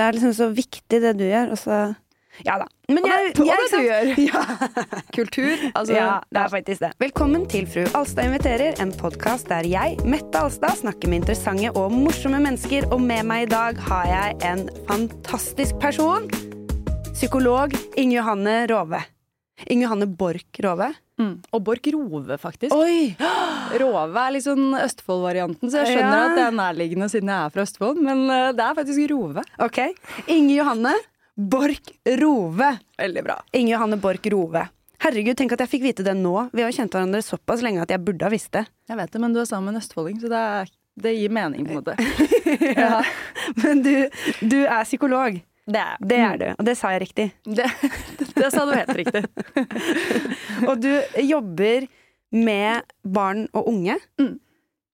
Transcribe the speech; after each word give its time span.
det 0.00 0.06
er 0.06 0.16
liksom 0.16 0.32
så 0.32 0.48
viktig, 0.56 1.02
det 1.02 1.18
du 1.18 1.26
gjør, 1.28 1.52
og 1.52 1.60
så 1.60 1.80
Ja 2.46 2.54
da. 2.56 2.66
Men 2.88 3.04
jeg, 3.04 3.32
og 3.36 3.44
det, 3.44 3.52
og 3.52 3.58
det 3.60 3.66
du 3.74 3.82
gjør. 3.84 4.10
Ja. 4.24 4.42
Kultur. 5.16 5.64
Altså, 5.76 5.92
ja, 5.92 6.06
det 6.32 6.40
er 6.40 6.52
faktisk 6.54 6.80
det. 6.86 6.90
Velkommen 7.02 7.44
til 7.52 7.66
Fru 7.68 7.82
Alstad 7.98 8.30
inviterer, 8.30 8.78
en 8.80 8.94
podkast 8.96 9.50
der 9.52 9.68
jeg, 9.68 9.98
Mette 10.08 10.40
Alstad, 10.40 10.78
snakker 10.80 11.12
med 11.12 11.20
interessante 11.20 11.74
og 11.76 11.92
morsomme 11.92 12.40
mennesker, 12.40 12.88
og 12.94 13.02
med 13.04 13.28
meg 13.28 13.44
i 13.44 13.50
dag 13.52 13.82
har 13.90 14.08
jeg 14.08 14.40
en 14.54 14.64
fantastisk 14.88 15.76
person. 15.84 16.30
Psykolog 17.12 17.76
Inge 18.00 18.16
Johanne 18.16 18.56
Rove. 18.72 19.04
Inge 19.68 19.84
Johanne 19.84 20.08
Borch 20.08 20.64
Rove. 20.64 20.94
Mm. 21.20 21.34
Og 21.52 21.62
Borch 21.66 21.90
Rove, 21.92 22.38
faktisk. 22.40 22.72
Oi! 22.72 23.12
Rove 23.80 24.24
er 24.24 24.40
sånn 24.44 24.72
Østfold-varianten, 24.80 25.68
så 25.70 25.82
jeg 25.84 25.94
skjønner 25.94 26.16
Ja. 26.16 26.26
at 26.30 26.36
det 26.38 26.44
er 26.46 26.56
nærliggende 26.56 27.10
siden 27.12 27.28
jeg 27.28 27.44
er 27.44 27.54
fra 27.54 27.64
Østfold, 27.66 28.00
men 28.00 28.24
eh, 28.30 28.50
det 28.56 28.64
er 28.64 28.76
faktisk 28.78 29.06
Rove. 29.12 29.44
Ok. 29.60 29.80
Inge 30.26 30.56
Johanne 30.56 30.94
Borch 31.36 31.92
Rove. 32.20 32.72
Veldig 32.98 33.24
bra. 33.24 33.38
Inge 33.52 33.74
Johanne 33.74 34.00
Borch 34.00 34.26
Rove. 34.32 34.66
Herregud, 35.00 35.36
tenk 35.38 35.54
at 35.56 35.62
jeg 35.64 35.72
fikk 35.72 35.84
vite 35.86 36.04
det 36.04 36.12
nå. 36.18 36.34
Vi 36.52 36.60
har 36.60 36.68
jo 36.68 36.76
kjent 36.76 36.92
hverandre 36.92 37.22
såpass 37.24 37.62
lenge 37.64 37.80
at 37.80 37.92
jeg 37.92 38.02
burde 38.04 38.26
ha 38.26 38.32
visst 38.32 38.52
det. 38.52 38.66
Jeg 38.90 38.98
vet 39.00 39.12
det, 39.14 39.20
men 39.22 39.32
du 39.32 39.40
er 39.40 39.48
sammen 39.48 39.70
med 39.70 39.78
en 39.78 39.80
østfolding, 39.80 40.18
så 40.20 40.28
det, 40.28 40.40
er, 40.60 40.72
det 41.00 41.14
gir 41.16 41.32
mening, 41.32 41.64
på 41.64 41.72
en 41.72 41.80
måte. 41.80 41.96
Ja. 42.80 43.00
Men 43.62 43.80
du, 43.84 43.94
du 44.44 44.58
er 44.66 44.84
psykolog. 44.84 45.38
Det 45.70 45.80
er, 45.80 45.96
Det 46.02 46.18
er 46.18 46.38
du, 46.40 46.46
og 46.58 46.64
det 46.66 46.74
sa 46.78 46.90
jeg 46.96 47.02
riktig. 47.06 47.28
Det, 47.58 47.66
det 48.34 48.48
sa 48.52 48.64
du 48.66 48.72
helt 48.74 48.94
riktig. 48.96 49.22
Og 50.70 50.80
du 50.82 50.90
jobber 51.22 51.86
med 52.32 52.82
barn 53.04 53.46
og 53.56 53.68
unge 53.70 53.96
Mm. 54.20 54.38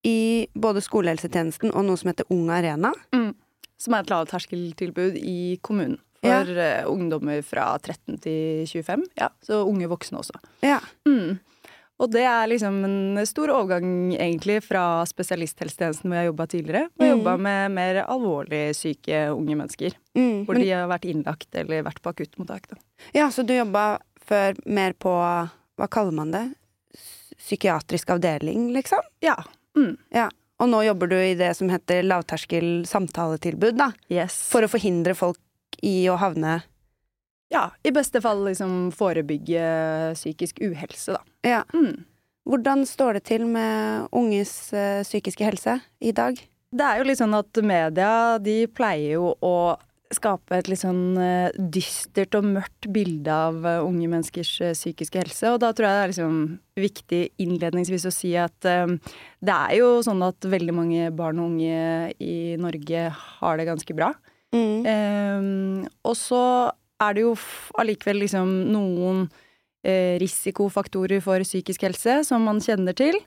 i 0.07 0.47
både 0.55 0.81
skolehelsetjenesten 0.85 1.73
og 1.75 1.85
noe 1.85 1.99
som 2.01 2.11
heter 2.13 2.29
Ung 2.31 2.49
Arena. 2.55 2.93
Som 3.79 3.95
er 3.97 4.05
et 4.05 4.11
lavterskeltilbud 4.13 5.17
i 5.21 5.59
kommunen. 5.63 5.99
For 6.25 6.49
ja. 6.49 6.85
ungdommer 6.89 7.43
fra 7.45 7.69
13 7.79 8.17
til 8.25 8.65
25. 8.67 9.05
Ja, 9.21 9.29
så 9.45 9.61
unge 9.69 9.87
voksne 9.91 10.19
også. 10.23 10.39
Ja. 10.65 10.79
Mm. 11.07 11.37
Og 11.99 12.11
det 12.13 12.25
er 12.29 12.49
liksom 12.51 12.75
en 12.85 13.21
stor 13.27 13.49
overgang 13.55 14.13
egentlig 14.13 14.59
fra 14.67 15.03
spesialisthelsetjenesten 15.09 16.11
hvor 16.11 16.19
jeg 16.21 16.29
jobba 16.29 16.47
tidligere. 16.53 16.83
Og 16.99 17.05
Mm. 17.07 17.11
jobba 17.15 17.37
med 17.41 17.71
mer 17.73 18.01
alvorlig 18.05 18.75
syke 18.77 19.23
unge 19.33 19.57
mennesker. 19.57 19.97
Mm. 20.15 20.45
Hvor 20.45 20.55
de 20.61 20.69
har 20.71 20.89
vært 20.89 21.09
innlagt 21.09 21.49
eller 21.55 21.83
vært 21.83 22.03
på 22.05 22.13
akuttmottak. 22.13 22.69
Da. 22.69 22.77
ja, 23.15 23.29
så 23.31 23.47
du 23.47 23.55
jobba 23.57 23.99
før 24.27 24.55
mer 24.67 24.93
på 24.93 25.15
Hva 25.79 25.89
kaller 25.89 26.13
man 26.13 26.31
det? 26.33 26.45
Psykiatrisk 27.39 28.11
avdeling, 28.11 28.71
liksom? 28.73 29.01
Ja. 29.21 29.37
Mm. 29.77 29.97
Ja. 30.11 30.29
Og 30.61 30.69
nå 30.73 30.81
jobber 30.87 31.11
du 31.11 31.17
i 31.17 31.35
det 31.37 31.51
som 31.57 31.69
heter 31.69 32.03
lavterskel 32.07 32.87
samtaletilbud, 32.89 33.77
da. 33.77 33.91
Yes. 34.09 34.39
For 34.51 34.65
å 34.65 34.71
forhindre 34.73 35.15
folk 35.15 35.37
i 35.85 36.07
å 36.09 36.17
havne 36.17 36.63
ja, 37.53 37.71
i 37.87 37.93
beste 37.95 38.21
fall 38.25 38.43
liksom 38.49 38.91
forebygge 38.97 39.65
psykisk 40.19 40.61
uhelse, 40.67 41.17
da. 41.17 41.23
Ja. 41.47 41.63
Mm. 41.75 42.05
Hvordan 42.47 42.85
står 42.87 43.19
det 43.19 43.27
til 43.27 43.47
med 43.51 44.07
unges 44.15 44.71
eh, 44.75 45.03
psykiske 45.03 45.43
helse 45.43 45.81
i 45.99 46.13
dag? 46.15 46.39
Det 46.77 46.87
er 46.87 47.01
jo 47.01 47.09
litt 47.09 47.19
sånn 47.19 47.35
at 47.35 47.59
media 47.67 48.39
de 48.43 48.65
pleier 48.71 49.17
jo 49.17 49.33
å 49.43 49.57
skape 50.15 50.55
et 50.55 50.69
litt 50.71 50.79
sånn 50.79 51.19
eh, 51.19 51.57
dystert 51.59 52.37
og 52.39 52.47
mørkt 52.47 52.87
bilde 52.95 53.35
av 53.35 53.67
eh, 53.67 53.83
unge 53.83 54.07
menneskers 54.13 54.53
psykiske 54.79 55.25
helse. 55.25 55.51
Og 55.51 55.59
da 55.65 55.73
tror 55.75 55.89
jeg 55.89 55.99
det 55.99 56.05
er 56.05 56.15
liksom 56.15 56.39
viktig 56.79 57.21
innledningsvis 57.43 58.07
å 58.07 58.15
si 58.15 58.31
at 58.39 58.59
det 58.63 59.57
er 59.57 59.75
jo 59.81 59.91
sånn 60.07 60.23
at 60.23 60.47
veldig 60.47 60.75
mange 60.77 61.11
barn 61.19 61.43
og 61.43 61.51
unge 61.51 62.15
i 62.23 62.55
Norge 62.63 63.09
har 63.11 63.59
det 63.59 63.67
ganske 63.67 63.97
bra. 63.97 64.13
Mm. 64.55 65.89
Og 66.07 66.15
så 66.15 66.43
er 67.03 67.15
det 67.15 67.23
jo 67.27 67.35
allikevel 67.79 68.23
liksom 68.25 68.53
noen 68.73 69.27
eh, 69.85 70.17
risikofaktorer 70.23 71.21
for 71.25 71.41
psykisk 71.47 71.83
helse 71.87 72.23
som 72.29 72.43
man 72.49 72.59
kjenner 72.65 72.97
til. 72.97 73.19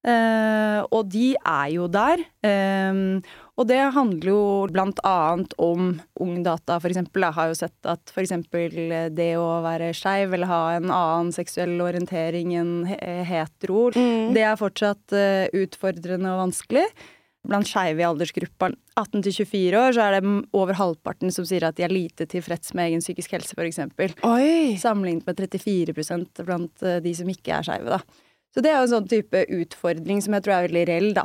Eh, 0.00 0.80
og 0.96 1.10
de 1.12 1.34
er 1.36 1.66
jo 1.74 1.84
der. 1.92 2.22
Eh, 2.46 3.20
og 3.60 3.66
det 3.68 3.80
handler 3.92 4.30
jo 4.32 4.40
blant 4.72 5.02
annet 5.04 5.52
om 5.60 5.90
Ungdata, 6.24 6.78
for 6.80 6.88
eksempel. 6.88 7.26
Jeg 7.28 7.36
har 7.36 7.50
jo 7.50 7.58
sett 7.58 7.90
at 7.92 8.08
for 8.14 8.24
eksempel 8.24 8.72
det 9.12 9.34
å 9.36 9.60
være 9.60 9.90
skeiv 9.92 10.32
eller 10.32 10.48
ha 10.48 10.60
en 10.78 10.88
annen 10.88 11.32
seksuell 11.36 11.76
orientering 11.84 12.54
enn 12.56 12.72
he- 12.88 13.24
hetero, 13.28 13.90
Mm. 13.92 14.32
det 14.32 14.42
er 14.48 14.56
fortsatt 14.56 15.12
eh, 15.12 15.48
utfordrende 15.52 16.32
og 16.32 16.46
vanskelig. 16.48 16.86
Blant 17.48 17.68
skeive 17.68 18.02
i 18.02 18.04
aldersgruppa 18.04 18.68
18 19.00 19.22
til 19.24 19.36
24 19.40 19.78
år 19.80 19.94
så 19.96 20.06
er 20.06 20.18
det 20.18 20.32
over 20.56 20.76
halvparten 20.76 21.32
som 21.32 21.46
sier 21.48 21.64
at 21.64 21.78
de 21.78 21.86
er 21.86 21.94
lite 21.94 22.26
tilfreds 22.28 22.74
med 22.76 22.90
egen 22.90 23.04
psykisk 23.04 23.32
helse, 23.32 23.56
f.eks. 23.56 23.80
Sammenlignet 24.82 25.24
med 25.26 25.40
34 25.40 26.44
blant 26.44 26.84
eh, 26.84 27.00
de 27.00 27.14
som 27.16 27.30
ikke 27.32 27.56
er 27.56 27.66
skeive, 27.66 27.96
da. 27.96 28.26
Så 28.50 28.62
det 28.64 28.72
er 28.72 28.80
jo 28.80 28.86
en 28.88 28.92
sånn 28.92 29.10
type 29.10 29.44
utfordring 29.56 30.20
som 30.24 30.34
jeg 30.36 30.44
tror 30.44 30.56
er 30.56 30.66
veldig 30.68 30.86
reell, 30.90 31.12
da. 31.16 31.24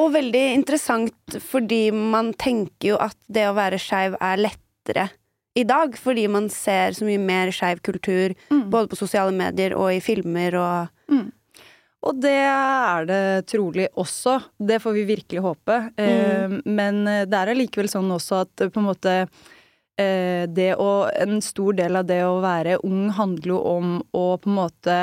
Og 0.00 0.12
veldig 0.14 0.44
interessant, 0.54 1.36
fordi 1.42 1.88
man 1.94 2.32
tenker 2.38 2.92
jo 2.92 2.98
at 3.02 3.16
det 3.32 3.46
å 3.48 3.56
være 3.56 3.80
skeiv 3.82 4.18
er 4.20 4.42
lettere 4.42 5.08
i 5.54 5.62
dag, 5.64 5.94
fordi 5.96 6.26
man 6.28 6.48
ser 6.50 6.96
så 6.98 7.06
mye 7.06 7.20
mer 7.22 7.52
skeiv 7.54 7.80
kultur, 7.86 8.34
både 8.50 8.90
på 8.90 8.98
sosiale 8.98 9.32
medier 9.34 9.76
og 9.78 9.92
i 9.94 10.02
filmer 10.02 10.58
og 10.58 11.14
Og 12.04 12.20
det 12.20 12.36
er 12.36 13.06
det 13.08 13.24
trolig 13.48 13.88
også. 14.00 14.36
Det 14.58 14.80
får 14.82 14.96
vi 14.98 15.04
virkelig 15.08 15.44
håpe. 15.44 15.76
Eh, 15.96 16.56
men 16.64 17.04
det 17.04 17.38
er 17.38 17.52
allikevel 17.54 17.88
sånn 17.90 18.12
også 18.12 18.42
at 18.44 18.64
eh, 18.64 18.72
på 18.72 18.82
en 18.82 18.88
måte 18.90 19.14
eh, 19.20 20.44
det 20.50 20.74
å 20.80 20.90
En 21.24 21.40
stor 21.44 21.78
del 21.80 21.96
av 22.00 22.08
det 22.08 22.20
å 22.26 22.42
være 22.44 22.80
ung 22.84 23.08
handler 23.16 23.54
jo 23.54 23.62
om 23.72 23.96
å 24.12 24.26
på 24.36 24.52
en 24.52 24.58
måte 24.58 24.98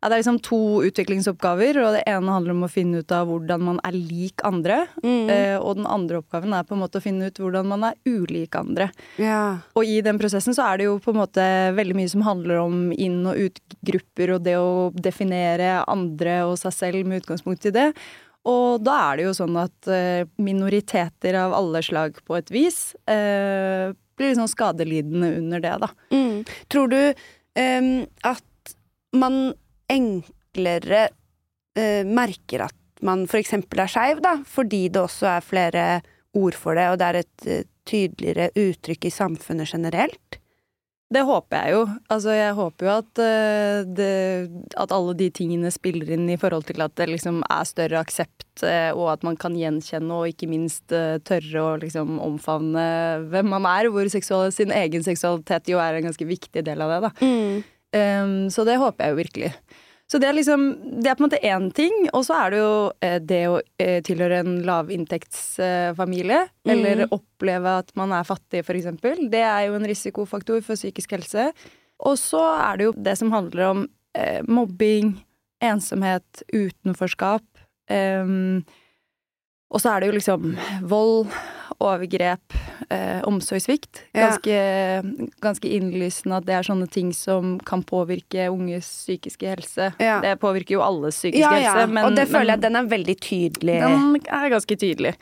ja, 0.00 0.08
Det 0.08 0.14
er 0.14 0.20
liksom 0.20 0.38
to 0.46 0.60
utviklingsoppgaver, 0.86 1.80
og 1.82 1.96
det 1.96 2.04
ene 2.06 2.30
handler 2.30 2.54
om 2.54 2.66
å 2.68 2.70
finne 2.70 3.00
ut 3.02 3.14
av 3.14 3.26
hvordan 3.26 3.64
man 3.66 3.80
er 3.86 3.96
lik 3.96 4.44
andre. 4.46 4.84
Mm. 5.02 5.30
Eh, 5.34 5.56
og 5.58 5.80
den 5.80 5.88
andre 5.90 6.20
oppgaven 6.22 6.54
er 6.54 6.68
på 6.68 6.76
en 6.76 6.82
måte 6.84 7.00
å 7.00 7.04
finne 7.04 7.26
ut 7.26 7.40
hvordan 7.42 7.66
man 7.66 7.88
er 7.88 7.98
ulik 8.06 8.54
andre. 8.60 8.92
Ja. 9.18 9.58
Og 9.74 9.90
i 9.90 9.98
den 10.06 10.20
prosessen 10.22 10.54
så 10.54 10.68
er 10.68 10.78
det 10.78 10.86
jo 10.86 11.00
på 11.02 11.10
en 11.10 11.20
måte 11.24 11.48
veldig 11.74 11.98
mye 11.98 12.12
som 12.14 12.22
handler 12.26 12.62
om 12.62 12.78
inn- 12.94 13.26
og 13.26 13.42
utgrupper 13.48 14.36
og 14.36 14.46
det 14.46 14.56
å 14.60 14.88
definere 14.94 15.82
andre 15.90 16.40
og 16.46 16.56
seg 16.62 16.78
selv 16.78 17.10
med 17.10 17.24
utgangspunkt 17.24 17.66
i 17.66 17.74
det. 17.74 17.90
Og 18.48 18.78
da 18.86 18.94
er 19.10 19.18
det 19.18 19.26
jo 19.26 19.36
sånn 19.36 19.58
at 19.60 19.90
eh, 19.90 20.28
minoriteter 20.38 21.42
av 21.42 21.58
alle 21.58 21.82
slag 21.82 22.22
på 22.22 22.38
et 22.38 22.52
vis 22.54 22.92
eh, 23.10 23.90
blir 24.18 24.36
sånn 24.38 24.50
skadelidende 24.50 25.34
under 25.40 25.62
det, 25.62 25.74
da. 25.82 25.90
Mm. 26.14 26.44
Tror 26.70 26.92
du 26.92 27.00
em, 27.58 28.06
at 28.22 28.76
man 29.16 29.56
enklere 29.92 31.08
eh, 31.78 32.04
merker 32.06 32.66
at 32.68 32.76
man 33.04 33.26
eksempel 33.38 33.84
er 33.84 33.90
skeiv, 33.92 34.22
da, 34.24 34.38
fordi 34.46 34.88
det 34.92 35.02
også 35.04 35.30
er 35.36 35.44
flere 35.44 35.86
ord 36.38 36.58
for 36.58 36.78
det, 36.78 36.88
og 36.90 36.98
det 37.00 37.08
er 37.08 37.20
et 37.22 37.48
eh, 37.48 37.64
tydeligere 37.88 38.50
uttrykk 38.58 39.08
i 39.08 39.14
samfunnet 39.14 39.70
generelt? 39.70 40.38
Det 41.08 41.22
håper 41.24 41.56
jeg 41.56 41.72
jo. 41.72 41.84
Altså, 42.12 42.34
jeg 42.36 42.56
håper 42.58 42.84
jo 42.84 42.90
at, 42.92 43.20
uh, 43.24 43.78
det, 43.96 44.08
at 44.76 44.90
alle 44.92 45.14
de 45.16 45.30
tingene 45.32 45.70
spiller 45.72 46.10
inn 46.18 46.26
i 46.28 46.36
forhold 46.36 46.66
til 46.68 46.84
at 46.84 46.92
det 47.00 47.06
liksom 47.08 47.40
er 47.48 47.64
større 47.64 48.02
aksept, 48.02 48.44
uh, 48.60 48.92
og 48.92 49.14
at 49.14 49.24
man 49.24 49.38
kan 49.40 49.56
gjenkjenne 49.56 50.12
og 50.12 50.28
ikke 50.28 50.50
minst 50.50 50.92
uh, 50.92 51.16
tørre 51.24 51.64
å 51.64 51.72
liksom 51.80 52.18
omfavne 52.20 52.84
hvem 53.32 53.48
man 53.54 53.70
er, 53.70 53.88
hvor 53.88 54.10
sin 54.12 54.74
egen 54.82 55.06
seksualitet 55.06 55.72
jo 55.72 55.80
er 55.80 55.96
en 55.96 56.10
ganske 56.10 56.28
viktig 56.28 56.66
del 56.66 56.84
av 56.84 56.92
det, 56.92 57.00
da. 57.08 57.14
Mm. 57.24 57.64
Um, 57.96 58.48
så 58.52 58.64
det 58.68 58.76
håper 58.80 59.04
jeg 59.04 59.14
jo 59.14 59.20
virkelig. 59.22 59.52
Så 60.08 60.16
det 60.20 60.28
er 60.28 60.36
liksom 60.36 60.62
Det 61.02 61.10
er 61.10 61.16
på 61.16 61.24
en 61.24 61.28
måte 61.28 61.40
én 61.44 61.66
ting, 61.76 62.08
og 62.16 62.24
så 62.24 62.36
er 62.46 62.50
det 62.50 62.60
jo 62.62 62.92
eh, 63.04 63.18
det 63.20 63.42
å 63.48 63.58
eh, 63.80 63.98
tilhøre 64.04 64.38
en 64.40 64.54
lavinntektsfamilie, 64.64 66.48
Mm. 66.64 66.72
eller 66.72 67.08
oppleve 67.12 67.78
at 67.78 67.92
man 67.96 68.12
er 68.12 68.24
fattig, 68.24 68.64
eksempel. 68.64 69.28
Det 69.30 69.40
er 69.44 69.66
jo 69.68 69.74
en 69.74 69.86
risikofaktor 69.88 70.62
for 70.62 70.76
psykisk 70.76 71.12
helse. 71.12 71.52
Og 72.00 72.16
så 72.16 72.40
er 72.40 72.76
det 72.76 72.84
jo 72.84 72.92
det 72.92 73.16
som 73.18 73.30
handler 73.32 73.70
om 73.70 73.88
eh, 74.14 74.40
mobbing, 74.48 75.24
ensomhet, 75.60 76.42
utenforskap. 76.52 77.42
Um, 77.90 78.64
og 79.70 79.80
så 79.80 79.92
er 79.92 80.00
det 80.00 80.08
jo 80.08 80.16
liksom 80.16 80.56
vold, 80.88 81.26
overgrep, 81.80 82.54
eh, 82.90 83.20
omsorgssvikt. 83.28 84.00
Ja. 84.12 84.28
Ganske, 84.30 84.56
ganske 85.44 85.70
innlysende 85.70 86.40
at 86.40 86.46
det 86.48 86.56
er 86.58 86.66
sånne 86.66 86.88
ting 86.90 87.12
som 87.14 87.58
kan 87.68 87.84
påvirke 87.86 88.48
unges 88.50 88.88
psykiske 89.04 89.46
helse. 89.52 89.92
Ja. 90.02 90.18
Det 90.24 90.36
påvirker 90.42 90.78
jo 90.78 90.82
alles 90.82 91.20
psykiske 91.20 91.44
Ja, 91.44 91.54
ja. 91.62 91.76
helse, 91.76 91.92
men, 91.92 92.04
og 92.08 92.16
det 92.18 92.26
føler 92.32 92.56
jeg 92.56 92.64
den 92.66 92.76
er 92.80 92.90
veldig 92.90 93.16
tydelig. 93.22 93.78
den 93.84 94.18
er 94.26 94.50
ganske 94.50 94.76
tydelig. 94.76 95.14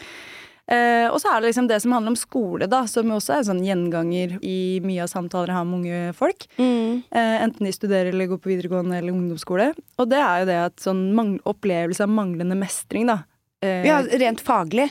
Eh, 0.67 1.06
og 1.12 1.20
så 1.23 1.31
er 1.31 1.41
det 1.44 1.53
liksom 1.53 1.69
det 1.70 1.76
som 1.85 1.93
handler 1.94 2.11
om 2.11 2.19
skole, 2.19 2.67
da, 2.67 2.81
som 2.91 3.12
også 3.14 3.37
er 3.37 3.44
sånn 3.47 3.62
gjenganger 3.62 4.32
i 4.43 4.81
mye 4.82 5.05
av 5.05 5.12
samtaler 5.12 5.53
jeg 5.53 5.58
har 5.61 5.69
med 5.69 5.79
unge 5.79 6.17
folk. 6.19 6.49
Mm. 6.58 7.05
Eh, 7.12 7.37
enten 7.44 7.69
de 7.69 7.75
studerer 7.76 8.11
eller 8.11 8.26
går 8.32 8.41
på 8.43 8.50
videregående 8.50 8.99
eller 8.99 9.14
ungdomsskole. 9.14 9.69
Og 10.00 10.11
det 10.11 10.19
er 10.19 10.43
jo 10.43 10.49
det 10.50 10.58
at 10.64 10.82
sånn 10.82 11.05
opplevelse 11.47 12.03
av 12.03 12.11
manglende 12.11 12.58
mestring, 12.58 13.06
da. 13.06 13.20
Eh, 13.62 13.87
Ja, 13.87 14.00
rent 14.03 14.41
faglig. 14.43 14.91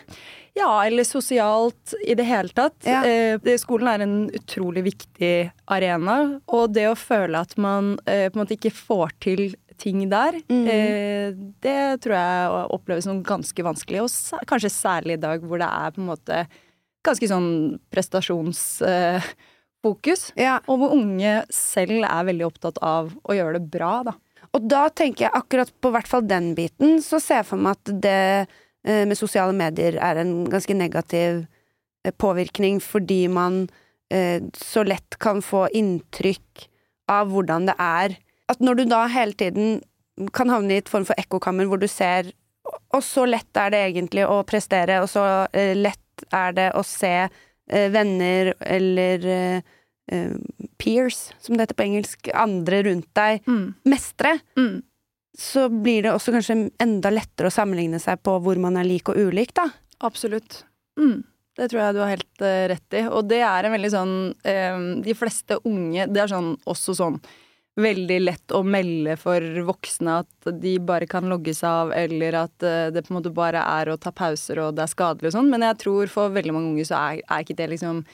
Ja, 0.55 0.85
eller 0.87 1.03
sosialt 1.03 1.91
i 2.07 2.15
det 2.15 2.23
hele 2.29 2.47
tatt. 2.55 2.77
Ja. 2.87 3.01
Eh, 3.03 3.57
skolen 3.59 3.89
er 3.91 3.99
en 4.05 4.29
utrolig 4.31 4.85
viktig 4.87 5.51
arena, 5.67 6.39
og 6.47 6.71
det 6.73 6.85
å 6.87 6.95
føle 6.95 7.41
at 7.43 7.57
man 7.59 7.97
eh, 8.07 8.29
på 8.29 8.39
en 8.39 8.45
måte 8.45 8.55
ikke 8.55 8.71
får 8.71 9.11
til 9.19 9.49
ting 9.77 10.05
der, 10.09 10.37
Mm. 10.47 10.67
eh, 10.71 11.33
det 11.59 11.99
tror 12.01 12.15
jeg 12.15 12.69
oppleves 12.71 13.03
som 13.03 13.19
ganske 13.27 13.63
vanskelig, 13.67 13.99
og 14.05 14.09
kanskje 14.47 14.71
særlig 14.71 15.13
i 15.17 15.21
dag 15.27 15.41
hvor 15.43 15.59
det 15.59 15.67
er 15.67 15.91
på 15.91 15.99
en 15.99 16.07
måte 16.07 16.45
ganske 17.03 17.27
sånn 17.27 17.75
prestasjonsfokus. 17.91 20.31
Eh, 20.37 20.41
Ja. 20.41 20.59
og 20.67 20.79
hvor 20.79 20.91
unge 20.95 21.43
selv 21.51 22.03
er 22.03 22.23
veldig 22.25 22.45
opptatt 22.47 22.77
av 22.81 23.11
å 23.27 23.33
gjøre 23.35 23.53
det 23.59 23.69
bra, 23.71 24.03
da. 24.03 24.13
Og 24.53 24.67
da 24.69 24.87
tenker 24.89 25.25
jeg 25.27 25.31
akkurat 25.35 25.71
på 25.81 25.91
hvert 25.91 26.07
fall 26.07 26.21
den 26.21 26.55
biten, 26.55 27.01
så 27.03 27.19
ser 27.21 27.35
jeg 27.43 27.45
for 27.45 27.57
meg 27.57 27.71
at 27.75 28.01
det 28.01 28.47
med 28.85 29.17
sosiale 29.17 29.55
medier 29.55 29.97
er 29.97 30.19
en 30.21 30.45
ganske 30.49 30.75
negativ 30.77 31.45
eh, 32.05 32.13
påvirkning, 32.13 32.79
fordi 32.83 33.25
man 33.27 33.65
eh, 34.13 34.43
så 34.53 34.83
lett 34.85 35.17
kan 35.19 35.41
få 35.41 35.65
inntrykk 35.73 36.67
av 37.11 37.33
hvordan 37.33 37.69
det 37.69 37.75
er. 37.81 38.17
At 38.49 38.61
når 38.61 38.81
du 38.81 38.85
da 38.89 39.05
hele 39.09 39.33
tiden 39.37 39.81
kan 40.33 40.51
havne 40.53 40.75
i 40.77 40.81
et 40.83 40.89
form 40.91 41.05
for 41.07 41.17
ekkokammer 41.19 41.67
hvor 41.67 41.81
du 41.81 41.89
ser 41.91 42.31
Og 42.95 43.01
så 43.03 43.25
lett 43.27 43.57
er 43.59 43.73
det 43.73 43.79
egentlig 43.91 44.23
å 44.25 44.39
prestere, 44.47 45.01
og 45.03 45.09
så 45.11 45.23
eh, 45.53 45.75
lett 45.77 46.23
er 46.33 46.53
det 46.57 46.69
å 46.73 46.81
se 46.87 47.13
eh, 47.27 47.87
venner 47.93 48.53
eller 48.63 49.27
eh, 49.29 49.73
eh, 50.09 50.31
peers, 50.81 51.27
som 51.37 51.53
det 51.53 51.67
heter 51.67 51.77
på 51.77 51.85
engelsk, 51.85 52.31
andre 52.33 52.81
rundt 52.87 53.11
deg, 53.17 53.45
mestre 53.85 54.37
Mm. 54.57 54.81
Så 55.37 55.67
blir 55.69 56.05
det 56.05 56.13
også 56.15 56.33
kanskje 56.35 56.57
enda 56.81 57.11
lettere 57.11 57.51
å 57.51 57.53
sammenligne 57.53 57.99
seg 58.01 58.21
på 58.23 58.37
hvor 58.43 58.59
man 58.61 58.79
er 58.79 58.87
lik 58.87 59.11
og 59.11 59.19
ulik, 59.19 59.53
da. 59.57 59.67
Absolutt. 60.05 60.63
Mm. 60.99 61.23
Det 61.55 61.69
tror 61.71 61.81
jeg 61.81 61.95
du 61.95 62.01
har 62.03 62.11
helt 62.11 62.43
uh, 62.43 62.67
rett 62.71 62.97
i. 62.99 63.01
Og 63.07 63.27
det 63.29 63.41
er 63.47 63.67
en 63.67 63.75
veldig 63.75 63.91
sånn 63.93 64.13
uh, 64.35 64.79
De 65.05 65.15
fleste 65.15 65.55
unge 65.67 66.07
Det 66.11 66.23
er 66.23 66.31
sånn 66.31 66.53
også 66.67 66.95
sånn 66.99 67.19
veldig 67.75 68.17
lett 68.21 68.53
å 68.55 68.61
melde 68.63 69.17
for 69.19 69.43
voksne 69.67 70.21
at 70.21 70.47
de 70.61 70.77
bare 70.79 71.09
kan 71.11 71.25
logges 71.27 71.59
av, 71.67 71.89
eller 71.91 72.37
at 72.45 72.63
uh, 72.63 72.87
det 72.87 73.03
på 73.03 73.11
en 73.11 73.17
måte 73.17 73.33
bare 73.35 73.59
er 73.59 73.91
å 73.91 73.97
ta 73.99 74.13
pauser 74.15 74.61
og 74.63 74.77
det 74.77 74.85
er 74.85 74.93
skadelig 74.93 75.33
og 75.33 75.35
sånn. 75.35 75.49
Men 75.51 75.65
jeg 75.67 75.81
tror 75.83 76.11
for 76.11 76.31
veldig 76.35 76.55
mange 76.55 76.71
unge 76.71 76.85
så 76.87 77.01
er, 77.01 77.23
er 77.27 77.43
ikke 77.43 77.57
det 77.59 77.67
liksom 77.73 78.05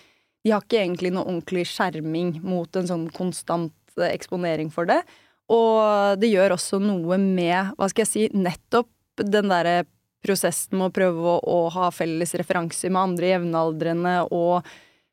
De 0.42 0.50
har 0.50 0.66
ikke 0.66 0.82
egentlig 0.82 1.12
noe 1.14 1.28
ordentlig 1.28 1.68
skjerming 1.70 2.40
mot 2.42 2.78
en 2.78 2.90
sånn 2.90 3.06
konstant 3.14 4.02
eksponering 4.02 4.72
for 4.74 4.90
det. 4.90 5.04
Og 5.52 6.20
det 6.22 6.32
gjør 6.32 6.56
også 6.56 6.80
noe 6.84 7.18
med, 7.22 7.74
hva 7.78 7.90
skal 7.92 8.06
jeg 8.06 8.12
si, 8.12 8.28
nettopp 8.36 8.90
den 9.22 9.52
derre 9.52 9.84
prosessen 10.22 10.78
med 10.78 10.92
å 10.92 10.94
prøve 10.96 11.26
å, 11.26 11.36
å 11.42 11.60
ha 11.74 11.90
felles 11.94 12.36
referanser 12.38 12.94
med 12.94 13.02
andre 13.02 13.32
jevnaldrende 13.34 14.16
og 14.30 14.68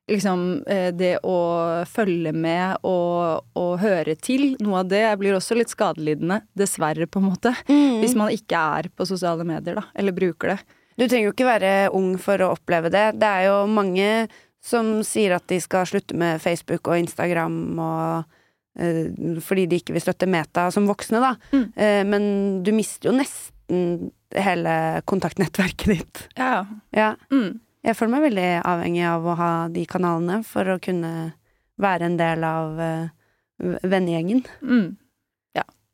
liksom 0.08 0.62
eh, 0.68 0.88
det 0.96 1.18
å 1.26 1.38
følge 1.88 2.32
med 2.32 2.84
og, 2.86 3.44
og 3.58 3.72
høre 3.82 4.16
til. 4.20 4.54
Noe 4.64 4.82
av 4.82 4.90
det 4.92 5.04
blir 5.20 5.36
også 5.36 5.56
litt 5.58 5.72
skadelidende, 5.72 6.42
dessverre, 6.56 7.08
på 7.08 7.20
en 7.20 7.28
måte. 7.28 7.52
Hvis 7.68 8.16
man 8.18 8.32
ikke 8.32 8.62
er 8.80 8.90
på 8.94 9.08
sosiale 9.08 9.44
medier, 9.48 9.80
da, 9.80 9.86
eller 9.98 10.16
bruker 10.16 10.54
det. 10.54 10.58
Du 10.98 11.04
trenger 11.06 11.28
jo 11.28 11.34
ikke 11.36 11.46
være 11.46 11.72
ung 11.94 12.14
for 12.20 12.42
å 12.42 12.54
oppleve 12.56 12.90
det. 12.90 13.04
Det 13.20 13.28
er 13.28 13.48
jo 13.50 13.58
mange 13.70 14.08
som 14.64 14.98
sier 15.06 15.36
at 15.36 15.46
de 15.50 15.60
skal 15.62 15.86
slutte 15.86 16.16
med 16.18 16.42
Facebook 16.42 16.88
og 16.90 17.04
Instagram 17.04 17.60
og 17.78 18.37
fordi 19.44 19.66
de 19.70 19.80
ikke 19.80 19.96
vil 19.96 20.04
støtte 20.04 20.28
Meta 20.30 20.68
som 20.74 20.86
voksne, 20.88 21.22
da. 21.22 21.32
Mm. 21.50 21.64
Eh, 21.74 22.02
men 22.06 22.28
du 22.66 22.70
mister 22.76 23.10
jo 23.10 23.16
nesten 23.16 24.12
hele 24.36 24.74
kontaktnettverket 25.08 25.90
ditt. 25.96 26.22
Ja. 26.38 26.62
Ja. 26.94 27.14
Mm. 27.32 27.58
Jeg 27.86 27.96
føler 27.98 28.16
meg 28.16 28.28
veldig 28.28 28.48
avhengig 28.66 29.04
av 29.08 29.26
å 29.26 29.36
ha 29.38 29.52
de 29.72 29.84
kanalene 29.88 30.40
for 30.46 30.68
å 30.68 30.80
kunne 30.82 31.12
være 31.78 32.08
en 32.08 32.16
del 32.18 32.42
av 32.44 32.80
uh, 32.82 33.76
vennegjengen. 33.86 34.42
Mm. 34.66 34.96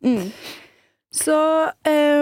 Mm. 0.05 0.31
Så, 1.15 1.37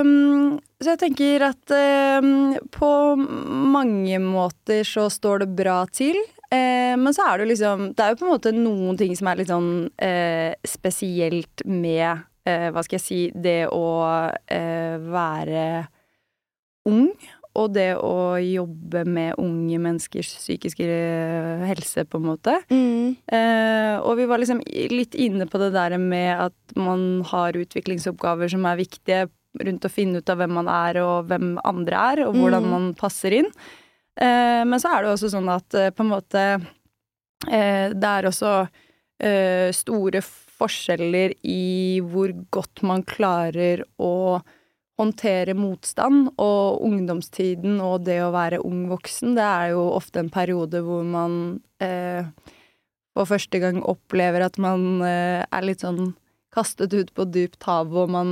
um, 0.03 0.61
så 0.83 0.95
jeg 0.95 1.01
tenker 1.01 1.47
at 1.49 1.75
um, 2.23 2.55
på 2.71 2.91
mange 3.17 4.21
måter 4.23 4.85
så 4.87 5.09
står 5.11 5.45
det 5.45 5.55
bra 5.59 5.81
til. 5.91 6.19
Eh, 6.53 6.95
men 7.01 7.15
så 7.17 7.25
er 7.25 7.39
det 7.39 7.47
jo 7.47 7.51
liksom 7.55 7.85
Det 7.97 8.05
er 8.05 8.11
jo 8.13 8.19
på 8.21 8.27
en 8.27 8.33
måte 8.35 8.51
noen 8.53 8.99
ting 9.01 9.15
som 9.17 9.31
er 9.31 9.39
litt 9.41 9.49
sånn 9.49 9.71
eh, 10.05 10.53
spesielt 10.69 11.63
med 11.65 12.21
eh, 12.45 12.67
Hva 12.75 12.83
skal 12.85 12.99
jeg 12.99 13.05
si 13.07 13.21
Det 13.33 13.63
å 13.73 13.87
eh, 14.53 14.99
være 15.01 15.63
ung. 16.91 17.07
Og 17.53 17.69
det 17.77 17.91
å 18.01 18.39
jobbe 18.41 19.03
med 19.05 19.37
unge 19.41 19.77
menneskers 19.85 20.31
psykiske 20.41 20.87
eh, 20.89 21.65
helse, 21.69 22.07
på 22.09 22.17
en 22.17 22.25
måte. 22.31 22.55
Mm. 22.73 23.13
Eh, 23.29 23.97
og 24.01 24.17
vi 24.17 24.25
var 24.31 24.41
liksom 24.41 24.63
litt 24.93 25.13
inne 25.21 25.45
på 25.53 25.61
det 25.61 25.69
der 25.75 25.99
med 26.01 26.47
at 26.49 26.77
man 26.81 27.21
har 27.29 27.53
utviklingsoppgaver 27.61 28.49
som 28.55 28.65
er 28.71 28.81
viktige 28.81 29.27
rundt 29.69 29.85
å 29.85 29.93
finne 29.93 30.23
ut 30.25 30.33
av 30.33 30.41
hvem 30.41 30.57
man 30.63 30.71
er 30.73 31.03
og 31.05 31.29
hvem 31.29 31.59
andre 31.69 32.01
er, 32.15 32.23
og 32.25 32.39
hvordan 32.41 32.65
Mm. 32.65 32.71
man 32.73 32.87
passer 32.97 33.37
inn. 33.43 33.51
Eh, 34.21 34.63
men 34.69 34.81
så 34.81 34.93
er 34.93 35.05
det 35.05 35.13
også 35.15 35.31
sånn 35.33 35.49
at 35.53 35.77
eh, 35.79 35.93
på 35.95 36.05
en 36.05 36.11
måte 36.13 36.41
eh, 37.49 37.93
Det 37.93 38.09
er 38.09 38.29
også 38.33 38.55
store 39.77 40.19
forskjeller 40.59 41.37
i 41.47 42.01
hvor 42.11 42.33
godt 42.51 42.81
man 42.83 43.05
klarer 43.07 43.85
å 44.03 44.41
håndtere 45.01 45.55
motstand, 45.57 46.33
og 46.41 46.83
ungdomstiden 46.85 47.81
og 47.83 48.07
det 48.07 48.19
å 48.25 48.33
være 48.35 48.63
ung 48.67 48.87
voksen, 48.91 49.37
det 49.39 49.45
er 49.47 49.73
jo 49.75 49.85
ofte 49.95 50.23
en 50.23 50.33
periode 50.33 50.83
hvor 50.85 51.05
man 51.07 51.37
eh, 51.83 52.27
for 53.13 53.29
første 53.29 53.61
gang 53.63 53.81
opplever 53.89 54.45
at 54.47 54.59
man 54.63 55.05
eh, 55.07 55.43
er 55.45 55.67
litt 55.67 55.85
sånn 55.85 56.13
kastet 56.53 56.93
ut 56.93 57.15
på 57.17 57.25
dypt 57.33 57.63
hav, 57.65 57.95
og 57.97 58.11
man, 58.13 58.29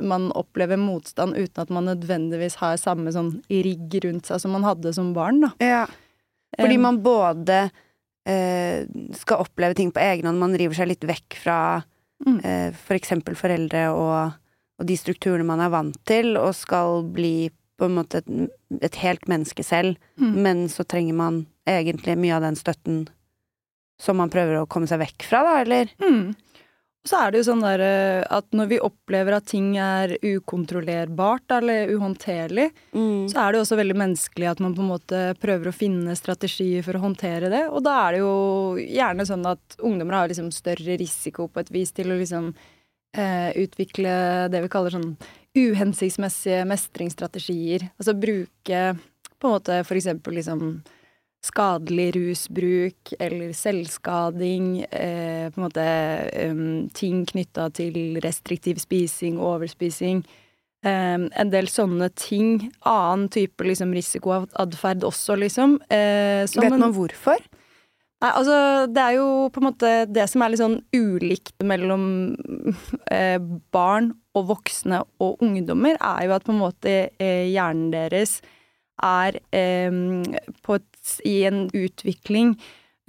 man 0.00 0.30
opplever 0.38 0.78
motstand 0.80 1.36
uten 1.36 1.62
at 1.66 1.70
man 1.74 1.84
nødvendigvis 1.90 2.56
har 2.62 2.78
samme 2.80 3.12
sånn 3.12 3.34
rigg 3.52 3.98
rundt 4.04 4.30
seg 4.30 4.40
som 4.40 4.54
man 4.56 4.64
hadde 4.64 4.94
som 4.96 5.10
barn, 5.16 5.42
da. 5.44 5.50
Ja. 5.60 5.82
Fordi 6.58 6.78
man 6.80 7.02
både 7.04 7.58
eh, 8.28 8.86
skal 9.20 9.44
oppleve 9.44 9.76
ting 9.76 9.92
på 9.92 10.00
egen 10.00 10.26
hånd, 10.30 10.40
man 10.40 10.56
river 10.58 10.74
seg 10.80 10.88
litt 10.94 11.04
vekk 11.08 11.38
fra 11.44 11.60
Mm. 12.18 12.40
eh, 12.42 12.72
for 12.74 12.96
eksempel 12.98 13.36
foreldre 13.38 13.92
og, 13.94 14.32
og 14.80 14.86
de 14.88 14.96
strukturene 14.98 15.44
man 15.46 15.60
er 15.62 15.70
vant 15.70 15.94
til, 16.04 16.32
og 16.36 16.50
skal 16.58 17.04
bli 17.14 17.46
på 17.78 17.86
en 17.86 17.94
måte 17.94 18.18
et, 18.24 18.50
et 18.82 18.96
helt 19.04 19.28
menneske 19.30 19.62
selv, 19.62 19.94
Mm. 20.18 20.32
men 20.42 20.64
så 20.66 20.82
trenger 20.82 21.14
man 21.14 21.44
egentlig 21.68 22.16
mye 22.18 22.34
av 22.34 22.42
den 22.42 22.56
støtten 22.58 23.04
som 24.02 24.16
man 24.18 24.30
prøver 24.34 24.58
å 24.58 24.66
komme 24.66 24.88
seg 24.90 24.98
vekk 24.98 25.22
fra, 25.28 25.44
da, 25.46 25.52
eller? 25.62 25.92
Mm. 26.02 26.34
Så 27.08 27.16
er 27.24 27.30
det 27.32 27.40
jo 27.40 27.46
sånn 27.46 27.62
der 27.64 27.80
eh, 27.80 28.24
at 28.36 28.50
når 28.52 28.66
vi 28.68 28.78
opplever 28.84 29.38
at 29.38 29.46
ting 29.48 29.70
er 29.80 30.12
ukontrollerbart 30.20 31.54
eller 31.56 31.88
uhåndterlig, 31.94 32.66
Mm. 32.92 33.28
så 33.30 33.38
er 33.40 33.52
det 33.52 33.58
jo 33.58 33.64
også 33.64 33.78
veldig 33.80 33.96
menneskelig 33.96 34.48
at 34.50 34.60
man 34.60 34.74
på 34.76 34.82
en 34.84 34.90
måte 34.92 35.20
prøver 35.40 35.70
å 35.70 35.76
finne 35.76 36.16
strategier 36.18 36.84
for 36.84 36.98
å 36.98 37.04
håndtere 37.06 37.48
det. 37.52 37.62
Og 37.72 37.80
da 37.86 37.94
er 38.08 38.12
det 38.18 38.20
jo 38.20 38.34
gjerne 38.82 39.24
sånn 39.28 39.46
at 39.48 39.78
ungdommer 39.80 40.18
har 40.18 40.28
liksom 40.28 40.50
større 40.52 40.98
risiko 41.00 41.48
på 41.48 41.60
et 41.64 41.72
vis 41.72 41.92
til 41.96 42.12
å 42.12 42.18
liksom 42.20 42.50
eh, 43.16 43.50
utvikle 43.56 44.12
det 44.52 44.60
vi 44.66 44.68
kaller 44.68 44.92
sånn 44.98 45.16
uhensiktsmessige 45.56 46.66
mestringsstrategier. 46.68 47.88
Altså 47.98 48.14
bruke 48.18 48.82
på 49.38 49.48
en 49.48 49.54
måte 49.54 49.80
for 49.86 49.96
eksempel 49.98 50.36
liksom 50.40 50.82
skadelig 51.44 52.10
rusbruk 52.16 53.12
eller 53.20 53.52
selvskading, 53.54 54.82
eh, 54.90 55.46
på 55.52 55.60
en 55.60 55.66
måte 55.68 55.86
um, 56.50 56.88
ting 56.94 57.22
knytta 57.28 57.68
til 57.78 58.18
restriktiv 58.24 58.82
spising, 58.82 59.38
overspising. 59.38 60.24
em, 60.86 61.28
en 61.34 61.50
del 61.50 61.66
sånne 61.66 62.06
ting. 62.14 62.70
Annen 62.86 63.28
type 63.28 63.64
liksom, 63.66 63.90
risikoatferd 63.92 65.02
også, 65.02 65.34
liksom. 65.34 65.80
Eh, 65.90 66.46
som 66.46 66.62
Vet 66.62 66.78
man 66.78 66.94
hvorfor? 66.94 67.42
Nei, 68.18 68.30
altså 68.34 68.86
det 68.90 69.02
er 69.02 69.14
jo 69.14 69.26
på 69.54 69.60
en 69.60 69.66
måte 69.68 69.90
det 70.10 70.24
som 70.30 70.42
er 70.42 70.50
litt 70.50 70.62
sånn 70.62 70.80
ulikt 70.90 71.62
mellom 71.62 72.04
eh, 73.14 73.38
barn 73.74 74.10
og 74.34 74.48
voksne 74.50 75.04
og 75.22 75.42
ungdommer, 75.44 75.94
er 76.02 76.26
jo 76.26 76.34
at 76.34 76.46
på 76.46 76.54
en 76.54 76.62
måte 76.62 76.94
eh, 77.22 77.46
hjernen 77.52 77.92
deres 77.94 78.40
er 79.06 79.38
eh, 79.54 79.94
på 80.66 80.78
et, 80.80 80.87
i 81.24 81.40
en 81.48 81.66
utvikling 81.76 82.56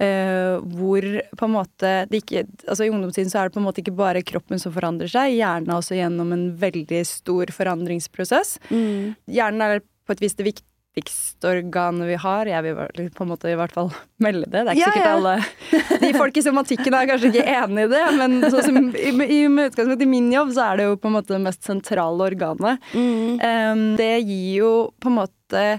Uh, 0.00 0.56
hvor 0.78 1.04
på 1.36 1.44
en 1.44 1.52
måte 1.52 1.88
det 2.08 2.22
ikke 2.22 2.46
Altså 2.64 2.86
i 2.86 2.88
ungdomstiden 2.88 3.28
så 3.28 3.42
er 3.42 3.50
det 3.50 3.52
på 3.52 3.60
en 3.60 3.66
måte 3.66 3.82
ikke 3.82 3.92
bare 3.98 4.22
kroppen 4.24 4.56
som 4.56 4.72
forandrer 4.72 5.10
seg, 5.12 5.34
hjernen 5.36 5.68
er 5.68 5.76
også 5.76 5.98
gjennom 5.98 6.30
en 6.32 6.46
veldig 6.56 7.02
stor 7.04 7.52
forandringsprosess. 7.52 8.54
Mm. 8.72 9.12
Hjernen 9.28 9.66
er 9.66 9.82
på 10.08 10.16
et 10.16 10.22
vis 10.24 10.38
det 10.38 10.46
viktigste 10.48 11.50
organet 11.52 12.08
vi 12.08 12.16
har. 12.24 12.48
Jeg 12.48 12.64
vil 12.64 13.12
på 13.12 13.26
en 13.26 13.30
måte 13.34 13.52
i 13.52 13.58
hvert 13.60 13.76
fall 13.76 13.92
melde 14.24 14.48
det. 14.48 14.64
Det 14.64 14.72
er 14.72 14.80
ikke 14.80 14.80
Ja, 14.80 14.96
sikkert 14.96 15.10
ja. 15.10 15.18
alle 15.20 16.00
De 16.06 16.12
folk 16.16 16.40
i 16.40 16.46
somatikken 16.48 16.96
er 16.96 17.12
kanskje 17.12 17.34
ikke 17.34 17.46
enig 17.60 17.84
i 17.84 17.92
det, 17.92 18.02
men 18.16 18.40
som 18.56 18.82
i, 18.96 19.12
i, 19.12 19.40
med 19.52 19.68
utgangspunkt 19.74 20.08
i 20.08 20.12
min 20.16 20.32
jobb, 20.32 20.56
så 20.56 20.70
er 20.70 20.80
det 20.80 20.88
jo 20.88 20.96
på 20.96 21.12
en 21.12 21.18
måte 21.20 21.36
det 21.36 21.44
mest 21.44 21.68
sentrale 21.68 22.32
organet. 22.32 22.90
Mm. 22.96 23.36
Um, 23.36 23.88
det 24.00 24.14
gir 24.24 24.62
jo 24.62 24.76
på 24.96 25.12
en 25.12 25.20
måte 25.20 25.70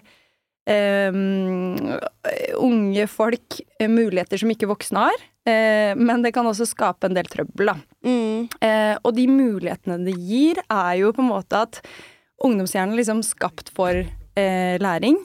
unge 2.62 3.08
folk 3.10 3.62
eh, 3.80 3.89
muligheter 3.89 4.38
som 4.38 4.51
ikke 4.53 4.70
voksne 4.70 5.08
har. 5.08 5.27
Eh, 5.50 5.98
men 5.98 6.22
det 6.22 6.34
kan 6.36 6.46
også 6.46 6.68
skape 6.70 7.10
en 7.10 7.18
del 7.18 7.30
trøbbel, 7.32 7.72
da. 7.72 7.75
Mm. 8.06 8.48
Eh, 8.62 8.96
og 9.01 9.15
de 9.18 9.27
mulighetene 9.32 9.98
det 10.06 10.15
gir, 10.20 10.62
er 10.70 10.96
jo 11.01 11.13
på 11.15 11.24
en 11.24 11.32
måte 11.32 11.63
at 11.65 11.82
ungdomshjernen 12.41 12.94
er 12.96 13.01
liksom 13.01 13.24
skapt 13.25 13.72
for 13.74 14.03
eh, 14.03 14.75
læring. 14.82 15.18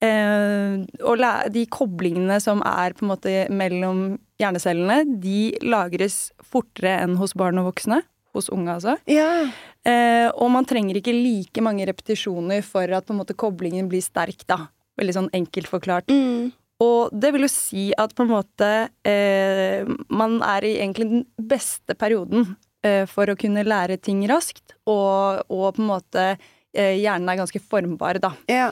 Eh, 0.00 0.80
og 1.04 1.20
de 1.52 1.66
koblingene 1.68 2.40
som 2.40 2.64
er 2.64 2.96
på 2.96 3.04
en 3.04 3.12
måte 3.12 3.34
mellom 3.52 4.04
hjernecellene, 4.40 5.04
de 5.20 5.52
lagres 5.60 6.30
fortere 6.40 6.96
enn 7.04 7.18
hos 7.20 7.36
barn 7.36 7.60
og 7.60 7.74
voksne. 7.74 8.00
Hos 8.36 8.48
unge, 8.54 8.76
altså. 8.78 8.94
Ja. 9.10 9.48
Eh, 9.82 10.28
og 10.30 10.52
man 10.54 10.66
trenger 10.68 11.00
ikke 11.00 11.14
like 11.16 11.64
mange 11.64 11.86
repetisjoner 11.88 12.62
for 12.66 12.86
at 12.94 13.06
på 13.06 13.14
en 13.14 13.20
måte 13.22 13.36
koblingen 13.38 13.88
blir 13.90 14.04
sterk, 14.04 14.44
da. 14.46 14.68
Veldig 15.00 15.16
sånn 15.16 15.30
enkelt 15.34 15.70
forklart. 15.70 16.12
Mm. 16.12 16.50
Og 16.80 17.12
det 17.12 17.32
vil 17.34 17.44
jo 17.44 17.52
si 17.52 17.90
at 18.00 18.14
på 18.16 18.24
en 18.24 18.32
måte 18.32 18.68
eh, 19.04 19.88
man 20.08 20.38
er 20.46 20.64
i 20.64 20.76
egentlig 20.78 21.08
den 21.10 21.24
beste 21.50 21.96
perioden 21.98 22.54
eh, 22.86 23.04
for 23.10 23.28
å 23.28 23.36
kunne 23.40 23.66
lære 23.66 23.98
ting 24.00 24.22
raskt, 24.30 24.76
og, 24.88 25.42
og 25.52 25.74
på 25.76 25.82
en 25.82 25.90
måte 25.90 26.28
eh, 26.30 26.96
hjernen 27.00 27.28
er 27.28 27.42
ganske 27.42 27.60
formbar, 27.60 28.20
da. 28.22 28.32
Ja. 28.48 28.70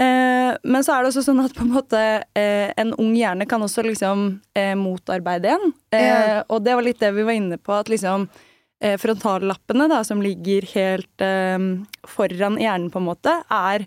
Eh, 0.00 0.52
men 0.62 0.86
så 0.86 0.94
er 0.94 1.02
det 1.02 1.10
også 1.10 1.24
sånn 1.26 1.42
at 1.42 1.56
på 1.56 1.66
en 1.66 1.74
måte 1.74 2.04
eh, 2.38 2.70
en 2.78 2.94
ung 3.02 3.16
hjerne 3.18 3.48
kan 3.50 3.62
også 3.66 3.84
liksom 3.88 4.28
motarbeide 4.78 5.56
en. 5.56 5.74
Ja. 5.90 6.44
Og 6.52 6.62
det 6.62 6.76
var 6.76 6.86
litt 6.86 7.02
det 7.02 7.10
vi 7.16 7.26
var 7.26 7.36
inne 7.36 7.58
på, 7.58 7.74
at 7.74 7.90
liksom 7.90 8.28
frontallappene 9.00 9.88
da, 9.92 10.02
som 10.04 10.22
ligger 10.24 10.66
helt 10.74 11.24
eh, 11.24 11.58
foran 12.08 12.60
hjernen, 12.60 12.90
på 12.90 12.98
en 13.02 13.08
måte, 13.10 13.34
er 13.52 13.84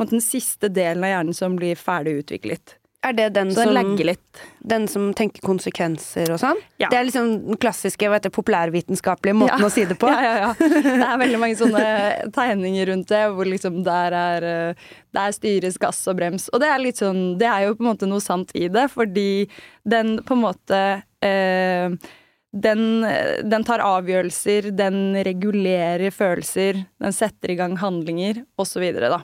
måte, 0.00 0.14
den 0.16 0.24
siste 0.24 0.70
delen 0.72 1.04
av 1.04 1.12
hjernen 1.12 1.36
som 1.36 1.58
blir 1.58 1.76
ferdig 1.76 2.22
utviklet. 2.24 2.78
Er 3.02 3.16
det 3.18 3.32
den 3.34 3.48
den 3.50 3.74
som, 3.74 3.96
litt. 3.98 4.40
den 4.62 4.84
som 4.86 5.08
tenker 5.18 5.42
konsekvenser 5.42 6.30
og 6.30 6.38
sånn? 6.38 6.60
Ja. 6.78 6.86
Det 6.86 7.00
er 7.00 7.06
liksom 7.08 7.32
den 7.48 7.58
klassiske 7.58 8.06
vet, 8.12 8.28
populærvitenskapelige 8.30 9.34
måten 9.40 9.58
Ja. 9.58 9.66
å 9.66 9.70
si 9.74 9.82
det 9.90 9.96
på? 9.98 10.06
Ja, 10.12 10.20
ja, 10.22 10.36
ja. 10.44 10.52
Det 10.54 11.08
er 11.08 11.18
veldig 11.18 11.40
mange 11.42 11.58
sånne 11.58 11.82
tegninger 12.30 12.86
rundt 12.92 13.10
det, 13.10 13.24
hvor 13.34 13.50
liksom 13.50 13.82
der 13.82 14.14
er 14.14 14.46
eh, 14.52 14.86
Der 15.18 15.34
styres 15.34 15.80
gass 15.82 15.98
og 16.06 16.16
brems. 16.20 16.46
Og 16.54 16.62
det 16.62 16.70
er 16.70 16.78
litt 16.78 17.02
sånn 17.02 17.38
Det 17.42 17.50
er 17.50 17.66
jo 17.66 17.74
på 17.74 17.82
en 17.82 17.90
måte 17.90 18.06
noe 18.06 18.22
sant 18.22 18.54
i 18.54 18.68
det, 18.70 18.86
fordi 18.94 19.48
den 19.82 20.20
på 20.22 20.38
en 20.38 20.44
måte 20.46 20.82
eh, 21.26 21.90
den, 22.52 23.04
den 23.48 23.64
tar 23.64 23.80
avgjørelser, 23.84 24.70
den 24.76 25.16
regulerer 25.24 26.12
følelser, 26.12 26.84
den 27.00 27.14
setter 27.16 27.54
i 27.54 27.56
gang 27.56 27.78
handlinger, 27.80 28.44
osv., 28.60 28.84
da. 29.00 29.22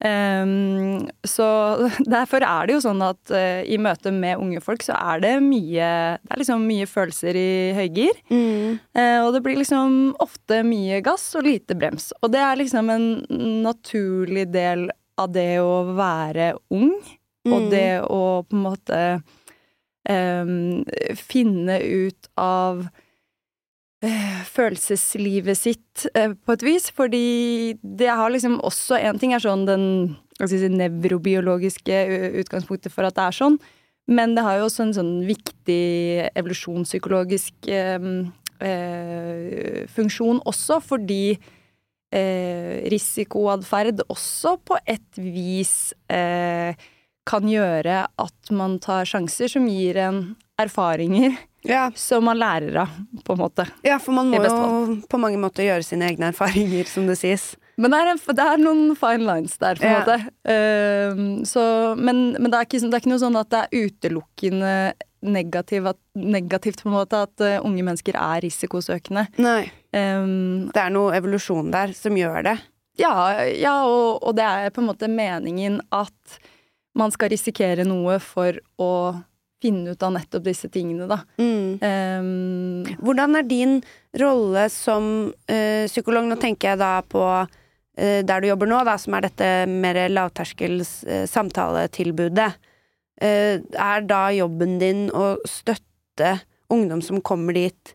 Um, 0.00 1.10
så 1.28 1.46
derfor 2.08 2.40
er 2.46 2.68
det 2.68 2.78
jo 2.78 2.82
sånn 2.86 3.02
at 3.04 3.32
uh, 3.34 3.60
i 3.68 3.76
møte 3.76 4.08
med 4.14 4.40
unge 4.40 4.62
folk 4.64 4.80
så 4.80 4.94
er 4.96 5.20
det 5.20 5.32
mye 5.44 5.90
Det 6.22 6.32
er 6.32 6.40
liksom 6.40 6.64
mye 6.64 6.86
følelser 6.88 7.36
i 7.36 7.50
høygir. 7.76 8.22
Mm. 8.32 8.78
Uh, 8.96 9.18
og 9.26 9.34
det 9.36 9.42
blir 9.44 9.60
liksom 9.60 10.14
ofte 10.24 10.62
mye 10.64 11.02
gass 11.04 11.26
og 11.36 11.44
lite 11.44 11.76
brems. 11.76 12.14
Og 12.22 12.32
det 12.32 12.40
er 12.40 12.60
liksom 12.62 12.88
en 12.94 13.06
naturlig 13.66 14.46
del 14.54 14.88
av 15.20 15.34
det 15.36 15.60
å 15.60 15.82
være 15.92 16.54
ung, 16.72 16.94
og 17.48 17.60
Mm. 17.60 17.70
det 17.72 17.88
å 18.04 18.22
på 18.44 18.56
en 18.56 18.64
måte 18.64 18.96
finne 21.20 21.74
ut 21.84 22.28
av 22.40 22.86
eh, 24.04 24.40
følelseslivet 24.48 25.58
sitt 25.58 26.06
eh, 26.14 26.32
på 26.34 26.56
et 26.56 26.64
vis. 26.64 26.88
Fordi 26.94 27.76
det 27.82 28.08
har 28.08 28.32
liksom 28.32 28.60
også 28.64 28.98
En 29.00 29.20
ting 29.20 29.34
er 29.34 29.44
sånn 29.44 29.66
den 29.68 29.86
si, 30.46 30.60
nevrobiologiske 30.68 32.00
utgangspunktet 32.42 32.92
for 32.94 33.08
at 33.08 33.16
det 33.18 33.28
er 33.28 33.38
sånn, 33.42 33.58
men 34.10 34.34
det 34.34 34.42
har 34.42 34.58
jo 34.58 34.66
også 34.66 34.88
en 34.88 34.96
sånn 34.96 35.14
viktig 35.28 36.30
evolusjonspsykologisk 36.34 37.68
eh, 37.70 38.06
eh, 38.64 39.82
funksjon 39.92 40.40
også, 40.48 40.80
fordi 40.82 41.36
eh, 41.36 42.80
risikoatferd 42.90 44.06
også 44.08 44.56
på 44.64 44.80
et 44.88 45.20
vis 45.20 45.92
eh, 46.10 46.72
kan 47.30 47.46
gjøre 47.46 48.02
at 48.18 48.50
man 48.56 48.78
tar 48.82 49.06
sjanser 49.06 49.50
som 49.52 49.68
gir 49.70 49.96
en 50.02 50.20
erfaringer 50.60 51.36
Ja. 51.64 51.90
som 51.94 52.24
man 52.24 52.38
lærer 52.40 52.74
av, 52.82 52.92
på 53.24 53.34
en 53.36 53.38
måte. 53.44 53.66
ja, 53.86 53.98
for 54.00 54.16
man 54.16 54.30
må 54.32 54.38
jo 54.42 55.00
på 55.08 55.18
mange 55.20 55.38
måter 55.40 55.66
gjøre 55.68 55.84
sine 55.86 56.08
egne 56.10 56.30
erfaringer, 56.32 56.86
som 56.88 57.06
det 57.06 57.18
sies. 57.20 57.50
Men 57.80 57.92
det 57.94 57.98
er, 58.00 58.08
en, 58.12 58.18
det 58.36 58.44
er 58.44 58.58
noen 58.60 58.94
fine 58.98 59.24
lines 59.24 59.54
der, 59.60 59.78
på 59.80 59.86
en 59.86 59.92
Ja. 59.92 60.00
måte. 60.00 60.16
Uh, 60.44 61.44
så, 61.48 61.62
men 61.96 62.32
men 62.36 62.50
det, 62.50 62.56
er 62.58 62.66
ikke, 62.68 62.80
sånn- 62.82 62.90
det 62.92 62.98
er 62.98 63.04
ikke 63.04 63.12
noe 63.14 63.22
sånn 63.24 63.38
at 63.40 63.50
det 63.54 63.60
er 63.62 63.86
utelukkende 63.86 64.74
negativ, 65.22 65.86
at, 65.92 65.98
negativt, 66.16 66.82
på 66.82 66.88
en 66.90 66.96
måte, 66.96 67.22
at 67.28 67.44
uh, 67.44 67.58
unge 67.64 67.84
mennesker 67.84 68.16
er 68.16 68.40
risikosøkende. 68.44 69.26
Nei. 69.40 69.70
Um, 69.92 70.68
Det 70.72 70.80
er 70.82 70.92
noe 70.92 71.12
evolusjon 71.16 71.70
der 71.72 71.92
som 71.96 72.16
gjør 72.16 72.42
det. 72.50 72.56
ja, 73.00 73.14
ja 73.48 73.74
og, 73.88 74.22
og 74.24 74.36
det 74.36 74.44
er 74.44 74.70
på 74.76 74.80
en 74.82 74.88
måte 74.92 75.08
meningen 75.12 75.80
at 75.92 76.40
man 77.00 77.12
skal 77.14 77.32
risikere 77.32 77.86
noe 77.88 78.18
for 78.22 78.60
å 78.80 78.92
finne 79.60 79.92
ut 79.92 80.02
av 80.04 80.14
nettopp 80.14 80.46
disse 80.46 80.70
tingene, 80.72 81.06
da. 81.10 81.20
Mm. 81.40 81.80
Um, 81.84 82.96
Hvordan 83.02 83.36
er 83.40 83.48
din 83.48 83.78
rolle 84.20 84.66
som 84.72 85.10
uh, 85.28 85.84
psykolog? 85.88 86.28
Nå 86.28 86.38
tenker 86.40 86.72
jeg 86.72 86.80
da 86.80 86.94
på 87.04 87.24
uh, 87.44 88.20
der 88.24 88.40
du 88.40 88.48
jobber 88.48 88.70
nå, 88.70 88.80
da, 88.88 88.96
som 89.00 89.16
er 89.16 89.28
dette 89.28 89.50
mer 89.68 90.00
lavterskels 90.08 90.94
uh, 91.08 91.24
samtaletilbudet. 91.28 92.50
Er 93.20 94.06
da 94.08 94.20
jobben 94.32 94.78
din 94.80 95.10
å 95.12 95.34
støtte 95.44 96.38
ungdom 96.72 97.02
som 97.04 97.20
kommer 97.20 97.52
dit, 97.52 97.92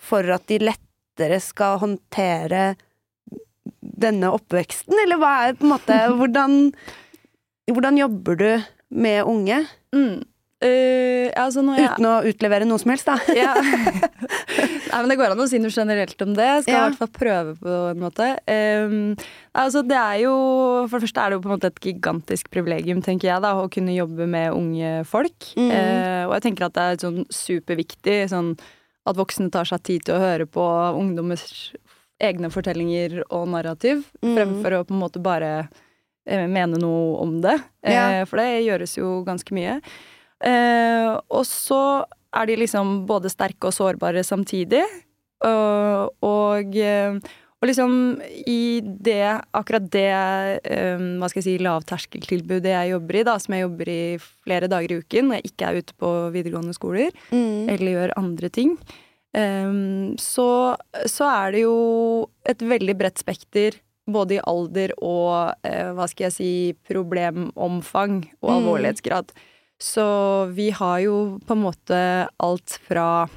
for 0.00 0.24
at 0.32 0.46
de 0.48 0.56
lettere 0.62 1.36
skal 1.44 1.82
håndtere 1.82 2.70
denne 3.80 4.30
oppveksten, 4.32 4.96
eller 5.04 5.20
hva 5.20 5.32
er 5.44 5.58
på 5.58 5.66
en 5.66 5.74
måte 5.74 5.98
Hvordan, 6.18 6.56
hvordan 7.72 7.98
jobber 7.98 8.40
du 8.40 8.48
med 8.94 9.24
unge? 9.24 9.64
mm, 9.94 10.22
Uh, 10.64 11.28
altså 11.36 11.60
jeg 11.76 11.90
Uten 11.92 12.06
å 12.08 12.12
utlevere 12.24 12.64
noe 12.64 12.80
som 12.80 12.92
helst, 12.94 13.08
da. 13.08 13.18
Ja. 13.36 13.52
Nei, 14.94 15.00
men 15.02 15.10
det 15.10 15.16
går 15.18 15.34
an 15.34 15.42
å 15.42 15.48
si 15.50 15.58
noe 15.60 15.72
generelt 15.74 16.22
om 16.24 16.32
det. 16.36 16.46
Skal 16.64 16.72
Ja. 16.72 16.78
i 16.78 16.86
hvert 16.86 17.00
fall 17.02 17.10
prøve 17.12 17.54
på 17.58 17.74
en 17.90 18.00
måte. 18.00 18.28
Um, 18.48 18.94
altså, 19.52 19.82
det 19.84 19.98
er 19.98 20.22
jo 20.22 20.34
For 20.88 20.96
det 20.96 21.08
første 21.08 21.24
er 21.24 21.32
det 21.32 21.36
jo 21.36 21.42
på 21.44 21.50
en 21.50 21.54
måte 21.56 21.70
et 21.72 21.82
gigantisk 21.84 22.48
privilegium, 22.54 23.02
tenker 23.04 23.28
jeg, 23.28 23.44
da, 23.44 23.52
å 23.58 23.68
kunne 23.72 23.96
jobbe 23.96 24.28
med 24.30 24.56
unge 24.56 24.94
folk. 25.10 25.50
Mm. 25.58 25.68
Uh, 25.68 26.22
og 26.30 26.36
jeg 26.38 26.46
tenker 26.48 26.68
at 26.68 26.78
det 26.78 26.86
er 26.86 27.02
sånn 27.02 27.22
superviktig 27.28 28.18
sånn 28.32 28.54
at 29.04 29.18
voksne 29.20 29.52
tar 29.52 29.68
seg 29.68 29.82
tid 29.84 30.06
til 30.06 30.16
å 30.16 30.22
høre 30.22 30.46
på 30.48 30.64
ungdommers 30.96 31.74
egne 32.24 32.48
fortellinger 32.48 33.20
og 33.26 33.50
narrativ, 33.52 34.06
mm. 34.22 34.32
fremfor 34.32 34.78
å 34.78 34.84
på 34.88 34.94
en 34.94 35.02
måte 35.02 35.20
bare 35.20 35.66
mene 36.26 36.78
noe 36.80 37.18
om 37.22 37.38
det. 37.44 37.58
Ja. 37.84 38.20
Eh, 38.20 38.24
for 38.28 38.40
det 38.40 38.64
gjøres 38.64 38.96
jo 38.98 39.22
ganske 39.26 39.52
mye. 39.56 39.78
Eh, 40.44 41.12
og 41.30 41.44
så 41.48 41.80
er 42.34 42.46
de 42.50 42.56
liksom 42.64 43.04
både 43.06 43.30
sterke 43.32 43.68
og 43.70 43.76
sårbare 43.76 44.24
samtidig. 44.26 44.82
Og, 45.44 46.14
og, 46.24 46.76
eh, 46.80 47.18
liksom 47.64 47.94
i 48.50 48.80
det, 48.84 49.40
akkurat 49.56 49.86
det 49.92 50.08
eh, 50.68 50.98
hva 51.20 51.28
skal 51.30 51.40
jeg 51.40 51.46
si, 51.46 51.54
lavterskeltilbudet 51.64 52.72
jeg 52.74 52.90
jobber 52.92 53.16
i, 53.20 53.22
da, 53.24 53.38
som 53.40 53.54
jeg 53.56 53.64
jobber 53.64 53.88
i 53.88 54.00
flere 54.44 54.68
dager 54.68 54.92
i 54.92 54.98
uken 55.00 55.30
når 55.30 55.38
jeg 55.40 55.48
ikke 55.52 55.70
er 55.70 55.78
ute 55.80 55.96
på 56.00 56.10
videregående 56.34 56.74
skoler, 56.76 57.08
Mm. 57.32 57.68
eller 57.72 57.94
gjør 57.94 58.12
andre 58.20 58.50
ting, 58.52 58.76
så, 60.20 60.44
så 61.10 61.26
er 61.26 61.54
det 61.56 61.62
jo 61.64 61.72
et 62.46 62.60
veldig 62.62 62.94
bredt 63.00 63.18
spekter. 63.18 63.80
Både 64.10 64.36
i 64.36 64.42
alder 64.44 64.92
og 65.00 65.54
eh, 65.64 65.90
hva 65.96 66.06
skal 66.10 66.26
jeg 66.28 66.34
si, 66.36 66.50
problemomfang 66.88 68.18
og 68.42 68.50
Mm. 68.50 68.56
alvorlighetsgrad. 68.58 69.32
Så 69.80 70.52
vi 70.54 70.70
har 70.70 70.98
jo 71.00 71.38
på 71.46 71.52
en 71.56 71.62
måte 71.64 72.28
alt 72.38 72.78
fra 72.86 73.28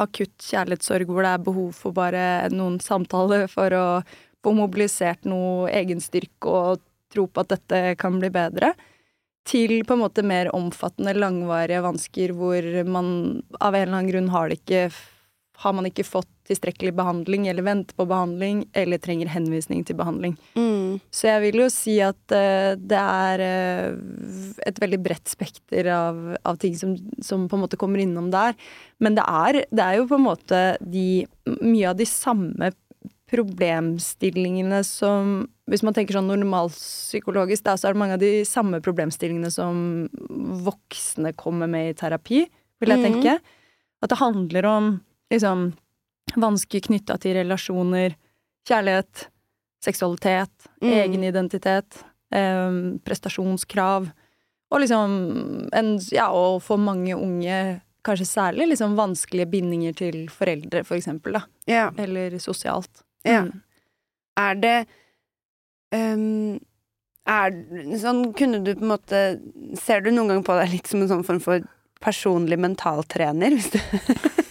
akutt 0.00 0.36
kjærlighetssorg 0.42 1.06
hvor 1.06 1.22
det 1.22 1.32
er 1.34 1.44
behov 1.46 1.72
for 1.78 1.94
bare 1.96 2.48
noen 2.50 2.80
samtaler 2.82 3.46
for 3.48 3.70
å 3.70 3.86
få 4.42 4.54
mobilisert 4.56 5.24
noe 5.28 5.70
egenstyrke 5.70 6.48
og 6.48 6.80
tro 7.12 7.26
på 7.26 7.42
at 7.42 7.52
dette 7.54 7.96
kan 8.00 8.18
bli 8.20 8.30
bedre, 8.30 8.74
til 9.44 9.82
på 9.84 9.96
en 9.96 10.02
måte 10.04 10.22
mer 10.26 10.50
omfattende, 10.54 11.14
langvarige 11.18 11.82
vansker 11.82 12.32
hvor 12.36 12.62
man 12.86 13.42
av 13.60 13.74
en 13.74 13.82
eller 13.82 13.96
annen 13.96 14.10
grunn 14.12 14.28
har 14.34 14.48
det 14.48 14.60
ikke 14.60 14.82
har 15.60 15.72
man 15.76 15.88
ikke 15.88 16.06
fått 16.06 16.28
tilstrekkelig 16.50 16.92
behandling, 16.98 17.46
eller 17.50 17.64
venter 17.66 17.96
på 17.96 18.06
behandling, 18.10 18.64
eller 18.76 19.00
trenger 19.02 19.30
henvisning 19.30 19.84
til 19.86 19.96
behandling. 20.00 20.34
Mm. 20.58 20.98
Så 21.14 21.30
jeg 21.30 21.44
vil 21.46 21.62
jo 21.62 21.68
si 21.72 21.96
at 22.04 22.34
uh, 22.34 22.74
det 22.76 23.00
er 23.00 23.44
uh, 23.46 24.52
et 24.66 24.82
veldig 24.82 25.00
bredt 25.06 25.30
spekter 25.30 25.88
av, 25.94 26.20
av 26.44 26.58
ting 26.60 26.74
som, 26.78 26.96
som 27.22 27.46
på 27.48 27.56
en 27.58 27.64
måte 27.64 27.78
kommer 27.80 28.02
innom 28.02 28.28
der. 28.34 28.58
Men 29.00 29.16
det 29.16 29.24
er, 29.24 29.62
det 29.70 29.86
er 29.86 30.00
jo 30.00 30.08
på 30.10 30.18
en 30.20 30.28
måte 30.28 30.64
de 30.82 31.08
Mye 31.50 31.88
av 31.88 31.96
de 31.98 32.04
samme 32.06 32.68
problemstillingene 33.30 34.82
som 34.86 35.48
hvis 35.70 35.84
man 35.86 35.94
tenker 35.94 36.16
sånn 36.16 36.30
normalpsykologisk, 36.30 37.64
da, 37.66 37.76
så 37.78 37.88
er 37.88 37.94
det 37.94 38.00
mange 38.02 38.16
av 38.18 38.22
de 38.22 38.42
samme 38.48 38.80
problemstillingene 38.82 39.50
som 39.54 40.08
voksne 40.66 41.32
kommer 41.38 41.70
med 41.70 41.92
i 41.92 41.96
terapi, 41.98 42.42
vil 42.82 42.90
jeg 42.90 42.98
Mhm. 42.98 43.06
tenke. 43.06 43.38
At 44.02 44.10
det 44.10 44.18
handler 44.18 44.66
om 44.66 45.00
liksom 45.30 45.72
vansker 46.36 46.80
knytta 46.80 47.18
til 47.20 47.34
relasjoner, 47.36 48.14
kjærlighet, 48.68 49.28
seksualitet, 49.82 50.50
Mm. 50.82 50.92
egen 50.92 51.24
identitet, 51.24 52.02
eh, 52.32 52.98
prestasjonskrav, 53.04 54.10
og 54.70 54.80
liksom 54.80 55.68
en 55.72 55.98
Ja, 56.12 56.30
og 56.30 56.62
for 56.62 56.76
mange 56.78 57.14
unge 57.16 57.80
kanskje 58.04 58.26
særlig 58.26 58.68
liksom 58.70 58.94
vanskelige 58.96 59.50
bindinger 59.50 59.94
til 59.96 60.28
foreldre, 60.28 60.84
for 60.84 60.96
eksempel, 60.96 61.32
da. 61.32 61.42
Ja. 61.66 61.90
Eller 61.98 62.30
sosialt. 62.38 63.02
Ja. 63.24 63.42
Mm. 63.42 63.62
Er 64.36 64.54
det 64.54 64.86
um 65.92 66.60
Er 67.26 67.50
sånn 68.00 68.32
Kunne 68.34 68.64
du 68.64 68.74
på 68.74 68.82
en 68.82 68.88
måte 68.88 69.78
Ser 69.78 70.00
du 70.00 70.10
noen 70.10 70.28
gang 70.28 70.42
på 70.44 70.56
deg 70.58 70.70
litt 70.72 70.86
som 70.86 71.02
en 71.02 71.08
sånn 71.08 71.24
form 71.26 71.40
for 71.40 71.60
personlig 72.00 72.56
mentaltrener, 72.58 73.50
hvis 73.52 73.70
du 73.72 73.78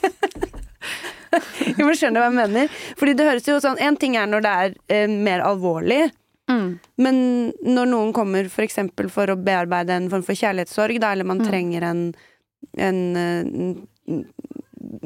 Jo, 1.77 1.85
men 1.85 1.95
skjønner 1.95 2.15
du 2.17 2.21
hva 2.23 2.29
jeg 2.29 2.37
mener? 2.39 2.69
Fordi 2.99 3.13
det 3.19 3.25
høres 3.27 3.47
jo 3.47 3.59
sånn 3.63 3.79
En 3.81 3.95
ting 4.01 4.15
er 4.17 4.25
når 4.27 4.41
det 4.45 4.53
er 4.63 4.73
eh, 4.89 5.07
mer 5.11 5.45
alvorlig, 5.45 6.11
Mm. 6.49 6.79
men 6.97 7.17
når 7.61 7.85
noen 7.91 8.11
kommer 8.11 8.47
for 8.49 8.65
eksempel 8.65 9.05
for 9.13 9.29
å 9.29 9.35
bearbeide 9.37 9.93
en 9.93 10.07
form 10.09 10.23
for 10.25 10.33
kjærlighetssorg, 10.33 10.97
da, 10.99 11.11
eller 11.13 11.27
man 11.29 11.37
Mm. 11.43 11.45
trenger 11.45 11.83
en 11.91 12.01
en, 12.77 12.97
en, 13.17 14.25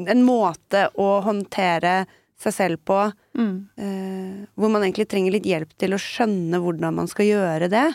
en 0.08 0.22
måte 0.24 0.86
å 1.00 1.08
håndtere 1.26 2.06
seg 2.40 2.52
selv 2.56 2.80
på 2.88 3.12
Mm. 3.36 3.68
eh, 3.76 4.46
hvor 4.56 4.70
man 4.70 4.82
egentlig 4.82 5.08
trenger 5.10 5.32
litt 5.32 5.44
hjelp 5.44 5.72
til 5.78 5.92
å 5.92 5.98
skjønne 6.00 6.60
hvordan 6.62 6.94
man 6.94 7.08
skal 7.10 7.26
gjøre 7.26 7.68
det, 7.68 7.94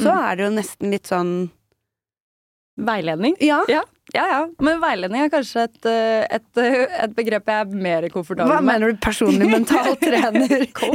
så 0.00 0.10
Mm. 0.14 0.18
er 0.24 0.36
det 0.36 0.44
jo 0.44 0.50
nesten 0.56 0.90
litt 0.90 1.06
sånn 1.06 1.50
Veiledning? 2.78 3.36
Ja, 3.42 3.62
Ja, 3.68 3.82
ja. 4.14 4.48
Men 4.64 4.78
veiledning 4.80 5.20
er 5.26 5.32
kanskje 5.32 5.66
et, 5.66 5.84
eh, 5.84 6.24
et, 6.38 6.46
eh, 6.56 7.02
et 7.04 7.14
begrep 7.16 7.50
jeg 7.50 7.66
er 7.66 7.74
mer 7.76 8.06
komfortabel 8.08 8.54
hva 8.54 8.62
med. 8.62 8.70
mener 8.72 8.94
du 8.94 9.02
personlig 9.04 9.50
mental 9.50 9.96
trener? 10.04 10.62
Ikke 10.68 10.92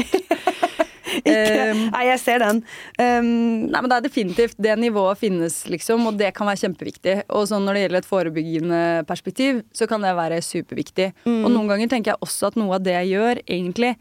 Um, 1.13 1.82
Nei, 1.94 2.06
jeg 2.08 2.20
ser 2.24 2.42
den. 2.42 2.62
Um, 2.98 3.28
Nei, 3.70 3.82
men 3.84 3.90
det 3.92 3.98
er 4.00 4.06
definitivt 4.08 4.56
Det 4.58 4.74
nivået 4.82 5.20
finnes, 5.22 5.60
liksom, 5.70 6.08
og 6.10 6.18
det 6.18 6.32
kan 6.34 6.50
være 6.50 6.63
kjempeviktig. 6.63 7.16
Og 7.38 7.46
sånn 7.52 7.68
når 7.68 7.78
det 7.78 7.84
gjelder 7.84 8.02
et 8.02 8.10
forebyggende 8.10 8.80
perspektiv, 9.06 9.62
så 9.78 9.86
kan 9.90 10.02
det 10.02 10.16
være 10.18 10.42
superviktig. 10.42 11.12
mm, 11.28 11.44
Og 11.46 11.52
noen 11.54 11.70
ganger 11.70 11.92
tenker 11.92 12.13
jeg 12.16 12.24
også 12.25 12.50
at 12.50 12.58
noe 12.58 12.80
av 12.80 12.86
det 12.88 12.96
jeg 12.98 13.12
gjør, 13.13 13.44
egentlig 13.46 13.94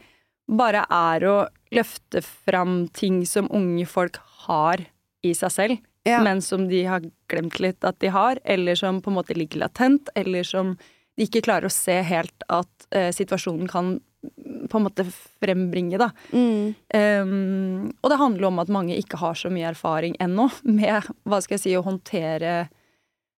bare 0.49 0.83
er 0.89 1.27
å 1.29 1.37
løfte 1.75 2.23
fram 2.25 2.87
ting 2.97 3.21
som 3.29 3.45
unge 3.53 3.85
folk 3.87 4.17
har 4.47 4.81
i 5.23 5.35
seg 5.37 5.53
selv, 5.53 5.77
ja. 6.03 6.23
men 6.23 6.41
som 6.41 6.67
de 6.69 6.83
har 6.85 7.05
glemt 7.31 7.59
litt 7.63 7.83
at 7.83 7.99
de 8.03 8.11
har, 8.13 8.39
eller 8.43 8.75
som 8.79 9.01
på 9.01 9.11
en 9.11 9.17
måte 9.19 9.37
ligger 9.37 9.65
latent, 9.65 10.09
eller 10.15 10.43
som 10.47 10.75
de 11.15 11.27
ikke 11.27 11.43
klarer 11.45 11.69
å 11.69 11.73
se 11.73 11.99
helt 12.05 12.45
at 12.51 12.87
eh, 12.95 13.11
situasjonen 13.13 13.69
kan 13.69 13.95
mm, 13.97 14.67
på 14.71 14.79
en 14.79 14.85
måte 14.87 15.05
frembringe, 15.09 15.99
da. 16.01 16.09
Mm, 16.33 16.73
Um, 16.93 17.89
og 18.03 18.11
det 18.11 18.19
handler 18.19 18.47
om 18.47 18.59
at 18.61 18.69
mange 18.69 18.95
ikke 18.99 19.17
har 19.17 19.37
så 19.37 19.49
mye 19.49 19.71
erfaring 19.71 20.13
ennå 20.21 20.45
med 20.79 21.09
hva 21.25 21.39
skal 21.41 21.57
jeg 21.57 21.63
si, 21.63 21.73
å 21.77 21.85
håndtere 21.85 22.53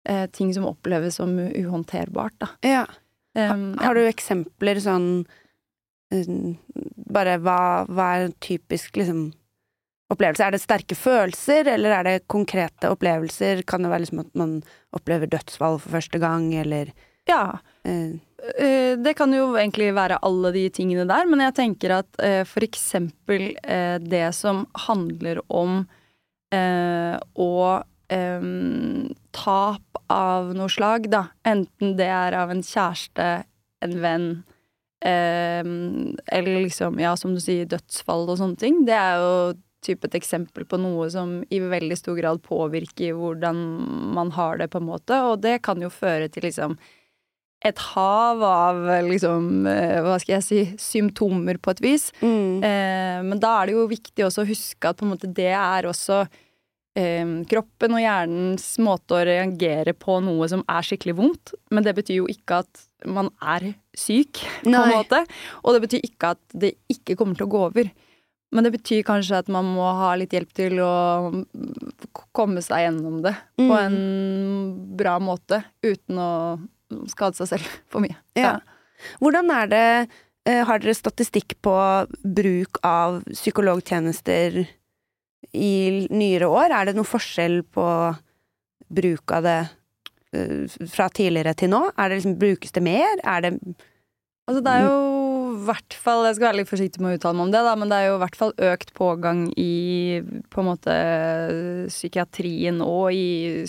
eh, 0.08 0.26
ting 0.34 0.50
som 0.54 0.66
oppleves 0.66 1.20
som 1.20 1.36
uhåndterbart. 1.38 2.36
Da. 2.42 2.50
ja. 2.66 2.84
Um, 3.34 3.72
Har 3.82 3.98
du 3.98 4.04
eksempler 4.06 4.78
sånn 4.78 5.24
um, 6.14 6.52
Bare 7.10 7.32
hva, 7.42 7.82
hva 7.90 8.04
er 8.20 8.34
typisk 8.38 8.94
liksom 9.00 9.32
opplevelse? 10.12 10.44
Er 10.44 10.54
det 10.54 10.62
sterke 10.62 10.98
følelser, 10.98 11.70
eller 11.74 11.98
er 11.98 12.08
det 12.08 12.28
konkrete 12.30 12.90
opplevelser? 12.92 13.64
Kan 13.68 13.86
det 13.86 13.94
være 13.94 14.04
liksom 14.04 14.24
at 14.26 14.32
man 14.38 14.58
opplever 14.94 15.30
dødsfall 15.32 15.80
for 15.80 15.96
første 15.96 16.20
gang, 16.22 16.50
eller 16.60 16.92
ja. 17.28 17.58
eh, 17.88 18.20
Eh, 18.58 18.98
det 19.00 19.14
kan 19.16 19.32
jo 19.32 19.54
egentlig 19.56 19.88
være 19.96 20.20
alle 20.26 20.52
de 20.54 20.66
tingene 20.74 21.06
der, 21.08 21.28
men 21.30 21.40
jeg 21.46 21.56
tenker 21.56 21.98
at 22.00 22.20
eh, 22.22 22.42
for 22.48 22.66
eksempel 22.66 23.54
eh, 23.62 23.96
det 24.02 24.26
som 24.36 24.64
handler 24.86 25.40
om 25.48 25.84
eh, 26.52 27.16
å 27.16 27.54
em, 28.12 29.14
tap 29.32 30.02
av 30.12 30.52
noe 30.56 30.68
slag, 30.72 31.08
da. 31.12 31.28
Enten 31.48 31.96
det 31.96 32.10
er 32.12 32.36
av 32.36 32.52
en 32.52 32.60
kjæreste, 32.64 33.30
en 33.84 33.96
venn, 34.02 34.28
eller 35.04 36.62
liksom, 36.64 36.96
ja, 37.02 37.10
som 37.20 37.34
du 37.36 37.40
sier, 37.42 37.66
dødsfall 37.68 38.22
og 38.24 38.38
sånne 38.40 38.56
ting. 38.56 38.78
Det 38.88 38.94
er 38.96 39.18
jo 39.20 39.32
typ 39.84 40.04
et 40.08 40.18
eksempel 40.18 40.66
på 40.68 40.80
noe 40.80 41.08
som 41.12 41.38
i 41.52 41.60
veldig 41.62 41.98
stor 42.00 42.18
grad 42.18 42.42
påvirker 42.44 43.16
hvordan 43.18 43.62
man 44.16 44.32
har 44.36 44.60
det, 44.60 44.70
på 44.72 44.82
en 44.82 44.90
måte, 44.90 45.20
og 45.28 45.40
det 45.44 45.60
kan 45.66 45.80
jo 45.82 45.92
føre 45.92 46.30
til 46.32 46.48
liksom 46.48 46.78
et 47.64 47.80
hav 47.80 48.42
av 48.44 48.80
liksom, 49.08 49.66
eh, 49.70 50.00
hva 50.04 50.18
skal 50.20 50.36
jeg 50.36 50.44
si, 50.44 50.62
symptomer 50.80 51.56
på 51.56 51.72
et 51.72 51.84
vis. 51.84 52.10
mm, 52.20 52.62
Eh, 52.64 53.20
men 53.24 53.40
da 53.40 53.60
er 53.60 53.66
det 53.66 53.76
jo 53.76 53.86
viktig 53.88 54.24
også 54.24 54.44
å 54.44 54.48
huske 54.48 54.88
at 54.88 54.98
på 55.00 55.06
en 55.06 55.14
måte 55.14 55.30
det 55.32 55.52
er 55.52 55.88
også 55.88 56.26
eh, 56.96 57.24
kroppen 57.50 57.96
og 57.96 58.02
hjernens 58.02 58.66
måte 58.78 59.16
å 59.16 59.24
reagere 59.26 59.94
på 59.96 60.20
noe 60.24 60.48
som 60.48 60.64
er 60.68 60.86
skikkelig 60.86 61.16
vondt. 61.18 61.54
Men 61.70 61.86
det 61.86 61.96
betyr 61.96 62.20
jo 62.22 62.28
ikke 62.30 62.62
at 62.64 62.84
man 63.04 63.30
er 63.40 63.72
syk, 63.96 64.44
på 64.62 64.70
en 64.70 64.94
måte. 64.94 65.24
Og 65.64 65.76
det 65.76 65.84
betyr 65.86 66.04
ikke 66.04 66.34
at 66.36 66.42
det 66.52 66.74
ikke 66.92 67.16
kommer 67.20 67.38
til 67.38 67.48
å 67.48 67.54
gå 67.54 67.64
over. 67.70 67.90
Men 68.54 68.64
det 68.68 68.70
betyr 68.76 69.02
kanskje 69.06 69.40
at 69.42 69.48
man 69.50 69.66
må 69.74 69.82
ha 69.98 70.12
litt 70.14 70.30
hjelp 70.34 70.52
til 70.54 70.78
å 70.84 70.92
mm, 71.34 71.40
komme 72.36 72.62
seg 72.62 72.84
gjennom 72.86 73.16
det 73.24 73.32
på 73.58 73.66
Mm. 73.66 73.80
en 73.80 74.96
bra 74.96 75.16
måte, 75.18 75.58
uten 75.82 76.18
å 76.22 76.30
skade 77.10 77.34
seg 77.40 77.48
selv 77.56 77.66
for 77.90 78.04
mye. 78.04 78.14
Ja. 78.38 78.60
Hvordan 79.18 79.50
er 79.50 79.66
det 79.72 79.86
eh, 80.46 80.62
Har 80.68 80.78
dere 80.78 80.94
statistikk 80.94 81.56
på 81.64 81.74
bruk 82.22 82.78
av 82.86 83.22
psykologtjenester 83.32 84.60
i 85.54 86.06
nyere 86.10 86.46
år? 86.48 86.70
Er 86.70 86.84
det 86.86 86.94
noe 86.96 87.08
forskjell 87.08 87.62
på 87.74 87.86
bruk 88.94 89.32
av 89.34 89.42
det 89.48 89.58
eh, 90.36 90.68
fra 90.94 91.08
tidligere 91.10 91.54
til 91.58 91.72
nå? 91.74 91.82
Er 91.98 92.08
det 92.12 92.20
liksom, 92.20 92.38
brukes 92.38 92.72
det 92.72 92.82
mer? 92.86 93.18
Er 93.24 93.40
det 93.48 93.58
Altså 94.44 94.60
det 94.60 94.72
er 94.76 94.82
jo 94.84 94.96
hvert 95.66 95.96
fall 95.96 96.26
Jeg 96.28 96.36
skal 96.38 96.48
være 96.48 96.58
litt 96.60 96.70
forsiktig 96.70 97.02
med 97.02 97.14
å 97.14 97.18
uttale 97.18 97.38
meg 97.38 97.46
om 97.46 97.54
det, 97.54 97.62
da, 97.66 97.72
men 97.78 97.90
det 97.90 97.96
er 97.98 98.06
jo 98.08 98.18
i 98.18 98.22
hvert 98.24 98.38
fall 98.38 98.52
økt 98.68 98.92
pågang 98.96 99.46
i 99.60 99.72
på 100.52 100.62
en 100.62 100.68
måte 100.68 100.94
psykiatrien 101.90 102.82
og 102.84 103.14
i 103.14 103.64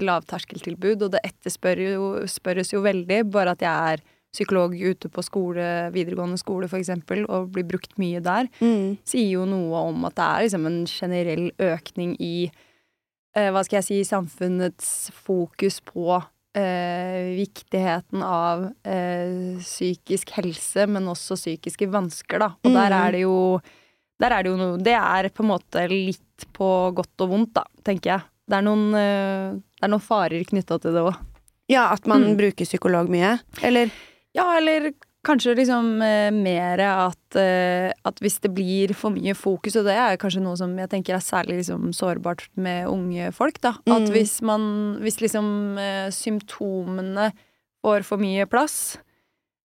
lavterskeltilbud, 0.00 1.06
og 1.06 1.12
det 1.16 1.24
etterspørres 1.26 1.94
jo, 1.96 2.08
spørres 2.30 2.72
jo 2.74 2.82
veldig, 2.84 3.22
bare 3.32 3.56
at 3.56 3.64
jeg 3.64 3.94
er 3.94 4.04
psykolog 4.30 4.74
ute 4.78 5.10
på 5.10 5.22
skole, 5.26 5.64
videregående 5.94 6.38
skole 6.38 6.68
eksempel, 6.78 7.24
og 7.26 7.50
blir 7.54 7.66
brukt 7.66 7.96
mye 7.98 8.22
der, 8.22 8.50
mm, 8.60 9.00
sier 9.08 9.32
jo 9.40 9.46
noe 9.48 9.86
om 9.90 10.04
at 10.06 10.16
det 10.18 10.26
er 10.26 10.44
liksom 10.46 10.68
en 10.70 10.82
generell 10.86 11.46
økning 11.58 12.14
i 12.22 12.34
eh, 13.36 13.50
hva 13.50 13.64
skal 13.66 13.80
jeg 13.80 13.88
si, 13.88 14.02
samfunnets 14.06 15.10
fokus 15.26 15.80
på 15.82 16.20
eh, 16.54 17.36
viktigheten 17.38 18.22
av 18.26 18.64
eh, 18.84 19.58
psykisk 19.60 20.30
helse, 20.38 20.86
men 20.90 21.06
også 21.12 21.36
psykiske 21.38 21.88
vansker, 21.90 22.38
da. 22.42 22.48
Og 22.64 22.72
der 22.72 22.90
Mm. 22.90 23.06
er 23.06 23.12
det 23.12 23.20
jo 23.22 23.60
der 24.20 24.32
er 24.36 24.42
det 24.42 24.50
jo 24.50 24.56
noe 24.58 24.76
Det 24.76 24.92
er 24.92 25.28
på 25.30 25.40
en 25.44 25.48
måte 25.48 25.88
litt 25.88 26.44
på 26.52 26.92
godt 26.94 27.20
og 27.24 27.28
vondt, 27.30 27.52
da, 27.54 27.64
tenker 27.84 28.10
jeg. 28.18 28.22
Det 28.50 28.56
er 28.58 28.62
noen, 28.62 28.94
eh, 28.94 29.52
det 29.54 29.82
er 29.82 29.88
noen 29.88 30.00
farer 30.04 30.44
knytta 30.44 30.80
til 30.80 30.92
det 30.92 31.00
òg. 31.06 31.16
Ja, 31.68 31.92
at 31.92 32.06
man 32.06 32.22
Mm. 32.24 32.36
bruker 32.36 32.64
psykolog 32.66 33.08
mye? 33.08 33.38
Eller 33.62 33.90
Ja, 34.34 34.56
eller 34.58 34.92
kanskje 35.26 35.52
liksom 35.58 36.00
eh, 36.02 36.30
mer 36.32 36.80
at, 36.80 37.36
eh, 37.36 37.90
at 38.08 38.20
hvis 38.24 38.38
det 38.40 38.52
blir 38.56 38.94
for 38.96 39.12
mye 39.12 39.34
fokus, 39.36 39.76
og 39.76 39.84
det 39.88 39.96
er 40.00 40.16
kanskje 40.20 40.40
noe 40.44 40.56
som 40.56 40.72
jeg 40.78 40.88
tenker 40.92 41.16
er 41.16 41.24
særlig 41.24 41.58
liksom 41.60 41.90
sårbart 41.96 42.46
med 42.56 42.88
unge 42.88 43.28
folk, 43.36 43.60
da. 43.60 43.74
At 43.86 44.08
Mm. 44.08 44.12
hvis 44.14 44.40
man 44.42 44.62
Hvis 45.00 45.20
liksom 45.20 45.78
eh, 45.78 46.08
symptomene 46.10 47.32
får 47.84 48.04
for 48.04 48.18
mye 48.18 48.46
plass, 48.48 48.98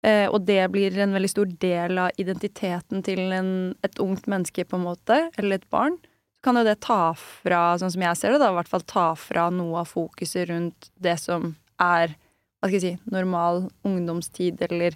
eh, 0.03 0.27
og 0.27 0.45
det 0.45 0.71
blir 0.71 0.97
en 0.97 1.13
veldig 1.13 1.29
stor 1.29 1.45
del 1.45 1.97
av 1.97 2.11
identiteten 2.17 3.03
til 3.03 3.19
en, 3.31 3.75
et 3.83 3.95
ungt 3.99 4.25
menneske, 4.27 4.65
på 4.65 4.75
en 4.77 4.83
måte, 4.85 5.29
eller 5.37 5.55
et 5.55 5.69
barn, 5.69 5.97
så 6.35 6.41
kan 6.43 6.55
jo 6.55 6.63
det 6.63 6.79
ta 6.81 7.13
fra, 7.13 7.77
sånn 7.77 7.91
som 7.93 8.01
jeg 8.01 8.17
ser 8.17 8.31
det, 8.33 8.39
da, 8.39 8.51
i 8.51 8.57
hvert 8.57 8.67
fall 8.67 8.81
ta 8.85 9.13
fra 9.15 9.49
noe 9.49 9.79
av 9.81 9.87
fokuset 9.93 10.49
rundt 10.49 10.89
det 10.99 11.19
som 11.19 11.55
er 11.79 12.15
hva 12.61 12.69
skal 12.69 12.79
jeg 12.79 12.81
si, 12.81 12.99
normal 13.11 13.69
ungdomstid 13.83 14.61
eller 14.61 14.93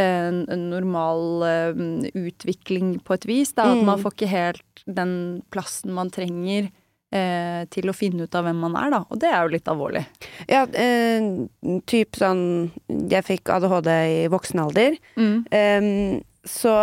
en, 0.00 0.42
en 0.50 0.62
normal 0.72 1.42
eh, 1.46 1.80
utvikling 2.18 2.96
på 3.04 3.14
et 3.18 3.26
vis. 3.28 3.52
Da, 3.56 3.68
At 3.72 3.80
Mm. 3.80 3.86
man 3.86 4.02
får 4.02 4.14
ikke 4.16 4.28
helt 4.32 4.84
den 4.86 5.12
plassen 5.52 5.92
man 5.96 6.10
trenger 6.10 6.70
eh, 7.12 7.64
til 7.74 7.90
å 7.90 7.94
finne 7.96 8.24
ut 8.24 8.34
av 8.38 8.44
hvem 8.46 8.60
man 8.62 8.76
er, 8.78 8.90
da. 8.94 9.00
Og 9.10 9.18
det 9.20 9.30
er 9.30 9.42
jo 9.44 9.52
litt 9.56 9.68
alvorlig. 9.70 10.04
Ja, 10.48 10.62
eh, 10.72 11.20
typ 11.90 12.14
sånn 12.20 12.70
Jeg 13.10 13.24
fikk 13.26 13.50
ADHD 13.50 13.90
i 13.90 14.28
voksen 14.30 14.60
alder. 14.62 14.96
Mm. 15.16 15.44
Em, 15.50 15.88
så 16.46 16.74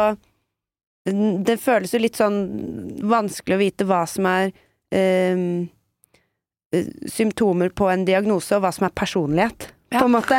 Det 1.07 1.55
føles 1.63 1.93
jo 1.95 1.99
litt 2.03 2.17
sånn 2.19 2.99
vanskelig 3.07 3.55
å 3.55 3.61
vite 3.61 3.85
hva 3.87 4.01
som 4.11 4.25
er 4.27 4.51
eh, 4.91 5.67
symptomer 7.07 7.69
på 7.71 7.87
en 7.91 8.03
diagnose, 8.07 8.51
og 8.57 8.65
hva 8.65 8.73
som 8.75 8.87
er 8.87 8.95
personlighet, 8.97 9.69
Ja. 9.89 9.99
på 10.01 10.05
en 10.05 10.11
måte. 10.17 10.37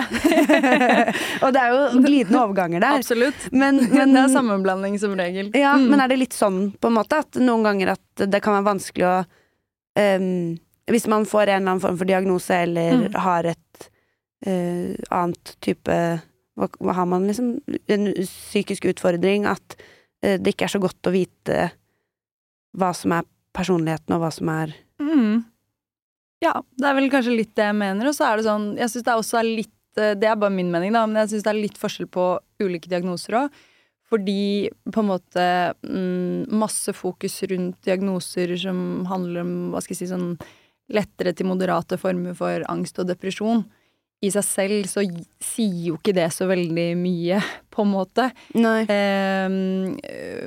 og 1.43 1.53
det 1.55 1.61
er 1.63 1.71
jo 1.73 2.01
glidende 2.05 2.41
overganger 2.43 2.83
der. 2.85 2.99
Absolutt. 3.01 3.47
Men, 3.53 3.79
Men 3.89 4.13
det 4.15 4.23
er 4.27 4.33
sammenblanding 4.35 4.99
som 5.01 5.15
regel. 5.17 5.51
ja, 5.57 5.75
Mm. 5.79 5.87
men 5.91 6.01
er 6.05 6.09
det 6.13 6.19
litt 6.21 6.37
sånn, 6.37 6.73
på 6.77 6.91
en 6.91 6.97
måte, 6.99 7.21
at 7.25 7.39
noen 7.41 7.65
ganger 7.65 7.95
at 7.95 8.25
det 8.29 8.43
kan 8.45 8.57
være 8.59 8.69
vanskelig 8.75 9.07
å 9.09 9.15
um, 9.99 10.59
Hvis 10.89 11.07
man 11.09 11.25
får 11.29 11.43
en 11.51 11.57
eller 11.63 11.71
annen 11.75 11.81
form 11.85 11.97
for 12.01 12.09
diagnose, 12.09 12.51
eller 12.65 12.93
Mm. 13.09 13.15
har 13.25 13.45
et 13.55 13.89
uh, 14.47 14.95
annet 15.11 15.57
type 15.61 15.97
hva, 16.59 16.69
hva 16.81 16.93
har 16.97 17.07
man 17.07 17.27
liksom? 17.29 17.51
En 17.89 18.07
psykisk 18.15 18.85
utfordring. 18.89 19.45
At 19.47 19.77
uh, 20.25 20.37
det 20.41 20.55
ikke 20.55 20.65
er 20.69 20.73
så 20.77 20.81
godt 20.81 21.07
å 21.09 21.13
vite 21.13 21.71
hva 22.77 22.93
som 22.97 23.13
er 23.17 23.25
personligheten, 23.57 24.15
og 24.17 24.21
hva 24.25 24.33
som 24.33 24.49
er 24.49 24.75
Mm. 25.01 25.45
Ja, 26.45 26.55
det 26.79 26.87
er 26.87 26.95
vel 26.99 27.11
kanskje 27.13 27.35
litt 27.35 27.55
det 27.59 27.67
jeg 27.67 27.79
mener. 27.79 28.11
Og 28.11 28.17
så 28.17 28.29
er 28.29 28.39
det 28.39 28.47
sånn 28.47 28.69
Jeg 28.79 28.93
syns 28.93 29.07
det 29.07 29.13
er 29.15 29.23
også 29.23 29.43
litt 29.47 30.01
eh, 30.01 30.15
Det 30.19 30.29
er 30.31 30.39
bare 30.39 30.55
min 30.55 30.71
mening, 30.75 30.95
da, 30.95 31.07
men 31.07 31.23
jeg 31.25 31.35
syns 31.35 31.49
det 31.49 31.53
er 31.55 31.61
litt 31.65 31.81
forskjell 31.81 32.11
på 32.15 32.29
ulike 32.63 32.91
diagnoser 32.91 33.41
òg. 33.43 33.59
Fordi 34.09 34.71
på 34.89 35.03
en 35.03 35.11
måte 35.11 35.43
mm, 35.85 36.49
masse 36.57 36.95
fokus 36.97 37.43
rundt 37.51 37.83
diagnoser 37.85 38.55
som 38.57 39.05
handler 39.11 39.45
om 39.45 39.51
hva 39.75 39.83
skal 39.85 39.95
jeg 39.95 40.07
si, 40.07 40.13
sånn 40.15 40.31
lettere 40.89 41.35
til 41.37 41.51
moderate 41.51 41.99
former 42.01 42.33
for 42.39 42.65
angst 42.73 43.03
og 43.03 43.11
depresjon. 43.11 43.67
I 44.25 44.31
seg 44.35 44.47
selv 44.47 44.89
så 44.91 45.05
sier 45.45 45.91
jo 45.91 45.99
ikke 45.99 46.15
det 46.17 46.31
så 46.35 46.49
veldig 46.49 46.87
mye, 46.99 47.43
på 47.75 47.85
en 47.85 47.93
måte. 47.93 48.31
Nei. 48.57 48.81
Eh, 48.89 49.59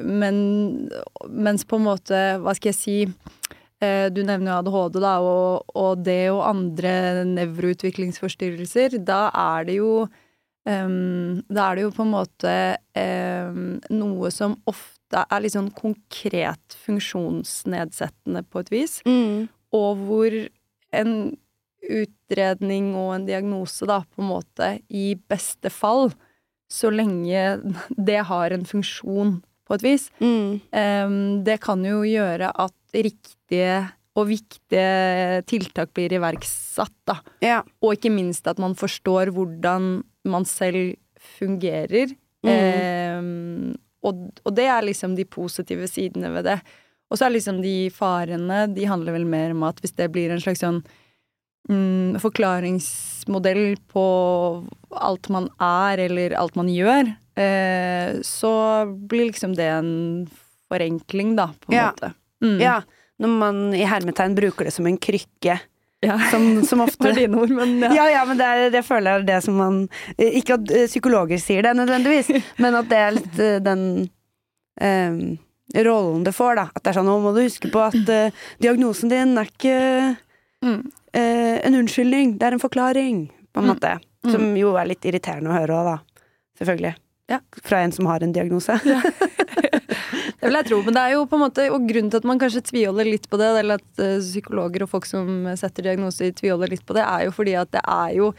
men 0.10 0.42
mens 1.30 1.68
på 1.68 1.78
en 1.78 1.88
måte, 1.92 2.24
hva 2.42 2.58
skal 2.58 2.74
jeg 2.74 2.80
si 2.80 2.98
Du 3.82 4.20
nevner 4.24 4.52
jo 4.52 4.58
ADHD, 4.62 5.00
da, 5.02 5.12
og, 5.26 5.64
og 5.76 6.04
det 6.06 6.30
og 6.30 6.44
andre 6.46 7.24
nevroutviklingsforstyrrelser. 7.26 9.00
Da 9.06 9.24
er 9.34 9.66
det 9.66 9.78
jo 9.80 9.94
um, 10.06 11.42
Da 11.50 11.66
er 11.72 11.76
det 11.80 11.86
jo 11.88 11.92
på 11.96 12.06
en 12.06 12.14
måte 12.14 12.54
um, 12.94 13.80
noe 13.90 14.30
som 14.34 14.54
ofte 14.70 15.24
er 15.26 15.42
litt 15.44 15.56
sånn 15.58 15.72
konkret 15.76 16.78
funksjonsnedsettende 16.86 18.44
på 18.48 18.62
et 18.64 18.70
vis, 18.72 19.00
Mm. 19.06 19.50
og 19.74 19.98
hvor 20.06 20.38
en 20.94 21.16
utredning 21.82 22.92
og 22.96 23.16
en 23.16 23.26
diagnose, 23.26 23.86
da, 23.90 24.02
på 24.14 24.22
en 24.22 24.30
måte, 24.30 24.68
i 24.90 25.16
beste 25.30 25.72
fall, 25.74 26.12
så 26.72 26.92
lenge 26.94 27.42
det 27.98 28.22
har 28.30 28.52
en 28.56 28.64
funksjon, 28.66 29.42
på 29.68 29.76
et 29.80 29.84
vis, 29.84 30.10
Mm. 30.22 30.62
um, 30.72 31.44
det 31.44 31.60
kan 31.64 31.84
jo 31.84 32.02
gjøre 32.04 32.52
at 32.56 32.74
riktige 32.94 33.92
og 34.20 34.28
viktige 34.28 35.42
tiltak 35.48 35.94
blir 35.96 36.12
iverksatt, 36.18 36.94
da. 37.08 37.20
Ja. 37.44 37.62
Og 37.82 37.96
ikke 37.96 38.12
minst 38.12 38.48
at 38.52 38.60
man 38.60 38.76
forstår 38.76 39.32
hvordan 39.32 40.04
man 40.28 40.46
selv 40.46 40.98
fungerer. 41.38 42.12
Mm. 42.44 42.52
Eh, 42.52 43.78
og, 44.04 44.26
og 44.44 44.56
det 44.58 44.66
er 44.68 44.84
liksom 44.84 45.16
de 45.16 45.24
positive 45.30 45.88
sidene 45.88 46.32
ved 46.34 46.50
det. 46.50 46.58
Og 47.12 47.20
så 47.20 47.28
er 47.28 47.36
liksom 47.36 47.62
de 47.64 47.90
farene, 47.94 48.66
de 48.74 48.88
handler 48.88 49.16
vel 49.16 49.28
mer 49.30 49.52
om 49.56 49.64
at 49.68 49.80
hvis 49.84 49.96
det 49.98 50.10
blir 50.14 50.32
en 50.32 50.42
slags 50.44 50.62
sånn 50.64 50.80
mm, 51.70 52.20
forklaringsmodell 52.24 53.76
på 53.92 54.06
alt 54.96 55.30
man 55.34 55.50
er, 55.62 56.06
eller 56.08 56.36
alt 56.40 56.56
man 56.60 56.72
gjør, 56.72 57.12
eh, 57.40 58.20
så 58.26 58.54
blir 58.88 59.30
liksom 59.32 59.56
det 59.60 59.68
en 59.76 59.92
forenkling, 60.72 61.36
da, 61.40 61.50
på 61.60 61.72
en 61.74 61.78
Ja. 61.78 61.92
måte. 61.92 62.14
Mm. 62.42 62.60
ja. 62.62 62.82
Når 63.22 63.28
man 63.38 63.58
i 63.78 63.84
hermetegn 63.86 64.34
bruker 64.36 64.66
det 64.66 64.74
som 64.74 64.88
en 64.90 64.98
krykke, 64.98 65.60
Ja. 66.02 66.16
som, 66.32 66.64
som 66.66 66.82
ofte 66.88 67.12
dine 67.14 67.38
ord, 67.38 67.52
men 67.54 67.76
ja. 67.84 67.92
Ja, 67.94 68.06
ja, 68.10 68.22
men 68.26 68.38
det, 68.40 68.46
er, 68.50 68.70
det 68.74 68.82
føler 68.88 69.12
jeg 69.12 69.22
er 69.22 69.28
det 69.28 69.44
som 69.46 69.60
man 69.62 69.76
eh, 70.18 70.32
Ikke 70.40 70.56
at 70.58 70.72
eh, 70.74 70.88
psykologer 70.90 71.38
sier 71.38 71.62
det 71.62 71.76
nødvendigvis, 71.78 72.32
men 72.64 72.76
at 72.80 72.90
det 72.90 72.98
er 72.98 73.12
litt 73.20 73.38
eh, 73.40 73.60
den 73.62 73.84
um, 74.82 75.20
rollen 75.86 76.24
det 76.26 76.34
får, 76.34 76.56
da. 76.58 76.66
At 76.74 76.82
det 76.84 76.90
er 76.90 76.98
sånn 76.98 77.06
nå 77.12 77.20
må 77.22 77.36
du 77.36 77.44
huske 77.46 77.70
på 77.72 77.84
at 77.86 78.00
uh, 78.10 78.34
diagnosen 78.64 79.14
din 79.14 79.38
er 79.38 79.52
ikke 79.54 79.78
Mm. 80.62 80.82
en 81.18 81.74
unnskyldning, 81.76 82.36
det 82.38 82.46
er 82.46 82.54
en 82.54 82.62
forklaring, 82.62 83.16
på 83.52 83.60
en 83.60 83.66
Mm. 83.66 83.70
måte. 83.74 83.94
Som 84.30 84.52
jo 84.56 84.76
er 84.78 84.86
litt 84.92 85.02
irriterende 85.10 85.50
å 85.50 85.56
høre 85.58 85.74
òg, 85.74 85.88
da. 85.90 86.24
Selvfølgelig. 86.62 86.92
Ja. 87.34 87.40
Fra 87.66 87.80
en 87.82 87.92
som 87.92 88.06
har 88.06 88.22
en 88.22 88.32
diagnose. 88.36 88.76
Det 90.42 90.50
vil 90.50 90.58
jeg 90.58 90.66
tro, 90.72 90.80
men 90.82 90.96
det 90.98 91.02
er 91.06 91.12
jo 91.14 91.26
på 91.30 91.38
en 91.38 91.44
måte 91.44 91.68
Og 91.70 91.84
grunnen 91.86 92.10
til 92.10 92.18
at 92.18 92.26
man 92.26 92.40
kanskje 92.42 92.64
tviholder 92.66 93.06
litt 93.06 93.28
på 93.30 93.38
det, 93.38 93.50
eller 93.62 93.78
at 93.78 94.02
eh, 94.02 94.18
psykologer 94.24 94.84
og 94.88 94.90
folk 94.90 95.06
som 95.06 95.46
setter 95.60 95.86
diagnoser, 95.86 96.32
tviholder 96.34 96.72
litt 96.74 96.86
på 96.90 96.98
det, 96.98 97.04
er 97.06 97.28
jo 97.28 97.32
fordi 97.36 97.54
at 97.62 97.70
det 97.76 97.84
er 97.86 98.16
jo? 98.18 98.32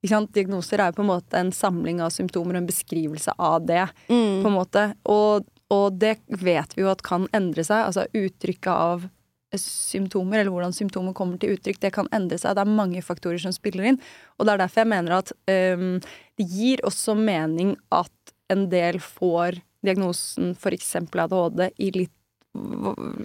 Diagnoser 0.00 0.80
er 0.80 0.88
jo 0.88 0.96
på 0.96 1.04
en 1.04 1.10
måte 1.12 1.36
en 1.36 1.52
samling 1.52 2.00
av 2.00 2.08
symptomer 2.14 2.56
og 2.56 2.62
en 2.62 2.68
beskrivelse 2.70 3.34
av 3.36 3.66
det. 3.68 3.82
på 4.08 4.14
Mm. 4.16 4.46
en 4.48 4.54
måte. 4.56 4.84
Og, 5.04 5.44
og 5.70 5.98
det 6.00 6.14
vet 6.32 6.72
vi 6.76 6.80
jo 6.86 6.88
at 6.90 7.02
kan 7.04 7.28
endre 7.36 7.60
seg. 7.62 7.84
Altså 7.84 8.06
uttrykket 8.16 8.72
av 8.72 9.04
symptomer, 9.52 10.38
eller 10.40 10.54
hvordan 10.54 10.72
symptomer 10.72 11.12
kommer 11.12 11.36
til 11.42 11.52
uttrykk, 11.56 11.80
det 11.82 11.92
kan 11.92 12.08
endre 12.14 12.38
seg. 12.38 12.54
Det 12.56 12.62
er 12.64 12.70
mange 12.80 13.02
faktorer 13.02 13.40
som 13.42 13.52
spiller 13.52 13.90
inn. 13.90 14.00
Og 14.38 14.46
det 14.46 14.54
er 14.54 14.62
derfor 14.64 14.84
jeg 14.84 14.92
mener 14.94 15.18
at 15.18 15.32
um, 15.76 15.98
det 16.38 16.46
gir 16.48 16.80
også 16.86 17.16
mening 17.18 17.74
at 17.92 18.34
en 18.50 18.68
del 18.70 19.00
får 19.02 19.60
diagnosen 19.84 20.52
f.eks. 20.56 20.94
ADHD 20.96 21.70
i 21.78 21.90
litt 21.94 22.16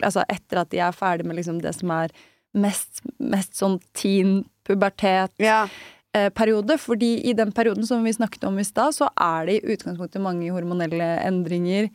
Altså 0.06 0.22
etter 0.30 0.60
at 0.62 0.70
de 0.70 0.78
er 0.86 0.94
ferdig 0.94 1.26
med 1.26 1.40
liksom 1.40 1.58
det 1.64 1.72
som 1.74 1.90
er 1.96 2.12
mest, 2.54 3.00
mest 3.18 3.56
sånn 3.58 3.80
teen, 3.98 4.44
pubertet, 4.64 5.32
Ja. 5.42 5.64
eh, 6.14 6.30
periode. 6.30 6.78
Fordi 6.78 7.26
i 7.26 7.34
den 7.34 7.52
perioden 7.52 7.88
som 7.90 8.04
vi 8.06 8.14
snakket 8.14 8.44
om 8.46 8.60
i 8.60 8.64
stad, 8.64 8.94
så 8.94 9.10
er 9.18 9.48
det 9.48 9.56
i 9.64 9.74
utgangspunktet 9.74 10.22
mange 10.22 10.52
hormonelle 10.54 11.08
endringer 11.26 11.90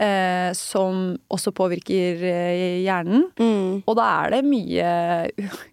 eh, 0.00 0.52
som 0.56 1.16
også 1.32 1.52
påvirker 1.54 2.22
eh, 2.24 2.80
hjernen. 2.84 3.26
Mm. 3.38 3.82
Og 3.86 3.96
da 3.98 4.06
er 4.24 4.30
det 4.36 4.40
mye 4.48 4.86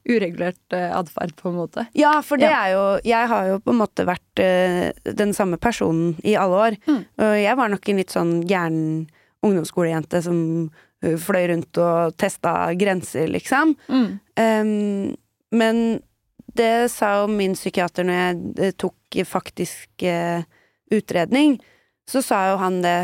uregulert 0.09 0.75
eh, 0.75 0.89
atferd, 0.95 1.35
på 1.39 1.49
en 1.51 1.57
måte. 1.61 1.85
Ja, 1.97 2.17
for 2.25 2.37
det 2.37 2.49
Ja. 2.49 2.65
er 2.65 2.71
jo 2.73 2.99
Jeg 3.03 3.27
har 3.27 3.47
jo 3.47 3.59
på 3.59 3.71
en 3.71 3.79
måte 3.81 4.05
vært 4.05 4.39
eh, 4.43 4.91
den 5.13 5.33
samme 5.33 5.57
personen 5.57 6.15
i 6.23 6.35
alle 6.35 6.55
år. 6.55 6.77
Mm. 6.87 7.05
Og 7.17 7.33
jeg 7.43 7.57
var 7.57 7.69
nok 7.69 7.89
en 7.89 7.97
litt 7.97 8.11
sånn 8.11 8.35
gæren 8.47 9.07
ungdomsskolejente 9.43 10.21
som 10.23 10.69
eh, 11.03 11.15
fløy 11.17 11.47
rundt 11.53 11.77
og 11.79 12.17
testa 12.17 12.73
grenser, 12.75 13.27
liksom. 13.31 13.75
Em, 14.35 15.15
men 15.51 16.01
det 16.55 16.89
sa 16.91 17.21
jo 17.21 17.27
min 17.31 17.53
psykiater 17.55 18.03
når 18.03 18.13
jeg 18.19 18.65
eh, 18.67 18.71
tok 18.77 18.95
faktisk 19.25 20.03
eh, 20.03 20.43
utredning, 20.91 21.59
så 22.09 22.21
sa 22.25 22.49
jo 22.51 22.57
han 22.57 22.81
det 22.81 22.97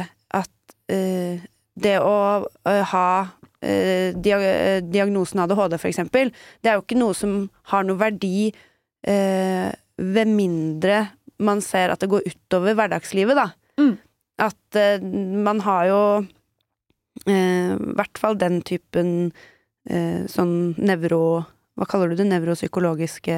det 0.87 1.95
å 1.99 2.15
eh, 2.69 2.83
ha 2.91 3.09
eh, 3.59 4.15
dia 4.15 4.39
eh, 4.39 4.79
diagnosen 4.83 5.43
ADHD, 5.43 5.77
for 5.81 5.91
eksempel, 5.91 6.31
det 6.63 6.71
er 6.71 6.77
jo 6.77 6.85
ikke 6.85 6.99
noe 6.99 7.17
som 7.17 7.37
har 7.71 7.85
noe 7.87 7.99
verdi 7.99 8.51
eh, 9.07 9.69
ved 9.95 10.31
mindre 10.31 11.01
man 11.43 11.59
ser 11.63 11.91
at 11.91 11.99
det 12.03 12.11
går 12.11 12.27
utover 12.29 12.77
hverdagslivet, 12.77 13.35
da. 13.35 13.49
Mm. 13.81 13.95
At 14.45 14.79
eh, 14.79 15.03
man 15.03 15.59
har 15.65 15.89
jo 15.89 16.01
eh, 17.27 17.75
i 17.75 17.93
hvert 17.97 18.21
fall 18.21 18.39
den 18.39 18.61
typen 18.67 19.31
eh, 19.89 20.23
sånn 20.31 20.75
nevro... 20.79 21.43
Hva 21.75 21.83
kaller 21.91 22.13
du 22.13 22.15
det? 22.15 22.29
Nevropsykologiske 22.29 23.35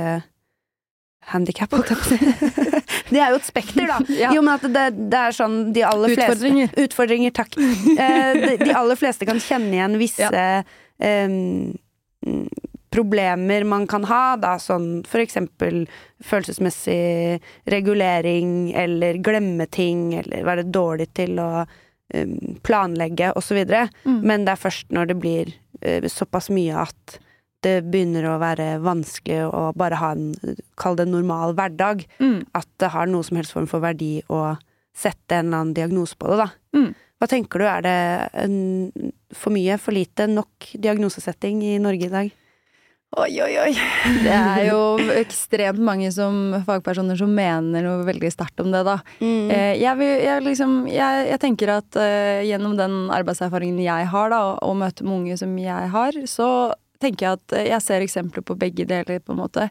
handikap, 1.32 1.72
holdt 1.74 1.90
jeg 1.90 1.98
på 1.98 2.06
å 2.06 2.10
si. 2.12 2.74
Det 3.10 3.22
er 3.22 3.34
jo 3.34 3.40
et 3.40 3.48
spekter, 3.48 3.88
da. 3.90 4.00
Ja. 4.24 4.32
Jo, 4.36 4.44
men 4.46 4.56
at 4.56 4.66
det, 4.74 4.86
det 5.12 5.20
er 5.30 5.36
sånn 5.36 5.58
de 5.76 5.84
aller 5.88 6.14
fleste 6.14 6.34
Utfordringer. 6.38 6.72
Utfordringer, 6.86 7.36
takk. 7.36 7.58
Eh, 8.08 8.34
de, 8.38 8.56
de 8.62 8.74
aller 8.78 9.00
fleste 9.00 9.26
kan 9.28 9.40
kjenne 9.42 9.74
igjen 9.74 9.96
visse 10.00 10.28
ja. 10.28 10.64
eh, 11.02 11.30
problemer 12.94 13.64
man 13.68 13.88
kan 13.88 14.06
ha, 14.10 14.38
da, 14.42 14.56
sånn 14.62 15.04
for 15.08 15.22
eksempel 15.22 15.84
følelsesmessig 16.24 17.40
regulering, 17.70 18.72
eller 18.78 19.20
glemme 19.24 19.68
ting, 19.70 20.12
eller 20.18 20.46
være 20.48 20.66
dårlig 20.74 21.10
til 21.18 21.38
å 21.42 21.52
em, 22.14 22.58
planlegge, 22.66 23.34
videre. 23.60 23.88
Mm. 24.06 24.20
Men 24.24 24.48
det 24.48 24.56
er 24.56 24.64
først 24.66 24.94
når 24.96 25.12
det 25.12 25.20
blir 25.22 25.54
eh, 25.82 26.08
såpass 26.10 26.50
mye 26.54 26.86
at 26.88 27.20
det 27.68 27.76
begynner 27.92 28.30
å 28.32 28.38
være 28.42 28.78
vanskelig 28.84 29.44
å 29.52 29.68
bare 29.78 30.00
ha 30.00 30.14
en, 30.16 30.32
kall 30.80 30.96
det 31.00 31.10
normal 31.12 31.54
hverdag, 31.58 32.08
Mm. 32.24 32.46
at 32.56 32.68
det 32.80 32.94
har 32.96 33.12
noe 33.12 33.24
som 33.28 33.38
helst 33.38 33.54
form 33.54 33.68
for 33.68 33.84
verdi 33.84 34.22
å 34.32 34.58
sette 34.98 35.38
en 35.38 35.48
eller 35.52 35.62
annen 35.62 35.78
diagnose 35.78 36.18
på 36.18 36.32
det, 36.32 36.38
da. 36.46 36.50
Mm. 36.74 36.90
Hva 37.18 37.28
tenker 37.30 37.62
du, 37.62 37.66
er 37.66 37.86
det 37.86 38.00
en, 38.44 38.58
for 39.34 39.54
mye, 39.54 39.78
for 39.82 39.96
lite, 39.98 40.28
nok 40.30 40.72
diagnosesetting 40.78 41.64
i 41.66 41.78
Norge 41.82 42.10
i 42.10 42.14
dag? 42.14 42.36
Oi, 43.18 43.32
oi, 43.40 43.54
oi. 43.58 43.72
Det 44.20 44.34
er 44.36 44.66
jo 44.68 44.80
ekstremt 45.16 45.80
mange 45.82 46.10
som 46.12 46.58
fagpersoner 46.68 47.18
som 47.18 47.32
mener 47.34 47.86
noe 47.86 48.04
veldig 48.06 48.30
sterkt 48.34 48.60
om 48.62 48.70
det, 48.74 48.84
da. 48.86 48.98
Mm. 49.22 49.48
Eh, 49.48 49.74
jeg, 49.80 49.94
vil, 50.02 50.12
jeg, 50.26 50.44
liksom, 50.46 50.74
jeg, 50.92 51.24
jeg 51.32 51.42
tenker 51.42 51.72
at 51.78 51.98
uh, 51.98 52.44
gjennom 52.46 52.76
den 52.78 52.98
arbeidserfaringen 53.16 53.80
jeg 53.86 54.10
har, 54.12 54.34
da, 54.34 54.42
og, 54.60 54.76
møter 54.84 55.08
med 55.08 55.22
unge 55.22 55.40
som 55.40 55.56
jeg 55.58 55.94
har, 55.96 56.20
så 56.30 56.50
tenker 57.02 57.26
jeg 57.28 57.40
at 57.40 57.56
eh, 57.58 57.70
jeg 57.72 57.86
ser 57.86 58.06
eksempler 58.06 58.46
på 58.46 58.58
begge 58.60 58.88
deler, 58.90 59.22
på 59.24 59.36
en 59.36 59.42
måte. 59.42 59.68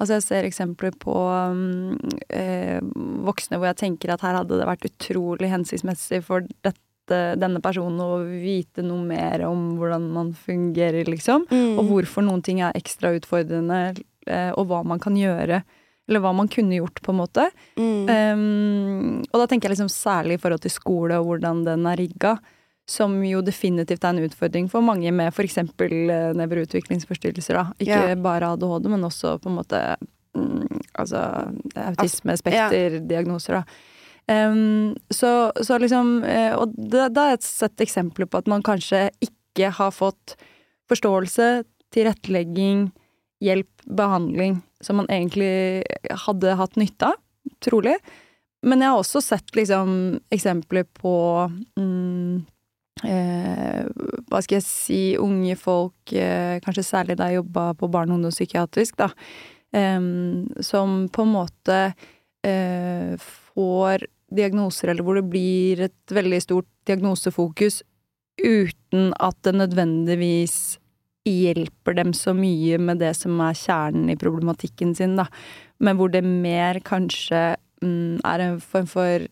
Altså 0.00 0.16
jeg 0.16 0.24
ser 0.24 0.46
eksempler 0.48 0.94
på 0.96 1.12
um, 1.12 1.96
eh, 2.32 2.78
voksne 3.26 3.58
hvor 3.58 3.68
jeg 3.68 3.82
tenker 3.82 4.14
at 4.14 4.22
her 4.24 4.38
hadde 4.38 4.56
det 4.56 4.68
vært 4.68 4.86
utrolig 4.88 5.50
hensiktsmessig 5.52 6.22
for 6.24 6.46
dette, 6.64 7.18
denne 7.36 7.60
personen 7.60 8.00
å 8.00 8.22
vite 8.22 8.84
noe 8.86 9.02
mer 9.04 9.44
om 9.48 9.74
hvordan 9.76 10.06
man 10.14 10.30
fungerer, 10.32 11.04
liksom. 11.10 11.44
Mm. 11.50 11.76
Og 11.82 11.90
hvorfor 11.90 12.24
noen 12.24 12.40
ting 12.46 12.62
er 12.64 12.76
ekstra 12.78 13.12
utfordrende, 13.18 13.82
eh, 14.30 14.48
og 14.54 14.70
hva 14.70 14.80
man 14.88 15.02
kan 15.02 15.18
gjøre. 15.18 15.60
Eller 16.08 16.24
hva 16.24 16.32
man 16.34 16.48
kunne 16.50 16.78
gjort, 16.78 17.02
på 17.04 17.12
en 17.12 17.20
måte. 17.20 17.44
Mm. 17.76 18.08
Um, 18.08 19.20
og 19.28 19.36
da 19.36 19.50
tenker 19.50 19.68
jeg 19.68 19.76
liksom 19.76 19.92
særlig 19.92 20.38
i 20.38 20.42
forhold 20.42 20.64
til 20.64 20.72
skole 20.74 21.20
og 21.20 21.28
hvordan 21.28 21.60
den 21.68 21.84
er 21.86 22.00
rigga, 22.00 22.38
som 22.88 23.24
jo 23.24 23.40
definitivt 23.42 24.04
er 24.04 24.14
en 24.16 24.24
utfordring 24.26 24.68
for 24.70 24.82
mange 24.82 25.12
med 25.14 25.28
f.eks. 25.32 25.56
nevroutviklingsforstyrrelser. 26.38 27.54
da. 27.54 27.64
Ikke 27.78 28.08
Ja. 28.08 28.14
bare 28.14 28.52
ADHD, 28.54 28.88
men 28.88 29.02
også 29.06 29.38
på 29.40 29.48
en 29.50 29.56
måte 29.60 29.96
mm, 30.34 30.80
altså 30.98 31.52
autismespekterdiagnoser, 31.76 33.60
da. 33.60 33.64
Um, 34.30 34.94
så, 35.10 35.50
så 35.64 35.74
liksom 35.80 36.22
eh, 36.22 36.52
Og 36.54 36.70
da 36.76 37.08
da 37.10 37.20
har 37.24 37.32
jeg 37.32 37.42
sett 37.48 37.82
eksempler 37.82 38.28
på 38.30 38.38
at 38.38 38.46
man 38.46 38.62
kanskje 38.62 39.08
ikke 39.24 39.72
har 39.74 39.90
fått 39.90 40.36
forståelse, 40.90 41.64
tilrettelegging, 41.90 42.92
hjelp, 43.42 43.70
behandling 43.86 44.60
som 44.84 45.00
man 45.00 45.08
egentlig 45.10 45.82
hadde 46.26 46.54
hatt 46.60 46.76
nytte 46.78 47.10
av, 47.10 47.18
trolig. 47.64 47.96
Men 48.62 48.80
jeg 48.84 48.92
har 48.92 49.00
også 49.00 49.22
sett 49.24 49.50
liksom 49.56 50.20
eksempler 50.30 50.84
på 51.00 51.14
mm, 51.78 52.46
eh, 53.04 53.86
Hva 54.30 54.40
skal 54.42 54.58
jeg 54.58 54.66
si 54.66 55.00
Unge 55.20 55.56
folk, 55.58 56.12
eh, 56.12 56.60
kanskje 56.64 56.86
særlig 56.86 57.16
da 57.18 57.30
jeg 57.30 57.40
jobba 57.40 57.74
på 57.74 57.90
barne- 57.90 58.14
og 58.14 58.20
ungdomspsykiatrisk, 58.20 58.96
da. 58.96 59.10
Eh, 59.72 60.00
som 60.60 61.08
på 61.08 61.26
en 61.26 61.34
måte 61.34 61.78
eh, 62.44 63.14
får 63.18 64.06
diagnoser, 64.30 64.90
eller 64.90 65.02
hvor 65.02 65.18
det 65.18 65.28
blir 65.30 65.86
et 65.88 66.14
veldig 66.14 66.40
stort 66.42 66.68
diagnosefokus 66.86 67.82
uten 68.40 69.10
at 69.20 69.36
det 69.44 69.56
nødvendigvis 69.58 70.78
hjelper 71.28 71.96
dem 71.98 72.12
så 72.16 72.32
mye 72.36 72.78
med 72.80 73.02
det 73.02 73.12
som 73.18 73.40
er 73.44 73.58
kjernen 73.58 74.08
i 74.12 74.18
problematikken 74.18 74.94
sin, 74.96 75.18
da. 75.18 75.26
Men 75.80 75.98
hvor 75.98 76.12
det 76.12 76.24
mer 76.24 76.80
kanskje 76.84 77.56
mm, 77.82 78.20
er 78.24 78.44
en 78.46 78.60
form 78.60 78.88
for 78.88 79.26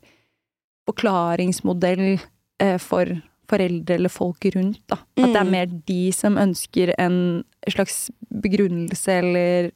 forklaringsmodell 0.89 2.19
eh, 2.61 2.79
for 2.81 3.19
foreldre 3.49 3.95
eller 3.99 4.13
folk 4.13 4.45
rundt, 4.55 4.81
da. 4.89 4.97
At 5.17 5.33
det 5.33 5.37
er 5.37 5.45
Mm. 5.45 5.51
mer 5.51 5.67
de 5.67 6.13
som 6.13 6.37
ønsker 6.37 6.95
en 6.99 7.45
slags 7.69 8.11
begrunnelse 8.31 9.09
eller 9.23 9.71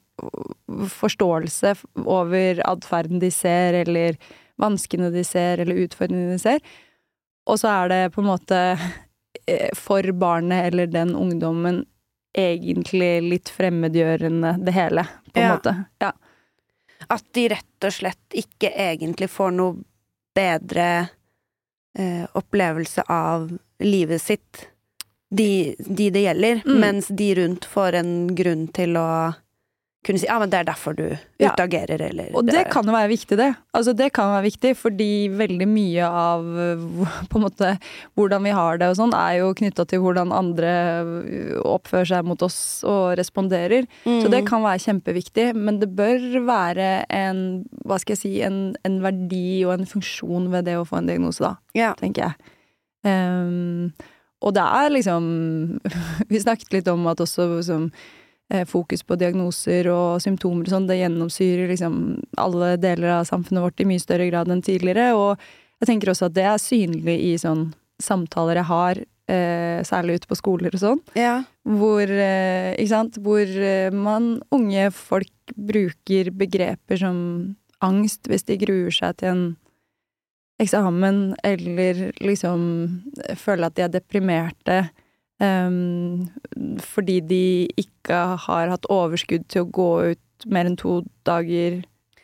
forståelse 0.89 1.73
over 2.05 2.61
atferden 2.65 3.19
de 3.19 3.29
ser, 3.31 3.73
eller 3.83 4.17
vanskene 4.61 5.11
de 5.13 5.23
ser, 5.25 5.59
eller 5.63 5.75
utfordringene 5.87 6.35
de 6.37 6.39
ser. 6.41 6.59
Og 7.47 7.57
så 7.59 7.67
er 7.83 7.89
det 7.91 8.01
på 8.15 8.21
en 8.23 8.29
måte 8.29 8.59
eh, 9.47 9.69
for 9.75 10.01
barnet 10.13 10.69
eller 10.71 10.87
den 10.87 11.15
ungdommen 11.17 11.85
egentlig 12.37 13.21
litt 13.29 13.49
fremmedgjørende, 13.53 14.55
det 14.65 14.73
hele, 14.73 15.03
på 15.33 15.37
en 15.41 15.43
Ja. 15.43 15.55
måte. 15.57 15.73
Ja. 16.01 16.11
At 17.09 17.23
de 17.33 17.49
rett 17.49 17.83
og 17.83 17.91
slett 17.91 18.29
ikke 18.33 18.71
egentlig 18.73 19.29
får 19.29 19.51
noe 19.53 19.83
bedre 20.35 21.09
eh, 21.99 22.25
opplevelse 22.33 23.03
av 23.07 23.57
livet 23.79 24.21
sitt, 24.21 24.67
de, 25.29 25.75
de 25.77 26.09
det 26.09 26.23
gjelder, 26.23 26.61
Mm. 26.65 26.79
mens 26.79 27.07
de 27.07 27.35
rundt 27.35 27.65
får 27.65 27.93
en 27.95 28.35
grunn 28.35 28.67
til 28.67 28.97
å 28.97 29.33
kunne 30.03 30.19
si 30.19 30.27
ja, 30.27 30.35
men 30.39 30.49
det 30.51 30.59
er 30.59 30.65
derfor 30.67 30.95
du 30.95 31.05
Ja. 31.39 31.51
utagerer, 31.53 32.01
eller 32.09 32.29
Og 32.35 32.45
det 32.45 32.53
det 32.55 32.69
kan 32.71 32.83
jo 32.85 32.91
være 32.91 33.09
viktig, 33.09 33.37
det. 33.37 33.55
Altså, 33.73 33.93
det 33.95 34.11
kan 34.13 34.29
være 34.33 34.43
viktig, 34.49 34.75
fordi 34.77 35.29
veldig 35.31 35.67
mye 35.67 36.03
av 36.07 36.43
på 37.29 37.35
en 37.39 37.45
måte 37.45 37.79
hvordan 38.15 38.43
vi 38.43 38.51
har 38.51 38.77
det 38.77 38.89
og 38.91 38.95
sånn, 38.99 39.13
er 39.15 39.39
jo 39.39 39.53
knytta 39.53 39.85
til 39.87 39.99
hvordan 40.03 40.31
andre 40.35 40.73
oppfører 41.63 42.07
seg 42.13 42.25
mot 42.27 42.41
oss 42.45 42.57
og 42.87 43.17
responderer. 43.17 43.87
Så 44.05 44.29
det 44.29 44.43
Mm. 44.43 44.47
kan 44.47 44.61
være 44.63 44.83
kjempeviktig, 44.85 45.55
men 45.55 45.79
det 45.79 45.95
bør 45.95 46.45
være 46.45 47.05
en, 47.09 47.65
hva 47.85 47.99
skal 47.99 48.15
jeg 48.15 48.21
si, 48.21 48.41
en, 48.41 48.75
en 48.85 49.01
verdi 49.01 49.63
og 49.65 49.73
en 49.79 49.85
funksjon 49.85 50.49
ved 50.51 50.65
det 50.65 50.75
å 50.77 50.85
få 50.87 50.97
en 50.99 51.07
diagnose, 51.07 51.39
da, 51.39 51.55
Ja. 51.73 51.93
tenker 51.95 52.27
jeg. 52.31 52.35
Um, 53.05 53.91
og 54.41 54.53
det 54.55 54.63
er 54.63 54.89
liksom 54.89 55.79
Vi 56.29 56.39
snakket 56.39 56.71
litt 56.73 56.87
om 56.87 57.05
at 57.07 57.17
også 57.23 57.61
som 57.63 57.89
eh, 57.91 57.99
fokus 58.69 59.03
på 59.05 59.17
diagnoser 59.19 59.89
og 59.91 60.21
symptomer 60.23 60.67
og 60.67 60.73
sånn, 60.73 60.87
det 60.89 60.99
gjennomsyrer 60.99 61.71
liksom 61.71 61.95
alle 62.39 62.75
deler 62.81 63.17
av 63.19 63.27
samfunnet 63.29 63.65
vårt 63.65 63.81
i 63.81 63.87
mye 63.89 64.03
større 64.03 64.27
grad 64.29 64.51
enn 64.53 64.63
tidligere. 64.65 65.11
Og 65.17 65.41
jeg 65.81 65.89
tenker 65.89 66.13
også 66.13 66.29
at 66.29 66.37
det 66.37 66.45
er 66.47 66.61
synlig 66.61 67.17
i 67.31 67.33
sånn 67.41 67.71
samtaler 68.03 68.61
jeg 68.61 68.69
har, 68.69 69.01
eh, 69.31 69.79
særlig 69.87 70.19
ute 70.19 70.29
på 70.29 70.37
skoler 70.39 70.75
og 70.75 70.81
sånn, 70.81 71.01
ja. 71.17 71.43
hvor, 71.63 72.03
eh, 72.03 72.73
ikke 72.77 72.93
sant, 72.93 73.19
hvor 73.23 73.43
eh, 73.43 73.89
man, 73.91 74.37
unge 74.51 74.89
folk, 74.95 75.29
bruker 75.59 76.29
begreper 76.31 76.95
som 76.95 77.17
angst 77.83 78.29
hvis 78.31 78.45
de 78.47 78.55
gruer 78.61 78.93
seg 78.95 79.17
til 79.19 79.27
en 79.27 79.41
eksamen, 80.63 81.33
eller 81.43 82.13
liksom 82.23 82.63
føler 83.35 83.67
at 83.67 83.75
de 83.75 83.83
er 83.83 83.91
deprimerte 83.91 84.77
fordi 86.83 87.19
de 87.29 87.43
ikke 87.79 88.19
har 88.47 88.71
hatt 88.73 88.89
overskudd 88.93 89.47
til 89.51 89.65
å 89.65 89.71
gå 89.71 89.89
ut 90.13 90.47
mer 90.51 90.67
enn 90.69 90.77
to 90.79 91.01
dager 91.27 91.81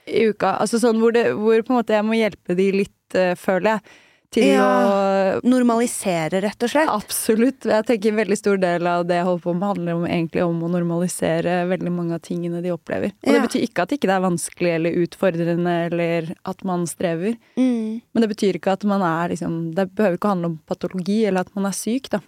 i 0.09 0.27
uka. 0.31 0.55
Altså 0.59 0.79
sånn 0.81 0.99
hvor, 1.01 1.13
det, 1.15 1.29
hvor 1.37 1.61
på 1.63 1.73
en 1.73 1.79
måte 1.81 1.95
jeg 1.95 2.05
må 2.07 2.17
hjelpe 2.17 2.55
de 2.57 2.69
litt, 2.83 3.15
eh, 3.15 3.35
føler 3.39 3.77
jeg, 3.77 3.97
til 4.29 4.43
Ja. 4.45 4.65
å 4.85 5.41
Normalisere, 5.41 6.37
rett 6.43 6.61
og 6.61 6.69
slett. 6.69 6.89
Absolutt. 6.93 7.65
Jeg 7.65 7.85
tenker 7.87 8.11
en 8.11 8.19
veldig 8.19 8.37
stor 8.37 8.59
del 8.61 8.85
av 8.85 9.07
det 9.09 9.15
jeg 9.17 9.25
holder 9.25 9.41
på 9.41 9.53
med, 9.55 9.67
handler 9.71 9.95
om, 9.97 10.03
egentlig 10.05 10.43
om 10.45 10.59
å 10.61 10.69
normalisere 10.69 11.55
veldig 11.69 11.91
mange 11.95 12.13
av 12.13 12.21
tingene 12.21 12.61
de 12.61 12.69
opplever. 12.69 13.09
Og 13.25 13.31
Ja. 13.33 13.39
det 13.39 13.47
betyr 13.49 13.65
ikke 13.65 13.81
at 13.81 13.89
ikke 13.95 14.05
det 14.05 14.17
er 14.17 14.27
vanskelig 14.29 14.73
eller 14.75 14.99
utfordrende, 15.01 15.73
eller 15.89 16.35
at 16.45 16.63
man 16.63 16.85
strever. 16.85 17.37
Mm. 17.57 18.01
Men 18.13 18.21
det 18.21 18.29
betyr 18.29 18.53
ikke 18.59 18.73
at 18.73 18.83
man 18.85 19.01
er 19.01 19.29
liksom 19.33 19.73
Det 19.73 19.95
behøver 19.95 20.17
ikke 20.19 20.29
handle 20.35 20.45
om 20.45 20.59
patologi, 20.67 21.25
eller 21.25 21.39
at 21.41 21.55
man 21.55 21.65
er 21.65 21.71
syk, 21.73 22.09
da. 22.09 22.19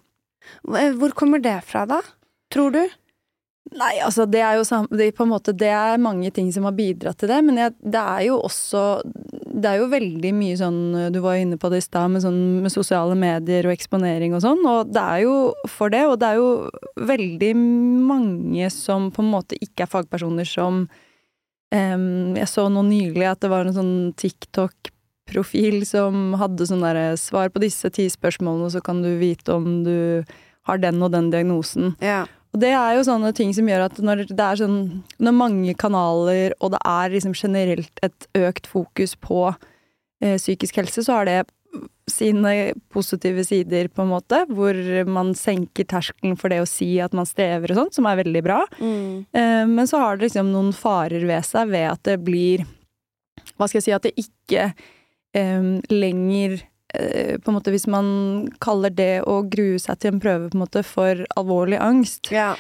Hvor 0.64 1.16
kommer 1.18 1.42
det 1.44 1.60
fra, 1.68 1.86
da? 1.90 2.02
Tror 2.54 2.74
du? 2.76 2.84
Nei, 3.78 3.94
altså 4.04 4.26
det 4.26 4.42
er 4.42 4.58
jo 4.58 4.64
det, 4.98 5.12
på 5.16 5.24
en 5.24 5.32
måte, 5.32 5.54
det 5.56 5.70
er 5.70 6.02
mange 6.02 6.32
ting 6.34 6.48
som 6.52 6.66
har 6.66 6.74
bidratt 6.76 7.20
til 7.22 7.30
det, 7.30 7.38
men 7.46 7.60
jeg, 7.62 7.76
det 7.94 8.00
er 8.02 8.24
jo 8.26 8.40
også 8.42 8.82
Det 9.06 9.70
er 9.70 9.78
jo 9.78 9.92
veldig 9.92 10.32
mye 10.34 10.56
sånn 10.58 10.80
Du 11.14 11.20
var 11.22 11.38
inne 11.38 11.60
på 11.62 11.70
det 11.70 11.80
i 11.80 11.86
stad, 11.86 12.10
med, 12.12 12.24
sånn, 12.26 12.42
med 12.66 12.74
sosiale 12.74 13.16
medier 13.16 13.70
og 13.70 13.76
eksponering 13.76 14.34
og 14.36 14.42
sånn, 14.44 14.66
og 14.66 14.90
det 14.92 15.04
er 15.04 15.22
jo 15.28 15.36
for 15.70 15.94
det, 15.94 16.02
og 16.10 16.18
det 16.20 16.32
er 16.32 16.42
jo 16.42 17.06
veldig 17.14 17.54
mange 18.10 18.74
som 18.74 19.12
på 19.14 19.24
en 19.24 19.32
måte 19.38 19.62
ikke 19.62 19.86
er 19.86 19.94
fagpersoner 19.94 20.50
som 20.50 20.86
Um, 21.72 22.36
Jeg 22.36 22.50
så 22.52 22.66
nå 22.68 22.84
nylig 22.84 23.24
at 23.30 23.40
det 23.44 23.48
var 23.48 23.64
en 23.64 23.76
sånn 23.76 24.12
TikTok-profil 25.32 25.86
som 25.88 26.36
hadde 26.40 26.68
sånn 26.68 26.84
derre 26.84 27.16
Svar 27.18 27.50
på 27.52 27.62
disse 27.62 27.90
ti 27.94 28.08
spørsmålene, 28.10 28.72
så 28.72 28.82
kan 28.84 29.02
du 29.02 29.18
vite 29.20 29.54
om 29.54 29.84
du 29.84 30.24
har 30.68 30.78
den 30.78 31.02
og 31.02 31.12
den 31.12 31.32
diagnosen. 31.32 31.96
Ja. 32.02 32.26
Og 32.52 32.60
det 32.60 32.74
er 32.76 32.98
jo 32.98 33.06
sånne 33.08 33.32
ting 33.34 33.54
som 33.56 33.68
gjør 33.68 33.88
at 33.88 33.98
når 34.04 34.26
det 34.28 34.44
er 34.44 34.60
sånn 34.60 35.04
Når 35.24 35.34
mange 35.34 35.74
kanaler, 35.74 36.54
og 36.60 36.74
det 36.74 36.82
er 36.84 37.14
liksom 37.14 37.34
generelt 37.34 38.04
et 38.04 38.28
økt 38.36 38.68
fokus 38.68 39.16
på 39.16 39.54
eh, 40.22 40.38
psykisk 40.38 40.82
helse, 40.82 41.04
så 41.04 41.22
har 41.22 41.26
det 41.26 41.40
sine 42.12 42.74
positive 42.92 43.46
sider, 43.48 43.88
på 43.88 44.04
en 44.04 44.12
måte. 44.12 44.44
Hvor 44.52 44.76
man 45.08 45.32
senker 45.34 45.88
terskelen 45.88 46.36
for 46.36 46.52
det 46.52 46.60
å 46.60 46.68
si 46.68 47.00
at 47.00 47.16
man 47.16 47.26
strever 47.30 47.72
og 47.72 47.80
sånt, 47.80 47.96
som 47.96 48.10
er 48.10 48.20
veldig 48.20 48.44
bra. 48.44 48.60
Mm. 48.82 49.24
Eh, 49.32 49.64
men 49.72 49.88
så 49.88 50.04
har 50.04 50.18
det 50.18 50.28
liksom 50.28 50.52
noen 50.52 50.74
farer 50.76 51.24
ved 51.24 51.48
seg 51.48 51.72
ved 51.72 51.88
at 51.94 52.04
det 52.04 52.20
blir 52.20 52.68
Hva 53.56 53.68
skal 53.70 53.80
jeg 53.80 53.86
si 53.88 53.94
At 53.96 54.04
det 54.04 54.18
ikke 54.20 54.74
lenger 55.34 56.62
eh, 56.94 57.38
på 57.40 57.52
en 57.52 57.56
måte 57.58 57.72
Hvis 57.72 57.88
man 57.88 58.50
kaller 58.60 58.90
det 58.94 59.22
å 59.24 59.42
grue 59.50 59.80
seg 59.80 60.00
til 60.02 60.14
en 60.14 60.22
prøve 60.24 60.50
på 60.52 60.58
en 60.58 60.64
måte 60.66 60.84
for 60.88 61.26
alvorlig 61.40 61.80
angst, 61.82 62.32
Ja. 62.32 62.54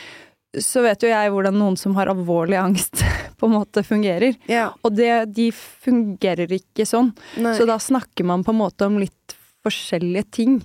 så 0.57 0.81
vet 0.83 1.03
jo 1.03 1.09
jeg 1.11 1.31
hvordan 1.31 1.55
noen 1.59 1.77
som 1.79 1.95
har 1.95 2.07
alvorlig 2.11 2.57
angst, 2.59 3.03
på 3.39 3.47
en 3.49 3.55
måte 3.57 3.83
fungerer. 3.87 4.35
ja. 4.47 4.69
Og 4.83 4.95
det, 4.95 5.33
de 5.33 5.49
fungerer 5.51 6.51
ikke 6.51 6.85
sånn. 6.85 7.13
Nei. 7.37 7.55
Så 7.57 7.65
da 7.67 7.77
snakker 7.79 8.23
man 8.27 8.43
på 8.43 8.51
en 8.53 8.59
måte 8.63 8.85
om 8.85 8.99
litt 9.01 9.35
forskjellige 9.65 10.31
ting. 10.31 10.61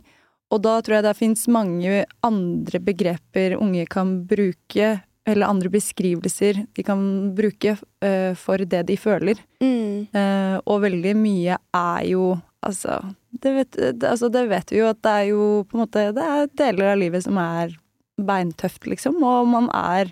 Og 0.53 0.61
da 0.63 0.77
tror 0.81 0.99
jeg 1.01 1.05
det 1.09 1.17
fins 1.19 1.47
mange 1.51 2.05
andre 2.23 2.79
begreper 2.81 3.57
unge 3.59 3.87
kan 3.91 4.21
bruke 4.31 5.01
eller 5.27 5.51
andre 5.51 5.71
beskrivelser 5.73 6.63
de 6.77 6.85
kan 6.87 7.01
bruke 7.37 7.75
uh, 7.77 8.33
for 8.39 8.63
det 8.63 8.85
de 8.91 8.97
føler. 9.01 9.41
Mm. 9.63 10.07
Uh, 10.15 10.57
og 10.65 10.85
veldig 10.87 11.17
mye 11.19 11.59
er 11.75 12.05
jo 12.13 12.37
Altså 12.67 12.97
det, 13.31 13.51
vet, 13.53 13.77
det, 13.77 14.07
altså 14.09 14.27
det 14.33 14.47
vet 14.51 14.73
vi 14.73 14.81
jo 14.81 14.89
at 14.91 14.99
det 15.05 15.11
er 15.13 15.27
jo 15.29 15.43
på 15.69 15.77
en 15.77 15.83
måte 15.85 16.07
Det 16.17 16.25
er 16.25 16.49
deler 16.59 16.89
av 16.95 16.97
livet 16.99 17.23
som 17.23 17.37
er 17.39 17.77
beintøft, 18.17 18.87
liksom. 18.89 19.21
Og 19.21 19.47
man 19.47 19.69
er 19.77 20.11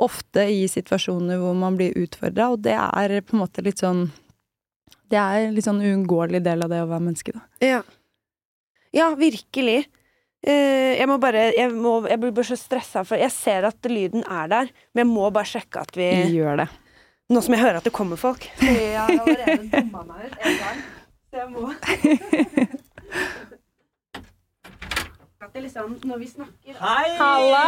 ofte 0.00 0.46
i 0.50 0.62
situasjoner 0.70 1.38
hvor 1.42 1.54
man 1.58 1.76
blir 1.78 1.96
utfordra, 1.98 2.52
og 2.54 2.62
det 2.62 2.76
er 2.78 3.18
på 3.26 3.36
en 3.36 3.42
måte 3.42 3.62
litt 3.66 3.82
sånn 3.82 4.06
Det 5.10 5.18
er 5.18 5.50
litt 5.54 5.66
sånn 5.66 5.82
uunngåelig 5.82 6.40
del 6.46 6.64
av 6.64 6.72
det 6.72 6.80
å 6.82 6.88
være 6.90 7.06
menneske, 7.08 7.34
da. 7.34 7.44
Ja. 7.62 7.82
Ja, 8.94 9.10
virkelig. 9.18 9.84
Eh, 10.44 10.98
jeg 10.98 11.08
må 11.08 11.16
bare 11.22 11.46
jeg, 11.56 11.70
må, 11.72 11.94
jeg 12.10 12.20
blir 12.20 12.32
bare 12.36 12.44
så 12.50 12.56
stressa, 12.60 13.00
for 13.08 13.16
jeg 13.16 13.32
ser 13.32 13.64
at 13.70 13.86
lyden 13.88 14.24
er 14.28 14.50
der, 14.52 14.66
men 14.92 15.06
jeg 15.06 15.08
må 15.08 15.30
bare 15.32 15.48
sjekke 15.48 15.80
at 15.86 15.96
vi 15.96 16.08
Gjør 16.34 16.60
det. 16.60 16.68
Nå 17.32 17.40
som 17.40 17.54
jeg 17.56 17.62
hører 17.64 17.78
at 17.80 17.86
det 17.86 17.94
kommer 17.96 18.20
folk. 18.20 18.44
Jeg 18.60 18.98
har 18.98 19.08
allerede 19.08 19.64
dumma 19.72 20.02
meg 20.04 20.26
ut 20.28 20.34
en 20.44 20.58
gang. 20.60 20.78
Så 21.32 21.40
jeg 21.40 21.48
må 21.54 21.62
At 25.44 25.50
det 25.56 25.62
liksom, 25.64 25.96
når 26.08 26.20
vi 26.20 26.28
snakker 26.28 26.76
Hei! 26.80 27.08
Halla! 27.20 27.64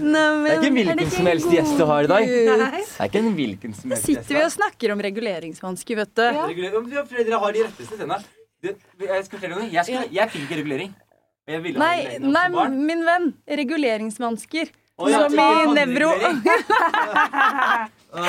Det 0.00 0.16
er 0.16 0.64
ikke 0.64 0.70
en 0.70 1.02
ikke 1.04 1.12
som 1.12 1.28
helst 1.28 1.52
gjest 1.52 1.76
du 1.76 1.84
har 1.88 2.06
i 2.06 2.08
dag. 2.08 2.24
Nei. 2.24 2.80
Det 2.80 3.04
er 3.04 3.08
ikke 3.10 3.20
en 3.20 3.34
hvilken 3.36 3.76
som 3.76 3.92
helst 3.92 4.08
gjest. 4.08 4.16
Da 4.16 4.24
Sitter 4.24 4.38
vi 4.38 4.42
og 4.46 4.52
snakker 4.54 4.94
om 4.94 5.02
reguleringsvansker, 5.04 6.00
vet 6.00 6.12
du. 6.16 6.22
Ja. 6.24 6.46
Reguler- 6.48 7.28
dere 7.28 7.40
har 7.44 7.56
de 7.56 7.64
retteste 7.66 8.00
tennene. 8.00 8.20
Jeg 8.64 8.76
skal 9.26 9.36
fortelle 9.36 9.56
noe. 9.58 9.68
Jeg, 9.72 10.08
jeg 10.12 10.32
fikk 10.32 10.46
ikke 10.46 10.60
regulering. 10.62 10.96
Og 11.50 11.56
jeg 11.56 11.62
ville 11.64 11.80
Nei, 11.82 12.18
nei, 12.22 12.44
barn. 12.54 12.76
min 12.86 13.00
venn. 13.06 13.24
Reguleringsvansker. 13.58 14.70
Oh, 15.00 15.08
ja, 15.10 15.24
som 15.26 15.40
i 15.40 15.74
nevro. 15.80 16.12
Ah, 18.10 18.26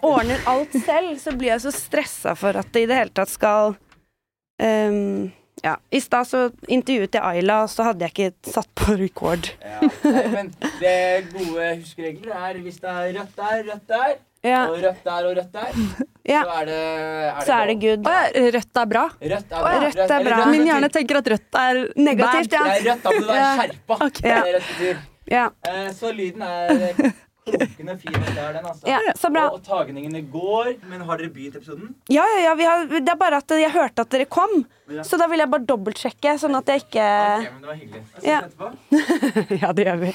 ordner 0.00 0.40
alt 0.48 0.72
selv, 0.86 1.18
så 1.20 1.34
blir 1.36 1.50
jeg 1.50 1.60
så 1.66 1.72
stressa 1.76 2.32
for 2.40 2.56
at 2.56 2.70
det 2.72 2.86
i 2.86 2.88
det 2.88 2.96
hele 2.96 3.12
tatt 3.12 3.28
skal 3.28 3.74
um, 3.76 5.26
Ja. 5.60 5.74
I 5.92 6.00
stad 6.00 6.24
så 6.30 6.40
intervjuet 6.72 7.18
jeg 7.18 7.20
Ayla, 7.24 7.58
og 7.66 7.70
så 7.72 7.84
hadde 7.90 8.06
jeg 8.06 8.14
ikke 8.14 8.52
satt 8.54 8.70
på 8.80 8.96
record. 8.96 9.50
Ja, 9.60 9.90
nei, 10.08 10.24
men 10.32 10.50
det 10.80 10.96
gode 11.34 11.68
huskeregler 11.82 12.32
er 12.48 12.62
hvis 12.64 12.80
det 12.80 12.92
er 12.94 13.12
rødt 13.18 13.36
der, 13.42 13.60
rødt 13.68 13.92
der, 13.92 14.16
Ja, 14.46 14.62
og 14.70 14.78
rødt 14.84 15.02
der 15.08 15.26
og 15.30 15.36
rødt 15.40 15.52
der, 15.52 15.80
ja. 16.34 16.42
så 16.46 16.56
er 16.60 16.64
det, 16.70 16.78
er 16.78 17.40
Så 17.48 17.52
er 17.58 17.66
det 17.72 17.76
good. 17.82 18.06
Ja, 18.06 18.22
rødt 18.56 18.80
er 18.82 18.88
bra. 18.94 19.04
Rødt 19.20 19.52
er 19.52 19.60
bra. 19.60 19.74
ja, 19.74 19.82
rødt 19.86 20.00
er 20.16 20.24
bra. 20.30 20.38
rødt 20.40 20.50
Min 20.54 20.64
hjerne 20.70 20.88
tenker 20.94 21.20
at 21.22 21.30
rødt 21.34 21.60
er 21.66 21.82
Negativt, 21.96 22.50
bad. 22.50 22.58
ja. 22.58 22.64
Nei, 22.70 22.80
rødt 22.88 23.02
da 23.06 23.14
må 23.16 23.20
du 23.20 23.30
være 23.34 23.52
skjerpa. 23.60 24.00
okay. 24.10 24.42
Det 24.52 24.64
det. 24.80 24.96
Ja, 25.36 25.48
Eh, 25.66 25.88
Så 25.92 26.12
lyden 26.14 26.42
er 26.42 27.12
Klokkende 27.46 27.92
fin. 28.02 28.10
Det 28.10 28.32
den, 28.34 28.64
altså. 28.66 28.88
ja 28.90 28.96
så 29.14 29.28
bra. 29.30 29.44
Og, 29.52 29.60
og 29.60 29.62
tagningene 29.62 30.18
går. 30.32 30.72
Men 30.90 31.04
har 31.06 31.20
dere 31.20 31.30
begynt 31.30 31.54
episoden? 31.60 31.92
Ja, 32.10 32.24
ja, 32.34 32.40
ja. 32.48 32.54
Vi 32.58 32.64
har, 32.66 32.82
det 32.90 33.12
er 33.12 33.18
bare 33.20 33.38
at 33.38 33.54
jeg 33.54 33.70
hørte 33.70 34.02
at 34.02 34.10
dere 34.10 34.26
kom, 34.26 34.64
Ja. 34.90 35.04
så 35.06 35.14
da 35.18 35.28
vil 35.30 35.38
jeg 35.44 35.50
bare 35.52 35.62
dobbeltsjekke, 35.66 36.34
sånn 36.42 36.58
at 36.58 36.66
jeg 36.74 36.82
ikke 36.88 37.06
okay, 37.06 37.46
men 37.52 37.62
det 37.62 37.70
var 37.70 37.78
hyggelig. 37.78 38.02
Jeg 38.18 38.32
Ja. 38.32 38.40
etterpå. 38.48 39.60
Ja, 39.62 39.72
det 39.78 39.86
gjør 39.86 39.98
vi. 40.02 40.12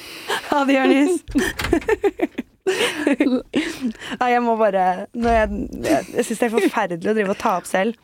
Ha 0.50 0.64
det, 0.68 0.76
Jonis. 0.76 1.22
Nei, 4.20 4.28
jeg 4.30 4.42
må 4.44 4.54
bare 4.60 5.06
når 5.18 5.30
Jeg, 5.34 5.48
jeg, 5.82 6.06
jeg 6.14 6.24
syns 6.28 6.38
det 6.38 6.46
er 6.48 6.56
forferdelig 6.60 7.10
å 7.10 7.14
drive 7.18 7.34
og 7.34 7.40
ta 7.42 7.56
opp 7.58 7.66
selv. 7.68 7.98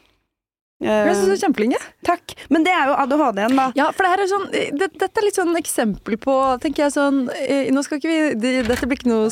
Jeg 0.79 1.11
syns 1.11 1.27
du 1.27 1.33
Eh, 1.33 1.35
er 1.35 1.41
kjempelenge. 1.43 1.75
jeg. 1.75 1.87
takk. 2.07 2.35
Men 2.55 2.63
det 2.63 2.71
er 2.71 2.87
jo 2.87 2.93
ADHD-en, 3.03 3.57
da. 3.59 3.65
Ja, 3.75 3.89
for 3.91 4.07
det 4.07 4.11
her 4.13 4.21
er 4.23 4.29
sånn, 4.31 4.45
det, 4.79 4.87
dette 4.95 5.19
er 5.19 5.25
litt 5.27 5.35
sånn 5.35 5.57
eksempel 5.59 6.15
på 6.23 6.35
tenker 6.63 6.85
jeg 6.85 6.93
sånn, 6.95 7.17
eh, 7.35 7.67
Nå 7.75 7.83
skal 7.83 7.99
ikke 7.99 8.13
vi 8.13 8.19
det, 8.39 8.53
Dette 8.69 8.87
blir 8.87 8.95
ikke 9.01 9.11
noe 9.11 9.27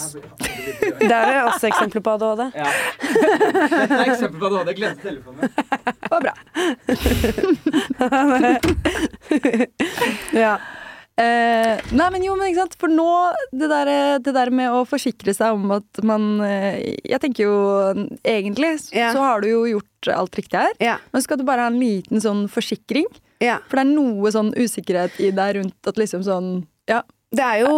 Det 1.06 1.14
er 1.14 1.36
jo 1.36 1.44
også 1.52 1.68
eksempler 1.70 2.02
på 2.02 2.10
ADHD. 2.16 2.42
Ja. 2.58 2.66
Dette 3.06 4.00
er 4.00 4.10
eksempel 4.10 4.38
på 4.42 4.46
ADHD. 4.50 4.66
Jeg 4.72 4.78
glemte 4.80 5.06
glemt 5.06 5.06
telefonen. 5.06 5.38
Det 6.02 6.10
var 6.10 6.20
bra. 6.26 6.34
Ja. 10.34 10.56
Eh, 11.16 11.80
nei, 11.96 12.06
men 12.12 12.24
jo, 12.26 12.34
men 12.36 12.50
ikke 12.50 12.66
sant. 12.66 12.76
For 12.80 12.92
nå, 12.92 13.08
det 13.56 13.70
der, 13.72 13.90
det 14.20 14.34
der 14.36 14.50
med 14.52 14.74
å 14.76 14.82
forsikre 14.88 15.32
seg 15.36 15.56
om 15.56 15.70
at 15.78 16.02
man 16.04 16.26
eh, 16.44 16.82
Jeg 17.08 17.22
tenker 17.22 17.46
jo 17.46 17.54
egentlig 18.20 18.74
så, 18.84 18.92
så 19.16 19.24
har 19.24 19.40
du 19.40 19.48
jo 19.48 19.62
gjort 19.70 20.10
alt 20.12 20.36
riktig 20.36 20.60
her. 20.60 20.76
yeah. 20.82 21.00
Men 21.14 21.24
skal 21.24 21.40
du 21.40 21.46
bare 21.48 21.64
ha 21.64 21.72
en 21.72 21.80
liten 21.80 22.20
sånn 22.22 22.44
forsikring? 22.52 23.08
Yeah. 23.42 23.64
For 23.68 23.80
det 23.80 23.86
er 23.86 23.94
noe 23.96 24.32
sånn 24.32 24.52
usikkerhet 24.56 25.16
i 25.24 25.32
deg 25.34 25.56
rundt 25.58 25.88
at 25.92 26.00
liksom 26.00 26.24
sånn 26.26 26.50
Ja. 26.90 27.02
Det 27.36 27.42
er 27.42 27.64
jo 27.64 27.72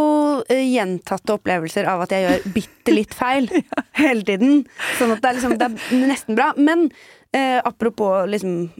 eh, 0.53 0.67
gjentatte 0.75 1.33
opplevelser 1.39 1.87
av 1.89 2.03
at 2.05 2.13
jeg 2.13 2.27
gjør 2.27 2.51
bitte 2.59 2.93
litt 2.93 3.15
feil 3.17 3.47
hele 4.03 4.27
tiden. 4.29 4.61
Sånn 4.99 5.15
at 5.15 5.23
det 5.25 5.31
er 5.31 5.39
liksom 5.39 5.55
Det 5.59 5.71
er 5.71 6.03
nesten 6.11 6.37
bra. 6.39 6.51
Men 6.59 6.91
eh, 7.35 7.59
apropos 7.65 8.27
liksom 8.31 8.71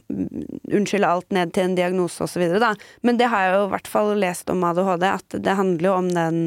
unnskylde 0.73 1.07
alt 1.07 1.31
ned 1.31 1.53
til 1.53 1.63
en 1.69 1.75
diagnose 1.77 2.27
videre, 2.39 2.59
da. 2.59 2.73
Men 3.03 3.17
det 3.17 3.27
har 3.29 3.45
jeg 3.45 3.53
jo 3.57 3.65
i 3.67 3.71
hvert 3.75 3.87
fall 3.87 4.15
lest 4.17 4.49
om 4.49 4.63
ADHD, 4.63 5.03
at 5.09 5.37
det 5.43 5.55
handler 5.59 5.89
jo 5.89 5.93
om 5.97 6.09
den 6.15 6.39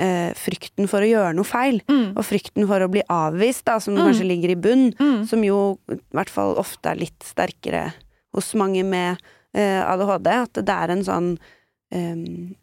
eh, 0.00 0.32
frykten 0.34 0.88
for 0.90 1.04
å 1.04 1.08
gjøre 1.08 1.34
noe 1.36 1.44
feil. 1.46 1.80
Mm. 1.88 2.12
Og 2.16 2.24
frykten 2.26 2.66
for 2.68 2.80
å 2.84 2.90
bli 2.90 3.02
avvist, 3.12 3.64
da, 3.68 3.78
som 3.80 3.94
Mm. 3.94 4.06
kanskje 4.08 4.26
ligger 4.28 4.50
i 4.50 4.60
bunn. 4.60 4.92
Mm. 4.98 5.26
Som 5.28 5.42
jo 5.44 5.78
i 5.92 5.98
hvert 6.12 6.30
fall 6.32 6.56
ofte 6.56 6.90
er 6.90 6.96
litt 6.96 7.22
sterkere 7.22 7.92
hos 8.34 8.54
mange 8.54 8.82
med 8.84 9.18
eh, 9.54 9.82
ADHD. 9.84 10.26
At 10.32 10.52
det 10.64 10.68
er 10.68 10.88
en 10.90 11.04
sånn 11.04 11.38
eh, 11.92 12.16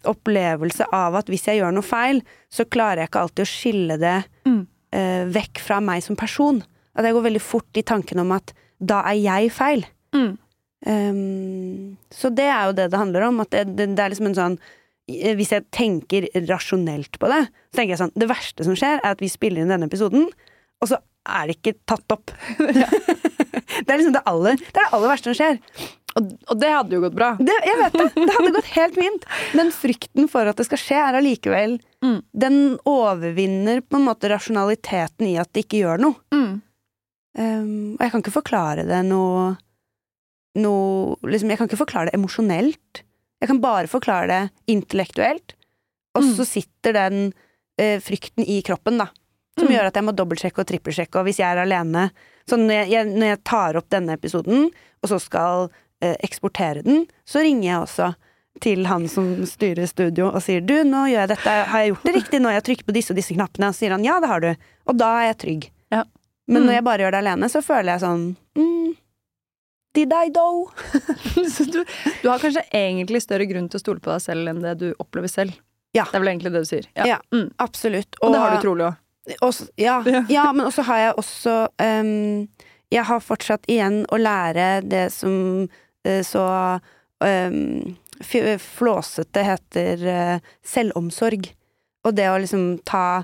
opplevelse 0.09 0.87
av 0.91 1.15
at 1.19 1.27
hvis 1.29 1.45
jeg 1.45 1.59
gjør 1.61 1.71
noe 1.75 1.85
feil, 1.85 2.23
så 2.49 2.65
klarer 2.65 3.03
jeg 3.03 3.09
ikke 3.11 3.21
alltid 3.21 3.45
å 3.45 3.51
skille 3.53 3.97
det 4.01 4.23
Mm. 4.45 4.67
eh, 4.91 5.25
vekk 5.29 5.59
fra 5.59 5.79
meg 5.79 6.01
som 6.01 6.15
person. 6.15 6.63
At 6.97 7.07
jeg 7.07 7.15
går 7.15 7.25
veldig 7.27 7.41
fort 7.43 7.79
i 7.79 7.85
tanken 7.85 8.21
om 8.23 8.33
at 8.35 8.53
da 8.79 9.01
er 9.11 9.19
jeg 9.19 9.51
feil. 9.53 9.85
Mm. 10.15 10.31
Um, 10.87 11.97
så 12.15 12.31
det 12.31 12.47
er 12.47 12.69
jo 12.69 12.75
det 12.77 12.89
det 12.93 13.01
handler 13.01 13.27
om. 13.27 13.41
At 13.43 13.51
det, 13.53 13.65
det, 13.75 13.91
det 13.97 14.03
er 14.03 14.13
liksom 14.13 14.29
en 14.29 14.37
sånn 14.37 14.55
eh, 15.11 15.35
Hvis 15.35 15.51
jeg 15.51 15.67
tenker 15.75 16.29
rasjonelt 16.47 17.19
på 17.19 17.31
det, 17.31 17.43
så 17.69 17.81
tenker 17.81 17.93
jeg 17.93 18.01
sånn 18.05 18.15
Det 18.15 18.29
verste 18.31 18.67
som 18.67 18.77
skjer, 18.79 19.01
er 19.03 19.11
at 19.11 19.23
vi 19.23 19.31
spiller 19.31 19.61
inn 19.61 19.73
denne 19.73 19.89
episoden, 19.91 20.29
og 20.79 20.91
så 20.91 21.01
er 21.29 21.49
det 21.49 21.59
ikke 21.59 21.75
tatt 21.89 22.15
opp. 22.15 22.31
det 23.83 23.91
er 23.91 23.99
liksom 23.99 24.15
det 24.15 24.25
aller 24.29 24.59
Det 24.61 24.71
er 24.71 24.85
det 24.85 24.91
aller 24.95 25.11
verste 25.11 25.33
som 25.33 25.39
skjer. 25.41 25.59
Og, 26.17 26.31
og 26.49 26.57
det 26.57 26.71
hadde 26.73 26.95
jo 26.95 27.03
gått 27.03 27.15
bra. 27.19 27.33
Det, 27.37 27.53
jeg 27.67 27.77
vet 27.83 27.99
det. 27.99 28.07
Det 28.17 28.33
hadde 28.33 28.53
gått 28.55 28.71
helt 28.73 28.95
fint. 28.97 29.27
Men 29.59 29.69
frykten 29.75 30.31
for 30.31 30.49
at 30.49 30.57
det 30.57 30.65
skal 30.65 30.81
skje, 30.81 31.03
er 31.03 31.19
allikevel 31.21 31.77
Mm. 31.99 32.21
Den 32.31 32.79
overvinner 32.87 33.81
på 33.81 33.97
en 33.97 34.05
måte 34.07 34.29
rasjonaliteten 34.31 35.27
i 35.27 35.33
at 35.39 35.49
det 35.51 35.65
ikke 35.65 35.81
gjør 35.83 35.99
noe. 35.99 36.15
Mm. 36.31 36.61
Um, 37.39 37.95
og 37.95 38.01
jeg 38.03 38.11
kan 38.11 38.21
ikke 38.23 38.35
forklare 38.35 38.83
det 38.89 38.99
noe 39.07 39.53
noe 40.59 41.15
liksom, 41.29 41.49
Jeg 41.53 41.59
kan 41.61 41.69
ikke 41.69 41.79
forklare 41.85 42.09
det 42.09 42.17
emosjonelt. 42.17 43.03
Jeg 43.39 43.47
kan 43.51 43.61
bare 43.63 43.87
forklare 43.87 44.27
det 44.27 44.39
intellektuelt. 44.73 45.53
Og 46.17 46.23
Mm. 46.25 46.33
så 46.35 46.45
sitter 46.45 46.93
den 46.97 47.19
uh, 47.79 47.99
frykten 48.03 48.43
i 48.43 48.61
kroppen, 48.65 48.97
da. 48.99 49.07
Som 49.57 49.67
Mm. 49.69 49.73
gjør 49.75 49.87
at 49.87 49.93
jeg 49.95 50.03
må 50.03 50.11
dobbeltsjekke 50.15 50.59
og 50.59 50.67
trippelsjekke. 50.67 51.15
Og 51.19 51.25
hvis 51.29 51.39
jeg 51.39 51.47
er 51.55 51.61
alene 51.63 52.09
Så 52.49 52.57
når 52.57 52.71
jeg, 52.73 52.89
jeg, 52.89 53.05
når 53.13 53.27
jeg 53.29 53.43
tar 53.45 53.75
opp 53.77 53.89
denne 53.89 54.13
episoden, 54.17 54.71
og 55.03 55.09
så 55.09 55.19
skal 55.21 55.69
uh, 56.03 56.15
eksportere 56.25 56.81
den, 56.83 57.05
så 57.23 57.39
ringer 57.45 57.63
jeg 57.69 57.79
også 57.85 58.15
til 58.59 58.85
han 58.87 59.07
som 59.07 59.45
styrer 59.45 59.85
studio 59.87 60.31
og 60.33 60.41
sier 60.41 60.59
du, 60.65 60.73
nå 60.83 61.05
gjør 61.11 61.21
jeg 61.27 61.29
dette, 61.29 61.49
har 61.69 61.79
jeg 61.79 61.91
gjort 61.93 62.03
det 62.09 62.15
riktig? 62.15 62.39
Nå 62.41 62.49
jeg 62.51 62.63
trykker 62.63 62.85
på 62.89 62.95
disse 62.97 63.11
og 63.13 63.15
disse 63.21 63.35
knappene. 63.37 63.69
Og 63.69 63.75
så 63.77 63.85
sier 63.85 63.91
han 63.93 64.03
ja, 64.03 64.19
det 64.19 64.27
har 64.27 64.41
du. 64.41 64.49
Og 64.89 64.97
da 64.97 65.11
er 65.21 65.27
jeg 65.29 65.37
trygg. 65.37 65.69
Ja. 65.93 66.03
Men 66.49 66.63
Mm. 66.63 66.65
når 66.67 66.73
jeg 66.79 66.83
bare 66.87 67.03
gjør 67.05 67.11
det 67.13 67.19
alene, 67.21 67.47
så 67.53 67.61
føler 67.61 67.91
jeg 67.93 68.01
sånn 68.01 68.23
mm, 68.57 68.95
Did 69.93 70.13
I 70.13 70.29
do? 70.33 70.47
Så 71.55 71.65
du, 71.69 71.79
du 72.21 72.27
har 72.29 72.41
kanskje 72.41 72.63
egentlig 72.73 73.21
større 73.25 73.45
grunn 73.49 73.67
til 73.69 73.77
å 73.79 73.83
stole 73.83 74.01
på 74.01 74.11
deg 74.13 74.21
selv 74.21 74.49
enn 74.51 74.59
det 74.65 74.75
du 74.81 74.87
opplever 75.01 75.29
selv. 75.31 75.55
Ja. 75.97 76.03
Det 76.09 76.19
er 76.19 76.23
vel 76.23 76.29
egentlig 76.33 76.51
det 76.53 76.61
du 76.65 76.69
sier. 76.69 76.85
Ja. 76.93 77.17
Mm. 77.33 77.47
Absolutt. 77.57 78.17
Og, 78.21 78.33
det 78.33 78.41
har 78.43 78.53
du 78.55 78.61
trolig 78.65 78.85
òg. 78.85 78.99
ja, 79.81 79.95
Ja. 80.13 80.21
ja, 80.29 80.45
men 80.53 80.65
også 80.67 80.85
har 80.89 80.99
jeg 81.03 81.15
også 81.21 81.55
um, 81.81 82.47
Jeg 82.93 83.03
har 83.09 83.19
fortsatt 83.25 83.65
igjen 83.69 84.03
å 84.13 84.17
lære 84.21 84.67
det 84.89 85.07
som 85.13 85.65
uh, 85.69 86.21
så 86.25 86.45
um, 87.21 87.95
flåsete 88.21 89.43
heter 89.45 90.05
uh, 90.05 90.39
selvomsorg. 90.65 91.49
Og 92.05 92.15
det 92.15 92.29
å 92.31 92.37
liksom 92.41 92.79
ta 92.87 93.23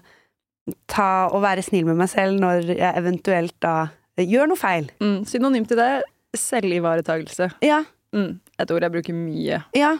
Ta 0.89 1.27
og 1.29 1.43
være 1.43 1.61
snill 1.65 1.85
med 1.85 1.99
meg 1.99 2.09
selv 2.09 2.39
når 2.41 2.71
jeg 2.73 2.93
eventuelt 2.97 3.53
da 3.61 3.87
gjør 4.17 4.47
noe 4.49 4.57
feil. 4.57 4.87
Mm. 5.03 5.19
Synonym 5.29 5.65
til 5.69 5.77
det 5.77 5.91
selvivaretagelse. 6.39 7.51
Ja, 7.65 7.83
Mm. 8.15 8.37
Et 8.61 8.71
ord 8.71 8.83
jeg 8.85 8.91
bruker 8.93 9.13
mye. 9.17 9.57
ja. 9.75 9.97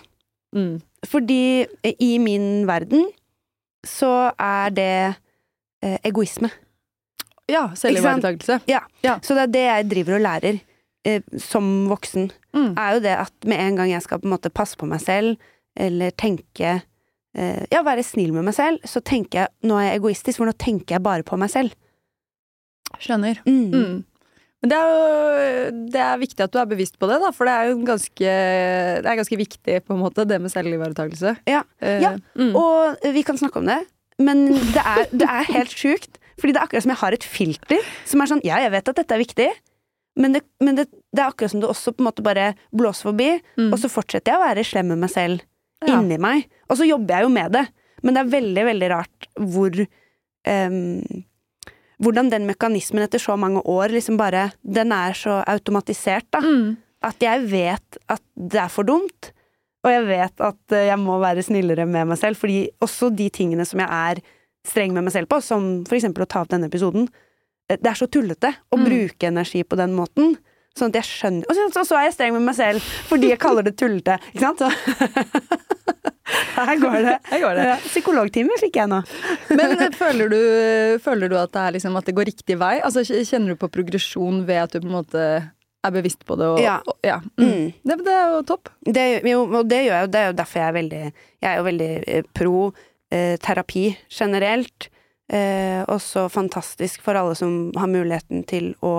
Mm. 0.56 0.78
Fordi 1.06 1.66
i 2.00 2.18
min 2.18 2.64
verden 2.68 3.10
så 3.86 4.32
er 4.40 4.70
det 4.72 5.16
eh, 5.84 5.98
egoisme. 6.08 6.48
Ja, 7.52 7.68
selvivaretagelse. 7.76 8.62
Så 9.22 9.36
det 9.36 9.44
er 9.44 9.52
det 9.52 9.64
jeg 9.66 9.90
driver 9.92 10.16
og 10.16 10.22
lærer 10.24 10.60
eh, 11.06 11.22
som 11.38 11.90
voksen. 11.92 12.32
Mm. 12.56 12.72
er 12.78 12.94
jo 12.96 13.00
det 13.04 13.18
at 13.26 13.34
med 13.46 13.60
en 13.60 13.76
gang 13.76 13.92
jeg 13.92 14.02
skal 14.02 14.20
på 14.24 14.30
en 14.30 14.34
måte 14.38 14.50
passe 14.50 14.78
på 14.80 14.88
meg 14.88 15.02
selv, 15.04 15.36
eller 15.76 16.16
tenke 16.16 16.78
ja, 17.72 17.82
være 17.84 18.04
snill 18.08 18.32
med 18.36 18.46
meg 18.48 18.56
selv, 18.56 18.80
så 18.88 19.02
tenker 19.04 19.42
jeg 19.44 19.70
Nå 19.70 19.76
er 19.80 19.90
jeg 19.90 20.00
egoistisk, 20.00 20.38
for 20.40 20.48
nå 20.48 20.54
tenker 20.62 20.96
jeg 20.96 21.04
bare 21.04 21.24
på 21.28 21.38
meg 21.42 21.50
selv. 21.52 21.74
Skjønner. 23.02 23.42
Mm. 23.46 23.72
Mm. 23.74 24.04
Men 24.64 24.72
det 24.72 24.78
er 24.80 24.90
jo 24.90 25.82
det 25.94 26.02
er 26.02 26.22
viktig 26.22 26.44
at 26.46 26.54
du 26.54 26.58
er 26.62 26.70
bevisst 26.70 26.96
på 27.02 27.10
det, 27.10 27.18
da, 27.22 27.30
for 27.36 27.46
det 27.50 27.54
er 27.54 27.68
jo 27.70 27.76
ganske, 27.86 28.30
det 29.04 29.10
er 29.12 29.20
ganske 29.20 29.38
viktig, 29.38 29.76
på 29.86 29.94
en 29.94 30.02
måte, 30.02 30.26
det 30.26 30.40
med 30.42 30.54
selvivaretakelse. 30.54 31.36
Ja. 31.50 31.62
Eh, 31.84 32.00
Ja, 32.02 32.14
mm. 32.40 32.56
Og 32.58 33.04
vi 33.14 33.24
kan 33.28 33.38
snakke 33.38 33.60
om 33.62 33.68
det, 33.70 33.82
men 34.18 34.48
det 34.56 34.82
er, 34.82 35.04
det 35.12 35.28
er 35.30 35.52
helt 35.52 35.76
sjukt. 35.76 36.18
Fordi 36.40 36.52
det 36.52 36.60
er 36.60 36.66
akkurat 36.68 36.84
som 36.84 36.92
jeg 36.92 37.00
har 37.00 37.16
et 37.16 37.24
filter 37.24 37.86
som 38.10 38.20
er 38.20 38.28
sånn 38.28 38.42
Ja, 38.44 38.58
jeg 38.60 38.72
vet 38.74 38.90
at 38.92 38.98
dette 39.00 39.16
er 39.16 39.22
viktig, 39.22 39.46
men 40.20 40.34
det, 40.36 40.42
men 40.64 40.76
det, 40.76 40.88
det 41.16 41.22
er 41.24 41.30
akkurat 41.32 41.52
som 41.54 41.62
det 41.64 41.70
også 41.72 41.94
på 41.96 42.04
en 42.04 42.10
måte 42.10 42.24
bare 42.26 42.50
blåser 42.76 43.08
forbi, 43.12 43.30
Mm. 43.60 43.70
og 43.72 43.80
så 43.80 43.88
fortsetter 43.92 44.34
jeg 44.34 44.40
å 44.40 44.44
være 44.44 44.66
slem 44.68 44.90
med 44.92 45.00
meg 45.04 45.12
selv 45.14 45.44
Ja. 45.88 46.00
inni 46.02 46.18
meg. 46.22 46.48
Og 46.70 46.78
så 46.80 46.88
jobber 46.88 47.16
jeg 47.20 47.24
jo 47.28 47.30
med 47.30 47.52
det, 47.56 47.66
men 48.04 48.14
det 48.14 48.22
er 48.24 48.34
veldig, 48.40 48.66
veldig 48.72 48.90
rart 48.92 49.30
hvor 49.40 49.80
um, 50.48 51.24
Hvordan 52.04 52.28
den 52.30 52.44
mekanismen 52.46 53.06
etter 53.06 53.22
så 53.24 53.38
mange 53.40 53.62
år 53.72 53.88
liksom 53.94 54.18
bare 54.20 54.50
Den 54.68 54.92
er 54.92 55.14
så 55.16 55.38
automatisert, 55.48 56.26
da. 56.36 56.42
Mm. 56.44 56.76
At 57.08 57.22
jeg 57.24 57.46
vet 57.48 57.98
at 58.12 58.22
det 58.36 58.60
er 58.60 58.68
for 58.74 58.84
dumt. 58.84 59.30
Og 59.86 59.92
jeg 59.94 60.04
vet 60.10 60.42
at 60.44 60.74
eh, 60.76 60.88
jeg 60.90 60.98
må 61.00 61.20
være 61.22 61.44
snillere 61.46 61.86
med 61.88 62.10
meg 62.10 62.18
selv, 62.18 62.36
fordi 62.42 62.66
også 62.84 63.12
de 63.16 63.30
tingene 63.30 63.64
som 63.70 63.80
jeg 63.80 63.88
er 63.88 64.20
streng 64.66 64.92
med 64.96 65.06
meg 65.06 65.14
selv 65.14 65.30
på, 65.30 65.38
som 65.46 65.86
for 65.86 65.96
eksempel 65.96 66.26
å 66.26 66.28
ta 66.28 66.42
opp 66.42 66.50
denne 66.50 66.68
episoden, 66.68 67.06
eh, 67.70 67.78
det 67.78 67.92
er 67.92 68.00
så 68.00 68.08
tullete 68.10 68.50
å 68.74 68.80
Mm. 68.82 68.86
bruke 68.90 69.28
energi 69.30 69.64
på 69.64 69.78
den 69.78 69.94
måten. 69.96 70.36
Sånn 70.76 70.92
at 70.92 70.98
jeg 71.00 71.08
skjønner 71.08 71.48
Og 71.48 71.56
så, 71.56 71.84
så 71.88 71.96
er 71.96 72.10
jeg 72.10 72.16
streng 72.18 72.34
med 72.36 72.44
meg 72.50 72.56
selv 72.58 72.84
fordi 73.08 73.30
jeg 73.32 73.40
kaller 73.40 73.64
det 73.64 73.78
tullete. 73.80 74.18
Ikke 74.34 74.50
sant? 74.50 74.60
Så 74.60 74.70
Her 76.56 76.80
går 76.82 76.96
det. 77.06 77.14
Her 77.30 77.42
går 77.44 77.58
det. 77.60 77.66
Psykologtime 77.86 78.56
fikk 78.60 78.80
jeg 78.80 78.90
nå. 78.90 79.02
Men 79.60 79.76
eh, 79.78 79.92
føler 79.96 80.32
du, 80.32 80.40
føler 81.04 81.30
du 81.32 81.36
at, 81.38 81.52
det 81.54 81.66
liksom, 81.78 81.96
at 82.00 82.08
det 82.08 82.16
går 82.18 82.28
riktig 82.32 82.58
vei? 82.60 82.80
Altså, 82.86 83.04
kjenner 83.06 83.54
du 83.54 83.60
på 83.62 83.70
progresjon 83.72 84.42
ved 84.48 84.64
at 84.64 84.74
du 84.74 84.80
på 84.82 84.90
en 84.90 84.96
måte 84.96 85.26
er 85.86 85.94
bevisst 85.94 86.26
på 86.26 86.38
det? 86.40 86.48
Og, 86.56 86.60
Ja. 86.64 86.80
og, 86.82 86.98
ja. 87.06 87.20
Mm. 87.38 87.46
Mm. 87.46 87.68
Det, 87.86 88.00
det 88.08 88.16
er 88.18 88.34
jo 88.34 88.42
topp. 88.50 88.72
Det, 88.82 89.06
jo, 89.30 89.44
og 89.46 89.70
det 89.70 89.84
gjør 89.86 89.94
jeg 90.00 90.08
jo. 90.08 90.12
Det 90.16 90.22
er 90.24 90.28
jo 90.32 90.38
derfor 90.42 90.62
jeg 90.62 90.68
er 90.72 90.78
veldig 90.80 91.04
Jeg 91.06 91.50
er 91.52 91.56
jo 91.60 91.68
veldig 91.70 91.92
eh, 92.16 92.28
pro 92.42 92.58
eh, 93.14 93.36
terapi 93.46 93.86
generelt. 94.10 94.90
Eh, 95.30 95.82
også 95.94 96.26
fantastisk 96.34 97.06
for 97.06 97.18
alle 97.22 97.38
som 97.38 97.56
har 97.78 97.92
muligheten 97.92 98.44
til 98.50 98.74
å 98.86 98.96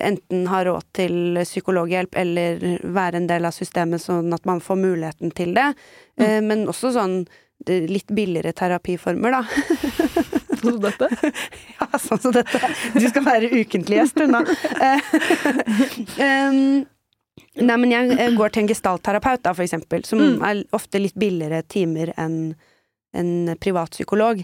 enten 0.00 0.46
ha 0.50 0.62
råd 0.66 0.84
til 0.96 1.38
psykologhjelp 1.44 2.14
eller 2.20 2.62
være 2.84 3.16
en 3.22 3.26
del 3.30 3.44
av 3.48 3.52
systemet 3.56 4.00
sånn 4.02 4.32
at 4.34 4.44
man 4.48 4.60
får 4.64 4.76
muligheten 4.80 5.30
til 5.34 5.54
det. 5.54 5.72
Mm. 6.18 6.46
men 6.46 6.64
også 6.68 6.90
sånn 6.96 7.20
litt 7.68 8.10
billigere 8.14 8.52
terapiformer, 8.54 9.34
da. 9.34 9.42
Sånn 10.58 10.72
som 10.74 10.80
dette. 10.82 11.32
Ja, 11.78 11.98
sånn 12.02 12.18
som 12.22 12.32
dette. 12.34 12.58
Du 12.96 13.04
skal 13.06 13.22
være 13.26 13.50
ukentlig 13.54 14.00
gjest, 14.00 14.18
unna. 14.24 14.40
Eh, 14.82 14.98
nei, 17.68 17.76
men 17.78 17.92
jeg 17.92 18.16
eh, 18.18 18.32
går 18.36 18.54
til 18.54 18.64
en 18.64 18.70
gestaltterapeut, 18.72 19.42
da, 19.46 19.52
for 19.54 19.62
eksempel, 19.66 20.02
som 20.06 20.18
Mm. 20.22 20.42
er 20.48 20.64
ofte 20.74 20.98
litt 21.02 21.14
billigere 21.18 21.62
timer 21.62 22.12
enn 22.18 22.54
en 23.14 23.56
privat 23.60 23.90
psykolog. 23.94 24.42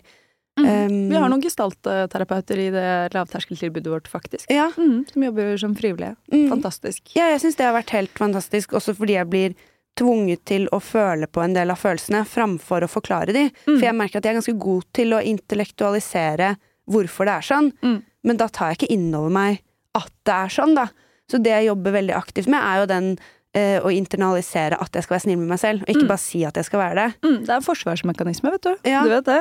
Um, 0.57 1.09
Vi 1.11 1.17
har 1.19 1.29
noen 1.29 1.43
gestaltterapeuter 1.43 2.59
i 2.63 2.71
det 2.71 3.13
lavterskeltilbudet 3.15 3.91
vårt, 3.91 4.07
faktisk. 4.09 4.47
Ja, 4.55 4.71
Mm, 4.77 5.05
som 5.13 5.23
jobber 5.23 5.57
som 5.59 5.75
frivillige. 5.75 6.17
mm. 6.33 6.49
Fantastisk. 6.51 7.03
ja 7.17 7.29
jeg 7.33 7.41
syns 7.43 7.57
det 7.57 7.65
har 7.67 7.75
vært 7.75 7.91
helt 7.91 8.11
fantastisk, 8.19 8.73
også 8.79 8.95
fordi 8.95 9.15
jeg 9.19 9.27
blir 9.31 9.55
tvunget 9.97 10.45
til 10.45 10.69
å 10.73 10.79
føle 10.83 11.27
på 11.27 11.43
en 11.43 11.55
del 11.55 11.71
av 11.71 11.77
følelsene 11.79 12.25
framfor 12.27 12.83
å 12.83 12.89
forklare 12.91 13.33
de. 13.35 13.51
Mm. 13.67 13.79
For 13.79 13.85
jeg 13.87 13.95
merker 13.95 14.19
at 14.19 14.25
jeg 14.25 14.35
er 14.35 14.41
ganske 14.41 14.59
god 14.59 14.85
til 14.93 15.11
å 15.15 15.23
intellektualisere 15.23 16.57
hvorfor 16.91 17.25
det 17.27 17.35
er 17.35 17.47
sånn, 17.51 17.73
Mm. 17.83 18.03
men 18.25 18.37
da 18.37 18.47
tar 18.49 18.71
jeg 18.75 18.79
ikke 18.79 18.93
inn 18.93 19.15
over 19.15 19.31
meg 19.31 19.61
at 19.95 20.11
det 20.25 20.35
er 20.35 20.49
sånn, 20.49 20.75
da. 20.75 20.89
Så 21.31 21.43
det 21.43 21.51
jeg 21.51 21.67
jobber 21.71 21.93
veldig 21.93 22.15
aktivt 22.15 22.47
med, 22.49 22.61
er 22.63 22.81
jo 22.81 22.87
den 22.87 23.19
å 23.55 23.91
internalisere 23.95 24.75
at 24.83 24.97
jeg 24.99 25.05
skal 25.07 25.15
være 25.15 25.23
snill 25.25 25.39
med 25.39 25.49
meg 25.53 25.61
selv, 25.63 25.83
og 25.85 25.91
ikke 25.93 26.03
Mm. 26.05 26.09
bare 26.11 26.19
si 26.25 26.41
at 26.45 26.57
jeg 26.59 26.65
skal 26.67 26.81
være 26.81 26.95
det. 26.99 27.05
Mm, 27.23 27.37
det 27.45 27.51
er 27.53 27.57
en 27.61 27.67
forsvarsmekanisme, 27.67 28.51
vet 28.51 28.63
du. 28.67 28.73
Ja. 28.91 29.03
Du 29.07 29.11
vet 29.13 29.25
det? 29.29 29.37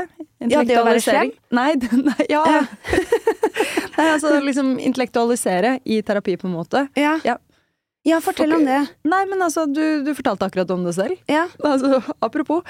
Ja, 0.51 0.63
det 0.63 0.77
å 0.77 0.83
være 0.85 1.01
slem? 1.01 1.31
Nei, 1.51 1.73
nei, 2.09 2.25
ja. 2.29 2.43
Ja. 2.45 2.61
nei, 3.97 4.05
altså 4.11 4.35
liksom 4.43 4.75
intellektualisere 4.79 5.79
i 5.85 6.01
terapi, 6.05 6.37
på 6.37 6.45
en 6.49 6.53
måte. 6.59 6.85
Ja, 6.99 7.15
Ja. 7.25 7.37
ja 8.05 8.19
fortell 8.21 8.53
om 8.53 8.65
det. 8.67 8.81
Nei, 9.07 9.23
men 9.31 9.41
altså, 9.41 9.65
du, 9.71 10.03
du 10.05 10.13
fortalte 10.13 10.45
akkurat 10.45 10.69
om 10.75 10.83
det 10.85 10.93
selv. 10.97 11.17
Ja. 11.31 11.47
Altså, 11.63 12.01
apropos. 12.21 12.61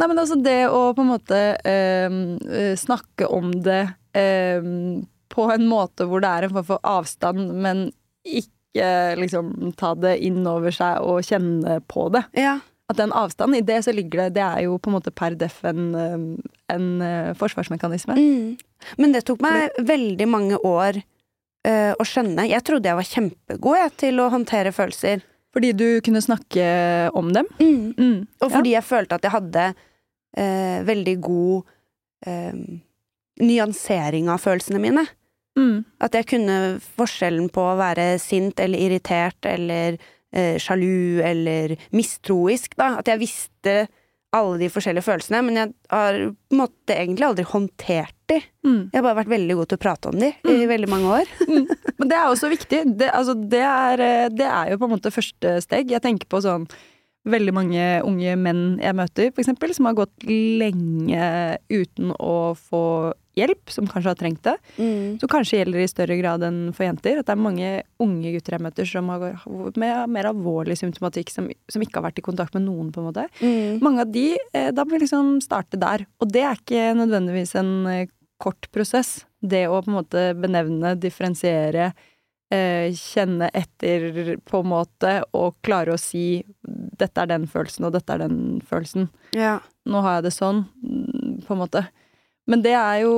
Nei, 0.00 0.06
men 0.08 0.18
altså, 0.18 0.38
det 0.42 0.58
å 0.72 0.94
på 0.96 1.04
en 1.04 1.10
måte 1.12 1.38
eh, 1.68 2.74
snakke 2.80 3.28
om 3.28 3.52
det 3.62 3.84
ehm, 4.16 5.04
på 5.32 5.46
en 5.52 5.66
måte 5.68 6.06
hvor 6.08 6.20
det 6.24 6.28
er 6.32 6.46
en 6.48 6.54
form 6.56 6.64
for 6.74 6.80
avstand, 6.84 7.52
men 7.60 7.90
ikke 8.24 8.50
liksom 8.72 9.72
ta 9.76 9.92
det 10.00 10.14
inn 10.24 10.46
over 10.48 10.72
seg 10.72 11.04
og 11.04 11.26
kjenne 11.26 11.80
på 11.90 12.06
det. 12.14 12.22
Ja. 12.40 12.58
At 12.92 12.98
den 13.00 13.14
avstanden, 13.16 13.56
i 13.58 13.64
det 13.64 13.82
så 13.86 13.94
ligger 13.94 14.24
det 14.24 14.36
Det 14.36 14.44
er 14.44 14.60
jo 14.66 14.76
på 14.80 14.90
en 14.90 14.96
måte 14.98 15.12
per 15.14 15.36
deff 15.38 15.62
en, 15.64 15.94
ehm, 15.96 16.26
en 16.72 16.86
eh, 17.04 17.32
forsvarsmekanisme. 17.38 18.16
Mm. 18.18 18.56
Men 18.98 19.14
det 19.14 19.24
tok 19.28 19.42
meg 19.44 19.72
veldig 19.78 20.28
mange 20.28 20.58
år 20.66 20.98
eh, 21.00 21.92
å 21.94 22.06
skjønne. 22.06 22.48
Jeg 22.50 22.64
trodde 22.66 22.90
jeg 22.90 22.98
var 22.98 23.08
kjempegod 23.08 23.78
jeg, 23.78 23.94
til 24.04 24.20
å 24.20 24.30
håndtere 24.32 24.74
følelser. 24.74 25.24
Fordi 25.52 25.72
du 25.76 25.86
kunne 26.04 26.22
snakke 26.24 26.66
om 27.18 27.32
dem. 27.36 27.48
Mm. 27.60 27.92
Mm. 27.96 28.20
Og 28.40 28.52
fordi 28.54 28.72
jeg 28.72 28.88
følte 28.88 29.18
at 29.18 29.26
jeg 29.26 29.34
hadde 29.34 29.66
eh, 29.68 30.78
veldig 30.88 31.16
god 31.22 31.74
eh, 32.26 32.62
nyansering 33.42 34.30
av 34.32 34.40
følelsene 34.40 34.80
mine. 34.80 35.04
Mm. 35.58 35.82
At 36.02 36.16
jeg 36.16 36.28
kunne 36.32 36.58
forskjellen 36.96 37.50
på 37.52 37.64
å 37.72 37.78
være 37.80 38.14
sint 38.22 38.60
eller 38.62 38.86
irritert 38.86 39.48
eller 39.48 39.98
eh, 40.32 40.56
sjalu 40.62 41.20
eller 41.24 41.76
mistroisk, 41.96 42.76
da. 42.78 42.94
At 43.02 43.10
jeg 43.12 43.22
visste 43.22 43.82
alle 44.32 44.56
de 44.62 44.68
forskjellige 44.72 45.04
følelsene, 45.04 45.42
men 45.44 45.58
jeg 45.58 45.72
har 45.92 46.18
på 46.24 46.54
en 46.54 46.60
måte 46.62 46.94
egentlig 46.96 47.26
aldri 47.26 47.44
håndtert 47.50 48.14
de. 48.32 48.38
Mm. 48.64 48.78
Jeg 48.86 48.96
har 48.96 49.04
bare 49.04 49.18
vært 49.20 49.32
veldig 49.34 49.56
god 49.58 49.68
til 49.68 49.78
å 49.78 49.82
prate 49.82 50.12
om 50.12 50.22
de 50.22 50.30
i 50.48 50.70
veldig 50.70 50.88
mange 50.88 51.18
år. 51.18 51.34
Men 51.98 52.08
det 52.08 52.16
er 52.16 52.30
også 52.30 52.48
viktig. 52.52 52.80
Det, 52.98 53.10
altså, 53.12 53.36
det, 53.36 53.60
er, 53.60 54.04
eh, 54.06 54.30
det 54.32 54.48
er 54.48 54.72
jo 54.72 54.80
på 54.80 54.88
en 54.88 54.94
måte 54.94 55.12
første 55.12 55.58
steg. 55.64 55.92
Jeg 55.92 56.04
tenker 56.04 56.30
på 56.32 56.40
sånn 56.44 56.64
veldig 57.28 57.54
mange 57.54 57.82
unge 58.06 58.32
menn 58.40 58.62
jeg 58.82 58.96
møter, 58.98 59.28
for 59.30 59.44
eksempel, 59.44 59.74
som 59.76 59.86
har 59.86 59.98
gått 60.00 60.24
lenge 60.26 61.28
uten 61.70 62.14
å 62.16 62.54
få 62.58 62.84
hjelp, 63.38 63.70
som 63.72 63.88
kanskje 63.88 64.12
har 64.12 64.18
trengt 64.20 64.42
det. 64.44 64.56
Mm. 64.76 65.18
Som 65.20 65.30
kanskje 65.32 65.60
gjelder 65.60 65.82
i 65.82 65.90
større 65.90 66.16
grad 66.20 66.44
enn 66.46 66.60
for 66.76 66.86
jenter. 66.86 67.20
At 67.20 67.28
det 67.28 67.34
er 67.34 67.42
mange 67.42 67.70
unge 68.02 68.34
gutter 68.34 68.56
jeg 68.56 68.64
møter 68.66 68.88
som 68.88 69.10
har 69.12 69.26
med 69.80 70.12
mer 70.12 70.30
alvorlig 70.30 70.78
symptomatikk, 70.80 71.32
som, 71.32 71.48
som 71.72 71.84
ikke 71.84 72.00
har 72.00 72.08
vært 72.10 72.22
i 72.22 72.26
kontakt 72.26 72.56
med 72.58 72.66
noen, 72.66 72.92
på 72.92 73.02
en 73.02 73.08
måte. 73.10 73.26
Mm. 73.40 73.82
Mange 73.84 74.04
av 74.04 74.14
de, 74.14 74.26
eh, 74.52 74.70
da 74.74 74.84
må 74.84 74.96
vi 74.96 75.04
liksom 75.06 75.36
starte 75.44 75.80
der. 75.80 76.06
Og 76.20 76.32
det 76.32 76.46
er 76.46 76.60
ikke 76.60 76.92
nødvendigvis 76.98 77.56
en 77.60 77.74
eh, 77.90 78.08
kort 78.42 78.68
prosess. 78.74 79.22
Det 79.40 79.66
å 79.68 79.80
på 79.82 79.90
en 79.90 80.00
måte 80.00 80.26
benevne, 80.38 80.94
differensiere, 81.00 81.92
eh, 82.52 82.92
kjenne 82.98 83.48
etter 83.54 84.36
på 84.44 84.62
en 84.62 84.70
måte, 84.74 85.16
og 85.32 85.56
klare 85.64 85.94
å 85.94 86.00
si 86.00 86.44
'dette 86.62 87.22
er 87.22 87.26
den 87.26 87.46
følelsen, 87.46 87.86
og 87.86 87.92
dette 87.96 88.12
er 88.12 88.18
den 88.18 88.60
følelsen'. 88.60 89.08
Ja. 89.34 89.60
Nå 89.86 90.02
har 90.02 90.20
jeg 90.20 90.28
det 90.28 90.34
sånn, 90.36 90.66
mm, 90.82 91.46
på 91.46 91.54
en 91.54 91.62
måte. 91.62 91.86
Men 92.50 92.62
det 92.64 92.74
er 92.74 93.02
jo 93.04 93.14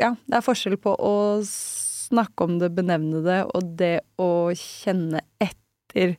Ja, 0.00 0.14
det 0.26 0.38
er 0.38 0.44
forskjell 0.44 0.78
på 0.80 0.94
å 0.96 1.14
snakke 1.44 2.46
om 2.46 2.58
det, 2.60 2.72
benevne 2.74 3.22
det, 3.24 3.40
og 3.54 3.74
det 3.78 4.00
å 4.18 4.50
kjenne 4.56 5.20
etter 5.42 6.16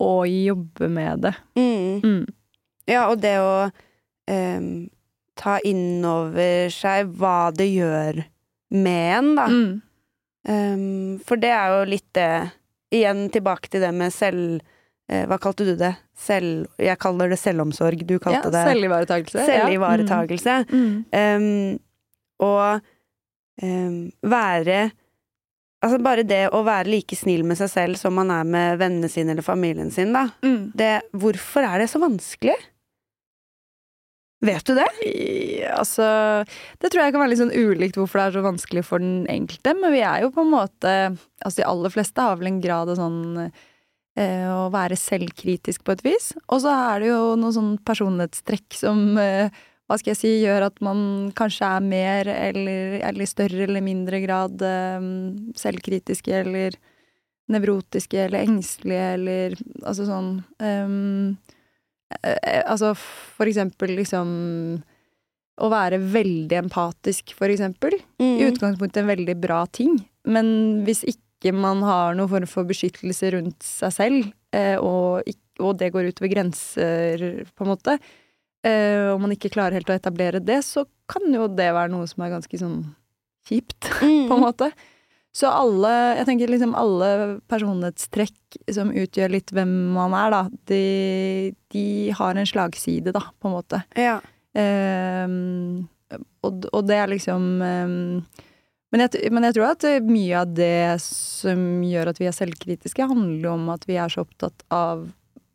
og 0.00 0.24
jobbe 0.28 0.88
med 0.92 1.26
det. 1.26 1.34
Mm. 1.56 2.00
Mm. 2.04 2.24
Ja, 2.88 3.06
og 3.12 3.20
det 3.22 3.36
å 3.40 3.68
um, 3.68 4.88
ta 5.38 5.58
inn 5.64 6.04
over 6.04 6.72
seg 6.74 7.12
hva 7.20 7.52
det 7.56 7.68
gjør 7.70 8.22
med 8.74 9.06
en, 9.18 9.30
da. 9.38 9.46
Mm. 9.48 9.72
Um, 10.50 11.20
for 11.24 11.40
det 11.40 11.52
er 11.52 11.76
jo 11.76 11.90
litt 11.92 12.08
det 12.16 12.32
Igjen 12.90 13.28
tilbake 13.30 13.70
til 13.70 13.84
det 13.84 13.92
med 13.94 14.10
selv... 14.10 14.64
eh, 15.10 15.26
hva 15.28 15.36
kalte 15.42 15.66
du 15.68 15.74
det? 15.80 15.92
Selv... 16.16 16.68
Jeg 16.80 16.96
kaller 17.02 17.32
det 17.34 17.40
selvomsorg. 17.42 18.06
Du 18.06 18.14
Ja, 18.16 18.22
kalte 18.28 18.52
det 18.54 18.62
selvivaretakelse. 18.70 19.44
selvivaretagelse. 19.50 20.56
Ja. 20.62 20.64
Mm. 20.70 21.04
Um, 21.12 21.78
og 22.40 22.80
um, 23.62 24.00
være 24.24 24.90
Altså 25.80 25.96
bare 26.04 26.22
det 26.28 26.42
å 26.52 26.58
være 26.60 26.90
like 26.92 27.16
snill 27.16 27.40
med 27.48 27.56
seg 27.56 27.70
selv 27.72 27.96
som 27.96 28.12
man 28.12 28.28
er 28.34 28.44
med 28.44 28.74
vennene 28.82 29.08
sine 29.08 29.32
eller 29.32 29.40
familien 29.46 29.88
sin, 29.94 30.10
da. 30.12 30.26
Mm. 30.44 30.66
Det, 30.76 30.90
hvorfor 31.16 31.64
er 31.64 31.80
det 31.80 31.86
så 31.88 31.96
vanskelig? 32.02 32.52
Vet 34.44 34.64
du 34.68 34.74
det? 34.76 34.86
I- 35.08 35.48
Altså, 35.70 36.04
det 36.80 36.90
tror 36.90 37.04
jeg 37.04 37.12
kan 37.14 37.20
være 37.22 37.30
litt 37.32 37.40
sånn 37.40 37.52
ulikt 37.54 37.96
hvorfor 37.96 38.18
det 38.20 38.24
er 38.26 38.36
så 38.36 38.42
vanskelig 38.44 38.82
for 38.84 38.98
den 39.00 39.26
enkelte, 39.30 39.72
men 39.78 39.92
vi 39.94 40.00
er 40.04 40.24
jo 40.24 40.30
på 40.34 40.42
en 40.44 40.52
måte 40.52 40.92
Altså, 41.44 41.60
de 41.62 41.66
aller 41.68 41.92
fleste 41.94 42.20
har 42.24 42.36
vel 42.40 42.48
en 42.50 42.60
grad 42.64 42.90
av 42.92 42.96
sånn 43.00 43.20
å 44.18 44.68
være 44.74 44.98
selvkritisk 44.98 45.84
på 45.86 45.94
et 45.94 46.04
vis. 46.04 46.30
Og 46.50 46.62
så 46.64 46.72
er 46.74 47.02
det 47.02 47.10
jo 47.12 47.20
noen 47.38 47.54
sånn 47.54 47.74
personlighetstrekk 47.86 48.76
som 48.76 49.18
eh, 49.22 49.52
hva 49.90 49.98
skal 49.98 50.12
jeg 50.12 50.20
si, 50.20 50.32
gjør 50.44 50.68
at 50.68 50.76
man 50.86 51.30
kanskje 51.38 51.66
er 51.66 51.86
mer 51.86 52.30
eller, 52.30 53.00
eller 53.00 53.24
i 53.24 53.30
større 53.30 53.64
eller 53.66 53.82
mindre 53.82 54.20
grad 54.22 54.62
eh, 54.62 55.06
selvkritiske 55.58 56.36
eller 56.44 56.76
nevrotiske 57.50 58.20
eller 58.26 58.46
engstelige 58.46 59.08
eller 59.16 59.56
altså 59.82 60.06
sånn 60.06 60.28
um, 60.62 61.32
eh, 62.22 62.60
Altså 62.62 62.92
for 63.00 63.50
eksempel 63.50 63.96
liksom 63.98 64.30
å 65.60 65.68
være 65.68 65.98
veldig 66.00 66.56
empatisk, 66.56 67.34
for 67.36 67.52
eksempel. 67.52 67.92
Mm. 68.22 68.36
I 68.38 68.46
utgangspunktet 68.48 69.02
en 69.02 69.10
veldig 69.10 69.34
bra 69.42 69.64
ting. 69.68 69.98
Men 70.24 70.46
hvis 70.86 71.02
ikke 71.04 71.29
man 71.56 71.80
har 71.86 72.14
noen 72.18 72.28
form 72.28 72.46
for 72.50 72.68
beskyttelse 72.68 73.30
rundt 73.32 73.64
seg 73.64 73.92
selv, 73.96 74.28
eh, 74.52 74.76
og, 74.76 75.24
og 75.60 75.76
det 75.80 75.88
går 75.94 76.10
utover 76.12 76.32
grenser, 76.34 77.24
på 77.56 77.64
en 77.64 77.70
måte, 77.72 77.96
eh, 78.66 79.08
og 79.14 79.20
man 79.24 79.32
ikke 79.32 79.52
klarer 79.54 79.78
helt 79.78 79.88
å 79.88 79.96
etablere 79.96 80.42
det, 80.44 80.60
så 80.66 80.84
kan 81.10 81.24
jo 81.32 81.48
det 81.48 81.70
være 81.72 81.90
noe 81.94 82.06
som 82.10 82.22
er 82.26 82.34
ganske 82.36 82.60
sånn 82.60 82.80
kjipt, 83.48 83.88
Mm. 84.04 84.28
på 84.28 84.36
en 84.36 84.44
måte. 84.44 84.68
Så 85.32 85.46
alle, 85.46 85.90
jeg 86.18 86.26
tenker 86.26 86.50
liksom 86.50 86.72
alle 86.74 87.08
personlighetstrekk 87.48 88.56
som 88.74 88.88
utgjør 88.90 89.30
litt 89.30 89.52
hvem 89.54 89.70
man 89.94 90.12
er, 90.18 90.32
da, 90.34 90.40
de, 90.66 91.54
de 91.70 91.84
har 92.18 92.34
en 92.40 92.48
slagside, 92.50 93.12
da, 93.14 93.22
på 93.38 93.46
en 93.48 93.54
måte. 93.54 93.78
Ja. 93.94 94.16
Ehm, 94.58 95.86
og, 96.42 96.66
og 96.74 96.82
det 96.88 96.96
er 96.98 97.12
liksom 97.12 97.44
ehm, 97.62 98.24
men, 98.90 99.04
jeg, 99.06 99.30
men 99.30 99.46
jeg 99.46 99.56
tror 99.56 99.70
at 99.70 99.86
eh, 99.88 100.02
mye 100.02 100.42
av 100.42 100.52
det 100.56 100.98
som 101.04 101.60
gjør 101.86 102.12
at 102.12 102.20
vi 102.20 102.28
er 102.30 102.36
selvkritiske, 102.36 103.08
handler 103.10 103.52
om 103.52 103.70
at 103.74 103.86
vi 103.88 103.98
er 104.00 104.12
så 104.12 104.24
opptatt 104.26 104.64
av 104.74 105.08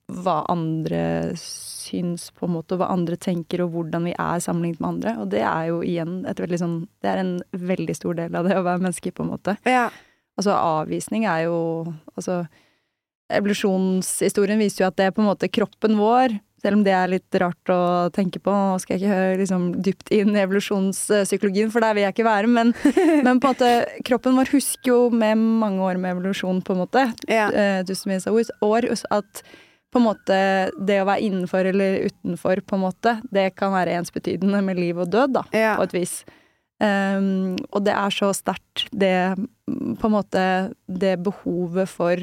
hva 0.06 0.44
andre 0.54 1.34
syns, 1.40 2.30
på 2.36 2.46
en 2.46 2.54
måte, 2.56 2.76
og 2.76 2.84
hva 2.84 2.92
andre 2.94 3.18
tenker, 3.18 3.64
og 3.66 3.74
hvordan 3.74 4.06
vi 4.10 4.14
er 4.14 4.44
sammenlignet 4.44 4.82
med 4.82 4.90
andre. 4.92 5.16
Og 5.22 5.32
det 5.34 5.42
er 5.46 5.70
jo 5.72 5.80
igjen 5.86 6.20
et 6.30 6.42
veldig 6.42 6.60
sånn 6.62 6.76
Det 7.02 7.10
er 7.10 7.22
en 7.22 7.34
veldig 7.52 7.96
stor 7.98 8.18
del 8.18 8.38
av 8.38 8.46
det 8.48 8.58
å 8.58 8.66
være 8.66 8.84
menneske, 8.84 9.14
på 9.16 9.26
en 9.26 9.34
måte. 9.36 9.58
ja. 9.70 9.90
Altså 10.36 10.52
avvisning 10.52 11.24
er 11.32 11.46
jo 11.46 11.58
Altså 12.12 12.42
evolusjonshistorien 13.32 14.60
viser 14.60 14.84
jo 14.84 14.90
at 14.90 14.98
det 15.00 15.06
er 15.08 15.14
på 15.16 15.24
en 15.24 15.30
måte 15.30 15.48
kroppen 15.50 15.96
vår, 15.98 16.36
selv 16.66 16.80
om 16.80 16.84
det 16.86 16.94
er 16.98 17.12
litt 17.12 17.38
rart 17.42 17.72
å 17.72 17.80
tenke 18.16 18.42
på, 18.42 18.50
og 18.52 18.82
skal 18.82 18.96
jeg 18.98 19.04
ikke 19.06 19.16
høre 19.20 19.40
liksom 19.44 19.68
dypt 19.86 20.10
inn 20.16 20.34
i 20.34 20.42
evolusjonspsykologien, 20.42 21.70
for 21.74 21.86
der 21.86 21.94
vil 21.98 22.08
jeg 22.08 22.16
ikke 22.16 22.26
være, 22.28 22.50
men, 22.50 22.74
men 23.28 23.42
måte 23.44 23.70
kroppen 24.08 24.38
vår 24.40 24.50
husker 24.56 24.90
jo 24.92 25.00
med 25.14 25.38
mange 25.38 25.86
år 25.86 26.02
med 26.02 26.16
evolusjon, 26.16 26.64
på 26.66 26.74
en 26.74 26.82
måte, 26.86 27.06
Ja. 27.30 27.48
eh, 27.54 27.84
tusenvis 27.86 28.26
av 28.32 28.42
år, 28.66 28.90
at 29.14 29.44
på 29.94 30.02
en 30.02 30.08
måte 30.10 30.38
det 30.90 30.98
å 31.00 31.06
være 31.08 31.24
innenfor 31.24 31.70
eller 31.70 32.02
utenfor, 32.10 32.60
på 32.68 32.76
en 32.76 32.84
måte, 32.84 33.14
det 33.32 33.54
kan 33.56 33.72
være 33.72 33.94
ensbetydende 34.02 34.60
med 34.66 34.82
liv 34.82 34.98
og 35.00 35.08
død, 35.14 35.38
da 35.38 35.46
Ja. 35.56 35.76
på 35.78 35.86
et 35.88 35.96
vis. 35.96 36.18
Um, 36.84 37.56
og 37.72 37.86
det 37.86 37.94
er 37.96 38.12
så 38.12 38.34
sterkt, 38.36 38.90
det 38.92 39.38
på 39.96 40.10
en 40.10 40.12
måte 40.12 40.42
Det 40.92 41.14
behovet 41.24 41.88
for 41.88 42.20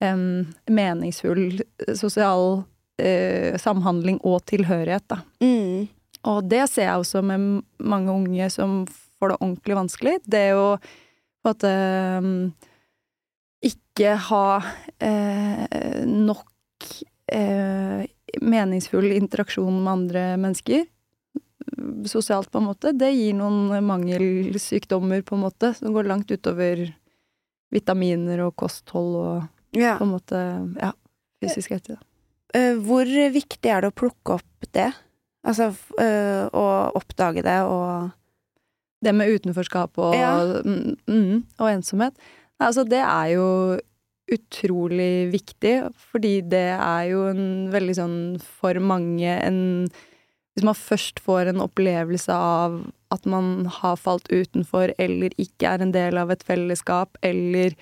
um, 0.00 0.46
meningsfull 0.64 1.60
sosial 1.92 2.64
eh, 2.98 3.56
samhandling 3.60 4.20
og 4.24 4.44
tilhørighet, 4.48 5.06
da. 5.10 5.20
Mm. 5.42 5.88
Og 6.26 6.48
det 6.50 6.64
ser 6.70 6.88
jeg 6.88 7.02
også 7.02 7.22
med 7.22 7.62
mange 7.78 8.12
unge 8.12 8.48
som 8.50 8.80
får 9.18 9.32
det 9.32 9.38
ordentlig 9.40 9.76
vanskelig. 9.78 10.16
Det 10.26 10.46
å 10.58 10.66
på 10.76 11.46
en 11.46 11.52
måte 11.52 11.70
um, 12.18 12.32
ikke 13.64 14.16
ha 14.28 14.46
eh, 14.98 16.02
nok 16.06 16.88
eh, 17.32 18.02
meningsfull 18.42 19.12
interaksjon 19.14 19.78
med 19.78 19.92
andre 19.92 20.24
mennesker. 20.42 20.84
Sosialt, 22.10 22.50
på 22.50 22.58
en 22.58 22.68
måte. 22.68 22.92
Det 22.98 23.12
gir 23.14 23.36
noen 23.38 23.70
mangelsykdommer, 23.86 25.22
på 25.26 25.38
en 25.38 25.44
måte, 25.46 25.72
som 25.78 25.94
går 25.94 26.10
langt 26.10 26.30
utover 26.34 26.88
vitaminer 27.74 28.42
og 28.46 28.56
kosthold 28.58 29.14
og 29.22 29.36
Ja. 29.76 29.96
på 29.98 30.04
en 30.06 30.12
måte 30.14 30.42
ja, 30.80 30.92
fysisk 31.42 31.74
helse. 31.74 31.98
Eh, 32.56 32.78
Hvor 32.86 33.04
viktig 33.06 33.70
er 33.72 33.84
det 33.84 33.92
å 33.92 33.96
plukke 33.96 34.38
opp 34.38 34.68
det? 34.76 34.88
Altså 35.46 35.68
eh, 36.00 36.46
å 36.50 36.64
oppdage 36.98 37.44
det 37.46 37.60
og 37.68 38.14
Det 39.04 39.12
med 39.14 39.28
utenforskap 39.28 39.98
og, 40.00 40.14
Ja. 40.16 40.32
mm, 40.64 40.96
mm, 41.06 41.44
og 41.60 41.68
ensomhet. 41.68 42.16
Altså, 42.58 42.82
det 42.88 43.02
er 43.04 43.34
jo 43.36 43.78
utrolig 44.32 45.28
viktig, 45.30 45.74
fordi 46.10 46.40
det 46.48 46.72
er 46.74 47.02
jo 47.12 47.26
en 47.28 47.68
veldig 47.70 47.94
sånn 47.94 48.16
for 48.40 48.80
mange 48.82 49.28
en 49.28 49.88
Hvis 50.56 50.64
man 50.64 50.74
først 50.74 51.20
får 51.20 51.50
en 51.50 51.60
opplevelse 51.60 52.32
av 52.32 52.78
at 53.12 53.26
man 53.28 53.66
har 53.68 53.98
falt 54.00 54.24
utenfor 54.32 54.94
eller 54.98 55.34
ikke 55.36 55.68
er 55.68 55.82
en 55.84 55.92
del 55.92 56.16
av 56.16 56.30
et 56.32 56.42
fellesskap, 56.42 57.18
eller 57.22 57.76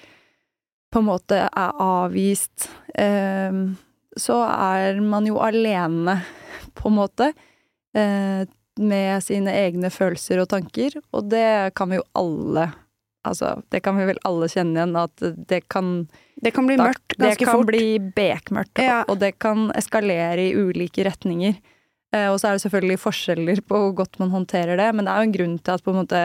på 0.90 0.98
en 0.98 1.06
måte 1.06 1.38
er 1.46 1.72
avvist, 1.78 2.66
eh, 2.98 3.52
så 4.20 4.40
er 4.48 5.00
man 5.02 5.26
jo 5.26 5.38
alene, 5.42 6.20
på 6.74 6.88
en 6.90 6.96
måte. 6.98 7.32
Eh, 7.94 8.44
med 8.74 9.22
sine 9.22 9.52
egne 9.54 9.86
følelser 9.94 10.40
og 10.42 10.48
tanker, 10.50 10.96
og 11.14 11.28
det 11.30 11.74
kan 11.78 11.92
vi 11.92 12.00
jo 12.00 12.08
alle 12.18 12.72
Altså, 13.24 13.54
det 13.72 13.78
kan 13.80 13.96
vi 13.96 14.04
vel 14.04 14.18
alle 14.28 14.44
kjenne 14.52 14.76
igjen, 14.76 14.96
at 15.00 15.22
det 15.48 15.62
kan 15.72 16.08
Det 16.44 16.50
kan 16.52 16.66
bli 16.68 16.74
mørkt 16.76 17.14
ganske 17.16 17.38
Det 17.38 17.46
kan 17.46 17.56
fort. 17.56 17.66
bli 17.70 17.86
bekmørkt, 18.12 18.82
Ja. 18.82 18.98
og, 19.06 19.14
og 19.14 19.18
det 19.22 19.38
kan 19.40 19.70
eskalere 19.72 20.42
i 20.50 20.52
ulike 20.52 21.06
retninger. 21.06 21.54
Eh, 22.12 22.26
og 22.28 22.36
så 22.36 22.48
er 22.50 22.58
det 22.58 22.64
selvfølgelig 22.66 22.98
forskjeller 23.00 23.62
på 23.64 23.80
hvor 23.80 23.94
godt 24.02 24.18
man 24.20 24.28
håndterer 24.28 24.76
det, 24.76 24.90
men 24.94 25.06
det 25.06 25.14
er 25.14 25.22
jo 25.22 25.28
en 25.30 25.32
grunn 25.38 25.56
til 25.58 25.72
at 25.72 25.82
på 25.86 25.94
en 25.94 26.02
måte 26.02 26.20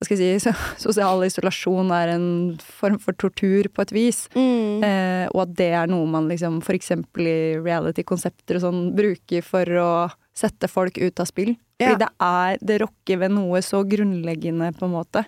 hva 0.00 0.06
skal 0.08 0.16
jeg 0.16 0.40
si, 0.40 0.52
sosial 0.86 1.24
isolasjon 1.26 1.90
er 1.92 2.14
en 2.14 2.28
form 2.64 2.96
for 3.02 3.16
tortur 3.20 3.68
på 3.68 3.84
et 3.84 3.92
vis. 3.92 4.22
Mm. 4.32 4.80
Eh, 4.86 5.26
og 5.34 5.42
at 5.44 5.52
det 5.58 5.70
er 5.76 5.90
noe 5.92 6.08
man 6.08 6.30
liksom 6.30 6.62
for 6.64 6.76
eksempel 6.78 7.28
i 7.28 7.40
reality-konsepter 7.60 8.56
og 8.56 8.64
sånn 8.64 8.80
bruker 8.96 9.44
for 9.44 9.80
å 9.82 9.90
sette 10.36 10.70
folk 10.72 10.96
ut 10.96 11.20
av 11.20 11.28
spill. 11.28 11.52
Ja. 11.80 11.92
Fordi 11.92 12.04
det 12.04 12.10
er 12.24 12.58
Det 12.60 12.80
rokker 12.82 13.20
ved 13.20 13.36
noe 13.36 13.60
så 13.64 13.82
grunnleggende, 13.88 14.72
på 14.76 14.88
en 14.88 14.96
måte. 14.96 15.24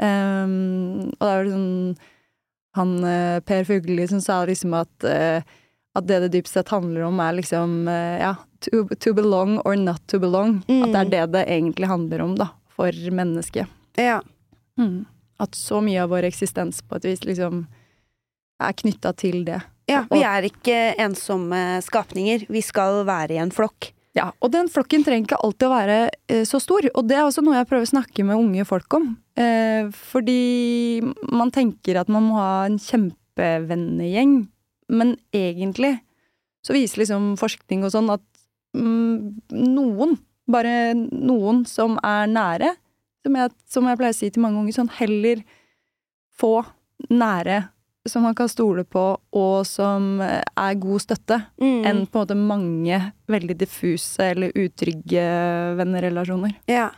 Um, 0.00 1.12
og 1.18 1.20
det 1.20 1.30
er 1.30 1.42
jo 1.44 1.50
sånn 1.52 1.96
Han 2.78 2.92
eh, 3.04 3.40
Per 3.44 3.66
Fugelli 3.68 4.06
som 4.08 4.22
sa 4.24 4.38
liksom 4.48 4.72
at 4.78 5.04
uh, 5.04 5.44
at 5.98 6.06
det 6.06 6.20
det 6.22 6.30
dypt 6.36 6.50
sett 6.50 6.70
handler 6.70 7.08
om, 7.08 7.18
er 7.20 7.34
liksom 7.34 7.88
eh, 7.90 8.20
ja, 8.22 8.34
to, 8.62 8.84
to 9.02 9.12
belong 9.14 9.58
or 9.66 9.76
not 9.76 10.00
to 10.06 10.20
belong. 10.22 10.60
Mm. 10.68 10.84
At 10.84 10.92
det 10.94 11.00
er 11.00 11.10
det 11.10 11.24
det 11.34 11.44
egentlig 11.50 11.90
handler 11.90 12.22
om, 12.22 12.36
da, 12.38 12.50
for 12.70 12.94
mennesket. 13.10 13.66
Ja. 13.98 14.20
Mm. 14.78 15.04
At 15.40 15.56
så 15.56 15.80
mye 15.84 16.02
av 16.04 16.12
vår 16.12 16.28
eksistens 16.28 16.82
på 16.84 16.98
et 16.98 17.08
vis 17.08 17.24
liksom 17.26 17.64
er 18.60 18.76
knytta 18.76 19.14
til 19.16 19.44
det. 19.48 19.62
ja. 19.88 20.04
Vi 20.12 20.20
er 20.26 20.46
ikke 20.46 20.76
ensomme 21.00 21.80
skapninger. 21.82 22.44
Vi 22.52 22.60
skal 22.62 23.02
være 23.08 23.38
i 23.38 23.40
en 23.42 23.54
flokk. 23.54 23.92
Ja, 24.16 24.32
og 24.42 24.50
den 24.50 24.66
flokken 24.70 25.04
trenger 25.06 25.28
ikke 25.28 25.38
alltid 25.38 25.68
å 25.68 25.72
være 25.72 25.98
eh, 26.26 26.42
så 26.48 26.58
stor, 26.62 26.86
og 26.98 27.06
det 27.06 27.14
er 27.14 27.28
også 27.28 27.44
noe 27.46 27.60
jeg 27.60 27.68
prøver 27.70 27.86
å 27.86 27.92
snakke 27.92 28.24
med 28.26 28.40
unge 28.42 28.66
folk 28.66 28.96
om. 28.98 29.12
Eh, 29.38 29.86
fordi 30.10 31.02
man 31.30 31.52
tenker 31.54 32.00
at 32.00 32.10
man 32.10 32.26
må 32.26 32.40
ha 32.40 32.64
en 32.66 32.80
kjempevennegjeng, 32.82 34.40
men 34.90 35.14
egentlig 35.30 35.94
så 36.66 36.74
viser 36.74 37.04
liksom 37.04 37.36
forskning 37.40 37.86
og 37.86 37.94
sånn 37.94 38.10
at 38.12 38.24
mm, 38.76 39.46
noen, 39.54 40.18
bare 40.50 40.92
noen 40.98 41.62
som 41.70 41.94
er 42.02 42.26
nære, 42.34 42.74
som 43.24 43.36
jeg, 43.36 43.52
som 43.68 43.88
jeg 43.90 43.98
pleier 44.00 44.14
å 44.14 44.18
si 44.20 44.30
til 44.30 44.42
mange 44.44 44.60
unge, 44.62 44.72
sånn 44.76 44.90
heller 45.00 45.42
få 46.40 46.64
nære 47.10 47.68
som 48.08 48.24
man 48.24 48.34
kan 48.34 48.48
stole 48.48 48.82
på, 48.88 49.02
og 49.36 49.56
som 49.68 50.22
eh, 50.24 50.40
er 50.56 50.78
god 50.80 51.02
støtte, 51.04 51.36
Mm. 51.60 51.84
enn 51.84 51.98
på 52.08 52.16
en 52.16 52.22
måte 52.24 52.36
mange 52.36 53.00
veldig 53.28 53.56
diffuse 53.60 54.24
eller 54.32 54.54
utrygge 54.56 55.24
vennerelasjoner. 55.76 56.54
Ja. 56.66 56.90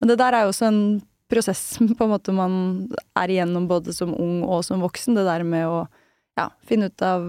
Men 0.00 0.10
det 0.10 0.18
der 0.18 0.34
er 0.34 0.42
jo 0.44 0.50
også 0.50 0.66
en 0.66 0.80
prosess 1.30 1.78
på 1.98 2.04
en 2.04 2.10
måte 2.10 2.34
man 2.34 2.88
er 3.16 3.30
igjennom 3.30 3.68
både 3.70 3.94
som 3.94 4.10
ung 4.12 4.42
og 4.42 4.64
som 4.66 4.82
voksen. 4.82 5.14
Det 5.14 5.24
der 5.24 5.46
med 5.46 5.66
å 5.70 5.84
ja, 6.36 6.48
finne 6.66 6.88
ut 6.90 7.02
av 7.06 7.24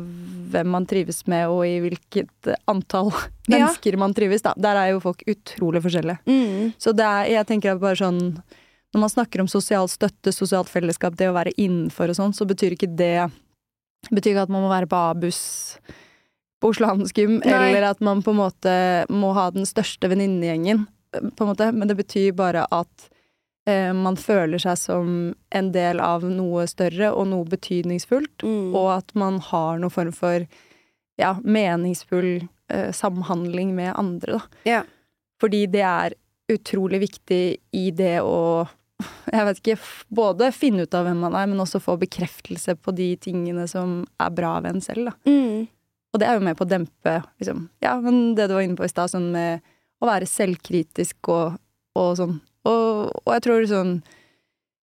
hvem 0.52 0.70
man 0.74 0.86
trives 0.90 1.24
med, 1.30 1.48
og 1.52 1.62
i 1.68 1.76
hvilket 1.84 2.54
antall 2.72 3.12
Ja. 3.46 3.60
mennesker 3.60 3.98
man 4.02 4.14
trives. 4.18 4.42
Da. 4.42 4.56
Der 4.58 4.80
er 4.82 4.94
jo 4.96 5.02
folk 5.04 5.22
utrolig 5.30 5.84
forskjellige. 5.86 6.18
Mm. 6.26 6.72
Så 6.82 6.96
det 6.98 7.06
er, 7.06 7.28
jeg 7.36 7.48
tenker 7.52 7.76
at 7.76 7.82
bare 7.84 8.00
sånn 8.00 8.22
Når 8.96 9.02
man 9.04 9.12
snakker 9.12 9.42
om 9.44 9.50
sosial 9.52 9.90
støtte, 9.92 10.32
sosialt 10.34 10.70
fellesskap, 10.72 11.18
det 11.20 11.28
å 11.30 11.36
være 11.36 11.52
innenfor 11.60 12.10
og 12.10 12.16
sånn, 12.18 12.34
så 12.34 12.48
betyr 12.48 12.74
ikke 12.78 12.90
det 12.96 13.28
betyr 14.14 14.32
ikke 14.32 14.46
at 14.46 14.54
man 14.54 14.64
må 14.64 14.70
være 14.72 14.88
på 14.88 14.96
Abus 15.12 15.40
på 16.62 16.70
Oslo 16.72 16.88
Handelsgym, 16.88 17.42
eller 17.44 17.90
at 17.90 18.00
man 18.06 18.22
på 18.24 18.32
en 18.32 18.40
måte 18.40 18.76
må 19.12 19.34
ha 19.36 19.50
den 19.52 19.66
største 19.68 20.08
venninnegjengen, 20.08 20.86
på 21.12 21.44
en 21.44 21.50
måte. 21.52 21.68
Men 21.76 21.90
det 21.92 21.98
betyr 22.00 22.32
bare 22.38 22.64
at 22.72 23.10
man 23.98 24.16
føler 24.20 24.62
seg 24.62 24.78
som 24.78 25.08
en 25.58 25.72
del 25.74 26.00
av 26.00 26.22
noe 26.30 26.68
større 26.70 27.12
og 27.18 27.28
noe 27.32 27.48
betydningsfullt, 27.50 28.44
Mm. 28.46 28.76
og 28.78 28.92
at 29.00 29.16
man 29.16 29.40
har 29.40 29.80
noen 29.82 29.92
form 29.94 30.12
for 30.14 30.46
ja, 31.18 31.32
meningsfull 31.44 32.48
eh, 32.70 32.92
samhandling 32.92 33.74
med 33.76 33.94
andre, 33.98 34.38
da. 34.38 34.42
Yeah. 34.68 34.84
Fordi 35.42 35.66
det 35.72 35.82
er 35.82 36.14
utrolig 36.52 37.00
viktig 37.08 37.44
i 37.74 37.90
det 37.92 38.20
å 38.22 38.68
jeg 39.28 39.46
vet 39.48 39.58
ikke, 39.60 39.78
både 40.16 40.52
finne 40.56 40.86
ut 40.86 40.94
av 40.96 41.04
hvem 41.08 41.18
man 41.26 41.34
er, 41.36 41.48
men 41.52 41.60
også 41.60 41.82
få 41.84 41.98
bekreftelse 42.00 42.78
på 42.80 42.94
de 42.96 43.10
tingene 43.20 43.66
som 43.68 44.06
er 44.22 44.30
bra 44.32 44.54
ved 44.64 44.76
en 44.78 44.82
selv, 44.86 45.10
da. 45.10 45.16
Mm. 45.28 45.66
Og 46.14 46.22
det 46.22 46.28
er 46.30 46.38
jo 46.38 46.46
med 46.46 46.56
på 46.56 46.64
å 46.64 46.70
dempe, 46.70 47.16
liksom, 47.42 47.66
ja, 47.84 47.98
men 48.00 48.36
det 48.38 48.46
du 48.48 48.54
var 48.56 48.64
inne 48.64 48.78
på 48.80 48.86
i 48.88 48.92
stad, 48.94 49.12
sånn 49.12 49.32
med 49.34 49.66
å 50.00 50.08
være 50.08 50.30
selvkritisk 50.30 51.28
og, 51.34 51.58
og 52.00 52.14
sånn. 52.22 52.38
Og, 52.66 53.12
og 53.24 53.36
jeg 53.36 53.46
tror 53.46 53.68
sånn 53.70 53.92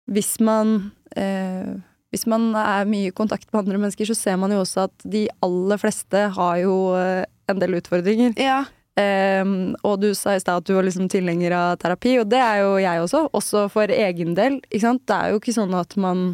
Hvis 0.10 0.40
man 0.42 0.92
eh, 1.14 1.76
Hvis 2.10 2.26
man 2.30 2.50
er 2.58 2.90
mye 2.90 3.12
i 3.12 3.16
kontakt 3.16 3.48
med 3.52 3.62
andre 3.64 3.78
mennesker, 3.78 4.10
så 4.10 4.18
ser 4.18 4.40
man 4.42 4.54
jo 4.54 4.64
også 4.64 4.88
at 4.88 5.06
de 5.06 5.28
aller 5.46 5.82
fleste 5.82 6.26
har 6.36 6.58
jo 6.64 6.76
eh, 6.98 7.24
en 7.50 7.62
del 7.62 7.78
utfordringer. 7.78 8.34
Ja. 8.42 8.64
Ehm, 9.00 9.76
og 9.86 10.02
du 10.02 10.10
sa 10.18 10.36
i 10.36 10.42
stad 10.42 10.62
at 10.62 10.68
du 10.68 10.74
var 10.76 10.86
liksom 10.88 11.08
tilhenger 11.12 11.54
av 11.56 11.78
terapi, 11.82 12.18
og 12.22 12.28
det 12.32 12.42
er 12.42 12.64
jo 12.64 12.72
jeg 12.82 13.04
også. 13.04 13.24
Også 13.38 13.68
for 13.74 13.94
egen 13.94 14.36
del. 14.38 14.60
Ikke 14.70 14.86
sant? 14.88 15.06
Det 15.10 15.16
er 15.16 15.34
jo 15.34 15.42
ikke 15.42 15.56
sånn 15.56 15.76
at 15.78 15.98
man 15.98 16.32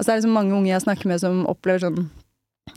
Altså 0.00 0.08
det 0.08 0.12
er 0.12 0.20
liksom 0.22 0.34
mange 0.34 0.54
unge 0.56 0.70
jeg 0.72 0.82
snakker 0.82 1.06
med 1.06 1.20
som 1.22 1.42
opplever 1.46 1.84
sånn 1.84 1.98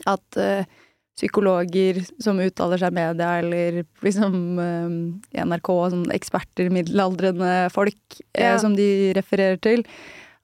at 0.06 0.36
eh, 0.38 0.68
psykologer 1.16 2.02
som 2.22 2.40
uttaler 2.44 2.80
seg 2.80 2.92
i 2.92 2.96
media, 2.98 3.30
eller 3.40 3.82
liksom 4.04 4.34
eh, 4.60 4.96
i 5.36 5.44
NRK, 5.44 5.70
sånn 5.94 6.06
eksperter, 6.14 6.68
middelaldrende 6.74 7.70
folk 7.74 8.20
eh, 8.34 8.50
Ja. 8.52 8.58
som 8.60 8.76
de 8.76 9.12
refererer 9.16 9.56
til, 9.64 9.86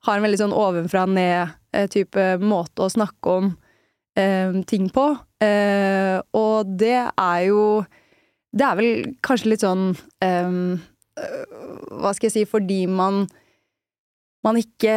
har 0.07 0.17
en 0.19 0.25
veldig 0.25 0.41
sånn 0.41 0.57
ovenfra-ned-type 0.57 2.25
måte 2.43 2.87
å 2.87 2.91
snakke 2.91 3.37
om 3.37 3.53
eh, 4.19 4.57
ting 4.67 4.89
på. 4.93 5.11
Eh, 5.45 6.17
og 6.37 6.73
det 6.79 6.97
er 7.11 7.41
jo 7.49 7.85
Det 8.53 8.63
er 8.67 8.77
vel 8.77 9.15
kanskje 9.25 9.49
litt 9.49 9.63
sånn 9.65 9.97
eh, 10.23 10.53
Hva 11.99 12.13
skal 12.15 12.29
jeg 12.29 12.35
si 12.37 12.43
Fordi 12.47 12.85
man 12.87 13.25
man 14.45 14.59
ikke 14.59 14.93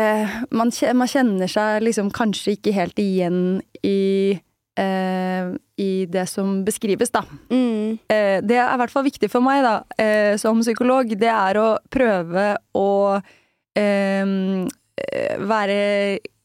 man, 0.52 0.70
man 0.98 1.10
kjenner 1.10 1.50
seg 1.50 1.84
liksom 1.86 2.12
kanskje 2.14 2.56
ikke 2.58 2.74
helt 2.76 3.00
igjen 3.02 3.62
i 3.86 3.98
eh, 4.34 4.45
I 4.76 5.92
det 6.12 6.26
som 6.28 6.64
beskrives, 6.68 7.12
da. 7.14 7.22
Mm. 7.48 7.98
Eh, 8.12 8.42
det 8.44 8.58
er 8.60 8.74
i 8.74 8.80
hvert 8.82 8.92
fall 8.92 9.06
viktig 9.08 9.30
for 9.32 9.44
meg, 9.46 9.62
da, 9.64 9.76
eh, 10.02 10.36
som 10.42 10.60
psykolog. 10.60 11.14
Det 11.16 11.32
er 11.32 11.60
å 11.62 11.68
prøve 11.92 12.48
å 12.76 12.90
eh, 13.16 14.26
eh, 14.26 15.36
være 15.40 15.80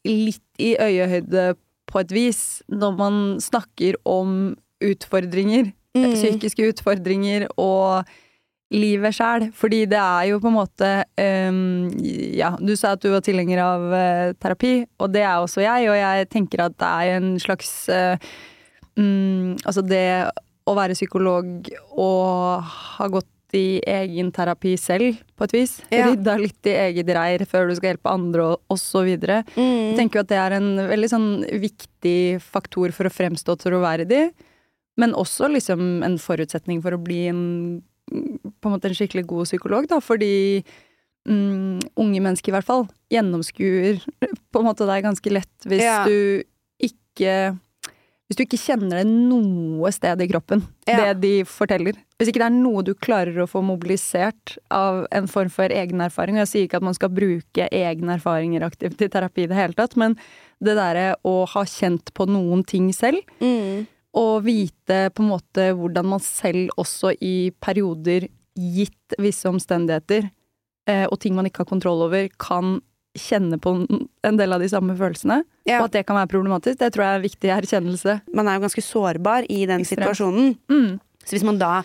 litt 0.07 0.63
i 0.63 0.73
øyehøyde 0.79 1.51
på 1.91 2.01
et 2.01 2.15
vis 2.15 2.41
når 2.71 2.97
man 2.97 3.21
snakker 3.43 3.99
om 4.07 4.55
utfordringer. 4.81 5.71
Mm. 5.95 6.13
Psykiske 6.15 6.71
utfordringer 6.71 7.49
og 7.59 8.07
livet 8.71 9.13
sjæl. 9.17 9.49
Fordi 9.57 9.81
det 9.91 9.99
er 9.99 10.29
jo 10.31 10.39
på 10.43 10.47
en 10.51 10.55
måte 10.55 10.91
um, 11.19 11.89
Ja, 12.37 12.53
du 12.59 12.71
sa 12.79 12.93
at 12.95 13.03
du 13.03 13.09
var 13.11 13.23
tilhenger 13.25 13.59
av 13.63 13.83
uh, 13.91 14.31
terapi, 14.39 14.85
og 14.99 15.11
det 15.13 15.25
er 15.27 15.37
også 15.43 15.63
jeg, 15.65 15.89
og 15.91 15.97
jeg 15.99 16.29
tenker 16.31 16.65
at 16.69 16.77
det 16.79 16.91
er 17.03 17.17
en 17.19 17.33
slags 17.43 17.73
uh, 17.91 18.15
um, 18.97 19.57
Altså 19.65 19.83
det 19.85 20.05
å 20.69 20.75
være 20.77 20.93
psykolog 20.95 21.67
og 21.99 22.61
ha 22.97 23.07
gått 23.11 23.27
i 23.57 23.81
egen 23.83 24.29
terapi 24.31 24.77
selv, 24.79 25.17
på 25.35 25.43
et 25.43 25.53
vis. 25.57 25.71
Ja. 25.91 26.05
Rydda 26.07 26.37
litt 26.39 26.67
i 26.69 26.75
eget 26.85 27.09
reir 27.17 27.41
før 27.49 27.67
du 27.67 27.73
skal 27.75 27.89
hjelpe 27.91 28.13
andre, 28.13 28.45
og, 28.53 28.61
og 28.71 28.77
så 28.79 29.01
videre. 29.03 29.41
Jeg 29.57 29.65
Mm. 29.65 29.97
tenker 29.97 30.19
jo 30.19 30.23
at 30.23 30.29
det 30.31 30.37
er 30.39 30.55
en 30.55 30.69
veldig 30.87 31.09
sånn 31.11 31.27
viktig 31.59 32.39
faktor 32.45 32.93
for 32.95 33.09
å 33.09 33.11
fremstå 33.11 33.57
troverdig, 33.59 34.29
men 35.01 35.11
også 35.17 35.49
liksom 35.51 35.81
en 36.07 36.15
forutsetning 36.21 36.79
for 36.85 36.95
å 36.95 37.01
bli 37.03 37.25
en 37.27 37.41
på 38.11 38.69
en 38.69 38.75
måte 38.75 38.89
en 38.91 38.95
skikkelig 38.97 39.25
god 39.29 39.45
psykolog, 39.49 39.87
da, 39.87 39.99
fordi 40.03 40.63
mm, 41.27 41.79
unge 42.01 42.21
mennesker 42.21 42.51
i 42.51 42.55
hvert 42.57 42.67
fall 42.67 42.87
gjennomskuer 43.13 44.01
på 44.51 44.61
en 44.61 44.67
måte 44.67 44.87
deg 44.89 45.03
ganske 45.05 45.31
lett 45.33 45.67
hvis 45.69 45.83
Ja. 45.85 46.03
du 46.05 46.43
ikke 46.81 47.57
hvis 48.31 48.37
du 48.39 48.43
ikke 48.45 48.61
kjenner 48.63 49.01
det 49.01 49.07
noe 49.11 49.89
sted 49.91 50.21
i 50.23 50.27
kroppen, 50.31 50.61
Ja. 50.87 51.11
det 51.13 51.19
de 51.21 51.31
forteller. 51.43 51.97
Hvis 52.17 52.29
ikke 52.31 52.39
det 52.39 52.45
er 52.47 52.55
noe 52.63 52.81
du 52.81 52.93
klarer 52.95 53.35
å 53.43 53.47
få 53.49 53.59
mobilisert 53.61 54.53
av 54.71 55.05
en 55.11 55.27
form 55.27 55.49
for 55.51 55.67
egen 55.67 55.99
erfaring. 55.99 56.35
Og 56.39 56.47
jeg 56.47 56.47
sier 56.47 56.63
ikke 56.69 56.77
at 56.79 56.81
man 56.87 56.93
skal 56.95 57.09
bruke 57.09 57.67
egne 57.69 58.15
erfaringer 58.15 58.63
aktivt 58.63 59.01
i 59.03 59.09
terapi 59.11 59.43
i 59.43 59.47
det 59.51 59.57
hele 59.59 59.73
tatt, 59.75 59.97
men 59.99 60.15
det 60.63 60.77
derre 60.79 61.17
å 61.27 61.45
ha 61.45 61.63
kjent 61.67 62.13
på 62.15 62.25
noen 62.25 62.63
ting 62.65 62.93
selv, 62.93 63.19
Mm. 63.41 63.85
Og 64.17 64.43
vite 64.43 65.09
på 65.15 65.23
en 65.23 65.29
måte 65.31 65.69
hvordan 65.77 66.05
man 66.05 66.19
selv 66.19 66.69
også 66.81 67.13
i 67.23 67.51
perioder, 67.63 68.27
gitt 68.59 69.15
visse 69.23 69.47
omstendigheter, 69.47 70.29
eh, 70.87 71.05
og 71.07 71.19
ting 71.23 71.35
man 71.37 71.45
ikke 71.47 71.63
har 71.63 71.69
kontroll 71.69 72.01
over, 72.09 72.27
kan 72.37 72.81
kjenne 73.17 73.57
på 73.59 73.73
en- 74.23 74.37
del 74.37 74.53
av 74.53 74.59
de 74.59 74.67
samme 74.71 74.95
følelsene, 74.97 75.43
Ja. 75.65 75.79
og 75.79 75.85
at 75.85 75.91
det 75.91 76.05
kan 76.07 76.15
være 76.15 76.27
problematisk. 76.31 76.77
Det 76.79 76.93
tror 76.93 77.03
jeg 77.03 77.11
er 77.11 77.15
en 77.15 77.29
viktig 77.29 77.49
erkjennelse. 77.51 78.21
Man 78.33 78.47
er 78.47 78.55
jo 78.59 78.67
ganske 78.67 78.83
sårbar 78.83 79.45
i 79.49 79.65
den 79.65 79.81
Ekstremt. 79.81 80.03
situasjonen. 80.15 80.57
Mm. 80.69 80.99
Så 81.25 81.31
hvis 81.35 81.43
man 81.43 81.57
da 81.57 81.83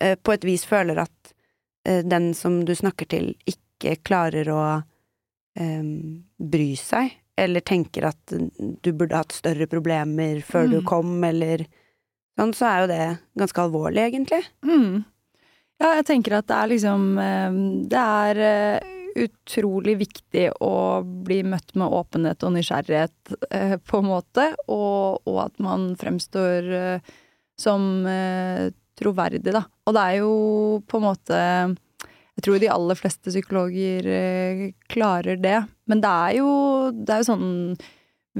eh, 0.00 0.14
på 0.16 0.32
et 0.32 0.42
vis 0.42 0.64
føler 0.64 0.98
at 0.98 1.32
eh, 1.84 2.02
den 2.02 2.32
som 2.34 2.64
du 2.64 2.72
snakker 2.74 3.06
til, 3.08 3.34
ikke 3.46 3.96
klarer 4.02 4.46
å 4.48 4.84
eh, 5.56 5.82
bry 6.40 6.74
seg, 6.76 7.12
eller 7.38 7.60
tenker 7.60 8.08
at 8.10 8.32
du 8.82 8.92
burde 8.92 9.16
hatt 9.16 9.32
større 9.32 9.66
problemer 9.70 10.40
før 10.44 10.68
du 10.70 10.78
Mm. 10.80 10.84
kom, 10.86 11.24
eller 11.24 11.66
sånn, 12.38 12.52
så 12.54 12.66
er 12.68 12.80
jo 12.80 12.86
det 12.90 13.18
ganske 13.38 13.62
alvorlig, 13.62 14.02
egentlig. 14.12 14.42
Mm. 14.64 15.04
Ja, 15.80 15.94
jeg 15.96 16.06
tenker 16.06 16.38
at 16.38 16.46
det 16.46 16.56
er 16.56 16.68
liksom 16.68 17.04
eh, 17.18 17.50
Det 17.88 18.00
er 18.00 18.40
eh, 18.44 18.96
utrolig 19.24 19.96
viktig 19.98 20.46
å 20.60 21.02
bli 21.02 21.42
møtt 21.42 21.74
med 21.74 21.90
åpenhet 21.90 22.44
og 22.44 22.52
nysgjerrighet, 22.54 23.32
eh, 23.50 23.76
på 23.78 23.98
en 23.98 24.06
måte, 24.10 24.54
og, 24.68 25.22
og 25.26 25.38
at 25.46 25.58
man 25.58 25.94
fremstår 25.96 27.00
som 27.58 28.04
troverdig, 28.96 29.52
da. 29.52 29.64
Og 29.86 29.94
det 29.96 30.02
er 30.04 30.14
jo 30.20 30.30
på 30.88 30.96
en 31.00 31.04
måte 31.04 31.40
Jeg 32.40 32.46
tror 32.46 32.60
de 32.62 32.68
aller 32.72 32.96
fleste 32.96 33.28
psykologer 33.28 34.06
eh, 34.08 34.60
klarer 34.88 35.36
det, 35.36 35.58
men 35.84 36.00
det 36.00 36.08
er 36.08 36.36
jo, 36.38 36.52
det 36.96 37.12
er 37.12 37.20
jo 37.20 37.26
sånn 37.34 37.50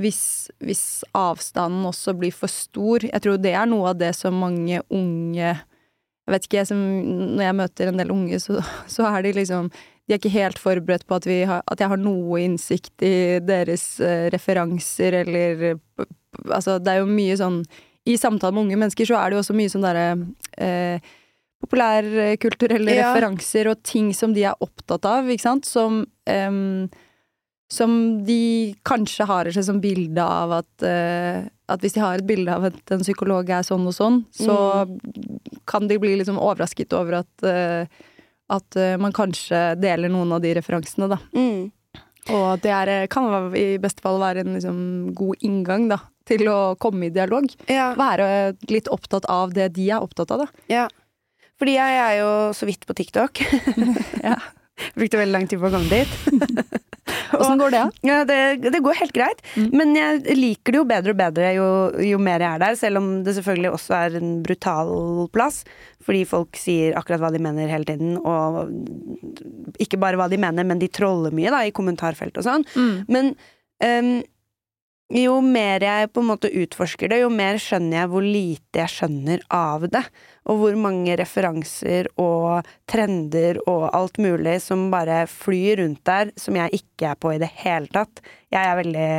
hvis, 0.00 0.22
hvis 0.64 1.02
avstanden 1.18 1.84
også 1.84 2.14
blir 2.16 2.32
for 2.32 2.48
stor 2.48 3.02
Jeg 3.02 3.20
tror 3.24 3.40
det 3.42 3.52
er 3.58 3.66
noe 3.68 3.90
av 3.90 3.98
det 4.00 4.12
som 4.16 4.38
mange 4.40 4.78
unge 4.86 5.50
jeg 5.50 6.32
vet 6.32 6.46
ikke, 6.46 6.60
jeg 6.60 6.68
som, 6.70 6.80
Når 7.34 7.42
jeg 7.42 7.56
møter 7.58 7.90
en 7.90 8.00
del 8.00 8.12
unge, 8.14 8.38
så, 8.38 8.60
så 8.86 9.08
er 9.10 9.26
de 9.26 9.34
liksom 9.36 9.68
De 9.74 10.14
er 10.14 10.20
ikke 10.20 10.32
helt 10.32 10.62
forberedt 10.62 11.04
på 11.10 11.18
at, 11.18 11.28
har, 11.50 11.60
at 11.66 11.82
jeg 11.82 11.92
har 11.92 12.00
noe 12.00 12.40
innsikt 12.40 13.04
i 13.04 13.40
deres 13.44 13.84
eh, 14.00 14.30
referanser, 14.32 15.20
eller 15.24 15.66
Altså, 16.46 16.78
det 16.78 16.94
er 16.94 17.02
jo 17.02 17.10
mye 17.10 17.36
sånn 17.36 17.64
I 18.08 18.16
samtale 18.16 18.54
med 18.54 18.68
unge 18.68 18.78
mennesker 18.80 19.10
så 19.10 19.18
er 19.18 19.28
det 19.28 19.36
jo 19.36 19.42
også 19.42 19.58
mye 19.58 19.74
sånn 19.74 19.84
derre 19.84 20.06
eh, 20.56 21.10
populærkulturelle 21.60 22.96
Ja. 22.96 23.10
referanser 23.10 23.70
og 23.70 23.82
ting 23.82 24.12
som 24.16 24.34
de 24.34 24.44
er 24.48 24.58
opptatt 24.60 25.04
av, 25.08 25.28
ikke 25.28 25.46
sant, 25.46 25.68
som 25.68 26.04
um, 26.26 26.90
som 27.70 28.24
de 28.26 28.74
kanskje 28.82 29.24
har 29.30 29.46
seg 29.54 29.62
som 29.62 29.80
bilde 29.80 30.22
av 30.24 30.56
at 30.58 30.82
uh, 30.82 31.46
At 31.70 31.84
hvis 31.84 31.94
de 31.94 32.00
har 32.02 32.18
et 32.18 32.26
bilde 32.26 32.50
av 32.50 32.64
at 32.66 32.90
en 32.90 33.04
psykolog 33.04 33.46
er 33.46 33.62
sånn 33.62 33.84
og 33.86 33.94
sånn, 33.94 34.24
så 34.34 34.88
kan 35.70 35.86
de 35.86 36.00
bli 36.02 36.16
liksom 36.18 36.40
overrasket 36.42 36.90
over 36.98 37.20
at 37.20 37.44
uh, 37.46 37.86
at 38.50 38.74
uh, 38.74 38.96
man 38.98 39.14
kanskje 39.14 39.76
deler 39.78 40.10
noen 40.10 40.32
av 40.34 40.42
de 40.42 40.50
referansene, 40.58 41.06
da. 41.12 41.20
Mm. 41.30 41.70
Og 42.34 42.48
det 42.64 42.72
er, 42.74 42.90
kan 43.06 43.54
i 43.54 43.78
beste 43.78 44.02
fall 44.02 44.18
være 44.18 44.42
en 44.42 44.56
liksom 44.56 44.80
god 45.14 45.46
inngang, 45.46 45.86
da, 45.92 46.00
til 46.26 46.42
å 46.50 46.74
komme 46.82 47.06
i 47.06 47.14
dialog. 47.14 47.46
Ja. 47.70 47.92
Være 47.94 48.56
litt 48.70 48.90
opptatt 48.90 49.30
av 49.30 49.54
det 49.54 49.70
de 49.78 49.86
er 49.90 50.02
opptatt 50.02 50.34
av, 50.34 50.42
da. 50.44 50.64
ja. 50.70 50.88
Fordi 51.60 51.74
jeg 51.76 51.98
er 52.06 52.14
jo 52.22 52.30
så 52.56 52.66
vidt 52.70 52.86
på 52.88 52.96
TikTok. 52.96 53.44
Ja. 54.24 54.38
Brukte 54.96 55.18
veldig 55.20 55.34
lang 55.34 55.44
tid 55.44 55.60
på 55.60 55.68
å 55.68 55.72
komme 55.74 55.90
dit. 55.92 56.12
Åssen 57.36 57.58
går 57.60 57.72
det, 57.74 57.80
da? 57.82 58.06
Ja, 58.06 58.18
det, 58.24 58.36
det 58.72 58.80
går 58.80 58.96
helt 58.96 59.12
greit, 59.12 59.42
Mm. 59.58 59.66
men 59.76 59.90
jeg 59.98 60.36
liker 60.38 60.72
det 60.72 60.78
jo 60.78 60.84
bedre 60.88 61.12
og 61.12 61.18
bedre 61.18 61.50
jo, 61.56 61.66
jo 62.06 62.20
mer 62.22 62.40
jeg 62.40 62.54
er 62.56 62.62
der, 62.62 62.76
selv 62.78 63.00
om 63.00 63.08
det 63.26 63.34
selvfølgelig 63.36 63.72
også 63.76 63.96
er 63.98 64.16
en 64.20 64.30
brutal 64.46 64.92
plass, 65.34 65.58
fordi 66.06 66.22
folk 66.30 66.56
sier 66.60 66.94
akkurat 66.96 67.20
hva 67.24 67.32
de 67.34 67.42
mener 67.42 67.68
hele 67.72 67.88
tiden, 67.88 68.14
og 68.22 68.70
ikke 69.82 69.98
bare 70.00 70.16
hva 70.20 70.30
de 70.32 70.38
mener, 70.40 70.64
men 70.70 70.80
de 70.80 70.88
troller 70.92 71.34
mye 71.34 71.52
da, 71.52 71.64
i 71.68 71.74
kommentarfelt 71.76 72.38
og 72.40 72.46
sånn. 72.46 72.64
Mm. 72.72 72.94
Men 73.10 73.32
ehm, 73.84 74.12
jo 75.10 75.40
mer 75.42 75.82
jeg 75.82 76.10
på 76.14 76.22
en 76.22 76.28
måte 76.28 76.50
utforsker 76.62 77.10
det, 77.10 77.20
jo 77.24 77.30
mer 77.34 77.58
skjønner 77.60 78.02
jeg 78.02 78.10
hvor 78.12 78.26
lite 78.26 78.82
jeg 78.82 78.92
skjønner 78.94 79.42
av 79.50 79.86
det. 79.90 80.04
Og 80.50 80.60
hvor 80.62 80.78
mange 80.78 81.16
referanser 81.18 82.08
og 82.20 82.66
trender 82.90 83.58
og 83.66 83.88
alt 83.96 84.20
mulig 84.22 84.60
som 84.62 84.88
bare 84.92 85.24
flyr 85.30 85.82
rundt 85.82 86.04
der, 86.06 86.30
som 86.38 86.58
jeg 86.58 86.82
ikke 86.82 87.12
er 87.12 87.20
på 87.20 87.34
i 87.34 87.40
det 87.42 87.50
hele 87.64 87.90
tatt. 87.92 88.22
Jeg 88.54 88.62
er 88.62 88.80
veldig 88.80 89.12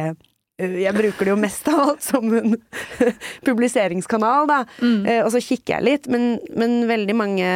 jeg 0.61 0.93
bruker 0.93 1.25
det 1.25 1.31
jo 1.31 1.39
mest 1.41 1.69
av 1.71 1.79
alt 1.87 2.03
som 2.05 2.27
en 2.37 2.51
publiseringskanal, 3.47 4.45
da. 4.45 4.59
Mm. 4.77 4.99
Eh, 5.09 5.21
og 5.23 5.31
så 5.33 5.41
kikker 5.41 5.79
jeg 5.79 5.87
litt, 5.87 6.11
men, 6.11 6.35
men 6.53 6.83
veldig 6.91 7.15
mange 7.17 7.47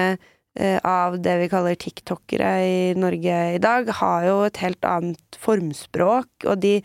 av 0.88 1.18
det 1.20 1.34
vi 1.42 1.48
kaller 1.52 1.76
tiktokere 1.76 2.50
i 2.64 2.78
Norge 2.96 3.40
i 3.58 3.60
dag, 3.60 3.90
har 3.98 4.24
jo 4.24 4.36
et 4.46 4.60
helt 4.64 4.88
annet 4.88 5.40
formspråk, 5.44 6.48
og 6.48 6.62
de, 6.64 6.78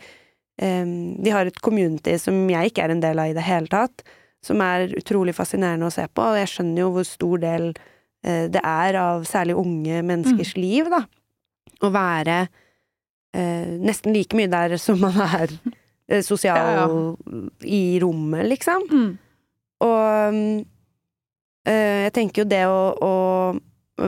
de 0.61 1.31
har 1.33 1.47
et 1.47 1.61
community 1.63 2.17
som 2.21 2.35
jeg 2.51 2.69
ikke 2.69 2.83
er 2.83 2.91
en 2.93 2.99
del 3.01 3.17
av 3.17 3.31
i 3.31 3.33
det 3.33 3.45
hele 3.47 3.71
tatt, 3.71 4.03
som 4.45 4.61
er 4.65 4.91
utrolig 4.97 5.35
fascinerende 5.37 5.87
å 5.87 5.93
se 5.93 6.07
på, 6.09 6.25
og 6.25 6.39
jeg 6.39 6.49
skjønner 6.49 6.83
jo 6.83 6.91
hvor 6.95 7.07
stor 7.07 7.41
del 7.43 7.67
eh, 8.25 8.47
det 8.51 8.61
er 8.61 8.97
av 8.99 9.25
særlig 9.29 9.57
unge 9.61 10.01
menneskers 10.07 10.55
liv, 10.57 10.89
da. 10.91 11.03
Å 11.81 11.89
være 11.93 12.37
eh, 12.41 13.69
nesten 13.81 14.15
like 14.15 14.37
mye 14.37 14.49
der 14.51 14.77
som 14.81 14.99
man 15.01 15.17
er 15.27 15.53
eh, 16.09 16.23
sosial 16.25 16.57
Ja, 16.57 16.87
i 17.65 17.99
rommet, 18.01 18.47
liksom. 18.49 18.87
Mm. 18.89 19.11
Og 19.85 20.37
mm, 20.37 20.59
eh, 21.69 21.99
jeg 22.07 22.15
tenker 22.17 22.43
jo 22.43 22.49
det 22.49 22.63
å, 22.69 22.81
å 22.97 23.13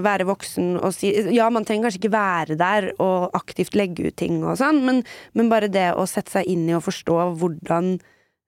være 0.02 0.26
voksen 0.26 0.78
og 0.82 0.94
si 0.96 1.12
Ja, 1.36 1.50
man 1.54 1.66
trenger 1.66 1.90
kanskje 1.90 2.00
ikke 2.02 2.14
være 2.16 2.58
der 2.58 2.90
og 3.04 3.30
aktivt 3.38 3.76
legge 3.78 4.08
ut 4.10 4.16
ting 4.18 4.42
og 4.44 4.58
sånn, 4.58 4.82
men, 4.86 5.04
men 5.34 5.50
bare 5.52 5.70
det 5.72 5.92
å 5.94 6.08
sette 6.10 6.32
seg 6.40 6.50
inn 6.50 6.66
i 6.70 6.74
og 6.78 6.84
forstå 6.88 7.18
hvordan 7.42 7.94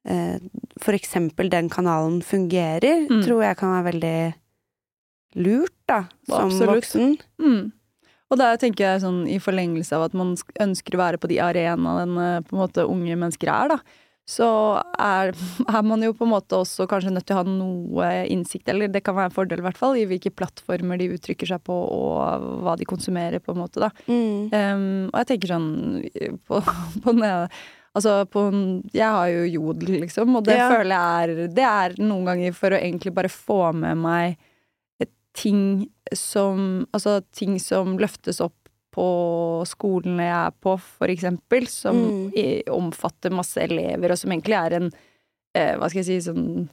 eh, 0.07 0.37
for 0.81 0.97
eksempel 0.97 1.49
den 1.53 1.69
kanalen 1.69 2.21
fungerer, 2.25 3.05
Mm. 3.09 3.23
tror 3.25 3.43
jeg 3.43 3.57
kan 3.57 3.73
være 3.75 3.91
veldig 3.91 4.17
lurt, 5.35 5.73
da, 5.89 6.03
som 6.29 6.47
Absolutt. 6.49 6.75
voksen. 6.79 7.17
Mm. 7.41 7.71
Og 8.31 8.39
der 8.39 8.57
tenker 8.57 8.85
jeg 8.87 9.01
sånn 9.03 9.27
i 9.29 9.37
forlengelse 9.43 9.93
av 9.97 10.07
at 10.07 10.15
man 10.17 10.33
ønsker 10.63 10.95
å 10.95 11.01
være 11.01 11.19
på 11.21 11.27
de 11.29 11.37
arenaene 11.43 12.41
på 12.47 12.55
en 12.55 12.61
måte 12.63 12.85
unge 12.89 13.13
mennesker 13.19 13.51
er, 13.51 13.75
da. 13.75 13.77
Så 14.25 14.47
er, 14.97 15.31
er 15.77 15.85
man 15.85 16.01
jo 16.05 16.15
på 16.17 16.25
en 16.25 16.33
måte 16.33 16.57
også 16.57 16.87
kanskje 16.89 17.13
nødt 17.13 17.27
til 17.29 17.37
å 17.37 17.43
ha 17.43 17.45
noe 17.49 18.09
innsikt, 18.33 18.67
eller 18.73 18.89
det 18.91 19.03
kan 19.05 19.17
være 19.17 19.29
en 19.29 19.37
fordel 19.37 19.61
i 19.61 19.65
hvert 19.67 19.79
fall, 19.79 19.97
i 19.99 20.07
hvilke 20.09 20.33
plattformer 20.33 21.01
de 21.01 21.11
uttrykker 21.13 21.49
seg 21.53 21.63
på, 21.65 21.75
og 21.75 22.49
hva 22.65 22.75
de 22.79 22.89
konsumerer, 22.89 23.43
på 23.43 23.53
en 23.53 23.61
måte, 23.61 23.83
da. 23.85 23.91
Mm. 24.09 24.49
Um, 24.51 24.85
og 25.11 25.19
jeg 25.21 25.31
tenker 25.33 25.53
sånn 25.55 25.71
på, 26.47 26.61
på 26.61 27.15
den 27.15 27.25
ene 27.25 27.49
Altså 27.95 28.25
på 28.27 28.41
Jeg 28.91 29.07
har 29.07 29.29
jo 29.31 29.45
jodel, 29.47 30.01
liksom, 30.01 30.33
og 30.35 30.43
det 30.49 30.57
Ja. 30.57 30.65
føler 30.67 30.91
jeg 30.91 31.37
er 31.45 31.53
Det 31.55 31.63
er 31.63 31.93
noen 32.01 32.25
ganger 32.27 32.51
for 32.57 32.75
å 32.75 32.79
egentlig 32.81 33.13
bare 33.15 33.31
få 33.31 33.71
med 33.71 34.01
meg 34.03 34.35
ting 35.35 35.87
som 36.13 36.85
Altså 36.95 37.21
ting 37.35 37.59
som 37.61 37.97
løftes 38.01 38.41
opp 38.43 38.64
på 38.95 39.07
skolene 39.67 40.23
jeg 40.29 40.39
er 40.47 40.55
på, 40.63 40.77
for 40.79 41.11
eksempel, 41.11 41.67
som 41.67 41.99
Mm. 42.31 42.63
omfatter 42.71 43.35
masse 43.35 43.57
elever, 43.61 44.11
og 44.11 44.17
som 44.17 44.31
egentlig 44.31 44.55
er 44.65 44.79
en 44.79 44.91
eh, 45.55 45.75
Hva 45.77 45.87
skal 45.89 46.03
jeg 46.03 46.05
si 46.23 46.31
sånn 46.31 46.69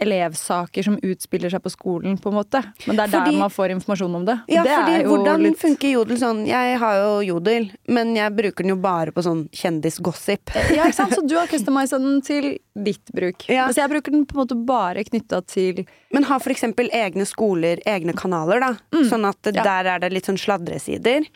elevsaker 0.00 0.82
som 0.86 0.94
utspiller 1.04 1.50
seg 1.52 1.60
på 1.60 1.68
skolen, 1.74 2.14
på 2.16 2.30
en 2.30 2.36
måte. 2.38 2.62
Men 2.88 2.96
det 2.96 3.02
er 3.04 3.10
Fordi- 3.12 3.32
der 3.34 3.38
man 3.38 3.50
får 3.50 3.70
informasjon 3.74 4.14
om 4.16 4.24
det. 4.24 4.36
Ja, 4.48 4.62
det 4.64 4.70
fordi 4.72 5.04
hvordan 5.04 5.42
litt- 5.42 5.58
funker 5.58 5.92
jodel 5.92 6.16
sånn? 6.16 6.46
Jeg 6.46 6.78
har 6.78 6.94
jo 6.96 7.34
jodel, 7.34 7.70
men 7.86 8.14
jeg 8.16 8.32
bruker 8.34 8.56
den 8.64 8.68
jo 8.70 8.76
bare 8.76 9.12
på 9.12 9.22
sånn 9.22 9.50
kjendisgossip. 9.50 10.40
Ja, 10.74 10.84
ikke 10.86 10.94
sant? 10.94 11.12
Så 11.12 11.28
du 11.28 11.34
har 11.36 11.46
customisa 11.46 11.98
den 12.00 12.22
til 12.22 12.58
ditt 12.74 13.04
bruk. 13.12 13.46
Ja. 13.50 13.66
Mens 13.66 13.76
jeg 13.76 13.90
bruker 13.90 14.10
den 14.10 14.24
på 14.24 14.38
en 14.40 14.46
måte 14.46 14.64
bare 14.66 15.04
knytta 15.04 15.46
til 15.46 15.84
Men 16.12 16.22
har 16.24 16.38
for 16.40 16.50
eksempel 16.50 16.88
egne 16.90 17.26
skoler 17.26 17.78
egne 17.86 18.14
kanaler, 18.14 18.58
da? 18.60 18.72
Sånn 19.04 19.28
at 19.28 19.42
Mm. 19.42 19.54
Ja. 19.56 19.62
der 19.62 19.84
er 19.96 19.98
det 20.00 20.12
litt 20.14 20.24
sånn 20.24 20.38
sladresider? 20.38 21.26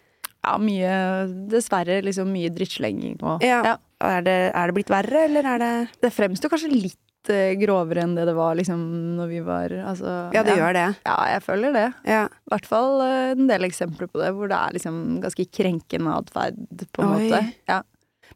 Ja, 0.44 0.58
mye 0.60 0.92
Dessverre 1.50 2.02
liksom 2.04 2.30
mye 2.32 2.52
drittslenging 2.52 3.18
og 3.22 3.44
Ja. 3.44 3.78
Er, 4.04 4.20
det, 4.26 4.36
er 4.52 4.68
det 4.68 4.74
blitt 4.76 4.92
verre, 4.92 5.24
eller 5.30 5.46
er 5.54 5.62
det 5.62 5.72
Det 6.02 6.10
fremstår 6.12 6.52
kanskje 6.52 6.68
litt 6.74 7.30
eh, 7.32 7.54
grovere 7.56 8.02
enn 8.04 8.12
det 8.16 8.26
det 8.28 8.34
var 8.36 8.58
liksom 8.58 8.82
når 9.16 9.30
vi 9.30 9.40
var 9.46 9.72
altså, 9.92 10.16
Ja, 10.34 10.42
det 10.44 10.58
gjør 10.58 10.76
det. 10.76 10.86
Ja, 11.06 11.16
jeg 11.30 11.44
føler 11.46 11.72
det. 11.72 11.86
Ja. 12.10 12.26
I 12.28 12.52
hvert 12.52 12.68
fall 12.68 13.00
eh, 13.06 13.32
en 13.32 13.48
del 13.48 13.64
eksempler 13.70 14.10
på 14.10 14.20
det, 14.20 14.34
hvor 14.36 14.50
det 14.50 14.58
er 14.58 14.76
liksom 14.76 15.00
ganske 15.24 15.48
krenkende 15.48 16.18
atferd, 16.18 16.60
på 16.92 17.04
en 17.06 17.14
Oi. 17.14 17.22
måte. 17.30 17.42
Ja, 17.70 17.80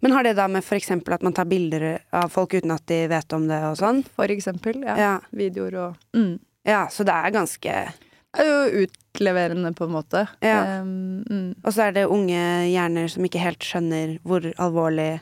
Men 0.01 0.15
har 0.15 0.25
det 0.25 0.37
da 0.39 0.47
med 0.49 0.65
eksempel 0.79 1.19
at 1.19 1.27
man 1.27 1.35
tar 1.37 1.49
bilder 1.51 1.99
av 2.15 2.31
folk 2.33 2.55
uten 2.55 2.73
at 2.73 2.87
de 2.87 3.03
vet 3.11 3.33
om 3.37 3.49
det 3.51 3.61
og 3.67 3.77
sånn? 3.81 4.05
for 4.17 4.31
eksempel. 4.31 4.81
Ja. 4.87 4.97
Ja. 4.97 5.15
Videoer 5.35 5.81
og 5.83 6.17
mm. 6.17 6.39
ja, 6.65 6.87
så 6.89 7.05
det 7.05 7.13
er 7.19 7.35
ganske 7.35 7.77
Det 7.93 8.45
er 8.45 8.49
jo 8.49 8.87
utleverende, 9.19 9.73
på 9.75 9.85
en 9.85 9.95
måte. 9.97 10.27
Ja. 10.41 10.81
Um, 10.81 11.25
mm. 11.27 11.49
Og 11.65 11.73
så 11.75 11.89
er 11.89 11.97
det 11.97 12.07
unge 12.07 12.39
hjerner 12.71 13.11
som 13.11 13.27
ikke 13.27 13.43
helt 13.43 13.65
skjønner 13.67 14.19
hvor 14.23 14.47
alvorlig 14.57 15.19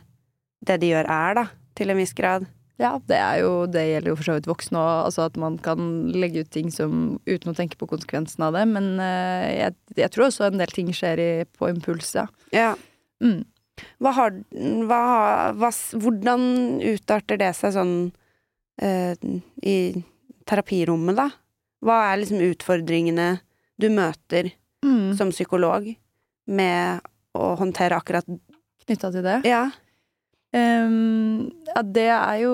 det 0.67 0.79
de 0.83 0.93
gjør 0.93 1.09
er, 1.09 1.41
da. 1.41 1.47
Til 1.77 1.93
en 1.93 2.01
viss 2.01 2.15
grad. 2.17 2.47
Ja, 2.81 2.99
det, 3.09 3.19
jo, 3.41 3.65
det 3.73 3.87
gjelder 3.89 4.11
jo 4.11 4.17
for 4.19 4.29
så 4.29 4.37
vidt 4.37 4.49
voksne 4.51 4.81
òg. 4.81 5.07
Altså 5.09 5.27
at 5.31 5.37
man 5.41 5.57
kan 5.65 6.11
legge 6.13 6.45
ut 6.45 6.53
ting 6.53 6.69
som, 6.73 7.17
uten 7.25 7.53
å 7.53 7.57
tenke 7.57 7.79
på 7.81 7.89
konsekvensen 7.89 8.45
av 8.45 8.57
det. 8.57 8.67
Men 8.69 8.97
uh, 9.01 9.47
jeg, 9.49 9.77
jeg 9.97 10.13
tror 10.13 10.29
også 10.29 10.51
en 10.51 10.61
del 10.61 10.75
ting 10.75 10.93
skjer 10.97 11.23
i, 11.23 11.31
på 11.57 11.71
impuls, 11.73 12.13
ja. 12.19 12.27
Ja. 12.53 12.75
Mm. 13.25 13.47
Hva 14.01 14.13
har, 14.17 14.37
hva, 14.89 15.01
hva, 15.57 15.73
hvordan 16.01 16.45
utarter 16.85 17.41
det 17.41 17.53
seg 17.57 17.75
sånn 17.77 17.97
uh, 18.83 19.15
i 19.65 19.77
terapirommet, 20.49 21.17
da? 21.17 21.31
Hva 21.85 21.99
er 22.11 22.23
liksom 22.23 22.45
utfordringene 22.45 23.29
du 23.81 23.91
møter 23.93 24.53
Mm. 24.85 25.17
som 25.19 25.33
psykolog 25.33 25.89
med 26.47 27.01
å 27.35 27.55
håndtere 27.59 27.97
akkurat 27.99 28.29
Knytta 28.87 29.09
til 29.11 29.25
det. 29.27 29.41
Ja. 29.49 29.65
Um, 30.55 31.49
ja, 31.67 31.81
det 31.83 32.05
er 32.07 32.37
jo 32.45 32.53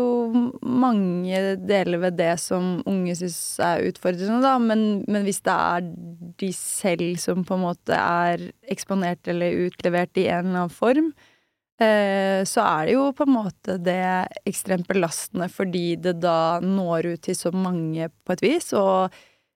mange 0.64 1.43
deler 1.61 2.01
ved 2.07 2.16
det 2.16 2.31
som 2.41 2.79
unge 2.89 3.12
syns 3.18 3.37
er 3.61 3.85
utfordrende, 3.91 4.39
da. 4.41 4.55
Men, 4.57 5.03
men 5.12 5.27
hvis 5.27 5.43
det 5.45 5.53
er 5.53 5.91
de 6.41 6.49
selv 6.57 7.20
som 7.20 7.45
på 7.45 7.59
en 7.59 7.66
måte 7.66 7.99
er 7.99 8.47
eksponert 8.73 9.29
eller 9.29 9.66
utlevert 9.66 10.16
i 10.16 10.25
en 10.25 10.49
eller 10.49 10.62
annen 10.62 10.73
form, 10.73 11.12
uh, 11.85 12.41
så 12.49 12.64
er 12.64 12.89
det 12.89 12.97
jo 12.97 13.11
på 13.18 13.29
en 13.29 13.37
måte 13.37 13.77
det 13.85 14.01
ekstremt 14.49 14.89
belastende 14.89 15.51
fordi 15.53 15.85
det 16.01 16.16
da 16.25 16.62
når 16.64 17.12
ut 17.12 17.27
til 17.29 17.37
så 17.37 17.53
mange 17.53 18.09
på 18.09 18.39
et 18.39 18.47
vis, 18.49 18.73
og 18.73 19.12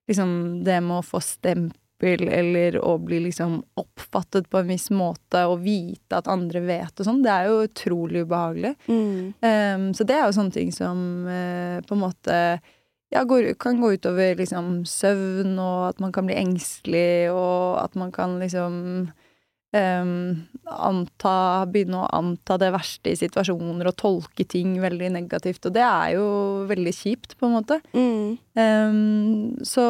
liksom 0.08 0.64
det 0.64 0.78
med 0.84 1.00
å 1.00 1.06
få 1.06 1.20
stempel 1.24 1.82
eller 2.28 2.76
å 2.84 2.98
bli 3.00 3.22
liksom 3.24 3.58
oppfattet 3.80 4.50
på 4.52 4.60
en 4.60 4.68
viss 4.68 4.90
måte 4.92 5.46
og 5.48 5.62
vite 5.64 6.18
at 6.18 6.28
andre 6.28 6.60
vet 6.60 7.00
og 7.00 7.08
sånn, 7.08 7.22
det 7.24 7.32
er 7.32 7.48
jo 7.48 7.62
utrolig 7.64 8.26
ubehagelig. 8.26 8.74
Mm. 8.86 9.32
Um, 9.40 9.86
så 9.96 10.04
det 10.04 10.18
er 10.18 10.26
jo 10.26 10.36
sånne 10.36 10.56
ting 10.58 10.74
som 10.76 10.98
uh, 11.24 11.80
på 11.86 11.96
en 11.96 12.02
måte 12.04 12.40
ja, 13.14 13.22
går, 13.24 13.54
kan 13.58 13.80
gå 13.80 13.94
utover 13.96 14.36
liksom 14.36 14.84
søvn, 14.88 15.54
og 15.62 15.92
at 15.92 16.02
man 16.02 16.12
kan 16.12 16.26
bli 16.28 16.36
engstelig, 16.36 17.30
og 17.32 17.78
at 17.80 17.94
man 17.98 18.12
kan 18.14 18.36
liksom 18.42 19.08
um, 19.76 20.12
anta 20.66 21.64
Begynne 21.70 22.02
å 22.02 22.08
anta 22.16 22.56
det 22.60 22.72
verste 22.74 23.12
i 23.12 23.18
situasjoner 23.18 23.90
og 23.90 23.98
tolke 24.00 24.46
ting 24.48 24.76
veldig 24.82 25.12
negativt. 25.14 25.68
Og 25.68 25.74
det 25.76 25.84
er 25.84 26.16
jo 26.16 26.26
veldig 26.70 26.94
kjipt, 26.94 27.36
på 27.38 27.48
en 27.48 27.54
måte. 27.58 27.78
Mm. 27.92 28.38
Um, 28.56 29.60
så, 29.66 29.84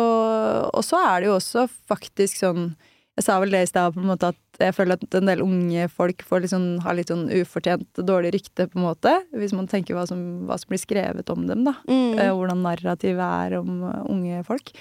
og 0.70 0.82
så 0.84 1.00
er 1.04 1.22
det 1.22 1.30
jo 1.30 1.38
også 1.38 1.66
faktisk 1.88 2.42
sånn 2.42 2.74
Jeg 3.16 3.24
sa 3.24 3.38
vel 3.40 3.54
det 3.54 3.62
i 3.64 3.68
stad, 3.70 3.94
på 3.94 4.02
en 4.02 4.10
måte 4.10 4.28
at 4.34 4.60
jeg 4.60 4.74
føler 4.76 4.98
at 4.98 5.14
en 5.16 5.30
del 5.30 5.40
unge 5.44 5.86
folk 5.88 6.20
sånn, 6.28 6.66
har 6.84 6.96
litt 6.98 7.08
sånn 7.08 7.30
ufortjent 7.32 8.00
dårlig 8.04 8.34
rykte, 8.34 8.66
på 8.68 8.76
en 8.76 8.84
måte. 8.84 9.14
Hvis 9.32 9.54
man 9.56 9.68
tenker 9.70 9.96
hva 9.96 10.04
som, 10.08 10.20
hva 10.48 10.58
som 10.60 10.72
blir 10.72 10.82
skrevet 10.82 11.32
om 11.32 11.46
dem, 11.48 11.64
da. 11.64 11.78
Mm. 11.88 12.20
Uh, 12.20 12.30
hvordan 12.36 12.60
narrativet 12.66 13.24
er 13.24 13.56
om 13.62 13.86
unge 14.04 14.42
folk. 14.48 14.74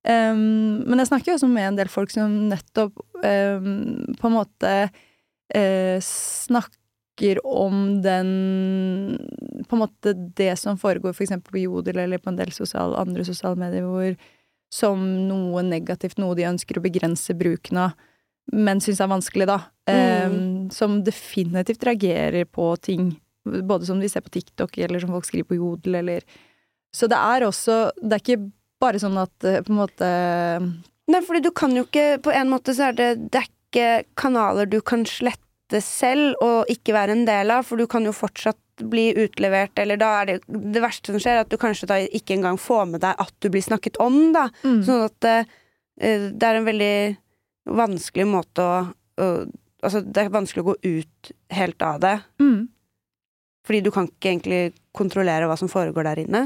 Um, 0.00 0.80
men 0.88 1.02
jeg 1.02 1.10
snakker 1.10 1.32
jo 1.32 1.36
også 1.36 1.48
med 1.50 1.66
en 1.68 1.78
del 1.82 1.90
folk 1.92 2.12
som 2.12 2.32
nettopp 2.48 3.02
um, 3.20 4.14
på 4.16 4.28
en 4.30 4.32
måte 4.32 4.74
uh, 4.88 5.98
snakker 6.00 7.36
om 7.44 7.98
den 8.00 8.30
På 9.68 9.76
en 9.76 9.82
måte 9.82 10.14
det 10.38 10.54
som 10.56 10.78
foregår 10.80 11.12
for 11.12 11.26
eksempel 11.26 11.52
på 11.52 11.64
Jodel 11.66 12.00
eller 12.00 12.22
på 12.22 12.32
en 12.32 12.38
del 12.38 12.48
sosial, 12.56 12.94
andre 12.96 13.26
sosiale 13.28 13.60
medier, 13.60 13.84
hvor 13.84 14.14
som 14.72 15.02
noe 15.26 15.60
negativt, 15.66 16.16
noe 16.22 16.36
de 16.38 16.46
ønsker 16.48 16.78
å 16.78 16.84
begrense 16.84 17.34
bruken 17.36 17.82
av, 17.82 17.96
men 18.54 18.80
syns 18.80 19.02
er 19.02 19.10
vanskelig, 19.10 19.48
da. 19.50 19.58
Um, 19.90 20.70
som 20.72 21.00
definitivt 21.04 21.84
reagerer 21.84 22.46
på 22.46 22.70
ting, 22.80 23.10
både 23.44 23.88
som 23.88 24.00
de 24.00 24.08
ser 24.08 24.24
på 24.24 24.32
TikTok, 24.38 24.78
eller 24.78 25.02
som 25.02 25.12
folk 25.12 25.26
skriver 25.28 25.50
på 25.50 25.58
Jodel, 25.58 26.00
eller 26.00 26.24
Så 26.90 27.06
det 27.06 27.18
er 27.18 27.44
også 27.46 27.92
Det 28.02 28.16
er 28.16 28.22
ikke 28.24 28.50
bare 28.80 29.00
sånn 29.02 29.18
at 29.20 29.44
eh, 29.46 29.60
på 29.66 29.72
en 29.74 29.80
måte 29.82 30.08
Nei, 31.10 31.20
fordi 31.26 31.40
du 31.42 31.50
kan 31.56 31.72
jo 31.74 31.82
ikke 31.88 32.20
På 32.22 32.30
en 32.32 32.50
måte 32.52 32.74
så 32.76 32.88
er 32.90 32.96
det 32.98 33.08
Det 33.32 33.40
er 33.40 33.48
ikke 33.50 33.86
kanaler 34.18 34.68
du 34.70 34.80
kan 34.82 35.02
slette 35.08 35.80
selv 35.84 36.38
og 36.42 36.70
ikke 36.72 36.94
være 36.96 37.14
en 37.14 37.24
del 37.28 37.50
av, 37.54 37.62
for 37.68 37.78
du 37.78 37.86
kan 37.90 38.02
jo 38.06 38.10
fortsatt 38.14 38.58
bli 38.90 39.10
utlevert, 39.14 39.78
eller 39.78 39.98
da 40.00 40.08
er 40.22 40.26
det 40.26 40.36
Det 40.48 40.82
verste 40.82 41.12
som 41.12 41.20
skjer, 41.22 41.36
er 41.38 41.44
at 41.44 41.50
du 41.52 41.58
kanskje 41.60 41.86
da 41.90 41.98
ikke 42.02 42.34
engang 42.38 42.58
får 42.58 42.88
med 42.90 43.02
deg 43.04 43.14
at 43.22 43.34
du 43.38 43.46
blir 43.52 43.62
snakket 43.62 44.00
om, 44.02 44.32
da. 44.34 44.48
Mm. 44.64 44.80
Sånn 44.88 45.04
at 45.06 45.28
eh, 45.30 45.44
det 46.32 46.48
er 46.48 46.58
en 46.58 46.66
veldig 46.66 46.94
vanskelig 47.80 48.26
måte 48.30 48.64
å, 48.66 48.78
å 49.20 49.28
Altså, 49.80 50.02
det 50.04 50.20
er 50.20 50.32
vanskelig 50.34 50.60
å 50.60 50.66
gå 50.66 50.74
ut 50.84 51.28
helt 51.56 51.82
av 51.86 52.00
det, 52.02 52.16
Mm. 52.42 52.66
fordi 53.64 53.78
du 53.86 53.90
kan 53.94 54.08
ikke 54.10 54.28
egentlig 54.34 54.58
kontrollere 54.92 55.46
hva 55.48 55.56
som 55.56 55.70
foregår 55.72 56.04
der 56.04 56.18
inne. 56.26 56.42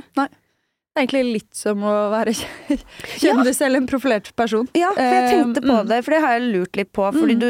Det 0.94 1.00
er 1.00 1.06
egentlig 1.08 1.32
litt 1.40 1.56
som 1.58 1.80
å 1.82 1.92
være 2.12 2.32
kjendis 3.22 3.60
eller 3.66 3.80
en 3.82 3.88
profilert 3.90 4.28
person. 4.38 4.68
Ja, 4.78 4.92
for 4.94 5.02
jeg 5.02 5.24
Eh, 5.24 5.30
tenkte 5.32 5.62
på 5.64 5.74
mm. 5.80 5.88
det, 5.90 5.98
for 6.06 6.14
det 6.14 6.20
har 6.22 6.34
jeg 6.36 6.50
lurt 6.54 6.76
litt 6.78 6.92
på. 6.94 7.08
Fordi 7.16 7.34
Mm. 7.34 7.40
du 7.42 7.48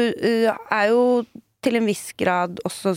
uh, 0.49 0.55
er 0.73 0.87
jo 0.89 1.03
til 1.65 1.75
en 1.79 1.85
viss 1.89 2.11
grad 2.17 2.59
også 2.65 2.93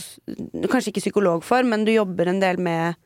Kanskje 0.69 0.91
ikke 0.91 1.01
psykolog 1.05 1.43
for, 1.45 1.63
men 1.65 1.85
du 1.85 1.91
jobber 1.93 2.27
en 2.29 2.39
del 2.41 2.57
med 2.61 2.97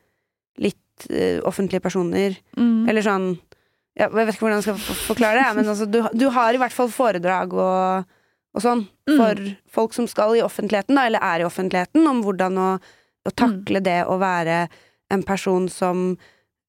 litt 0.60 1.06
uh, 1.10 1.40
offentlige 1.48 1.80
personer. 1.84 2.36
Mm. 2.56 2.88
Eller 2.88 3.04
sånn 3.04 3.28
ja, 3.94 4.08
Jeg 4.08 4.26
vet 4.26 4.34
ikke 4.34 4.46
hvordan 4.48 4.60
jeg 4.62 4.66
skal 4.66 4.98
forklare 5.06 5.38
det, 5.44 5.54
men 5.60 5.68
altså, 5.70 5.86
du, 5.86 6.00
du 6.16 6.28
har 6.34 6.54
i 6.56 6.58
hvert 6.64 6.72
fall 6.74 6.88
foredrag 6.90 7.52
og, 7.54 8.04
og 8.56 8.62
sånn 8.64 8.86
Mm. 9.04 9.18
for 9.20 9.40
folk 9.68 9.92
som 9.92 10.06
skal 10.08 10.32
i 10.38 10.40
offentligheten, 10.40 10.96
da, 10.96 11.02
eller 11.10 11.20
er 11.20 11.42
i 11.42 11.44
offentligheten, 11.44 12.06
om 12.08 12.22
hvordan 12.24 12.54
å, 12.56 12.68
å 13.28 13.32
takle 13.36 13.82
det 13.84 13.98
å 14.08 14.14
være 14.16 14.62
en 15.12 15.22
person 15.28 15.66
som 15.68 16.14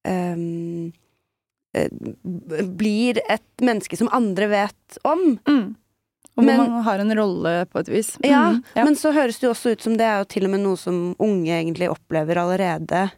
eh, 0.06 1.90
blir 2.80 3.20
et 3.30 3.64
menneske 3.66 3.98
som 4.00 4.10
andre 4.16 4.48
vet 4.52 4.98
om. 5.04 5.26
Mm. 5.48 5.76
Og 6.36 6.44
hvor 6.44 6.46
Men- 6.50 6.58
man 6.70 6.84
har 6.84 7.00
en 7.00 7.12
rolle 7.18 7.66
på 7.72 7.80
et 7.80 7.88
vis. 7.88 8.18
Ja, 8.24 8.52
Mm, 8.52 8.64
ja. 8.76 8.84
men 8.84 8.96
så 8.96 9.12
høres 9.14 9.40
det 9.40 9.48
jo 9.48 9.54
også 9.54 9.72
ut 9.72 9.82
som 9.82 9.94
det 9.98 10.04
er 10.06 10.18
jo 10.20 10.26
til 10.26 10.44
og 10.46 10.52
med 10.52 10.60
noe 10.62 10.76
som 10.78 11.16
unge 11.20 11.48
egentlig 11.52 11.90
opplever 11.90 12.36
allerede. 12.36 13.12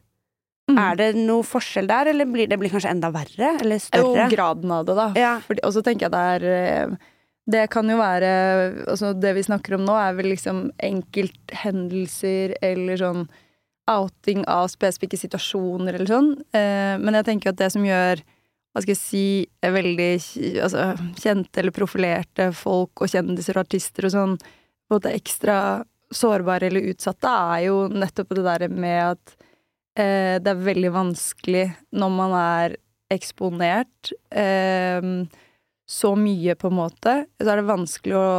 Mm. 0.70 0.78
Er 0.78 0.96
det 0.98 1.16
noe 1.16 1.44
forskjell 1.44 1.88
der, 1.88 2.08
eller 2.12 2.26
blir 2.26 2.48
det 2.50 2.60
blir 2.60 2.70
kanskje 2.70 2.92
enda 2.92 3.10
verre? 3.10 3.58
Eller 3.62 3.78
større? 3.80 4.28
Jo, 4.30 4.36
graden 4.36 4.70
av 4.72 4.86
det, 4.86 4.96
da. 4.96 5.14
Ja. 5.16 5.40
Fordi, 5.40 5.60
og 5.64 5.72
så 5.74 5.82
tenker 5.82 6.02
jeg 6.02 6.12
det 6.12 6.42
er 6.44 6.44
eh, 6.92 6.96
Det 7.50 7.70
kan 7.70 7.88
jo 7.88 7.96
være 7.98 8.86
Altså, 8.88 9.14
det 9.18 9.34
vi 9.34 9.42
snakker 9.44 9.76
om 9.76 9.86
nå, 9.86 9.96
er 9.96 10.14
vel 10.18 10.26
liksom 10.36 10.70
enkelthendelser 10.84 12.56
eller 12.62 12.98
sånn 12.98 13.30
outing 13.88 14.44
av 14.52 14.68
spesifikke 14.72 15.20
situasjoner 15.20 15.96
eller 15.98 16.10
sånn. 16.10 16.34
Eh, 16.56 16.96
men 17.02 17.18
jeg 17.20 17.28
tenker 17.30 17.54
at 17.54 17.62
det 17.62 17.72
som 17.74 17.86
gjør 17.86 18.24
hva 18.78 18.84
skal 18.84 18.94
jeg 18.94 19.02
si, 19.02 19.28
er 19.66 19.74
veldig 19.74 20.12
altså, 20.62 20.92
kjente 21.18 21.62
eller 21.64 21.74
profilerte 21.74 22.52
folk 22.54 23.02
og 23.02 23.10
kjendiser 23.10 23.58
og 23.58 23.66
artister 23.66 24.06
og 24.06 24.14
sånn, 24.14 24.36
på 24.38 24.94
en 24.94 25.00
måte 25.00 25.14
ekstra 25.18 25.58
sårbare 26.14 26.70
eller 26.70 26.92
utsatte, 26.92 27.32
er 27.32 27.64
jo 27.66 27.80
nettopp 27.90 28.36
det 28.38 28.46
der 28.46 28.68
med 28.70 29.00
at 29.16 29.34
eh, 29.98 30.38
det 30.44 30.54
er 30.54 30.68
veldig 30.70 30.94
vanskelig 30.94 31.66
når 31.98 32.14
man 32.20 32.38
er 32.38 32.78
eksponert 33.12 34.14
eh, 34.30 35.10
så 35.88 36.14
mye, 36.20 36.56
på 36.60 36.68
en 36.68 36.78
måte, 36.78 37.18
så 37.40 37.50
er 37.50 37.62
det 37.62 37.70
vanskelig 37.70 38.16
å, 38.20 38.30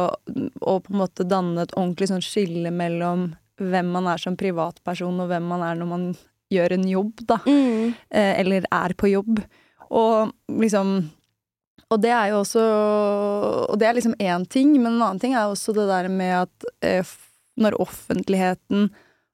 å 0.61 0.73
på 0.85 0.93
en 0.93 1.01
måte 1.01 1.25
danne 1.25 1.65
et 1.65 1.73
ordentlig 1.73 2.11
sånn 2.11 2.23
skille 2.23 2.71
mellom 2.71 3.31
hvem 3.59 3.91
man 3.93 4.07
er 4.11 4.21
som 4.21 4.37
privatperson, 4.39 5.19
og 5.23 5.29
hvem 5.31 5.47
man 5.51 5.63
er 5.65 5.79
når 5.79 5.89
man 5.89 6.09
gjør 6.53 6.75
en 6.75 6.87
jobb, 6.89 7.23
da. 7.29 7.39
Mm. 7.45 7.93
Eh, 8.09 8.33
eller 8.41 8.67
er 8.73 8.95
på 8.97 9.11
jobb. 9.11 9.41
Og 9.89 10.33
liksom 10.61 11.09
Og 11.89 11.97
det 11.97 12.11
er 12.13 12.27
jo 12.29 12.43
også 12.43 12.61
Og 13.71 13.79
det 13.81 13.87
er 13.87 13.95
liksom 13.97 14.13
én 14.21 14.45
ting, 14.45 14.75
men 14.77 14.93
en 14.93 15.01
annen 15.01 15.19
ting 15.19 15.33
er 15.33 15.49
også 15.49 15.73
det 15.73 15.87
der 15.89 16.07
med 16.07 16.45
at 16.45 16.65
eh, 16.85 17.05
når 17.57 17.79
offentligheten 17.81 18.89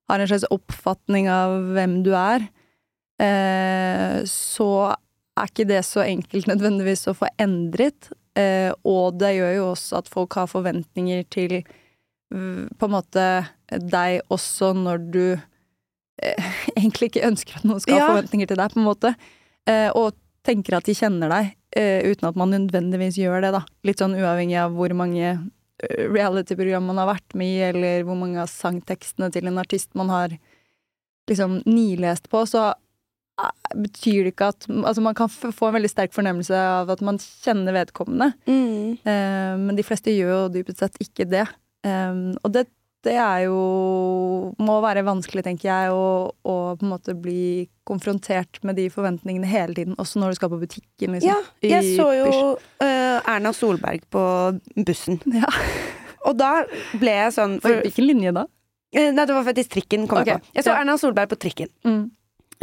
har 0.09 0.19
en 0.19 0.27
slags 0.27 0.45
oppfatning 0.49 1.27
av 1.29 1.51
hvem 1.75 1.99
du 2.05 2.11
er, 2.15 2.47
eh, 3.21 4.23
så 4.25 4.95
er 5.35 5.49
ikke 5.49 5.67
det 5.67 5.83
så 5.85 6.01
enkelt 6.05 6.47
nødvendigvis 6.47 7.05
å 7.11 7.13
få 7.13 7.27
endret. 7.37 8.09
Og 8.83 9.19
det 9.19 9.35
gjør 9.35 9.53
jo 9.55 9.65
også 9.73 9.99
at 9.99 10.09
folk 10.09 10.33
har 10.35 10.49
forventninger 10.49 11.21
til 11.29 11.59
på 12.31 12.87
en 12.87 12.91
måte 12.95 13.25
deg 13.69 14.21
også 14.33 14.71
når 14.75 15.03
du 15.13 15.23
eh, 15.35 16.47
egentlig 16.77 17.11
ikke 17.13 17.27
ønsker 17.29 17.57
at 17.59 17.65
noen 17.67 17.79
skal 17.83 17.97
Ja. 17.97 18.05
ha 18.07 18.13
forventninger 18.15 18.47
til 18.49 18.57
deg, 18.57 18.71
på 18.73 18.79
en 18.81 18.87
måte. 18.89 19.15
Eh, 19.67 19.89
og 19.95 20.15
tenker 20.45 20.77
at 20.77 20.85
de 20.85 20.93
kjenner 20.97 21.29
deg, 21.31 21.53
eh, 21.75 22.01
uten 22.11 22.27
at 22.29 22.35
man 22.37 22.51
nødvendigvis 22.53 23.17
gjør 23.17 23.41
det, 23.41 23.51
da. 23.57 23.63
Litt 23.87 24.01
sånn 24.01 24.13
uavhengig 24.17 24.57
av 24.61 24.75
hvor 24.77 24.93
mange 24.97 25.23
eh, 25.33 26.05
reality-program 26.11 26.85
man 26.85 26.97
har 27.01 27.09
vært 27.15 27.33
med 27.37 27.47
i, 27.49 27.61
eller 27.71 28.03
hvor 28.05 28.15
mange 28.19 28.41
av 28.43 28.49
sangtekstene 28.51 29.31
til 29.33 29.47
en 29.49 29.57
artist 29.61 29.89
man 29.97 30.09
har 30.13 30.35
liksom 31.29 31.63
nilest 31.65 32.29
på, 32.29 32.43
så 32.45 32.67
eh, 33.41 33.51
betyr 33.75 34.23
det 34.27 34.35
ikke 34.35 34.51
at 34.53 34.67
Altså, 34.69 35.01
man 35.01 35.15
kan 35.17 35.29
få 35.29 35.67
en 35.71 35.77
veldig 35.79 35.89
sterk 35.91 36.13
fornemmelse 36.13 36.55
av 36.55 36.89
at 36.93 37.01
man 37.05 37.17
kjenner 37.21 37.73
vedkommende, 37.73 38.33
Mm. 38.45 38.97
eh, 39.03 39.53
men 39.57 39.75
de 39.75 39.83
fleste 39.83 40.13
gjør 40.13 40.35
jo 40.45 40.49
dypest 40.59 40.79
sett 40.83 40.97
ikke 41.01 41.25
det. 41.29 41.47
Eh, 41.85 42.17
og 42.41 42.51
det, 42.55 42.65
det 43.05 43.13
er 43.21 43.43
jo 43.45 43.57
Må 44.65 44.79
være 44.81 45.03
vanskelig, 45.05 45.43
tenker 45.45 45.69
jeg, 45.69 45.91
å, 45.93 46.31
å 46.41 46.55
på 46.79 46.85
en 46.87 46.91
måte 46.95 47.13
bli 47.17 47.67
konfrontert 47.85 48.57
med 48.65 48.79
de 48.79 48.87
forventningene 48.89 49.45
hele 49.45 49.75
tiden, 49.77 49.93
også 50.01 50.17
når 50.21 50.33
du 50.33 50.39
skal 50.39 50.49
på 50.55 50.57
butikken, 50.63 51.13
liksom. 51.13 51.29
Ja, 51.29 51.69
jeg 51.69 51.91
så 51.99 52.07
jo 52.17 52.29
eh, 52.81 53.19
Erna 53.29 53.53
Solberg 53.53 54.07
på 54.13 54.25
bussen. 54.87 55.21
Ja. 55.41 55.51
Og 56.25 56.33
da 56.39 56.63
ble 56.97 57.11
jeg 57.13 57.33
sånn 57.35 57.59
for, 57.61 57.83
Hvilken 57.85 58.07
linje 58.09 58.31
da? 58.33 58.47
eh, 58.95 59.11
Nei, 59.13 59.25
det 59.29 59.35
var 59.37 59.43
faktisk 59.45 59.75
trikken 59.75 60.07
kom 60.09 60.23
jeg 60.25 60.39
på. 60.39 60.53
Jeg 60.57 60.65
så. 60.65 60.73
Erna 60.73 60.95
Solberg 60.97 61.29
på 61.29 61.37
trikken. 61.43 61.69
Mm. 61.85 62.05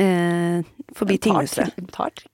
eh, 0.02 0.64
forbi 0.98 1.20
tinghuset. 1.22 1.70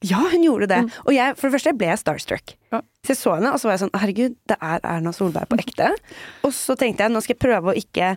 Ja, 0.09 0.23
hun 0.33 0.47
gjorde 0.47 0.71
det. 0.73 0.79
Mm. 0.87 0.91
Og 1.05 1.13
jeg, 1.13 1.37
for 1.37 1.51
det 1.51 1.59
første 1.59 1.75
ble 1.77 1.91
jeg 1.93 2.01
starstruck. 2.01 2.55
Ja. 2.73 2.81
Så 3.09 3.15
jeg 3.15 3.21
så 3.23 3.35
henne, 3.39 3.53
og 3.55 3.61
så 3.61 3.69
var 3.69 3.77
jeg 3.79 3.81
sånn 3.87 3.95
Herregud, 3.97 4.35
det 4.51 4.57
er 4.61 4.83
Erna 4.85 5.13
Solberg 5.17 5.49
på 5.49 5.57
ekte. 5.63 5.87
og 6.45 6.53
så 6.53 6.77
tenkte 6.77 7.07
jeg 7.07 7.15
nå 7.15 7.23
skal 7.25 7.33
jeg 7.39 7.41
prøve 7.41 7.73
å 7.73 7.79
ikke 7.79 8.11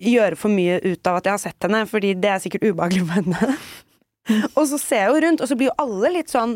gjøre 0.00 0.38
for 0.38 0.54
mye 0.54 0.78
ut 0.80 1.10
av 1.10 1.18
at 1.18 1.26
jeg 1.28 1.34
har 1.34 1.42
sett 1.42 1.66
henne, 1.66 1.82
fordi 1.90 2.14
det 2.16 2.30
er 2.32 2.40
sikkert 2.40 2.64
ubehagelig 2.70 3.02
for 3.04 3.18
henne. 3.18 3.50
og 4.56 4.62
så 4.70 4.78
ser 4.80 5.02
jeg 5.02 5.12
jo 5.12 5.22
rundt, 5.26 5.42
og 5.44 5.50
så 5.50 5.58
blir 5.58 5.68
jo 5.68 5.76
alle 5.84 6.12
litt 6.14 6.32
sånn 6.32 6.54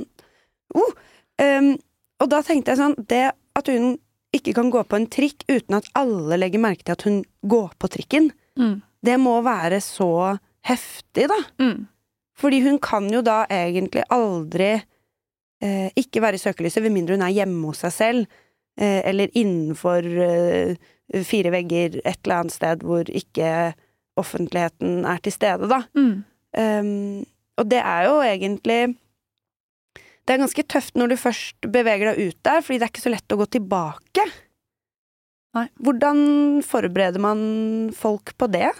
oh! 0.78 0.94
um, 1.42 1.70
Og 2.22 2.30
da 2.30 2.40
tenkte 2.44 2.72
jeg 2.74 2.78
sånn 2.82 2.96
Det 3.08 3.22
at 3.32 3.70
hun 3.72 3.94
ikke 4.36 4.52
kan 4.56 4.68
gå 4.72 4.82
på 4.88 4.96
en 4.96 5.06
trikk 5.12 5.44
uten 5.48 5.76
at 5.76 5.88
alle 5.98 6.38
legger 6.40 6.60
merke 6.62 6.86
til 6.86 6.94
at 6.96 7.04
hun 7.08 7.18
går 7.44 7.74
på 7.76 7.90
trikken, 7.98 8.30
Mm. 8.56 8.82
det 9.04 9.14
må 9.16 9.38
være 9.44 9.78
så 9.80 10.38
heftig, 10.68 11.24
da. 11.32 11.38
Mm. 11.60 11.86
Fordi 12.36 12.58
hun 12.64 12.78
kan 12.84 13.06
jo 13.12 13.22
da 13.24 13.42
egentlig 13.48 14.02
aldri 14.12 14.74
ikke 15.98 16.22
være 16.24 16.38
i 16.38 16.42
søkelyset, 16.42 16.82
med 16.82 16.94
mindre 16.96 17.18
hun 17.18 17.24
er 17.26 17.36
hjemme 17.36 17.70
hos 17.70 17.82
seg 17.84 17.94
selv, 17.94 18.40
eh, 18.80 19.00
eller 19.08 19.32
innenfor 19.38 20.06
eh, 20.26 20.74
fire 21.28 21.52
vegger 21.54 22.00
et 22.02 22.18
eller 22.24 22.40
annet 22.40 22.56
sted 22.56 22.84
hvor 22.86 23.08
ikke 23.08 23.72
offentligheten 24.20 25.06
er 25.08 25.22
til 25.24 25.34
stede, 25.34 25.68
da. 25.70 25.82
Mm. 25.96 26.24
Um, 26.52 27.22
og 27.56 27.68
det 27.70 27.78
er 27.80 28.02
jo 28.04 28.18
egentlig 28.20 28.80
Det 30.22 30.34
er 30.34 30.42
ganske 30.42 30.64
tøft 30.68 30.98
når 31.00 31.08
du 31.08 31.16
først 31.16 31.68
beveger 31.72 32.10
deg 32.12 32.28
ut 32.28 32.38
der, 32.44 32.60
fordi 32.60 32.76
det 32.78 32.86
er 32.86 32.92
ikke 32.92 33.02
så 33.02 33.12
lett 33.14 33.34
å 33.34 33.38
gå 33.40 33.46
tilbake. 33.56 34.26
Nei. 35.56 35.64
Hvordan 35.82 36.20
forbereder 36.64 37.20
man 37.20 37.40
folk 37.96 38.34
på 38.38 38.46
det? 38.52 38.70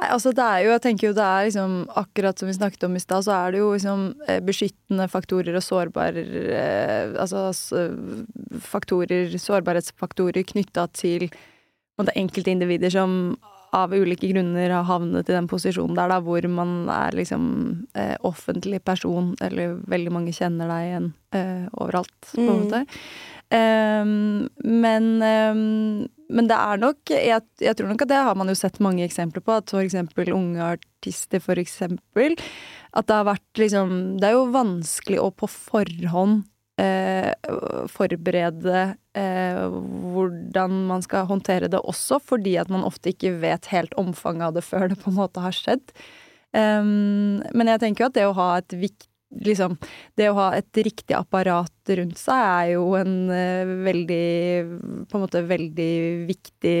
Nei, 0.00 0.08
altså 0.08 0.32
det 0.34 0.42
er 0.42 0.62
jo, 0.64 0.70
jeg 0.72 0.82
tenker 0.86 1.06
jo 1.10 1.14
det 1.16 1.24
er 1.26 1.46
liksom, 1.46 1.72
akkurat 2.00 2.38
som 2.40 2.48
vi 2.48 2.54
snakket 2.56 2.86
om 2.88 2.96
i 2.96 3.02
stad, 3.02 3.26
så 3.26 3.34
er 3.36 3.52
det 3.52 3.60
jo 3.60 3.72
liksom 3.74 4.04
eh, 4.26 4.40
beskyttende 4.40 5.06
faktorer 5.12 5.58
og 5.58 5.64
sårbare 5.66 6.24
eh, 6.56 7.12
Altså 7.20 7.50
faktorer, 8.72 9.36
sårbarhetsfaktorer 9.38 10.46
knytta 10.48 10.88
til 10.96 11.28
enkeltindivider 12.02 12.90
som 12.90 13.36
av 13.72 13.92
ulike 13.94 14.28
grunner 14.28 14.72
har 14.74 14.84
havnet 14.84 15.28
i 15.30 15.36
den 15.36 15.46
posisjonen 15.48 15.96
der, 15.96 16.10
da, 16.12 16.18
hvor 16.20 16.44
man 16.50 16.88
er 16.92 17.14
liksom 17.16 17.44
eh, 17.96 18.16
offentlig 18.26 18.82
person, 18.84 19.30
eller 19.40 19.78
veldig 19.88 20.12
mange 20.12 20.34
kjenner 20.36 20.68
deg 20.68 20.88
igjen 20.90 21.06
eh, 21.38 21.68
overalt, 21.80 22.12
på 22.34 22.42
en 22.42 22.50
Mm. 22.50 22.58
måte. 22.64 22.82
Ehm, 23.52 24.48
men, 24.64 25.08
um, 25.20 26.06
men 26.32 26.48
det 26.48 26.56
er 26.56 26.80
nok 26.80 27.10
jeg, 27.12 27.44
jeg 27.60 27.76
tror 27.76 27.90
nok 27.90 28.04
at 28.06 28.12
det 28.12 28.20
har 28.24 28.38
man 28.38 28.48
jo 28.48 28.56
sett 28.56 28.80
mange 28.84 29.04
eksempler 29.04 29.44
på. 29.44 29.58
At 29.60 29.74
eksempel 29.82 30.32
unge 30.32 30.70
artister, 30.78 31.42
for 31.44 31.60
eksempel. 31.60 32.38
At 32.96 33.08
det 33.08 33.18
har 33.18 33.28
vært 33.28 33.60
liksom 33.60 33.92
Det 34.20 34.28
er 34.28 34.38
jo 34.38 34.48
vanskelig 34.54 35.20
å 35.20 35.30
på 35.36 35.48
forhånd 35.50 36.42
eh, 36.80 37.30
forberede 37.92 38.82
eh, 39.18 39.62
hvordan 40.14 40.82
man 40.88 41.04
skal 41.04 41.28
håndtere 41.28 41.70
det 41.72 41.80
også, 41.80 42.20
fordi 42.24 42.56
at 42.60 42.72
man 42.72 42.86
ofte 42.88 43.12
ikke 43.12 43.36
vet 43.42 43.70
helt 43.72 43.96
omfanget 44.00 44.48
av 44.48 44.58
det 44.58 44.66
før 44.66 44.88
det 44.92 45.00
på 45.02 45.12
en 45.12 45.20
måte 45.20 45.44
har 45.44 45.56
skjedd. 45.56 45.92
Um, 46.52 47.40
men 47.56 47.70
jeg 47.70 47.80
tenker 47.80 48.04
jo 48.04 48.10
at 48.10 48.16
det 48.18 48.28
å 48.28 48.36
ha 48.36 48.50
et 48.60 48.74
vikt, 48.76 49.08
liksom 49.40 49.76
Det 50.18 50.28
å 50.30 50.36
ha 50.36 50.48
et 50.56 50.80
riktig 50.84 51.14
apparat 51.16 51.92
rundt 51.96 52.20
seg 52.20 52.42
er 52.42 52.66
jo 52.74 52.84
en 52.98 53.14
uh, 53.32 53.72
veldig 53.86 54.26
På 55.10 55.18
en 55.18 55.24
måte 55.24 55.42
veldig 55.46 55.92
viktig 56.28 56.76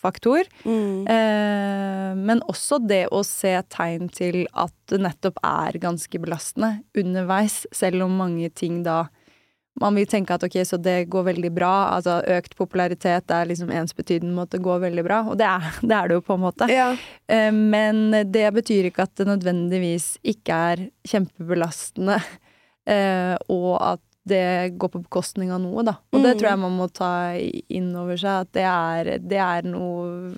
faktor. 0.00 0.48
Mm. 0.64 1.04
Uh, 1.08 2.10
men 2.18 2.42
også 2.48 2.80
det 2.84 3.06
å 3.12 3.22
se 3.26 3.52
tegn 3.72 4.08
til 4.14 4.44
at 4.54 4.74
det 4.88 5.02
nettopp 5.04 5.40
er 5.44 5.76
ganske 5.82 6.20
belastende 6.22 6.78
underveis, 6.96 7.64
selv 7.74 8.06
om 8.06 8.16
mange 8.22 8.48
ting 8.56 8.80
da 8.86 9.06
man 9.80 9.94
vil 9.98 10.06
tenke 10.10 10.34
at 10.34 10.42
ok, 10.46 10.56
så 10.66 10.76
det 10.82 11.08
går 11.12 11.24
veldig 11.30 11.50
bra. 11.54 11.72
Altså 11.96 12.18
økt 12.36 12.56
popularitet 12.58 13.30
er 13.30 13.46
liksom 13.50 13.70
ensbetydende 13.70 14.34
med 14.34 14.48
at 14.48 14.56
det 14.56 14.62
går 14.64 14.80
veldig 14.86 15.04
bra, 15.06 15.20
og 15.30 15.38
det 15.40 15.46
er 15.46 15.68
det, 15.82 15.94
er 15.94 16.08
det 16.08 16.18
jo 16.18 16.24
på 16.26 16.34
en 16.38 16.44
måte. 16.46 16.68
Ja. 16.72 16.90
Eh, 17.28 17.52
Men 17.52 18.10
det 18.32 18.48
betyr 18.58 18.90
ikke 18.90 19.06
at 19.08 19.14
det 19.20 19.26
nødvendigvis 19.30 20.16
ikke 20.24 20.60
er 20.72 20.84
kjempebelastende, 21.08 22.18
eh, 22.94 23.34
og 23.48 23.72
at 23.94 24.04
det 24.28 24.74
går 24.76 24.90
på 24.92 25.00
bekostning 25.06 25.48
av 25.54 25.62
noe, 25.62 25.80
da. 25.86 25.94
Og 26.12 26.20
det 26.20 26.34
Mm. 26.34 26.38
tror 26.40 26.48
jeg 26.50 26.58
man 26.60 26.74
må 26.76 26.86
ta 26.92 27.12
inn 27.72 27.86
over 27.96 28.18
seg, 28.20 28.42
at 28.44 28.50
det 28.52 28.64
er, 28.68 29.18
det 29.24 29.38
er 29.40 29.62
noe 29.64 30.34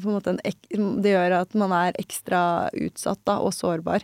på 0.00 0.06
en 0.08 0.14
måte 0.14 0.30
en 0.32 0.40
ek, 0.42 0.56
Det 0.72 1.12
gjør 1.12 1.34
at 1.42 1.52
man 1.54 1.70
er 1.76 1.92
ekstra 2.00 2.70
utsatt, 2.72 3.20
da, 3.28 3.36
og 3.44 3.52
sårbar. 3.52 4.00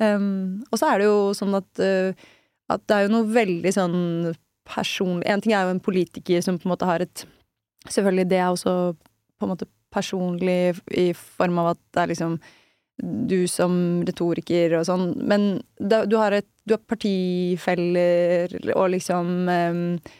Um, 0.00 0.64
og 0.72 0.78
så 0.80 0.88
er 0.94 0.98
det 1.02 1.10
jo 1.10 1.34
sånn 1.36 1.54
at, 1.54 1.68
uh, 1.78 2.16
at 2.76 2.84
det 2.88 2.96
er 2.96 3.06
jo 3.06 3.14
noe 3.16 3.30
veldig 3.34 3.72
sånn 3.74 3.96
personlig 4.64 5.28
En 5.28 5.42
ting 5.44 5.52
er 5.52 5.66
jo 5.66 5.74
en 5.74 5.84
politiker 5.84 6.44
som 6.44 6.56
på 6.58 6.68
en 6.68 6.74
måte 6.74 6.88
har 6.88 7.04
et 7.04 7.26
Selvfølgelig, 7.84 8.30
det 8.30 8.38
er 8.40 8.48
også 8.48 8.94
på 8.96 9.44
en 9.44 9.50
måte 9.50 9.66
personlig 9.92 10.78
i 10.96 11.10
form 11.12 11.58
av 11.60 11.74
at 11.74 11.80
det 11.92 12.00
er 12.00 12.10
liksom 12.14 12.38
du 13.28 13.42
som 13.50 13.74
retoriker 14.06 14.76
og 14.78 14.86
sånn, 14.86 15.10
men 15.26 15.58
da, 15.76 16.04
du 16.06 16.16
har 16.16 16.32
et 16.32 16.48
Du 16.64 16.72
har 16.72 16.80
partifeller 16.88 18.54
og 18.72 18.86
liksom 18.94 19.48
eh, 19.52 20.14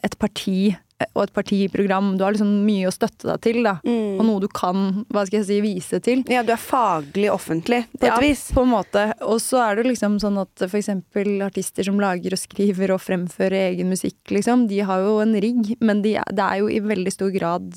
et 0.00 0.14
parti 0.16 0.72
og 1.14 1.22
et 1.22 1.32
partiprogram. 1.32 2.16
Du 2.18 2.24
har 2.24 2.34
liksom 2.34 2.50
mye 2.66 2.88
å 2.88 2.94
støtte 2.94 3.28
deg 3.30 3.40
til, 3.44 3.62
da. 3.62 3.76
Og 3.84 4.18
Mm. 4.18 4.26
noe 4.26 4.40
du 4.40 4.48
kan, 4.48 5.04
hva 5.12 5.24
skal 5.26 5.38
jeg 5.40 5.46
si, 5.46 5.60
vise 5.62 6.00
til. 6.02 6.24
Ja, 6.28 6.42
du 6.42 6.50
er 6.52 6.58
faglig 6.58 7.30
offentlig, 7.30 7.84
på 7.98 8.02
et 8.02 8.08
Ja, 8.10 8.18
vis. 8.20 8.50
På 8.52 8.62
en 8.62 8.72
måte. 8.72 9.12
Og 9.22 9.38
så 9.38 9.60
er 9.62 9.76
det 9.76 9.86
liksom 9.86 10.18
sånn 10.18 10.40
at 10.40 10.54
eksempel 10.68 11.40
artister 11.46 11.84
som 11.84 11.98
lager 12.00 12.32
og 12.32 12.38
skriver 12.38 12.90
og 12.94 13.00
fremfører 13.00 13.72
egen 13.74 13.88
musikk, 13.90 14.18
liksom, 14.30 14.66
de 14.68 14.80
har 14.80 14.98
jo 15.00 15.20
en 15.20 15.34
rigg, 15.38 15.76
men 15.80 16.02
de, 16.02 16.14
det 16.32 16.44
er 16.44 16.58
jo 16.58 16.66
i 16.68 16.80
veldig 16.80 17.12
stor 17.12 17.30
grad 17.30 17.70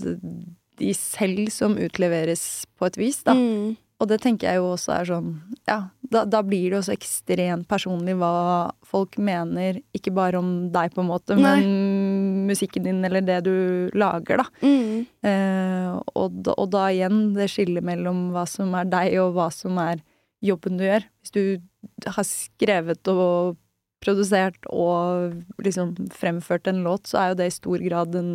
de 0.82 0.93
selv 0.97 1.51
som 1.51 1.76
utleveres 1.78 2.65
på 2.80 2.88
et 2.88 2.97
vis, 2.97 3.22
da. 3.24 3.34
Mm. 3.38 3.78
Og 4.01 4.09
det 4.09 4.17
tenker 4.23 4.49
jeg 4.49 4.57
jo 4.57 4.71
også 4.73 4.95
er 4.95 5.09
sånn 5.11 5.31
Ja, 5.69 5.77
da, 6.01 6.23
da 6.25 6.41
blir 6.45 6.71
det 6.71 6.79
også 6.79 6.95
ekstremt 6.95 7.67
personlig 7.69 8.17
hva 8.19 8.71
folk 8.87 9.15
mener, 9.21 9.77
ikke 9.95 10.13
bare 10.15 10.41
om 10.41 10.71
deg, 10.73 10.91
på 10.95 11.03
en 11.03 11.11
måte, 11.11 11.37
Nei. 11.37 11.53
men 11.61 12.47
musikken 12.49 12.87
din 12.87 13.05
eller 13.07 13.23
det 13.23 13.37
du 13.45 13.53
lager, 13.95 14.41
da. 14.41 14.47
Mm. 14.65 15.05
Eh, 15.29 15.93
og, 16.17 16.41
da, 16.43 16.57
og 16.57 16.71
da 16.73 16.89
igjen 16.91 17.31
det 17.37 17.47
skillet 17.53 17.85
mellom 17.85 18.31
hva 18.33 18.43
som 18.49 18.73
er 18.75 18.89
deg, 18.91 19.15
og 19.23 19.37
hva 19.37 19.47
som 19.55 19.79
er 19.79 20.01
jobben 20.43 20.81
du 20.81 20.87
gjør. 20.87 21.05
Hvis 21.21 21.35
du 21.37 22.09
har 22.09 22.27
skrevet 22.27 23.07
og 23.13 23.55
produsert 24.01 24.57
og 24.73 25.61
liksom 25.61 25.93
fremført 26.11 26.67
en 26.67 26.81
låt, 26.83 27.07
så 27.07 27.21
er 27.21 27.31
jo 27.31 27.39
det 27.39 27.51
i 27.51 27.57
stor 27.61 27.83
grad 27.85 28.17
en 28.17 28.31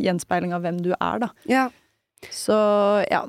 gjenspeiling 0.00 0.54
av 0.56 0.64
hvem 0.64 0.80
du 0.82 0.94
er, 0.96 1.26
da. 1.26 1.30
Ja. 1.46 1.68
Så 2.34 2.56
ja. 3.12 3.26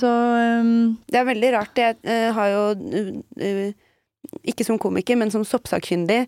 Så 0.00 0.10
um, 0.10 0.96
Det 1.06 1.18
er 1.20 1.26
veldig 1.28 1.50
rart. 1.54 1.78
Jeg 1.78 1.98
uh, 2.02 2.30
har 2.34 2.52
jo 2.52 2.62
uh, 2.74 3.10
uh, 3.40 3.90
ikke 4.48 4.66
som 4.66 4.78
komiker, 4.80 5.18
men 5.20 5.30
som 5.30 5.44
soppsakkyndig, 5.46 6.24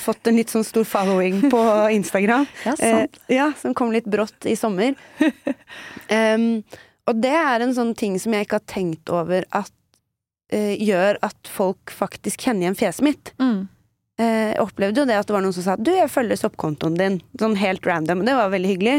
fått 0.00 0.28
en 0.30 0.36
litt 0.38 0.52
sånn 0.52 0.64
stor 0.64 0.86
following 0.86 1.42
på 1.50 1.60
Instagram. 1.98 2.46
Ja, 2.64 2.76
sant. 2.78 3.18
ja, 3.28 3.48
som 3.58 3.74
kom 3.76 3.90
litt 3.92 4.06
brått 4.08 4.46
i 4.48 4.54
sommer. 4.56 4.94
um, 6.08 6.62
og 7.10 7.20
det 7.20 7.34
er 7.34 7.64
en 7.64 7.74
sånn 7.76 7.90
ting 7.98 8.14
som 8.22 8.36
jeg 8.36 8.46
ikke 8.46 8.60
har 8.62 8.70
tenkt 8.70 9.12
over 9.12 9.44
at 9.50 9.74
gjør 10.50 11.14
at 11.22 11.46
folk 11.46 11.92
faktisk 11.94 12.42
kjenner 12.42 12.64
igjen 12.64 12.78
fjeset 12.78 13.04
mitt. 13.06 13.28
Mm. 13.38 13.68
Jeg 14.18 14.56
opplevde 14.58 15.04
jo 15.04 15.06
det 15.06 15.18
at 15.20 15.28
det 15.28 15.36
var 15.36 15.44
noen 15.44 15.54
som 15.54 15.62
sa 15.62 15.76
'du, 15.78 15.92
jeg 15.94 16.10
følger 16.10 16.40
soppkontoen 16.40 16.96
din'. 16.98 17.20
Sånn 17.38 17.54
helt 17.60 17.86
random. 17.86 18.24
Det 18.26 18.34
var 18.34 18.50
veldig 18.50 18.72
hyggelig. 18.72 18.96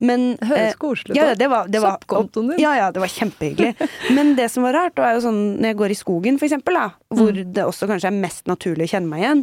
Men 0.00 0.22
høres 0.40 0.72
eh, 0.72 0.76
koselig 0.80 1.12
ut. 1.12 1.16
ja, 1.18 1.34
det 1.36 1.48
var, 1.52 1.66
det 1.68 1.80
var, 1.84 1.98
Soppkontoen 1.98 2.52
din. 2.54 2.60
Ja, 2.62 2.70
ja, 2.78 2.86
det 2.94 3.02
var 3.02 3.10
kjempehyggelig. 3.12 3.88
Men 4.16 4.34
det 4.38 4.46
som 4.50 4.64
var 4.64 4.72
rart, 4.78 4.96
var 4.96 5.12
jo 5.18 5.24
sånn 5.26 5.40
når 5.60 5.72
jeg 5.74 5.76
går 5.82 5.90
i 5.94 5.98
skogen, 5.98 6.38
for 6.40 6.48
eksempel, 6.48 6.78
da, 6.78 6.86
hvor 7.12 7.32
Mm. 7.36 7.52
det 7.52 7.64
også 7.68 7.88
kanskje 7.90 8.08
er 8.08 8.16
mest 8.22 8.46
naturlig 8.48 8.88
å 8.88 8.92
kjenne 8.94 9.10
meg 9.12 9.20
igjen, 9.26 9.42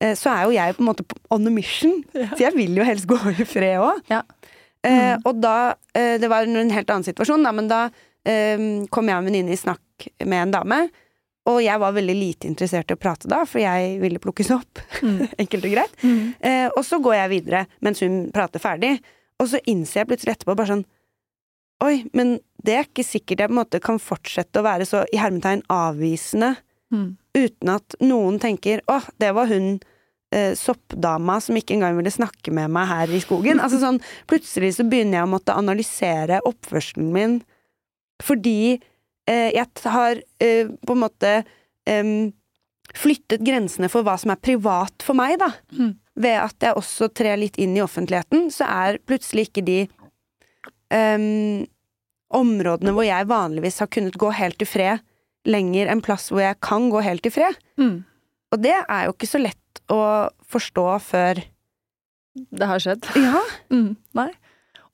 eh, 0.00 0.14
så 0.14 0.30
er 0.36 0.44
jo 0.46 0.54
jeg 0.54 0.76
på 0.76 0.84
en 0.84 0.90
måte 0.92 1.04
on 1.34 1.46
a 1.50 1.50
mission. 1.50 1.96
Ja. 2.14 2.28
Så 2.30 2.44
jeg 2.46 2.54
vil 2.54 2.78
jo 2.78 2.86
helst 2.86 3.06
gå 3.10 3.18
i 3.34 3.44
fred 3.44 3.78
òg. 3.82 4.00
Ja. 4.12 4.22
Eh, 4.86 5.16
Mm. 5.18 5.22
og 5.26 5.40
da 5.42 5.74
eh, 5.94 6.18
Det 6.22 6.28
var 6.30 6.46
en 6.46 6.70
helt 6.70 6.88
annen 6.94 7.02
situasjon, 7.04 7.42
da, 7.42 7.50
men 7.52 7.66
da 7.68 7.80
eh, 8.24 8.56
kom 8.94 9.08
jeg 9.10 9.16
og 9.18 9.24
en 9.24 9.30
venninne 9.32 9.50
i 9.52 9.58
snakk 9.58 10.06
med 10.24 10.38
en 10.46 10.50
dame. 10.54 10.80
Og 11.48 11.62
jeg 11.64 11.80
var 11.80 11.92
veldig 11.96 12.14
lite 12.14 12.46
interessert 12.46 12.90
i 12.92 12.94
å 12.94 13.00
prate 13.00 13.26
da, 13.26 13.40
for 13.48 13.58
jeg 13.58 13.98
ville 14.02 14.20
plukkes 14.22 14.50
opp. 14.54 14.78
Mm. 15.02 15.26
Enkelt 15.42 15.64
og 15.64 15.72
greit. 15.74 15.94
Mm. 16.04 16.34
Eh, 16.44 16.66
og 16.76 16.84
så 16.86 16.98
går 17.02 17.14
jeg 17.18 17.30
videre 17.34 17.66
mens 17.80 18.02
hun 18.04 18.28
prater 18.30 18.60
ferdig, 18.62 18.98
og 19.38 19.50
så 19.50 19.60
innser 19.70 20.02
jeg 20.02 20.10
plutselig 20.12 20.36
etterpå 20.36 20.56
bare 20.58 20.74
sånn 20.74 20.86
Oi, 21.78 22.08
men 22.10 22.40
det 22.66 22.72
er 22.74 22.86
ikke 22.88 23.04
sikkert 23.06 23.38
jeg 23.38 23.50
på 23.50 23.54
en 23.54 23.60
måte 23.60 23.78
kan 23.78 24.00
fortsette 24.02 24.58
å 24.58 24.64
være 24.66 24.82
så 24.88 25.04
i 25.14 25.20
hermetegn 25.20 25.60
avvisende 25.70 26.56
Mm. 26.88 27.18
uten 27.36 27.68
at 27.68 27.94
noen 28.00 28.38
tenker 28.40 28.80
åh, 28.88 29.04
det 29.20 29.28
var 29.36 29.50
hun 29.50 29.74
eh, 30.32 30.54
soppdama 30.56 31.34
som 31.44 31.56
ikke 31.58 31.74
engang 31.76 31.98
ville 31.98 32.12
snakke 32.12 32.48
med 32.48 32.72
meg 32.72 32.88
her 32.88 33.12
i 33.12 33.20
skogen. 33.20 33.60
Altså 33.60 33.76
sånn, 33.82 34.00
plutselig 34.24 34.74
så 34.78 34.86
begynner 34.88 35.20
jeg 35.20 35.26
å 35.26 35.32
måtte 35.34 35.56
analysere 35.56 36.40
oppførselen 36.48 37.10
min 37.12 37.38
fordi 38.24 38.78
eh, 39.28 39.50
jeg 39.52 39.66
har 39.84 40.22
eh, 40.40 40.72
på 40.72 40.96
en 40.96 41.04
måte 41.04 41.34
flyttet 42.98 43.40
grensene 43.44 43.88
for 43.88 44.04
hva 44.04 44.18
som 44.20 44.32
er 44.32 44.40
privat 44.44 45.04
for 45.04 45.16
meg, 45.16 45.38
da. 45.40 45.52
Mm. 45.72 45.94
Ved 46.18 46.34
at 46.42 46.64
jeg 46.66 46.74
også 46.78 47.08
trer 47.14 47.38
litt 47.38 47.58
inn 47.62 47.76
i 47.78 47.82
offentligheten, 47.84 48.48
så 48.50 48.66
er 48.66 48.98
plutselig 49.06 49.48
ikke 49.48 49.62
de 49.68 49.78
um, 50.92 51.66
områdene 52.34 52.92
hvor 52.96 53.06
jeg 53.06 53.28
vanligvis 53.30 53.78
har 53.82 53.90
kunnet 53.92 54.18
gå 54.20 54.32
helt 54.36 54.60
i 54.64 54.68
fred, 54.68 55.04
lenger 55.48 55.88
en 55.92 56.02
plass 56.04 56.28
hvor 56.32 56.42
jeg 56.42 56.58
kan 56.64 56.90
gå 56.92 57.00
helt 57.06 57.28
i 57.28 57.32
fred. 57.32 57.56
Mm. 57.80 58.02
Og 58.52 58.60
det 58.64 58.74
er 58.80 59.06
jo 59.06 59.14
ikke 59.14 59.28
så 59.30 59.40
lett 59.40 59.82
å 59.92 60.00
forstå 60.50 60.84
før 61.04 61.40
Det 62.54 62.66
har 62.70 62.78
skjedd. 62.82 63.06
Ja. 63.18 63.40
Mm. 63.72 63.96
Nei. 64.14 64.28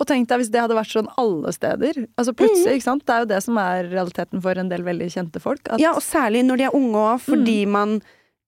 Og 0.01 0.07
tenk 0.09 0.27
deg 0.31 0.41
hvis 0.41 0.49
det 0.51 0.62
hadde 0.62 0.77
vært 0.79 0.91
sånn 0.95 1.11
alle 1.20 1.53
steder. 1.55 1.99
Altså 2.18 2.33
plutselig, 2.35 2.70
Mm. 2.72 2.77
ikke 2.79 2.87
sant. 2.87 3.05
Det 3.07 3.14
er 3.14 3.20
jo 3.25 3.29
det 3.31 3.41
som 3.45 3.59
er 3.61 3.85
realiteten 3.91 4.41
for 4.43 4.59
en 4.59 4.70
del 4.70 4.83
veldig 4.87 5.09
kjente 5.12 5.43
folk. 5.43 5.61
At 5.68 5.81
ja, 5.83 5.93
og 5.93 6.03
særlig 6.03 6.43
når 6.47 6.57
de 6.62 6.64
er 6.64 6.75
unge 6.79 7.03
òg, 7.03 7.20
fordi 7.20 7.59
man 7.68 8.01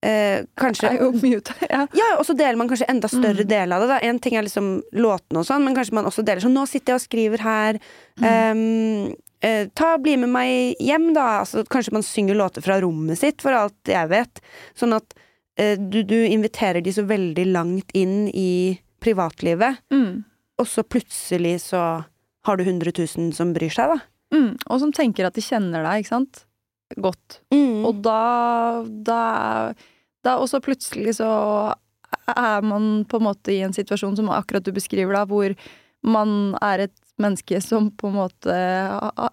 eh, 0.02 0.44
kanskje 0.56 0.88
det 0.90 0.98
er 0.98 1.04
jo 1.04 1.12
mye 1.22 1.38
ut 1.40 1.50
ja. 1.70 1.86
Ja, 1.96 2.08
og 2.18 2.24
så 2.26 2.34
deler 2.36 2.56
man 2.60 2.68
kanskje 2.68 2.88
enda 2.92 3.08
større 3.08 3.44
Mm. 3.44 3.48
del 3.48 3.72
av 3.72 3.80
det. 3.80 3.88
da 3.88 3.98
En 4.02 4.18
ting 4.18 4.34
er 4.36 4.42
liksom 4.42 4.82
låtene 4.92 5.38
og 5.40 5.46
sånn, 5.46 5.64
men 5.64 5.74
kanskje 5.74 5.92
man 5.92 6.04
også 6.06 6.24
deler 6.24 6.40
sånn 6.44 6.54
Nå 6.54 6.66
sitter 6.68 6.92
jeg 6.94 7.00
og 7.00 7.06
skriver 7.08 7.38
her. 7.46 7.78
Mm. 8.20 8.26
ehm, 8.30 9.14
eh, 9.42 9.66
ta, 9.74 9.96
Bli 9.98 10.16
med 10.16 10.28
meg 10.28 10.76
hjem, 10.80 11.12
da. 11.14 11.40
Altså, 11.42 11.64
kanskje 11.64 11.92
man 11.92 12.02
synger 12.02 12.34
låter 12.36 12.62
fra 12.62 12.80
rommet 12.80 13.18
sitt, 13.18 13.40
for 13.42 13.52
alt 13.52 13.74
jeg 13.84 14.08
vet. 14.08 14.40
Sånn 14.74 14.94
at 14.96 15.14
eh, 15.58 15.76
du, 15.76 16.02
du 16.02 16.18
inviterer 16.26 16.82
de 16.84 16.92
så 16.92 17.02
veldig 17.06 17.46
langt 17.52 17.90
inn 17.94 18.28
i 18.34 18.78
privatlivet, 19.00 19.78
Mm. 19.92 20.24
og 20.58 20.66
så 20.66 20.82
plutselig 20.82 21.60
så 21.60 22.04
har 22.46 22.56
du 22.56 22.64
100 22.64 22.92
000 22.92 23.32
som 23.32 23.52
bryr 23.54 23.70
seg, 23.72 23.88
da. 23.96 23.98
Mm. 24.34 24.56
Og 24.70 24.80
som 24.80 24.92
tenker 24.92 25.26
at 25.26 25.34
de 25.34 25.40
kjenner 25.44 25.82
deg, 25.84 26.02
ikke 26.04 26.08
sant. 26.14 26.44
Godt. 26.94 27.40
Mm. 27.52 27.84
Og 27.88 27.98
da, 28.04 28.84
da 28.86 29.22
Da 30.24 30.36
også 30.38 30.60
plutselig 30.62 31.16
så 31.18 31.26
er 32.30 32.62
man 32.66 33.04
på 33.10 33.18
en 33.18 33.26
måte 33.26 33.52
i 33.54 33.60
en 33.66 33.74
situasjon 33.74 34.16
som 34.18 34.30
akkurat 34.30 34.64
du 34.66 34.72
beskriver, 34.74 35.12
da, 35.14 35.24
hvor 35.26 35.52
man 36.06 36.54
er 36.62 36.86
et 36.86 36.94
menneske 37.18 37.58
som 37.62 37.90
på 37.90 38.08
en 38.10 38.18
måte 38.20 38.56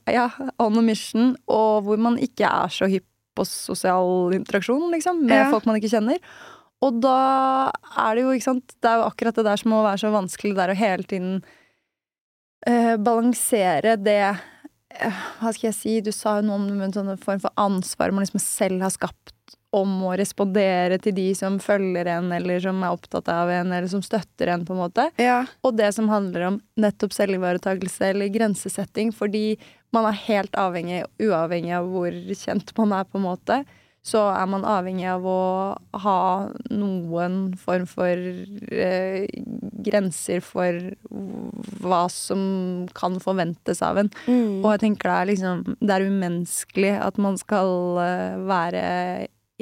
Ja, 0.10 0.28
on 0.62 0.78
a 0.78 0.82
mission, 0.86 1.36
og 1.48 1.84
hvor 1.86 1.98
man 2.02 2.18
ikke 2.22 2.46
er 2.50 2.70
så 2.74 2.90
hypp 2.90 3.06
på 3.38 3.46
sosial 3.50 4.34
interaksjon, 4.38 4.92
liksom, 4.94 5.24
med 5.26 5.38
Ja. 5.38 5.50
folk 5.50 5.66
man 5.66 5.80
ikke 5.80 5.90
kjenner. 5.94 6.20
Og 6.84 7.00
da 7.02 7.72
er 7.98 8.16
det 8.16 8.24
jo, 8.24 8.32
ikke 8.36 8.44
sant 8.50 8.74
Det 8.82 8.90
er 8.90 8.98
jo 9.02 9.08
akkurat 9.10 9.36
det 9.36 9.46
der 9.46 9.58
som 9.58 9.72
må 9.72 9.84
være 9.84 10.02
så 10.04 10.12
vanskelig, 10.14 10.54
det 10.56 10.64
er 10.66 10.74
å 10.74 10.78
hele 10.78 11.04
tiden 11.04 11.44
eh, 12.68 12.96
balansere 12.98 13.98
det 13.98 14.38
Hva 15.00 15.52
skal 15.54 15.70
jeg 15.70 15.78
si, 15.78 15.94
du 16.06 16.12
sa 16.14 16.38
jo 16.40 16.48
noe 16.48 16.60
om 16.62 16.82
en 16.86 16.94
sånn 16.94 17.14
form 17.22 17.42
for 17.44 17.54
ansvar 17.60 18.14
man 18.14 18.26
liksom 18.26 18.42
selv 18.44 18.86
har 18.86 18.94
skapt 18.94 19.34
om 19.74 19.94
å 20.06 20.14
respondere 20.20 21.00
til 21.02 21.16
de 21.18 21.28
som 21.38 21.58
følger 21.62 22.08
en, 22.14 22.30
eller 22.36 22.62
som 22.62 22.84
er 22.86 22.94
opptatt 22.94 23.30
av 23.34 23.50
en, 23.50 23.72
eller 23.74 23.90
som 23.90 24.04
støtter 24.06 24.52
en, 24.54 24.66
på 24.68 24.76
en 24.76 24.84
måte. 24.84 25.08
ja. 25.18 25.40
Og 25.66 25.74
det 25.80 25.90
som 25.98 26.12
handler 26.12 26.46
om 26.52 26.60
nettopp 26.80 27.16
selvivaretakelse 27.16 28.12
eller 28.12 28.30
grensesetting, 28.34 29.10
fordi 29.16 29.58
man 29.94 30.06
er 30.10 30.20
helt 30.28 30.54
avhengig, 30.58 31.04
uavhengig 31.22 31.74
av 31.78 31.90
hvor 31.90 32.14
kjent 32.38 32.74
man 32.78 32.94
er, 33.00 33.10
på 33.10 33.18
en 33.18 33.26
måte, 33.26 33.64
så 34.04 34.26
er 34.34 34.48
man 34.52 34.66
avhengig 34.68 35.06
av 35.08 35.24
å 35.24 35.42
ha 36.04 36.20
noen 36.76 37.38
form 37.60 37.86
for 37.88 38.20
eh, 38.76 39.24
grenser 39.86 40.42
for 40.44 40.76
hva 41.84 42.02
som 42.12 42.42
kan 42.98 43.16
forventes 43.24 43.80
av 43.86 44.02
en. 44.02 44.12
Mm. 44.28 44.60
Og 44.60 44.68
jeg 44.74 44.82
tenker 44.84 45.10
det 45.10 45.16
er 45.16 45.30
liksom 45.32 45.64
Det 45.80 45.96
er 45.96 46.08
umenneskelig 46.10 46.92
at 47.00 47.22
man 47.24 47.40
skal 47.40 48.02
eh, 48.04 48.44
være 48.50 48.84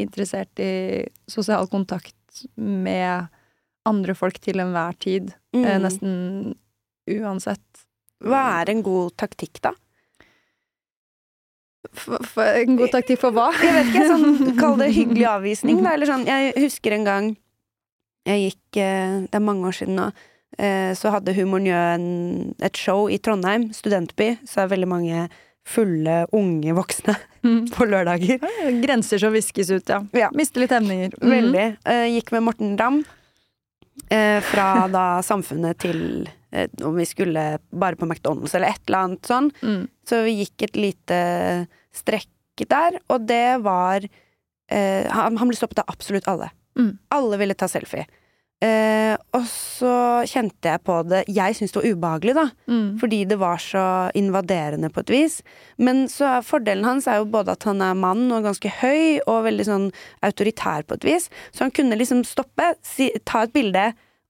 interessert 0.01 0.63
i 0.63 1.05
sosial 1.29 1.69
kontakt 1.69 2.41
med 2.55 3.29
andre 3.85 4.17
folk 4.17 4.41
til 4.41 4.61
enhver 4.63 4.97
tid. 5.01 5.35
Mm. 5.53 5.63
Eh, 5.65 5.79
nesten 5.85 6.15
uansett. 7.11 7.85
Hva 8.21 8.41
er 8.61 8.73
en 8.73 8.81
god 8.85 9.13
taktikk, 9.21 9.61
da? 9.61 9.75
For, 11.97 12.21
for, 12.29 12.45
en 12.45 12.77
god 12.77 12.91
taktikk 12.93 13.19
for 13.23 13.33
hva? 13.35 13.47
Jeg 13.57 13.73
vet 13.73 13.87
ikke, 13.89 14.07
sånn, 14.11 14.51
Kall 14.59 14.75
det 14.79 14.91
hyggelig 14.93 15.25
avvisning, 15.31 15.79
da. 15.81 15.95
Eller 15.95 16.09
sånn, 16.11 16.27
jeg 16.29 16.51
husker 16.61 16.93
en 16.97 17.07
gang 17.07 17.29
jeg 18.29 18.43
gikk 18.51 18.77
eh, 18.77 19.13
Det 19.25 19.39
er 19.39 19.41
mange 19.41 19.65
år 19.65 19.73
siden 19.73 19.95
nå. 19.97 20.11
eh, 20.61 20.91
Så 20.93 21.09
hadde 21.09 21.33
Humor 21.33 21.63
Njø 21.63 21.79
et 22.61 22.77
show 22.77 23.07
i 23.09 23.17
Trondheim, 23.17 23.71
studentby. 23.73 24.35
Så 24.45 24.61
er 24.61 24.69
veldig 24.75 24.89
mange 24.91 25.23
fulle, 25.65 26.19
unge 26.33 26.73
voksne 26.77 27.15
på 27.73 27.85
lørdager. 27.89 28.41
Grenser 28.81 29.21
som 29.21 29.33
viskes 29.33 29.69
ut, 29.73 29.89
ja. 29.89 30.03
Ja. 30.17 30.29
Mister 30.37 30.61
litt 30.63 30.73
hemninger. 30.73 31.17
Mhm. 31.17 31.33
Veldig. 31.33 31.65
Eh, 31.85 32.05
Gikk 32.15 32.31
med 32.37 32.45
Morten 32.45 32.77
eh, 34.09 34.37
Fra 34.41 34.87
da 34.87 35.07
Samfunnet 35.25 35.81
til 35.81 36.29
om 36.83 36.97
vi 36.99 37.05
skulle 37.07 37.59
bare 37.71 37.95
på 37.95 38.03
McDonald's 38.05 38.53
eller 38.57 38.73
et 38.73 38.81
eller 38.89 38.97
annet 39.05 39.23
sånn. 39.29 39.45
Mm. 39.63 39.85
Så 40.11 40.21
vi 40.27 40.37
gikk 40.41 40.67
et 40.67 40.75
lite 40.79 41.19
strekk 41.95 42.65
der, 42.69 42.99
og 43.09 43.23
det 43.25 43.61
var 43.63 44.03
eh, 44.05 45.07
han, 45.09 45.37
han 45.39 45.49
ble 45.49 45.55
stoppet 45.57 45.79
av 45.81 45.87
absolutt 45.95 46.27
alle. 46.29 46.51
Mm. 46.77 46.91
Alle 47.15 47.39
ville 47.41 47.55
ta 47.57 47.65
selfie. 47.71 48.03
Eh, 48.61 49.15
og 49.33 49.47
så 49.49 49.93
kjente 50.29 50.69
jeg 50.69 50.83
på 50.85 50.99
det 51.09 51.23
Jeg 51.33 51.55
syntes 51.57 51.71
det 51.73 51.79
var 51.79 51.87
ubehagelig, 51.95 52.35
da. 52.37 52.43
Mm. 52.69 52.91
Fordi 53.01 53.21
det 53.31 53.37
var 53.41 53.57
så 53.63 53.85
invaderende 54.19 54.91
på 54.93 55.01
et 55.01 55.09
vis. 55.15 55.39
Men 55.81 56.03
så 56.11 56.35
fordelen 56.45 56.85
hans 56.85 57.07
er 57.09 57.17
jo 57.23 57.31
både 57.33 57.55
at 57.55 57.65
han 57.65 57.81
er 57.81 57.97
mann 57.97 58.27
og 58.29 58.45
ganske 58.45 58.69
høy, 58.83 59.17
og 59.25 59.47
veldig 59.47 59.65
sånn 59.71 59.89
autoritær 60.27 60.85
på 60.85 60.99
et 60.99 61.07
vis. 61.09 61.29
Så 61.49 61.65
han 61.65 61.73
kunne 61.73 61.97
liksom 61.97 62.21
stoppe, 62.27 62.75
si, 62.85 63.09
ta 63.25 63.47
et 63.47 63.55
bilde, 63.57 63.87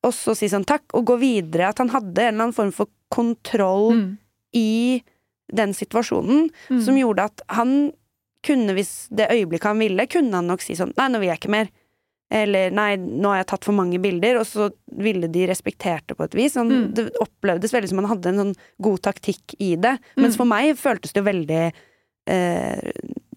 og 0.07 0.15
så 0.15 0.37
si 0.37 0.47
sånn 0.49 0.63
takk, 0.69 0.87
og 0.95 1.09
gå 1.11 1.19
videre. 1.21 1.67
At 1.73 1.83
han 1.83 1.91
hadde 1.91 2.23
en 2.23 2.31
eller 2.31 2.45
annen 2.47 2.55
form 2.61 2.71
for 2.71 2.87
kontroll 3.11 3.91
Mm. 3.97 4.11
i 4.55 5.03
den 5.53 5.73
situasjonen, 5.73 6.49
Mm. 6.69 6.81
som 6.85 6.95
gjorde 6.97 7.23
at 7.29 7.41
han 7.49 7.91
kunne, 8.43 8.73
hvis 8.73 9.07
det 9.13 9.29
øyeblikket 9.29 9.63
han 9.69 9.79
ville, 9.79 10.07
kunne 10.07 10.33
han 10.33 10.47
nok 10.47 10.61
si 10.61 10.73
sånn 10.73 10.93
Nei, 10.97 11.07
nå 11.09 11.19
vil 11.19 11.29
jeg 11.29 11.39
ikke 11.39 11.49
mer. 11.53 11.69
Eller 12.31 12.71
nei, 12.71 12.95
nå 12.95 13.27
har 13.27 13.41
jeg 13.41 13.47
tatt 13.51 13.65
for 13.67 13.73
mange 13.75 13.99
bilder. 14.01 14.37
Og 14.39 14.45
så 14.47 14.69
ville 14.97 15.27
de 15.27 15.45
respektert 15.47 16.07
det 16.07 16.15
på 16.17 16.23
et 16.23 16.33
vis. 16.33 16.55
Han, 16.55 16.69
Mm. 16.71 16.93
Det 16.95 17.11
opplevdes 17.19 17.71
veldig 17.73 17.89
som 17.89 17.97
han 17.99 18.07
hadde 18.07 18.29
en 18.29 18.37
sånn 18.39 18.55
god 18.81 19.01
taktikk 19.01 19.53
i 19.59 19.75
det. 19.75 19.99
Mens 20.17 20.35
Mm. 20.35 20.37
for 20.37 20.45
meg 20.45 20.75
føltes 20.77 21.11
det 21.13 21.21
jo 21.21 21.27
veldig 21.31 21.73
eh, 22.27 22.91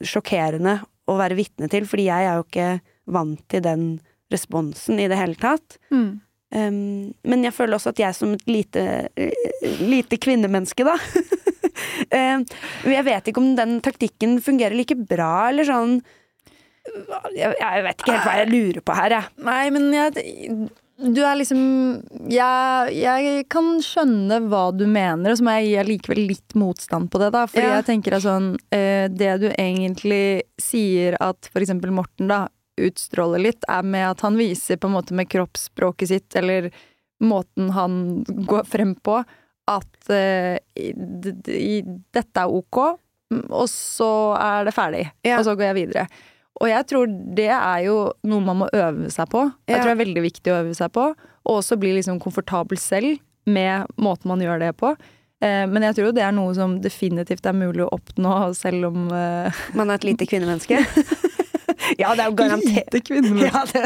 sjokkerende 0.04 0.82
å 1.08 1.16
være 1.18 1.34
vitne 1.36 1.68
til, 1.72 1.84
fordi 1.88 2.04
jeg 2.06 2.26
er 2.28 2.36
jo 2.36 2.44
ikke 2.44 2.80
vant 3.06 3.40
til 3.48 3.60
den 3.64 4.00
responsen 4.32 5.00
i 5.00 5.08
det 5.08 5.16
hele 5.18 5.34
tatt. 5.40 5.78
Mm. 5.90 6.20
Um, 6.54 7.14
men 7.24 7.42
jeg 7.42 7.52
føler 7.56 7.74
også 7.74 7.88
at 7.88 7.98
jeg 7.98 8.14
som 8.14 8.32
et 8.36 8.44
lite, 8.46 9.08
eh, 9.16 9.32
lite 9.80 10.16
kvinnemenneske, 10.22 10.84
da 10.86 10.94
Jeg 12.10 13.04
vet 13.06 13.28
ikke 13.30 13.42
om 13.42 13.54
den 13.58 13.78
taktikken 13.84 14.38
fungerer 14.44 14.76
like 14.78 14.96
bra, 15.08 15.48
eller 15.50 15.66
sånn 15.68 15.98
Jeg, 17.34 17.54
jeg 17.60 17.84
vet 17.86 18.00
ikke 18.02 18.12
helt 18.12 18.26
hva 18.28 18.38
jeg 18.42 18.50
lurer 18.52 18.82
på 18.84 18.96
her, 18.98 19.14
jeg. 19.18 19.28
Nei, 19.46 19.62
men 19.72 19.86
jeg 19.94 20.24
Du 21.00 21.22
er 21.24 21.38
liksom 21.40 21.62
jeg, 22.30 22.92
jeg 23.00 23.46
kan 23.50 23.70
skjønne 23.82 24.40
hva 24.50 24.66
du 24.76 24.84
mener, 24.86 25.32
og 25.32 25.38
så 25.40 25.46
må 25.46 25.54
jeg 25.58 25.70
gi 25.70 25.78
allikevel 25.82 26.20
litt 26.28 26.54
motstand 26.60 27.08
på 27.10 27.18
det, 27.22 27.30
da. 27.34 27.46
Fordi 27.50 27.64
Ja. 27.66 27.78
jeg 27.80 27.88
tenker 27.88 28.14
at 28.18 28.22
sånn 28.26 28.50
eh, 28.70 29.08
Det 29.08 29.32
du 29.42 29.48
egentlig 29.50 30.42
sier 30.60 31.16
at 31.20 31.48
eksempel 31.54 31.90
Morten, 31.94 32.28
da, 32.30 32.44
utstråler 32.78 33.38
litt, 33.42 33.64
er 33.70 33.82
med 33.86 34.10
at 34.10 34.20
han 34.26 34.36
viser 34.36 34.76
på 34.76 34.88
en 34.90 34.96
måte 34.98 35.14
med 35.14 35.28
kroppsspråket 35.30 36.08
sitt, 36.10 36.36
eller 36.36 36.70
måten 37.22 37.70
han 37.70 38.24
går 38.26 38.64
frem 38.66 38.94
på, 38.98 39.20
at 39.70 40.12
eh, 40.12 40.58
dette 40.94 42.44
er 42.44 42.52
ok, 42.52 42.80
og 43.48 43.66
så 43.70 44.12
er 44.38 44.68
det 44.68 44.74
ferdig. 44.76 45.04
Ja. 45.26 45.38
Og 45.40 45.48
så 45.48 45.56
går 45.56 45.70
jeg 45.70 45.78
videre. 45.80 46.06
Og 46.62 46.70
jeg 46.70 46.86
tror 46.86 47.10
det 47.34 47.50
er 47.50 47.80
jo 47.88 47.96
noe 48.30 48.44
man 48.44 48.60
må 48.62 48.68
øve 48.70 49.10
seg 49.10 49.30
på. 49.32 49.42
Jeg 49.66 49.80
tror 49.80 49.90
det 49.90 49.96
er 49.96 50.04
veldig 50.04 50.24
viktig 50.28 50.52
å 50.52 50.60
øve 50.60 50.76
seg 50.78 50.92
på. 50.94 51.08
Og 51.44 51.58
også 51.58 51.78
bli 51.80 51.96
liksom 51.96 52.20
komfortabel 52.22 52.78
selv 52.80 53.18
med 53.50 53.90
måten 54.00 54.30
man 54.30 54.44
gjør 54.44 54.62
det 54.62 54.70
på. 54.78 54.94
Eh, 55.44 55.64
men 55.68 55.88
jeg 55.88 55.98
tror 55.98 56.14
det 56.14 56.22
er 56.24 56.34
noe 56.36 56.54
som 56.56 56.78
definitivt 56.84 57.46
er 57.48 57.56
mulig 57.58 57.84
å 57.84 57.90
oppnå, 57.96 58.36
selv 58.56 58.92
om 58.92 59.08
eh, 59.12 59.64
Man 59.74 59.90
er 59.90 59.98
et 59.98 60.06
lite 60.12 60.28
kvinnemenneske. 60.30 60.78
ja, 62.00 62.10
det 62.14 62.24
er 62.24 62.30
jo 62.30 62.36
garantert 62.38 62.94
Lite 62.94 63.00
kvinner. 63.06 63.44
ja, 63.48 63.62
det, 63.72 63.84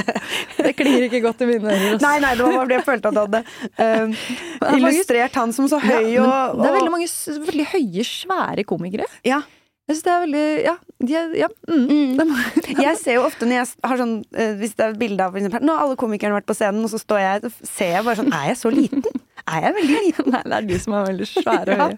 Det 0.58 0.72
klinger 0.78 1.06
ikke 1.08 1.20
godt 1.24 1.44
i 1.44 1.50
mine 1.50 1.68
ører. 1.72 1.84
altså. 1.94 2.06
Nei, 2.06 2.16
nei, 2.24 2.32
det 2.38 2.46
var 2.46 2.56
bare 2.60 2.70
det 2.72 2.78
jeg 2.78 2.86
følte 2.88 3.12
at 3.12 3.20
hadde 3.24 3.42
um, 3.42 3.44
det 3.78 3.92
er 4.08 4.72
mange- 4.72 4.80
illustrert 4.94 5.38
han 5.42 5.52
som 5.56 5.68
så 5.70 5.78
høy 5.82 6.10
Ja, 6.14 6.24
og, 6.24 6.58
og 6.58 6.62
Det 6.64 6.70
er 6.72 6.76
veldig 6.80 6.94
mange 6.96 7.08
veldig 7.52 7.68
høye, 7.74 8.04
svære 8.12 8.64
komikere. 8.68 9.08
Ja. 9.26 9.40
Jeg 9.88 9.96
synes 9.96 10.04
det 10.04 10.12
er 10.12 10.24
veldig 10.26 10.46
Ja. 10.66 10.76
De 11.00 11.14
ja 11.38 11.46
mm. 11.70 11.84
Mm. 12.18 12.32
Jeg 12.88 12.96
ser 13.00 13.14
jo 13.16 13.22
ofte 13.24 13.46
når 13.48 13.60
jeg 13.60 13.68
har 13.88 14.00
sånn 14.00 14.16
eh, 14.36 14.50
Hvis 14.58 14.74
det 14.76 14.84
er 14.84 14.90
et 14.92 14.98
bilde 15.00 15.22
av 15.24 15.30
for 15.32 15.38
eksempel, 15.40 15.62
Nå 15.64 15.76
har 15.78 15.86
alle 15.86 15.96
komikerne 16.00 16.34
vært 16.36 16.48
på 16.50 16.56
scenen, 16.58 16.82
og 16.84 16.90
så 16.92 16.98
står 17.00 17.20
jeg 17.22 17.44
og 17.48 17.54
ser 17.70 17.94
jeg 17.94 18.04
bare 18.04 18.18
sånn 18.18 18.34
Er 18.34 18.50
jeg 18.50 18.58
så 18.60 18.72
liten? 18.74 19.06
Er 19.48 19.64
jeg 19.64 19.74
veldig 19.78 19.98
liten? 20.04 20.30
Nei, 20.34 20.42
det 20.44 20.56
er 20.58 20.66
de 20.68 20.78
som 20.82 20.94
er 20.98 21.06
veldig 21.08 21.28
svære 21.30 21.76
og 21.84 21.96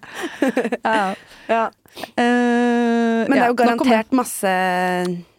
Ja. 0.85 1.15
Ja. 1.51 1.63
Eh, 2.15 3.27
Men 3.27 3.33
det 3.35 3.41
er 3.43 3.49
jo 3.51 3.57
garantert 3.59 4.13
masse 4.15 4.51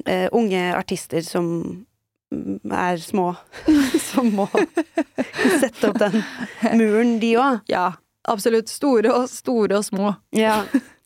uh, 0.08 0.28
unge 0.36 0.62
artister 0.76 1.24
som 1.24 1.48
er 2.72 2.96
små. 3.00 3.30
som 4.10 4.30
må 4.36 4.46
sette 5.60 5.90
opp 5.90 5.98
den 6.00 6.20
muren, 6.80 7.18
de 7.20 7.34
òg. 7.40 7.60
Ja, 7.72 7.90
absolutt. 8.28 8.72
Store 8.72 9.12
og, 9.12 9.28
store 9.32 9.80
og 9.80 9.84
små. 9.88 10.14
Ja. 10.36 10.62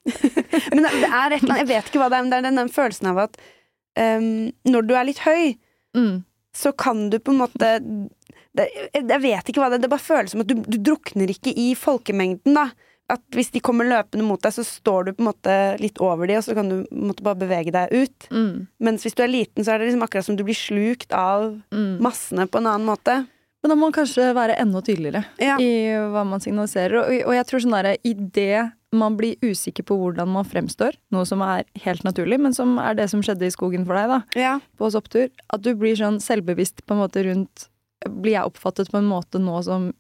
men 0.73 0.85
det 0.87 0.93
det 1.03 1.09
er 1.11 1.35
et 1.35 1.43
eller 1.43 1.57
annet 1.57 1.63
Jeg 1.65 1.71
vet 1.73 1.89
ikke 1.91 1.99
hva 2.05 2.11
det 2.13 2.19
er, 2.21 2.23
men 2.27 2.31
det 2.35 2.39
er 2.39 2.47
den, 2.47 2.61
den 2.63 2.71
følelsen 2.71 3.09
av 3.11 3.19
at 3.25 3.39
um, 3.99 4.29
når 4.71 4.87
du 4.91 4.95
er 4.99 5.09
litt 5.13 5.23
høy, 5.27 5.55
Mm. 5.97 6.25
så 6.53 6.75
kan 6.77 7.07
du 7.09 7.15
på 7.25 7.33
en 7.33 7.39
måte 7.41 7.69
det, 8.57 8.67
Jeg 8.97 9.23
vet 9.23 9.49
ikke 9.53 9.63
hva 9.63 9.71
det 9.71 9.79
er, 9.81 9.85
det 9.87 9.93
bare 9.93 10.03
føles 10.07 10.33
som 10.35 10.43
at 10.45 10.51
du, 10.51 10.55
du 10.67 10.79
drukner 10.91 11.31
ikke 11.33 11.53
i 11.57 11.71
folkemengden, 11.79 12.57
da. 12.57 12.69
At 13.09 13.21
hvis 13.31 13.53
de 13.55 13.61
kommer 13.63 13.87
løpende 13.87 14.25
mot 14.27 14.41
deg, 14.43 14.51
så 14.57 14.65
står 14.67 15.05
du 15.07 15.11
på 15.15 15.23
en 15.23 15.29
måte 15.29 15.53
litt 15.79 16.01
over 16.03 16.27
de, 16.27 16.41
og 16.41 16.43
så 16.43 16.57
kan 16.59 16.67
du 16.73 16.81
måte 16.91 17.23
bare 17.23 17.39
bevege 17.39 17.71
deg 17.71 17.93
ut. 17.95 18.27
Mm. 18.35 18.67
Mens 18.83 19.05
hvis 19.07 19.15
du 19.15 19.23
er 19.23 19.31
liten, 19.31 19.63
så 19.63 19.77
er 19.77 19.79
det 19.79 19.93
liksom 19.93 20.03
akkurat 20.03 20.27
som 20.27 20.35
du 20.39 20.43
blir 20.43 20.59
slukt 20.59 21.13
av 21.15 21.53
Mm. 21.71 22.01
massene 22.03 22.49
på 22.51 22.59
en 22.59 22.67
annen 22.67 22.89
måte. 22.89 23.15
Men 23.63 23.71
da 23.71 23.77
må 23.79 23.87
man 23.89 23.95
kanskje 23.95 24.33
være 24.35 24.57
enda 24.63 24.83
tydeligere 24.83 25.23
Ja. 25.39 25.55
i 25.59 25.71
hva 26.11 26.25
man 26.27 26.41
signaliserer. 26.43 26.99
Og, 27.05 27.15
og 27.31 27.35
jeg 27.35 27.47
tror 27.47 27.63
sånn 27.63 27.77
derre 27.79 27.95
idet 28.05 28.73
man 28.93 29.17
blir 29.19 29.37
usikker 29.43 29.85
på 29.87 29.97
hvordan 29.99 30.29
man 30.31 30.45
fremstår, 30.47 30.95
noe 31.13 31.27
som 31.27 31.43
er 31.47 31.65
helt 31.85 32.03
naturlig, 32.07 32.39
men 32.41 32.55
som 32.55 32.77
er 32.83 32.95
det 32.99 33.09
som 33.11 33.23
skjedde 33.23 33.47
i 33.47 33.55
skogen 33.55 33.87
for 33.87 33.95
deg, 33.99 34.09
da, 34.09 34.21
Ja. 34.39 34.59
på 34.79 34.87
oss 34.87 34.95
opptur, 34.99 35.31
at 35.53 35.63
du 35.63 35.75
blir 35.79 35.95
sånn 35.99 36.19
selvbevisst 36.23 36.83
på 36.87 36.95
en 36.95 37.03
måte 37.03 37.23
rundt 37.27 37.69
Blir 38.09 38.33
jeg 38.39 38.45
oppfattet 38.51 38.91
på 38.93 38.99
en 38.99 39.09
måte 39.11 39.39
nå 39.43 39.63
som 39.67 39.93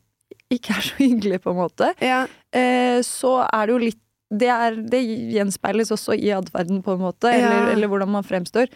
ikke 0.53 0.77
er 0.77 0.83
så 0.87 0.97
hyggelig, 1.03 1.41
på 1.43 1.51
en 1.55 1.61
måte, 1.63 1.93
Ja. 2.03 2.27
eh, 2.53 3.01
så 3.07 3.39
er 3.53 3.67
det 3.67 3.73
jo 3.77 3.79
litt 3.87 4.03
det, 4.31 4.49
er, 4.51 4.75
det 4.91 5.01
gjenspeiles 5.35 5.93
også 5.95 6.17
i 6.19 6.33
atferden, 6.35 6.81
på 6.83 6.97
en 6.97 7.03
måte, 7.05 7.31
eller, 7.31 7.69
Ja. 7.69 7.73
eller 7.77 7.87
hvordan 7.93 8.11
man 8.11 8.25
fremstår. 8.27 8.67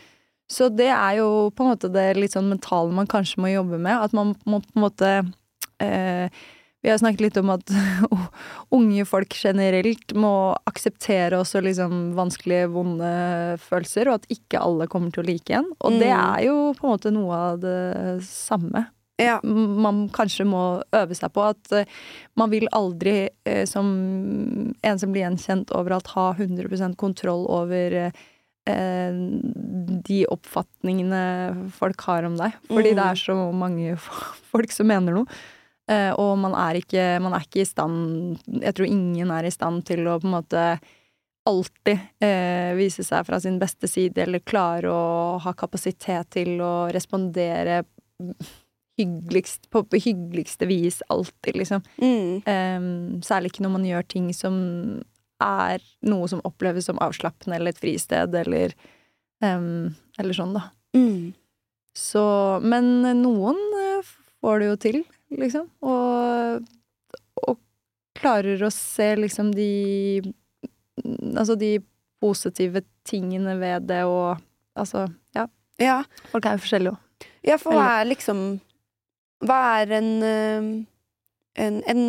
Så 0.51 0.69
det 0.71 0.87
er 0.95 1.17
jo 1.19 1.51
på 1.51 1.63
en 1.65 1.73
måte 1.73 1.91
det 1.91 2.17
litt 2.17 2.33
sånn 2.37 2.49
mentale 2.51 2.93
man 2.95 3.07
kanskje 3.11 3.39
må 3.43 3.51
jobbe 3.53 3.79
med. 3.79 3.99
At 4.03 4.13
man 4.15 4.37
må 4.47 4.61
på 4.63 4.77
en 4.79 4.83
måte 4.83 5.11
eh, 5.81 6.29
Vi 6.83 6.89
har 6.89 6.97
snakket 6.99 7.21
litt 7.21 7.37
om 7.37 7.51
at 7.51 7.67
unge 8.77 9.05
folk 9.05 9.35
generelt 9.37 10.15
må 10.17 10.55
akseptere 10.71 11.37
også 11.43 11.61
liksom 11.67 12.15
vanskelige, 12.17 12.71
vonde 12.73 13.11
følelser, 13.61 14.09
og 14.09 14.21
at 14.23 14.31
ikke 14.33 14.63
alle 14.63 14.87
kommer 14.89 15.13
til 15.13 15.23
å 15.25 15.29
like 15.29 15.51
en. 15.59 15.69
Og 15.81 15.99
det 16.01 16.09
Mm. 16.09 16.39
er 16.39 16.47
jo 16.47 16.57
på 16.79 16.87
en 16.87 16.95
måte 16.95 17.13
noe 17.13 17.35
av 17.37 17.61
det 17.61 18.23
samme 18.25 18.87
Ja. 19.21 19.37
man 19.45 20.09
kanskje 20.17 20.47
må 20.49 20.63
øve 20.97 21.15
seg 21.19 21.33
på. 21.37 21.45
At 21.53 21.73
eh, 21.77 21.85
man 22.41 22.51
vil 22.53 22.67
aldri, 22.73 23.29
eh, 23.45 23.65
som 23.69 23.87
en 24.83 24.99
som 24.99 25.13
blir 25.13 25.27
gjenkjent 25.27 25.73
overalt, 25.77 26.11
ha 26.17 26.31
100% 26.39 26.97
kontroll 27.01 27.45
over 27.53 27.99
eh, 28.01 29.13
de 30.11 30.19
oppfatningene 30.31 31.71
folk 31.77 32.01
har 32.09 32.25
om 32.29 32.37
deg. 32.41 32.53
Fordi 32.69 32.93
Mm. 32.93 32.97
det 33.01 33.07
er 33.07 33.21
så 33.21 33.37
mange 33.53 33.97
folk 34.53 34.73
som 34.73 34.87
mener 34.91 35.13
noe. 35.21 35.27
Og 35.91 36.37
man 36.39 36.53
er, 36.55 36.77
ikke, 36.79 37.05
man 37.19 37.33
er 37.35 37.43
ikke 37.43 37.65
i 37.65 37.67
stand 37.67 38.39
Jeg 38.63 38.75
tror 38.79 38.87
ingen 38.87 39.31
er 39.35 39.43
i 39.49 39.51
stand 39.51 39.83
til 39.89 40.05
å 40.07 40.21
på 40.23 40.29
en 40.29 40.37
måte 40.37 40.67
alltid 41.51 41.99
eh, 42.23 42.77
vise 42.79 43.03
seg 43.03 43.25
fra 43.27 43.41
sin 43.43 43.57
beste 43.59 43.89
side, 43.91 44.23
eller 44.23 44.39
klare 44.47 44.87
å 44.93 45.39
ha 45.43 45.53
kapasitet 45.59 46.31
til 46.37 46.61
å 46.63 46.93
respondere 46.95 47.81
hyggeligst, 49.01 49.71
på, 49.73 49.83
på 49.89 50.01
hyggeligste 50.05 50.69
vis 50.71 51.01
alltid, 51.09 51.57
liksom. 51.57 51.83
Mm. 51.99 52.43
Um, 52.45 53.23
særlig 53.25 53.53
ikke 53.53 53.65
når 53.65 53.75
man 53.79 53.89
gjør 53.89 54.09
ting 54.13 54.31
som 54.37 54.57
er 55.41 55.81
noe 56.05 56.29
som 56.29 56.43
oppleves 56.45 56.89
som 56.91 57.01
avslappende 57.01 57.57
eller 57.57 57.75
et 57.75 57.81
fristed, 57.81 58.35
eller 58.37 58.77
um, 59.43 59.91
Eller 60.21 60.37
sånn, 60.37 60.53
da. 60.57 60.69
Mm. 60.97 61.33
Så 61.97 62.23
Men 62.63 63.01
noen 63.23 63.59
eh, 63.81 64.11
får 64.41 64.61
det 64.61 64.69
jo 64.69 64.77
til, 64.85 65.01
liksom. 65.41 65.71
Og, 65.81 66.67
og 67.47 67.61
klarer 68.19 68.63
å 68.63 68.73
se 68.75 69.15
liksom 69.19 69.55
de 69.57 69.71
Altså 71.01 71.55
de 71.57 71.79
positive 72.21 72.83
tingene 73.09 73.55
ved 73.57 73.89
det, 73.89 74.05
og 74.05 74.37
altså 74.77 75.09
Ja. 75.37 75.47
Ja. 75.81 76.03
Folk 76.29 76.45
er 76.45 76.59
jo 76.59 76.67
forskjellige 76.67 76.93
òg. 76.93 77.07
Ja, 77.45 77.57
for 77.57 77.73
hva 77.73 78.03
er 78.03 78.11
liksom 78.11 78.61
Hva 79.41 79.61
er 79.81 79.95
en 79.99 80.11
eh, 80.27 80.71
en, 81.59 81.83
en 81.91 82.03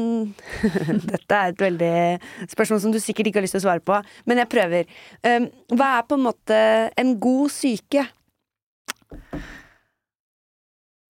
Dette 1.11 1.35
er 1.35 1.51
et 1.51 1.61
veldig 1.61 2.19
spørsmål 2.51 2.79
som 2.83 2.91
du 2.93 2.99
sikkert 3.01 3.27
ikke 3.29 3.39
har 3.41 3.45
lyst 3.47 3.55
til 3.57 3.63
å 3.63 3.67
svare 3.67 3.83
på, 3.85 3.95
men 4.29 4.37
jeg 4.41 4.51
prøver. 4.51 4.83
Um, 5.25 5.43
hva 5.75 5.87
er 5.97 6.03
på 6.07 6.15
en 6.17 6.25
måte 6.27 6.57
en 7.01 7.11
god 7.21 7.47
syke? 7.53 8.03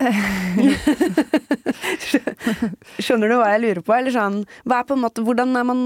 Skjønner 3.04 3.28
du 3.30 3.36
hva 3.38 3.52
jeg 3.54 3.62
lurer 3.62 3.84
på? 3.86 3.94
Eller 3.94 4.12
sånn, 4.16 4.38
hva 4.66 4.76
er 4.82 4.88
på 4.90 4.96
en 4.98 5.04
måte, 5.04 5.22
hvordan 5.26 5.50
er 5.60 5.66
man 5.68 5.82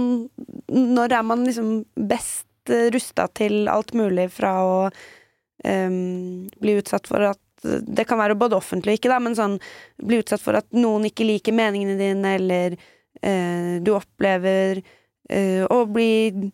Når 0.71 1.09
er 1.17 1.25
man 1.27 1.43
liksom 1.43 1.69
best 2.09 2.47
rusta 2.93 3.27
til 3.37 3.67
alt 3.69 3.91
mulig 3.93 4.29
fra 4.33 4.51
å 4.65 4.77
um, 4.89 6.47
bli 6.61 6.73
utsatt 6.79 7.05
for 7.11 7.21
at 7.27 7.39
det 7.81 8.05
kan 8.09 8.19
være 8.21 8.37
både 8.39 8.57
offentlig 8.57 8.95
og 8.95 8.99
ikke, 8.99 9.11
da, 9.13 9.19
men 9.23 9.37
sånn 9.37 9.57
bli 10.01 10.21
utsatt 10.23 10.43
for 10.43 10.57
at 10.59 10.67
noen 10.75 11.07
ikke 11.09 11.27
liker 11.27 11.55
meningene 11.55 11.97
dine, 11.99 12.35
eller 12.39 12.77
eh, 13.21 13.77
du 13.83 13.93
opplever 13.95 14.81
eh, 15.29 15.63
å 15.65 15.79
bli 15.89 16.51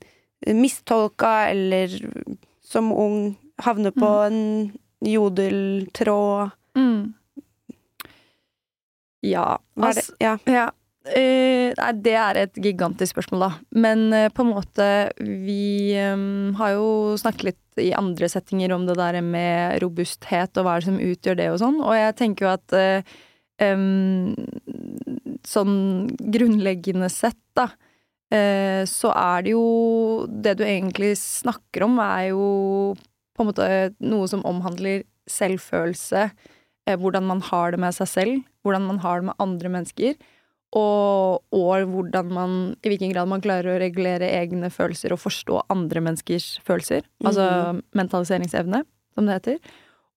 mistolka, 0.57 1.51
eller 1.51 1.93
som 2.65 2.91
ung 2.95 3.35
havne 3.61 3.91
på 3.93 4.11
en 4.25 4.43
jodeltråd. 5.05 6.55
Mm. 6.77 7.13
Ja, 9.21 9.59
altså 9.77 10.13
Ja. 10.19 10.37
Ja. 10.45 10.71
Eh, 11.01 11.71
nei, 11.73 11.91
det 12.05 12.13
er 12.13 12.37
et 12.43 12.57
gigantisk 12.61 13.15
spørsmål, 13.15 13.41
da. 13.47 13.49
Men 13.73 14.03
uh, 14.13 14.27
på 14.29 14.43
en 14.43 14.51
måte 14.53 14.85
Vi 15.17 15.97
um, 15.97 16.53
har 16.59 16.75
jo 16.75 17.17
snakket 17.17 17.47
litt 17.47 17.81
i 17.81 17.89
andre 17.97 18.27
settinger 18.29 18.73
om 18.75 18.83
det 18.85 18.99
der 18.99 19.17
med 19.25 19.79
robusthet 19.81 20.59
og 20.59 20.67
hva 20.67 20.75
er 20.75 20.83
det 20.83 20.89
som 20.91 20.99
utgjør 21.01 21.37
det 21.39 21.47
og 21.49 21.57
sånn, 21.63 21.79
og 21.81 21.95
jeg 21.97 22.17
tenker 22.19 22.45
jo 22.45 22.51
at 22.51 22.75
uh, 22.77 23.15
um, 23.65 24.35
Sånn 25.47 25.73
grunnleggende 26.21 27.07
sett, 27.09 27.39
da, 27.57 27.71
så 28.87 29.09
er 29.17 29.41
det 29.41 29.55
jo 29.55 29.63
Det 30.29 30.53
du 30.59 30.61
egentlig 30.63 31.15
snakker 31.17 31.87
om, 31.87 31.97
er 31.97 32.27
jo 32.29 32.43
på 33.33 33.41
en 33.41 33.49
måte 33.49 33.65
noe 34.05 34.29
som 34.29 34.45
omhandler 34.45 35.01
selvfølelse, 35.25 36.27
hvordan 36.93 37.25
man 37.25 37.41
har 37.49 37.73
det 37.73 37.81
med 37.81 37.97
seg 37.97 38.11
selv, 38.11 38.45
hvordan 38.61 38.85
man 38.85 39.01
har 39.01 39.19
det 39.19 39.31
med 39.31 39.43
andre 39.43 39.73
mennesker, 39.73 40.13
og, 40.71 41.41
og 41.51 41.83
hvordan 41.91 42.31
man, 42.31 42.51
i 42.79 42.91
hvilken 42.93 43.11
grad 43.11 43.27
man 43.27 43.43
klarer 43.43 43.73
å 43.73 43.79
regulere 43.81 44.29
egne 44.37 44.69
følelser 44.71 45.11
og 45.11 45.19
forstå 45.19 45.65
andre 45.73 46.03
menneskers 46.05 46.53
følelser. 46.67 47.03
Altså 47.25 47.47
mentaliseringsevne, 47.97 48.83
som 49.15 49.27
det 49.27 49.39
heter. 49.39 49.73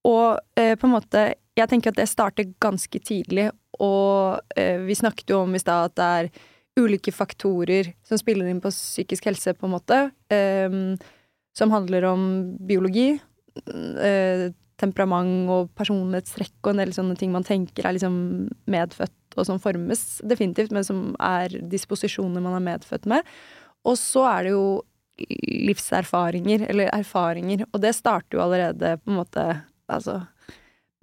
Og 0.07 0.39
eh, 0.61 0.75
på 0.79 0.87
en 0.87 0.95
måte, 0.95 1.27
jeg 1.59 1.71
tenker 1.71 1.91
at 1.91 1.99
det 1.99 2.11
starter 2.11 2.53
ganske 2.63 3.01
tidlig, 3.03 3.49
og 3.83 4.43
eh, 4.55 4.79
vi 4.85 4.95
snakket 4.95 5.35
jo 5.35 5.43
om 5.43 5.55
i 5.57 5.63
stad 5.63 5.91
at 5.91 5.97
det 5.99 6.09
er 6.19 6.31
ulike 6.85 7.15
faktorer 7.15 7.93
som 8.07 8.19
spiller 8.19 8.51
inn 8.51 8.63
på 8.63 8.73
psykisk 8.75 9.31
helse, 9.31 9.57
på 9.59 9.67
en 9.67 9.75
måte, 9.75 10.01
eh, 10.35 10.79
som 11.55 11.75
handler 11.75 12.07
om 12.13 12.29
biologi, 12.67 13.15
eh, 13.65 14.51
temperament 14.81 15.51
og 15.53 15.69
personlighetstrekk 15.79 16.57
og 16.65 16.73
en 16.73 16.83
del 16.83 16.95
sånne 16.97 17.17
ting 17.19 17.31
man 17.35 17.47
tenker 17.47 17.87
er 17.87 17.97
liksom 17.97 18.17
medfødt 18.71 19.39
og 19.39 19.47
som 19.49 19.61
formes 19.63 20.03
definitivt, 20.27 20.73
men 20.75 20.87
som 20.87 21.07
er 21.23 21.55
disposisjoner 21.71 22.43
man 22.43 22.57
er 22.59 22.67
medfødt 22.69 23.09
med. 23.11 23.27
Og 23.87 23.99
så 24.01 24.25
er 24.31 24.47
det 24.47 24.53
jo 24.55 24.67
livserfaringer, 25.71 26.67
eller 26.71 26.91
erfaringer, 26.95 27.65
og 27.71 27.83
det 27.85 27.95
starter 27.95 28.39
jo 28.39 28.45
allerede 28.45 28.97
på 29.03 29.13
en 29.13 29.19
måte 29.21 29.45
altså 29.91 30.21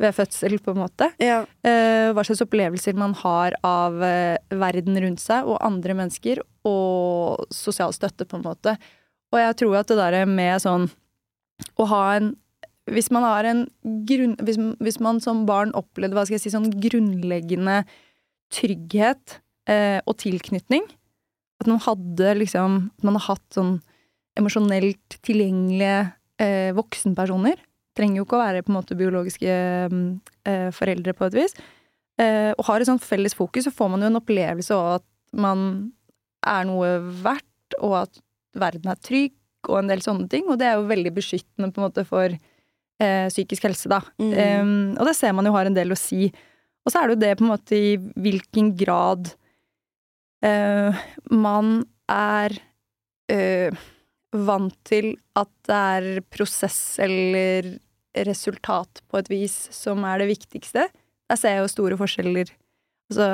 ved 0.02 0.15
fødsel, 0.18 0.57
på 0.64 0.73
en 0.73 0.81
måte. 0.81 1.11
Ja. 1.22 1.43
Eh, 1.68 2.10
hva 2.15 2.23
slags 2.26 2.41
opplevelser 2.41 2.98
man 2.98 3.14
har 3.19 3.56
av 3.68 4.02
eh, 4.03 4.39
verden 4.49 4.98
rundt 5.03 5.22
seg 5.22 5.45
og 5.45 5.61
andre 5.64 5.95
mennesker, 5.99 6.41
og 6.68 7.45
sosial 7.53 7.93
støtte, 7.95 8.26
på 8.26 8.39
en 8.39 8.48
måte. 8.48 8.76
Og 9.31 9.39
jeg 9.39 9.60
tror 9.61 9.77
at 9.80 9.91
det 9.91 9.99
der 9.99 10.26
med 10.27 10.64
sånn 10.64 10.89
å 11.77 11.85
ha 11.91 12.03
en 12.18 12.34
Hvis 12.90 13.12
man 13.14 13.26
grunn... 14.10 14.38
Hvis, 14.41 14.58
hvis 14.82 14.99
man 15.03 15.22
som 15.22 15.45
barn 15.49 15.74
opplevde, 15.78 16.16
hva 16.18 16.26
skal 16.26 16.40
jeg 16.40 16.45
si, 16.45 16.53
sånn 16.53 16.72
grunnleggende 16.82 17.84
trygghet 18.52 19.38
eh, 19.70 19.99
og 20.06 20.18
tilknytning, 20.24 20.88
at 21.62 21.70
man 21.70 21.82
hadde 21.86 22.34
liksom 22.40 22.78
At 22.98 23.06
man 23.06 23.20
har 23.20 23.36
hatt 23.36 23.53
sånn 23.53 23.76
emosjonelt 24.40 25.20
tilgjengelige 25.28 25.99
eh, 26.41 26.72
voksenpersoner. 26.74 27.60
Trenger 27.98 28.22
jo 28.22 28.26
ikke 28.26 28.38
å 28.38 28.41
være 28.45 28.64
på 28.64 28.72
en 28.72 28.78
måte 28.78 28.98
biologiske 28.98 29.56
eh, 30.48 30.70
foreldre 30.74 31.14
på 31.18 31.28
et 31.28 31.36
vis. 31.36 31.56
Eh, 32.22 32.52
og 32.56 32.66
har 32.70 32.82
et 32.82 32.90
sånt 32.90 33.03
felles 33.03 33.36
fokus, 33.36 33.68
så 33.68 33.76
får 33.76 33.91
man 33.91 34.06
jo 34.06 34.12
en 34.12 34.22
opplevelse 34.22 34.78
av 34.78 35.02
at 35.02 35.08
man 35.36 35.91
er 36.48 36.66
noe 36.68 36.95
verdt, 37.24 37.78
og 37.80 37.98
at 38.06 38.22
verden 38.58 38.91
er 38.91 39.03
trygg, 39.03 39.36
og 39.70 39.82
en 39.82 39.91
del 39.91 40.02
sånne 40.03 40.28
ting. 40.32 40.48
Og 40.49 40.58
det 40.60 40.70
er 40.70 40.80
jo 40.80 40.90
veldig 40.90 41.14
beskyttende 41.16 41.70
på 41.72 41.82
en 41.82 41.88
måte 41.88 42.08
for 42.08 42.34
eh, 43.02 43.28
psykisk 43.32 43.68
helse, 43.68 43.90
da. 43.91 44.02
Mm. 44.22 44.32
Um, 44.32 44.73
og 44.99 45.10
det 45.10 45.15
ser 45.18 45.36
man 45.38 45.48
jo 45.48 45.56
har 45.56 45.69
en 45.69 45.78
del 45.78 45.94
å 45.94 45.99
si. 45.99 46.30
Og 46.86 46.94
så 46.94 47.02
er 47.02 47.10
det 47.10 47.15
jo 47.15 47.23
det 47.23 47.36
på 47.38 47.45
en 47.45 47.53
måte 47.53 47.78
i 47.78 47.94
hvilken 47.98 48.73
grad 48.78 49.34
uh, 50.45 51.02
man 51.30 51.82
er 52.11 52.57
uh, 53.32 53.82
vant 54.32 54.78
til 54.88 55.14
at 55.38 55.52
det 55.68 55.80
er 55.98 56.10
prosess 56.32 56.82
eller 57.03 57.76
resultat 58.28 59.03
på 59.07 59.19
et 59.22 59.30
vis 59.32 59.56
som 59.76 60.03
er 60.07 60.22
det 60.22 60.32
viktigste. 60.34 60.88
Der 61.32 61.40
ser 61.40 61.56
jeg 61.56 61.64
jo 61.64 61.72
store 61.72 61.98
forskjeller 61.99 62.49
altså, 63.11 63.28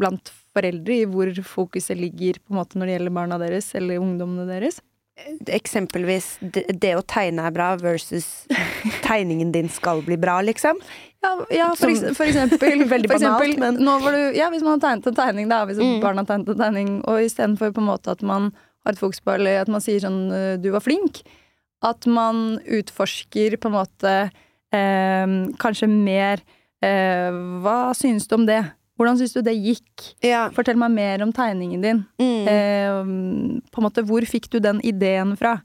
blant 0.00 0.32
foreldre 0.56 1.00
i 1.02 1.08
hvor 1.10 1.32
fokuset 1.44 1.98
ligger 2.00 2.40
på 2.40 2.54
en 2.54 2.60
måte 2.60 2.78
når 2.78 2.88
det 2.88 2.96
gjelder 2.96 3.16
barna 3.18 3.40
deres 3.42 3.68
eller 3.76 4.00
ungdommene 4.00 4.48
deres. 4.48 4.80
Eksempelvis 5.48 6.36
det, 6.42 6.90
å 6.98 7.02
tegne 7.08 7.46
er 7.48 7.54
bra 7.54 7.70
versus 7.80 8.26
tegningen 9.06 9.52
din 9.54 9.68
skal 9.72 10.02
bli 10.04 10.18
bra, 10.20 10.38
liksom. 10.44 10.78
Ja, 11.24 11.30
ja 11.50 11.68
for, 11.78 11.94
Som- 11.96 12.14
for 12.18 12.28
eksempel 12.28 12.84
Veldig 12.94 13.08
for 13.10 13.18
banalt, 13.22 13.46
eksempel, 13.46 13.80
men- 13.80 14.12
du, 14.16 14.36
ja, 14.38 14.50
Hvis 14.52 14.62
man 14.66 14.76
har 14.76 14.84
tegnet 14.84 15.08
en 15.10 15.16
tegning, 15.18 15.48
da, 15.48 15.62
hvis 15.66 15.80
Mm. 15.80 16.00
barn 16.04 16.20
har 16.20 16.28
tegnet 16.28 16.48
en 16.52 16.60
tegning, 16.60 16.90
og 17.08 17.20
istedenfor 17.24 17.72
på 17.72 17.80
en 17.82 17.88
måte 17.88 18.10
at 18.12 18.22
man 18.22 18.52
har 18.84 18.92
et 18.92 18.98
fokus 19.00 19.20
på, 19.20 19.34
eller 19.34 19.62
at 19.62 19.68
man 19.72 19.80
sier 19.80 20.00
sånn 20.04 20.30
øh, 20.30 20.56
'du 20.60 20.70
var 20.70 20.80
flink', 20.84 21.22
at 21.82 22.06
man 22.06 22.58
utforsker 22.68 23.56
på 23.58 23.66
en 23.72 23.76
måte 23.80 24.12
eh, 24.72 25.26
kanskje 25.58 25.88
mer 25.88 26.40
eh, 26.82 27.32
Hva 27.64 27.94
synes 27.96 28.28
du 28.28 28.34
om 28.36 28.46
det? 28.46 28.62
Hvordan 28.96 29.18
syns 29.20 29.34
du 29.36 29.42
det 29.44 29.56
gikk? 29.56 30.10
Ja. 30.24 30.46
Fortell 30.56 30.78
meg 30.80 30.94
mer 30.94 31.24
om 31.24 31.32
tegningen 31.36 31.82
din. 31.84 32.04
Mm. 32.20 32.46
Eh, 32.52 33.00
på 33.72 33.82
en 33.82 33.86
måte, 33.86 34.04
hvor 34.08 34.24
fikk 34.28 34.48
du 34.52 34.60
den 34.64 34.80
ideen 34.86 35.34
fra? 35.40 35.58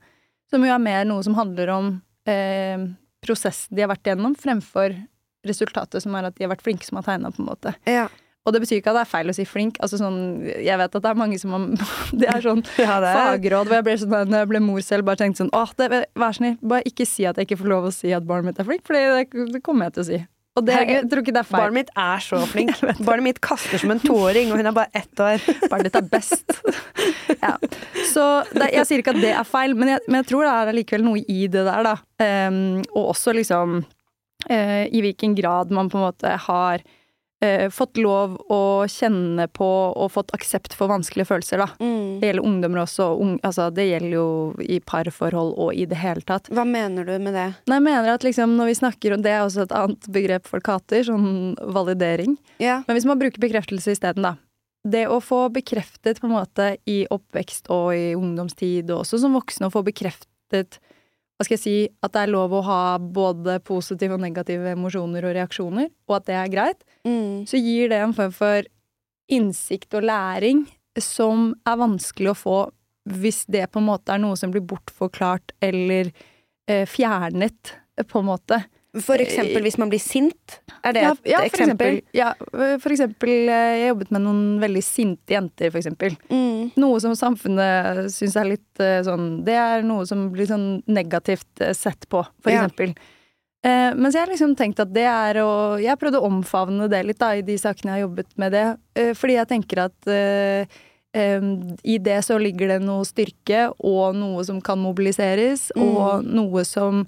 Som 0.52 0.66
jo 0.68 0.74
er 0.74 0.84
mer 0.84 1.06
noe 1.08 1.24
som 1.24 1.38
handler 1.38 1.72
om 1.72 1.94
eh, 2.28 2.90
prosessen 3.24 3.78
de 3.78 3.86
har 3.86 3.92
vært 3.94 4.12
gjennom, 4.12 4.36
fremfor 4.36 4.98
resultatet 5.48 6.04
som 6.04 6.16
er 6.18 6.28
at 6.28 6.36
de 6.36 6.46
har 6.46 6.52
vært 6.52 6.66
flinke 6.66 6.86
som 6.86 7.00
har 7.00 7.08
tegna, 7.08 7.32
på 7.32 7.44
en 7.44 7.54
måte. 7.54 7.78
ja. 7.90 8.10
Og 8.42 8.56
det 8.56 8.64
betyr 8.64 8.80
ikke 8.80 8.90
at 8.90 8.98
det 8.98 9.02
er 9.04 9.10
feil 9.12 9.30
å 9.30 9.34
si 9.38 9.44
flink. 9.46 9.76
Altså 9.86 10.00
sånn, 10.02 10.16
jeg 10.50 10.78
vet 10.82 10.96
at 10.98 11.04
det 11.04 11.10
er 11.12 11.20
mange 11.20 11.38
som 11.38 11.52
har 11.54 11.66
Det 12.24 12.26
er 12.26 12.42
sånn 12.42 12.64
Ja, 12.82 12.96
det 13.04 13.12
er 13.12 13.20
fagråd 13.20 13.70
hvor 13.70 13.78
jeg 13.78 13.86
ble 13.86 13.96
sånn 14.02 14.16
når 14.32 14.44
jeg 14.44 14.50
ble 14.50 14.62
mor 14.66 14.86
selv, 14.86 15.06
bare 15.06 15.22
tenkte 15.22 15.44
sånn 15.44 15.52
Å, 15.54 15.62
det, 15.78 16.00
vær 16.18 16.34
snill, 16.34 16.56
bare 16.66 16.90
ikke 16.90 17.06
si 17.06 17.28
at 17.30 17.38
jeg 17.38 17.50
ikke 17.50 17.60
får 17.62 17.70
lov 17.70 17.90
å 17.92 17.94
si 17.94 18.14
at 18.18 18.26
barnet 18.26 18.50
mitt 18.50 18.64
er 18.64 18.66
flink, 18.66 18.82
for 18.88 18.98
det, 18.98 19.30
det 19.54 19.62
kommer 19.62 19.90
jeg 19.90 19.98
til 19.98 20.04
å 20.04 20.08
si. 20.10 20.20
Og 20.60 20.66
det, 20.68 20.76
jeg 20.84 21.06
tror 21.08 21.22
ikke 21.24 21.32
det 21.32 21.40
er 21.40 21.48
feil. 21.48 21.62
Barnet 21.62 21.78
mitt 21.78 21.92
er 22.04 22.24
så 22.26 22.42
flink. 22.52 22.82
Barnet 23.08 23.24
mitt 23.30 23.40
kaster 23.44 23.80
som 23.80 23.94
en 23.94 24.02
toåring, 24.04 24.52
og 24.52 24.60
hun 24.60 24.68
er 24.68 24.76
bare 24.76 24.92
ett 24.98 25.24
år. 25.24 25.46
Barnet 25.72 25.88
ditt 25.88 26.00
er 26.02 26.10
best. 26.12 26.58
ja. 27.46 27.54
Så 28.12 28.26
det, 28.52 28.68
jeg 28.76 28.90
sier 28.90 29.04
ikke 29.04 29.16
at 29.16 29.22
det 29.24 29.32
er 29.32 29.48
feil, 29.48 29.78
men 29.80 29.94
jeg, 29.94 30.04
men 30.10 30.20
jeg 30.20 30.32
tror 30.34 30.44
det 30.44 30.52
er 30.52 30.74
allikevel 30.74 31.08
noe 31.08 31.24
i 31.24 31.46
det 31.48 31.64
der, 31.70 31.88
da. 31.88 31.96
Um, 32.52 32.82
og 32.92 33.14
også 33.14 33.36
liksom 33.38 33.80
uh, 33.80 34.84
i 34.92 35.06
hvilken 35.06 35.38
grad 35.40 35.72
man 35.72 35.92
på 35.92 36.02
en 36.02 36.08
måte 36.10 36.36
har 36.50 36.84
eh, 37.42 37.70
fått 37.74 37.98
lov 37.98 38.38
å 38.52 38.62
kjenne 38.90 39.48
på 39.52 39.68
og 39.92 40.12
fått 40.14 40.34
aksept 40.38 40.76
for 40.78 40.92
vanskelige 40.92 41.30
følelser, 41.32 41.64
da. 41.64 41.70
Mm. 41.82 42.20
Det 42.22 42.30
gjelder 42.30 42.48
ungdommer 42.48 42.84
også. 42.84 43.10
Ung, 43.22 43.34
altså, 43.48 43.70
det 43.74 43.88
gjelder 43.90 44.16
jo 44.16 44.28
i 44.62 44.80
parforhold 44.80 45.56
og 45.58 45.74
i 45.74 45.88
det 45.90 46.00
hele 46.02 46.24
tatt. 46.28 46.52
Hva 46.54 46.66
mener 46.68 47.08
du 47.08 47.16
med 47.18 47.36
det? 47.38 47.50
Nei, 47.70 47.80
jeg 47.80 47.88
mener 47.90 48.14
at 48.14 48.28
liksom 48.28 48.56
når 48.60 48.72
vi 48.72 48.78
snakker 48.82 49.16
om 49.16 49.26
Det 49.26 49.34
er 49.34 49.44
også 49.44 49.66
et 49.66 49.76
annet 49.76 50.08
begrep 50.14 50.48
folk 50.50 50.70
hater, 50.72 51.04
sånn 51.08 51.58
validering. 51.76 52.38
Yeah. 52.62 52.86
Men 52.88 52.98
hvis 52.98 53.10
man 53.10 53.22
bruker 53.22 53.44
bekreftelse 53.44 53.98
isteden, 53.98 54.26
da. 54.28 54.38
Det 54.82 55.04
å 55.14 55.20
få 55.22 55.44
bekreftet 55.54 56.18
på 56.22 56.26
en 56.26 56.34
måte 56.40 56.72
i 56.90 57.04
oppvekst 57.14 57.70
og 57.74 57.92
i 57.94 58.16
ungdomstid, 58.18 58.90
og 58.90 59.04
også 59.04 59.20
som 59.22 59.36
voksen, 59.38 59.68
å 59.68 59.74
få 59.74 59.84
bekreftet 59.86 60.80
hva 61.42 61.48
skal 61.48 61.58
jeg 61.58 61.64
si, 61.64 61.78
at 62.06 62.14
det 62.14 62.22
er 62.22 62.30
lov 62.36 62.54
å 62.54 62.62
ha 62.68 62.82
både 63.02 63.58
positive 63.66 64.14
og 64.14 64.22
negative 64.22 64.76
emosjoner 64.76 65.26
og 65.26 65.34
reaksjoner, 65.40 65.88
og 66.06 66.20
at 66.20 66.28
det 66.30 66.38
er 66.38 66.54
greit, 66.54 66.84
Mm. 67.02 67.48
så 67.50 67.58
gir 67.58 67.90
det 67.90 67.98
en 67.98 68.14
form 68.14 68.32
for 68.32 68.62
innsikt 69.28 69.96
og 69.98 70.04
læring 70.06 70.68
som 71.00 71.56
er 71.66 71.80
vanskelig 71.82 72.30
å 72.30 72.38
få 72.38 72.60
hvis 73.10 73.46
det 73.50 73.72
på 73.72 73.80
en 73.82 73.88
måte 73.88 74.14
er 74.14 74.22
noe 74.22 74.38
som 74.38 74.52
blir 74.54 74.62
bortforklart 74.62 75.56
eller 75.66 76.12
eh, 76.70 76.86
fjernet, 76.86 77.74
på 78.06 78.20
en 78.20 78.30
måte. 78.30 78.60
For 79.00 79.16
eksempel 79.24 79.64
hvis 79.64 79.78
man 79.80 79.88
blir 79.92 80.02
sint? 80.04 80.58
Er 80.84 80.92
det 80.92 81.02
Ja, 81.06 81.12
et 81.14 81.30
ja, 81.32 81.38
for 81.38 81.48
eksempel? 81.48 82.00
eksempel. 82.02 82.18
Ja, 82.18 82.34
for 82.84 82.92
eksempel, 82.92 83.30
eh, 83.48 83.78
jeg 83.80 83.90
jobbet 83.94 84.12
med 84.12 84.22
noen 84.26 84.42
veldig 84.60 84.84
sinte 84.84 85.32
jenter, 85.38 85.72
for 85.72 85.80
eksempel. 85.80 86.18
Mm. 86.30 86.74
Noe 86.76 87.00
som 87.00 87.14
samfunnet 87.16 88.12
syns 88.12 88.36
er 88.36 88.50
litt 88.50 88.80
eh, 88.84 89.00
sånn 89.08 89.46
Det 89.48 89.56
er 89.56 89.82
noe 89.88 90.04
som 90.06 90.30
blir 90.34 90.46
sånn 90.50 90.84
negativt 90.92 91.64
sett 91.78 92.10
på, 92.10 92.26
for 92.44 92.52
Ja. 92.52 92.66
eksempel. 92.66 92.96
Eh, 93.64 93.94
mens 93.94 94.16
jeg 94.16 94.26
har 94.26 94.34
liksom 94.34 94.56
tenkt 94.58 94.80
at 94.82 94.92
det 94.92 95.06
er 95.06 95.36
å 95.40 95.80
Jeg 95.80 95.88
har 95.94 95.98
prøvd 96.02 96.18
å 96.20 96.26
omfavne 96.28 96.90
det 96.90 97.06
litt, 97.06 97.20
da, 97.20 97.32
i 97.38 97.42
de 97.44 97.56
sakene 97.62 97.94
jeg 97.96 98.02
har 98.02 98.08
jobbet 98.10 98.28
med 98.38 98.52
det. 98.52 98.78
Eh, 98.98 99.14
fordi 99.14 99.36
jeg 99.38 99.48
tenker 99.48 99.86
at 99.86 100.08
eh, 100.08 100.66
i 101.84 101.98
det 102.00 102.24
så 102.26 102.38
ligger 102.40 102.68
det 102.76 102.82
noe 102.82 103.04
styrke 103.06 103.72
og 103.80 104.16
noe 104.16 104.44
som 104.44 104.60
kan 104.64 104.80
mobiliseres, 104.80 105.70
og 105.76 106.24
noe 106.26 106.64
som 106.66 107.06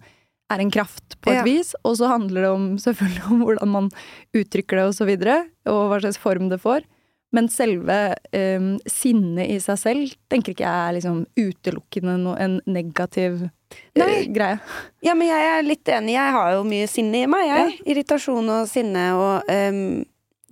er 0.53 0.63
en 0.63 0.71
kraft 0.73 1.17
på 1.21 1.31
et 1.33 1.41
Ja. 1.41 1.43
vis. 1.47 1.73
Og 1.83 1.97
så 1.99 2.07
handler 2.11 2.41
det 2.47 2.49
om 2.53 2.65
selvfølgelig 2.81 3.23
om 3.31 3.43
hvordan 3.45 3.71
man 3.73 3.89
uttrykker 4.33 4.79
det 4.79 4.85
og 4.89 4.95
så 4.97 5.07
videre, 5.09 5.45
og 5.65 5.89
hva 5.91 5.99
slags 6.03 6.19
form 6.21 6.49
det 6.53 6.61
får. 6.63 6.85
Men 7.33 7.47
selve 7.49 8.13
um, 8.37 8.75
sinnet 8.85 9.49
i 9.49 9.57
seg 9.57 9.77
selv 9.81 10.11
tenker 10.29 10.53
ikke 10.53 10.67
jeg 10.67 10.89
er 10.89 10.93
liksom 10.99 11.23
utelukkende 11.33 12.13
no, 12.21 12.35
en 12.37 12.59
negativ 12.69 13.39
eh, 13.47 13.79
Nei. 13.97 14.27
greie. 14.29 14.59
Ja, 15.01 15.15
men 15.17 15.31
jeg 15.31 15.47
er 15.55 15.65
litt 15.65 15.89
enig. 15.89 16.13
Jeg 16.13 16.35
har 16.35 16.51
jo 16.53 16.67
mye 16.69 16.85
sinne 16.91 17.23
i 17.23 17.29
meg, 17.31 17.47
jeg. 17.49 17.79
Irritasjon 17.89 18.51
og 18.53 18.69
sinne. 18.69 19.07
Og 19.17 19.49
um, 19.49 20.03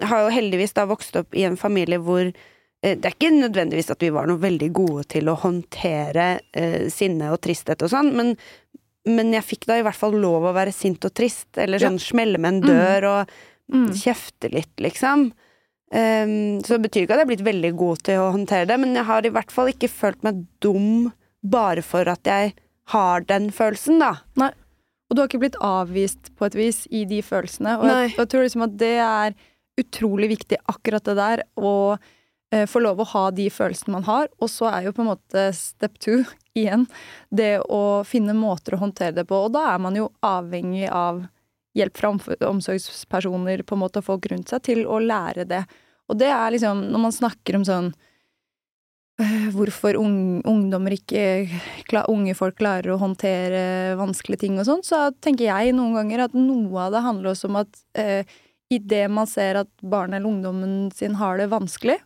har 0.01 0.23
jo 0.25 0.33
heldigvis 0.33 0.73
da 0.73 0.87
vokst 0.89 1.21
opp 1.21 1.37
i 1.37 1.45
en 1.45 1.59
familie 1.61 2.01
hvor 2.01 2.23
eh, 2.25 2.95
det 2.97 3.05
er 3.05 3.13
ikke 3.13 3.29
nødvendigvis 3.35 3.93
at 3.93 4.01
vi 4.01 4.09
var 4.09 4.25
noe 4.25 4.41
veldig 4.41 4.71
gode 4.73 5.05
til 5.13 5.29
å 5.29 5.37
håndtere 5.37 6.31
eh, 6.57 6.87
sinne 6.89 7.29
og 7.29 7.43
tristhet 7.45 7.85
og 7.85 7.93
sånn, 7.93 8.09
men, 8.17 8.33
men 9.05 9.31
jeg 9.33 9.43
fikk 9.47 9.65
da 9.69 9.79
i 9.79 9.83
hvert 9.85 9.97
fall 9.97 10.13
lov 10.21 10.43
å 10.45 10.53
være 10.53 10.73
sint 10.75 11.03
og 11.07 11.13
trist, 11.17 11.49
eller 11.57 11.79
Ja. 11.81 11.89
sånn 11.89 11.99
smelle 11.99 12.37
med 12.37 12.53
en 12.53 12.61
dør 12.61 13.07
og 13.11 13.31
Mm. 13.71 13.87
kjefte 13.95 14.51
litt, 14.51 14.75
liksom. 14.83 15.31
Um, 15.93 16.59
så 16.63 16.75
det 16.75 16.83
betyr 16.89 17.03
ikke 17.05 17.11
at 17.15 17.19
jeg 17.19 17.25
har 17.25 17.29
blitt 17.35 17.45
veldig 17.47 17.71
god 17.77 18.01
til 18.03 18.19
å 18.19 18.31
håndtere 18.31 18.67
det, 18.67 18.77
men 18.79 18.93
jeg 18.95 19.05
har 19.05 19.25
i 19.25 19.29
hvert 19.29 19.51
fall 19.51 19.67
ikke 19.71 19.89
følt 19.91 20.21
meg 20.23 20.45
dum 20.63 21.11
bare 21.43 21.81
for 21.81 22.07
at 22.07 22.23
jeg 22.27 22.53
har 22.87 23.21
den 23.27 23.49
følelsen, 23.49 23.99
da. 23.99 24.17
Nei. 24.35 24.51
Og 25.09 25.15
du 25.15 25.21
har 25.21 25.27
ikke 25.27 25.39
blitt 25.43 25.57
avvist 25.63 26.29
på 26.35 26.45
et 26.47 26.53
vis 26.55 26.85
i 26.91 27.03
de 27.05 27.21
følelsene. 27.21 27.77
Og 27.79 27.85
jeg, 27.87 28.13
jeg 28.15 28.27
tror 28.31 28.43
liksom 28.45 28.63
at 28.63 28.77
det 28.79 28.93
er 29.03 29.35
utrolig 29.79 30.29
viktig, 30.37 30.57
akkurat 30.71 31.03
det 31.03 31.15
der, 31.15 31.43
å 31.57 31.97
eh, 32.51 32.65
få 32.67 32.81
lov 32.83 32.99
å 32.99 33.07
ha 33.07 33.25
de 33.31 33.49
følelsene 33.49 33.91
man 33.95 34.03
har. 34.03 34.27
Og 34.41 34.49
så 34.51 34.67
er 34.71 34.83
jo 34.87 34.91
på 34.95 35.03
en 35.03 35.11
måte 35.15 35.53
step 35.55 35.97
two 35.99 36.25
igjen 36.57 36.85
det 37.29 37.61
å 37.71 38.01
finne 38.07 38.35
måter 38.37 38.75
å 38.75 38.81
håndtere 38.83 39.15
det 39.21 39.27
på. 39.29 39.45
Og 39.45 39.53
da 39.55 39.67
er 39.73 39.81
man 39.83 39.97
jo 39.97 40.09
avhengig 40.25 40.89
av 40.91 41.23
hjelp 41.77 41.97
fra 41.97 42.11
omsorgspersoner, 42.49 43.63
på 43.63 43.77
en 43.77 43.83
måte, 43.85 44.01
og 44.01 44.09
folk 44.09 44.27
rundt 44.31 44.51
seg, 44.51 44.63
til 44.67 44.83
å 44.83 44.99
lære 44.99 45.47
det. 45.47 45.63
Og 46.11 46.19
det 46.19 46.31
er 46.33 46.51
liksom, 46.51 46.87
når 46.91 47.05
man 47.07 47.15
snakker 47.15 47.57
om 47.57 47.65
sånn 47.67 47.91
øh, 49.21 49.47
Hvorfor 49.55 49.95
ung, 49.99 50.41
ungdommer 50.49 50.97
ikke 50.97 52.03
unge 52.11 52.35
folk 52.35 52.57
klarer 52.59 52.91
å 52.91 52.99
håndtere 52.99 53.95
vanskelige 53.99 54.43
ting 54.43 54.59
og 54.59 54.67
sånn, 54.67 54.83
så 54.83 55.09
tenker 55.23 55.47
jeg 55.47 55.75
noen 55.77 55.95
ganger 56.01 56.25
at 56.27 56.35
noe 56.37 56.87
av 56.87 56.95
det 56.95 57.05
handler 57.05 57.31
også 57.31 57.51
om 57.51 57.61
at 57.61 57.83
eh, 57.99 58.39
idet 58.71 59.05
man 59.11 59.29
ser 59.29 59.61
at 59.63 59.71
barnet 59.79 60.19
eller 60.19 60.31
ungdommen 60.31 60.89
sin 60.95 61.15
har 61.19 61.39
det 61.39 61.51
vanskelig, 61.51 61.99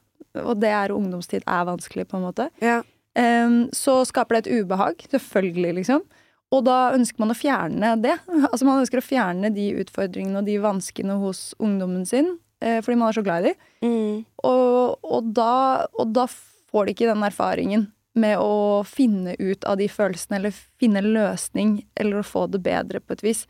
og 0.43 0.59
det 0.61 0.73
er 0.75 0.93
ungdomstid 0.93 1.45
er 1.47 1.65
vanskelig, 1.69 2.07
på 2.09 2.19
en 2.19 2.27
måte, 2.27 2.51
Ja. 2.61 2.81
Eh, 3.17 3.57
så 3.75 3.97
skaper 4.07 4.37
det 4.37 4.45
et 4.45 4.61
ubehag, 4.61 5.07
selvfølgelig, 5.11 5.73
liksom. 5.81 6.05
Og 6.53 6.63
da 6.67 6.93
ønsker 6.95 7.21
man 7.23 7.33
å 7.33 7.37
fjerne 7.37 7.95
det. 8.03 8.17
Altså 8.51 8.67
Man 8.67 8.83
ønsker 8.83 9.01
å 9.01 9.05
fjerne 9.05 9.51
de 9.55 9.71
utfordringene 9.81 10.41
og 10.41 10.49
de 10.49 10.59
vanskene 10.63 11.17
hos 11.21 11.49
ungdommen 11.59 12.05
sin, 12.09 12.35
eh, 12.63 12.81
fordi 12.85 12.99
man 13.01 13.11
er 13.11 13.17
så 13.17 13.25
glad 13.25 13.43
i 13.43 13.51
dem. 13.51 13.67
Mm. 13.85 14.23
Og, 14.45 15.03
og, 15.03 15.33
da, 15.35 15.85
og 15.97 16.15
da 16.15 16.29
får 16.29 16.87
de 16.87 16.95
ikke 16.95 17.11
den 17.11 17.25
erfaringen 17.25 17.89
med 18.15 18.39
å 18.39 18.83
finne 18.87 19.35
ut 19.39 19.65
av 19.67 19.77
de 19.81 19.89
følelsene, 19.91 20.39
eller 20.39 20.55
finne 20.79 21.01
en 21.01 21.11
løsning, 21.17 21.77
eller 21.99 22.21
å 22.21 22.27
få 22.27 22.45
det 22.47 22.61
bedre 22.63 23.01
på 23.03 23.17
et 23.17 23.23
vis. 23.25 23.43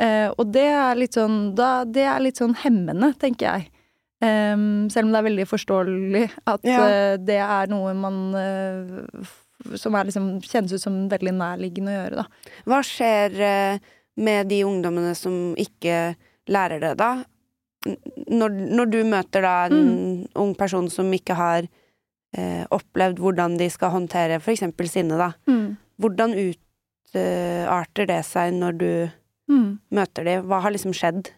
Eh, 0.00 0.28
og 0.32 0.52
det 0.54 0.68
er 0.72 0.96
litt 0.98 1.16
sånn 1.16 1.54
da, 1.56 1.80
Det 1.88 2.02
er 2.04 2.20
litt 2.20 2.40
sånn 2.40 2.56
hemmende, 2.60 3.14
tenker 3.20 3.46
jeg. 3.48 3.70
Em, 4.24 4.88
selv 4.88 5.04
om 5.06 5.12
det 5.12 5.18
er 5.20 5.26
veldig 5.28 5.44
forståelig 5.50 6.22
at 6.48 6.62
Ja. 6.64 6.78
uh, 6.86 7.16
det 7.20 7.36
er 7.36 7.66
noe 7.68 7.92
man 7.92 8.16
uh, 8.32 9.26
Som 9.76 9.94
er 9.94 10.04
liksom, 10.08 10.40
kjennes 10.40 10.72
ut 10.72 10.80
som 10.80 10.96
veldig 11.10 11.32
nærliggende 11.36 11.92
å 11.92 11.96
gjøre, 11.98 12.22
da. 12.22 12.52
Hva 12.64 12.78
skjer 12.86 13.36
uh, 13.40 13.78
med 14.16 14.48
de 14.48 14.62
ungdommene 14.64 15.14
som 15.16 15.54
ikke 15.60 16.14
lærer 16.48 16.80
det, 16.80 16.94
da? 17.00 17.24
Når, 18.30 18.50
når 18.76 18.90
du 18.90 18.98
møter 19.04 19.42
da 19.44 19.54
en 19.68 20.26
ung 20.34 20.54
person 20.58 20.88
som 20.90 21.12
ikke 21.12 21.34
har 21.38 21.68
opplevd 22.74 23.20
hvordan 23.22 23.54
de 23.56 23.68
skal 23.70 23.92
håndtere 23.94 24.40
eksempel 24.42 24.88
sinne, 24.90 25.16
da. 25.20 25.30
Hvordan 26.00 26.34
utarter 27.14 28.06
det 28.10 28.24
seg 28.28 28.52
når 28.56 28.78
du 28.80 28.90
Mm. 29.48 29.78
møter 29.94 30.24
dem? 30.26 30.42
Hva 30.50 30.58
har 30.60 30.72
liksom 30.74 30.90
skjedd? 30.92 31.28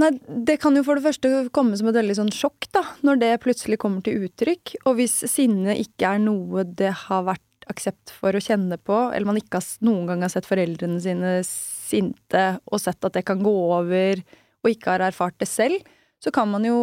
Nei, 0.00 0.10
det 0.26 0.56
kan 0.58 0.74
jo 0.74 0.82
for 0.82 0.98
det 0.98 1.04
første 1.04 1.30
komme 1.54 1.76
som 1.78 1.86
et 1.90 1.96
veldig 1.96 2.16
sånn 2.18 2.32
sjokk, 2.34 2.66
da, 2.74 2.82
når 3.06 3.20
det 3.20 3.32
plutselig 3.44 3.78
kommer 3.82 4.02
til 4.02 4.26
uttrykk. 4.26 4.74
Og 4.88 4.98
hvis 4.98 5.20
sinne 5.30 5.76
ikke 5.78 6.16
er 6.16 6.22
noe 6.22 6.64
det 6.66 6.90
har 7.04 7.26
vært 7.28 7.68
aksept 7.70 8.10
for 8.12 8.34
å 8.34 8.42
kjenne 8.42 8.76
på, 8.82 8.96
eller 9.14 9.28
man 9.28 9.38
ikke 9.38 9.60
har, 9.60 9.68
noen 9.86 10.08
gang 10.10 10.24
har 10.24 10.32
sett 10.32 10.48
foreldrene 10.48 10.98
sine 11.00 11.36
sinte 11.46 12.46
og 12.66 12.82
sett 12.82 13.06
at 13.06 13.14
det 13.14 13.22
kan 13.28 13.44
gå 13.44 13.52
over, 13.78 14.24
og 14.64 14.72
ikke 14.72 14.96
har 14.96 15.04
erfart 15.06 15.38
det 15.40 15.48
selv, 15.48 15.84
så 16.24 16.32
kan 16.32 16.48
man 16.48 16.64
jo 16.64 16.76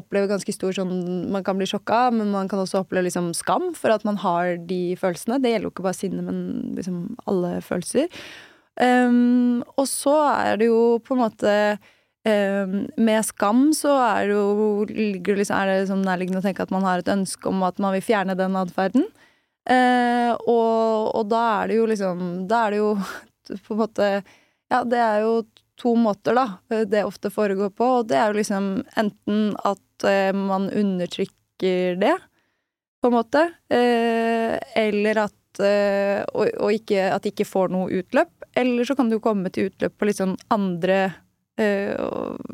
oppleve 0.00 0.30
ganske 0.30 0.52
stor 0.54 0.72
sånn 0.72 1.28
Man 1.28 1.44
kan 1.44 1.58
bli 1.58 1.66
sjokka, 1.68 2.06
men 2.14 2.30
man 2.32 2.48
kan 2.48 2.62
også 2.62 2.80
oppleve 2.80 3.04
liksom 3.04 3.34
skam 3.36 3.74
for 3.76 3.92
at 3.92 4.06
man 4.08 4.16
har 4.22 4.56
de 4.70 4.96
følelsene. 4.96 5.36
Det 5.44 5.52
gjelder 5.52 5.68
jo 5.68 5.72
ikke 5.74 5.84
bare 5.84 5.98
sinne, 5.98 6.24
men 6.24 6.38
liksom 6.78 7.02
alle 7.28 7.58
følelser. 7.64 8.08
Um, 8.80 9.60
og 9.76 9.84
så 9.90 10.16
er 10.30 10.60
det 10.60 10.70
jo 10.70 10.80
på 11.04 11.16
en 11.16 11.20
måte 11.20 11.52
Med 12.28 13.24
skam 13.26 13.68
så 13.76 13.94
er 14.04 14.28
det 14.28 14.36
jo 14.36 14.86
ligger 14.88 15.38
liksom, 15.38 15.56
er 15.56 15.70
det 15.70 15.76
liksom 15.84 16.02
nærliggende 16.04 16.42
å 16.42 16.44
tenke 16.44 16.66
at 16.66 16.74
man 16.74 16.84
har 16.86 17.02
et 17.02 17.10
ønske 17.12 17.48
om 17.50 17.62
at 17.66 17.80
man 17.82 17.94
vil 17.96 18.04
fjerne 18.04 18.36
den 18.38 18.58
atferden. 18.58 19.06
Eh, 19.68 20.32
og, 20.48 21.10
og 21.12 21.24
da 21.28 21.40
er 21.58 21.68
det 21.68 21.74
jo 21.76 21.88
liksom 21.90 22.20
Da 22.48 22.62
er 22.64 22.72
det 22.72 22.78
jo 22.78 22.92
på 23.66 23.74
en 23.74 23.80
måte 23.82 24.06
Ja, 24.72 24.80
det 24.80 25.00
er 25.02 25.26
jo 25.26 25.34
to 25.78 25.92
måter, 25.94 26.34
da, 26.34 26.82
det 26.90 27.04
ofte 27.06 27.30
foregår 27.30 27.70
på. 27.70 27.90
Og 28.00 28.08
det 28.10 28.16
er 28.18 28.32
jo 28.32 28.40
liksom 28.40 28.64
enten 28.98 29.52
at 29.62 30.06
eh, 30.08 30.32
man 30.34 30.66
undertrykker 30.74 32.00
det, 32.00 32.16
på 32.98 33.08
en 33.08 33.14
måte, 33.14 33.44
eh, 33.70 34.56
eller 34.82 35.20
at 35.28 35.62
eh, 35.62 36.24
og, 36.34 36.50
og 36.58 36.74
ikke, 36.74 37.04
at 37.14 37.22
det 37.22 37.30
ikke 37.30 37.46
får 37.46 37.70
noe 37.70 38.00
utløp. 38.00 38.32
Eller 38.58 38.88
så 38.88 38.98
kan 38.98 39.06
det 39.06 39.20
jo 39.20 39.24
komme 39.28 39.52
til 39.54 39.70
utløp 39.70 39.94
på 39.94 40.08
litt 40.08 40.18
sånn 40.18 40.34
andre 40.54 40.98
eh, 41.06 41.16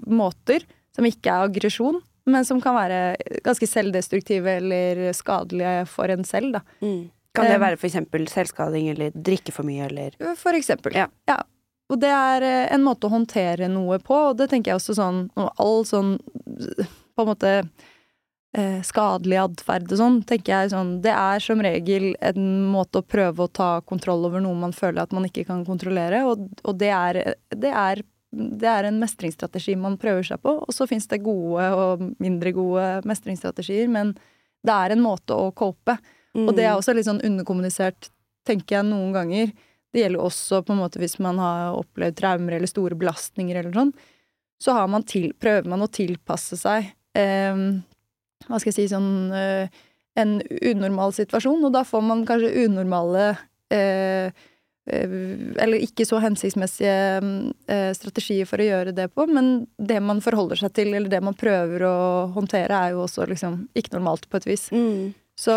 måter, 0.06 0.64
som 0.97 1.06
ikke 1.09 1.31
er 1.31 1.48
aggresjon, 1.48 1.98
men 2.31 2.47
som 2.48 2.60
kan 2.62 2.76
være 2.76 3.16
ganske 3.44 3.68
selvdestruktive 3.68 4.56
eller 4.62 5.02
skadelige 5.16 5.85
for 5.90 6.12
en 6.12 6.24
selv, 6.24 6.56
da. 6.56 6.62
Mm. 6.81 7.10
Kan 7.35 7.51
det 7.51 7.56
Um, 7.59 7.64
være 7.64 7.78
eksempel 7.89 8.28
selvskading 8.31 8.93
eller 8.93 9.14
drikke 9.14 9.52
for 9.52 9.66
mye 9.66 9.89
eller 9.89 10.14
For 10.39 10.55
eksempel. 10.55 10.94
Ja. 10.94 11.09
Og 11.90 11.98
det 12.01 12.12
er 12.14 12.44
eh, 12.47 12.68
en 12.74 12.85
måte 12.86 13.09
å 13.09 13.12
håndtere 13.12 13.68
noe 13.68 13.98
på, 14.02 14.14
og 14.31 14.39
det 14.39 14.48
tenker 14.52 14.72
jeg 14.72 14.81
også 14.81 14.97
sånn 14.97 15.26
og 15.35 15.51
All 15.60 15.82
sånn 15.89 16.14
på 17.14 17.24
en 17.24 17.28
måte 17.28 17.51
eh, 18.56 18.78
skadelig 18.86 19.43
atferd 19.43 19.90
og 19.90 20.01
sånn, 20.01 20.22
tenker 20.26 20.55
jeg 20.55 20.72
sånn 20.72 20.94
Det 21.05 21.12
er 21.12 21.43
som 21.44 21.60
regel 21.62 22.14
en 22.24 22.48
måte 22.72 23.02
å 23.02 23.06
prøve 23.06 23.44
å 23.44 23.52
ta 23.52 23.70
kontroll 23.85 24.24
over 24.31 24.43
noe 24.44 24.56
man 24.62 24.74
føler 24.74 25.02
at 25.05 25.12
man 25.12 25.28
ikke 25.28 25.44
kan 25.51 25.66
kontrollere, 25.66 26.22
og, 26.31 26.48
og 26.64 26.78
det, 26.81 26.93
er, 26.94 27.20
det 27.51 27.74
er 27.74 28.05
det 28.35 28.69
er 28.70 28.89
en 28.89 28.98
mestringsstrategi 29.01 29.77
man 29.81 29.98
prøver 30.01 30.27
seg 30.27 30.43
på. 30.43 30.56
Og 30.65 30.74
så 30.74 30.86
fins 30.90 31.06
det 31.11 31.23
gode 31.24 31.69
og 31.78 32.02
mindre 32.23 32.52
gode 32.56 32.89
mestringsstrategier, 33.09 33.89
men 33.93 34.15
det 34.65 34.74
er 34.74 34.94
en 34.94 35.05
måte 35.05 35.36
å 35.36 35.52
cope. 35.56 35.97
Mm. 36.35 36.48
Og 36.48 36.56
det 36.56 36.66
er 36.66 36.74
også 36.74 36.94
litt 36.97 37.09
sånn 37.09 37.23
underkommunisert, 37.24 38.11
tenker 38.48 38.78
jeg, 38.78 38.89
noen 38.89 39.15
ganger. 39.15 39.55
Det 39.94 40.02
gjelder 40.02 40.24
også 40.27 40.65
på 40.66 40.74
en 40.74 40.82
måte 40.82 41.01
hvis 41.02 41.20
man 41.23 41.39
har 41.39 41.78
opplevd 41.78 42.19
traumer 42.19 42.56
eller 42.56 42.70
store 42.70 42.98
belastninger 42.98 43.61
eller 43.61 43.74
sånn. 43.77 43.93
Så 44.62 44.74
har 44.74 44.89
man 44.90 45.05
til, 45.06 45.31
prøver 45.39 45.69
man 45.70 45.85
å 45.85 45.90
tilpasse 45.90 46.56
seg 46.56 46.86
eh, 47.19 47.56
Hva 48.47 48.61
skal 48.61 48.70
jeg 48.70 48.77
si 48.77 48.85
sånn 48.93 49.32
eh, 49.35 49.66
En 50.15 50.36
unormal 50.70 51.11
situasjon, 51.16 51.65
og 51.66 51.73
da 51.74 51.82
får 51.85 52.05
man 52.06 52.23
kanskje 52.28 52.69
unormale 52.69 53.32
eh, 53.74 54.31
eller 54.86 55.81
ikke 55.81 56.05
så 56.05 56.19
hensiktsmessige 56.20 56.97
eh, 57.73 57.90
strategier 57.97 58.48
for 58.48 58.61
å 58.61 58.66
gjøre 58.66 58.93
det 58.97 59.09
på, 59.16 59.24
men 59.31 59.66
det 59.81 60.01
man 60.05 60.20
forholder 60.24 60.61
seg 60.61 60.74
til, 60.77 60.93
eller 60.93 61.09
det 61.09 61.23
man 61.24 61.36
prøver 61.39 61.86
å 61.89 61.97
håndtere, 62.35 62.77
er 62.77 62.93
jo 62.93 63.05
også 63.06 63.24
liksom 63.31 63.62
ikke 63.73 63.94
normalt, 63.97 64.28
på 64.28 64.43
et 64.43 64.48
vis. 64.51 64.69
Mm. 64.74 65.15
Så 65.40 65.56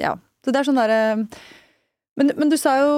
ja. 0.00 0.16
Så 0.44 0.54
det 0.54 0.60
er 0.60 0.68
sånn 0.68 0.80
derre 0.80 1.00
men, 2.18 2.32
men, 2.34 2.48
du 2.50 2.56
sa 2.58 2.72
jo 2.80 2.94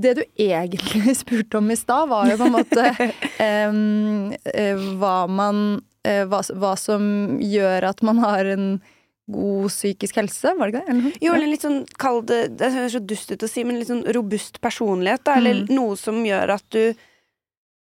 Det 0.00 0.12
du 0.16 0.22
egentlig 0.40 1.14
spurte 1.18 1.58
om 1.58 1.70
i 1.72 1.76
stad, 1.76 2.08
var 2.08 2.30
jo 2.30 2.38
på 2.40 2.46
en 2.48 2.54
måte 2.54 2.86
eh, 3.48 4.86
hva 5.00 5.16
man 5.28 5.80
eh, 6.06 6.24
hva, 6.28 6.40
hva 6.56 6.72
som 6.80 7.02
gjør 7.42 7.90
at 7.90 8.04
man 8.06 8.22
har 8.22 8.48
en 8.54 8.66
god 9.32 9.70
psykisk 9.70 10.16
helse, 10.20 10.52
var 10.58 10.70
det 10.70 10.74
ikke 10.80 10.86
det? 10.86 10.94
Eller? 10.94 11.18
Jo, 11.24 11.34
eller 11.36 11.50
litt 11.52 11.64
sånn, 11.66 11.80
kall 11.98 12.22
det 12.28 12.56
Det 12.58 12.72
høres 12.74 12.92
så 12.96 13.02
dust 13.06 13.30
ut 13.32 13.42
å 13.46 13.48
si, 13.50 13.64
men 13.64 13.78
litt 13.80 13.88
sånn 13.90 14.04
robust 14.14 14.60
personlighet, 14.60 15.24
da. 15.24 15.36
Eller 15.40 15.62
Mm. 15.64 15.74
noe 15.76 15.96
som 15.96 16.18
gjør 16.24 16.54
at 16.56 16.64
du 16.70 16.94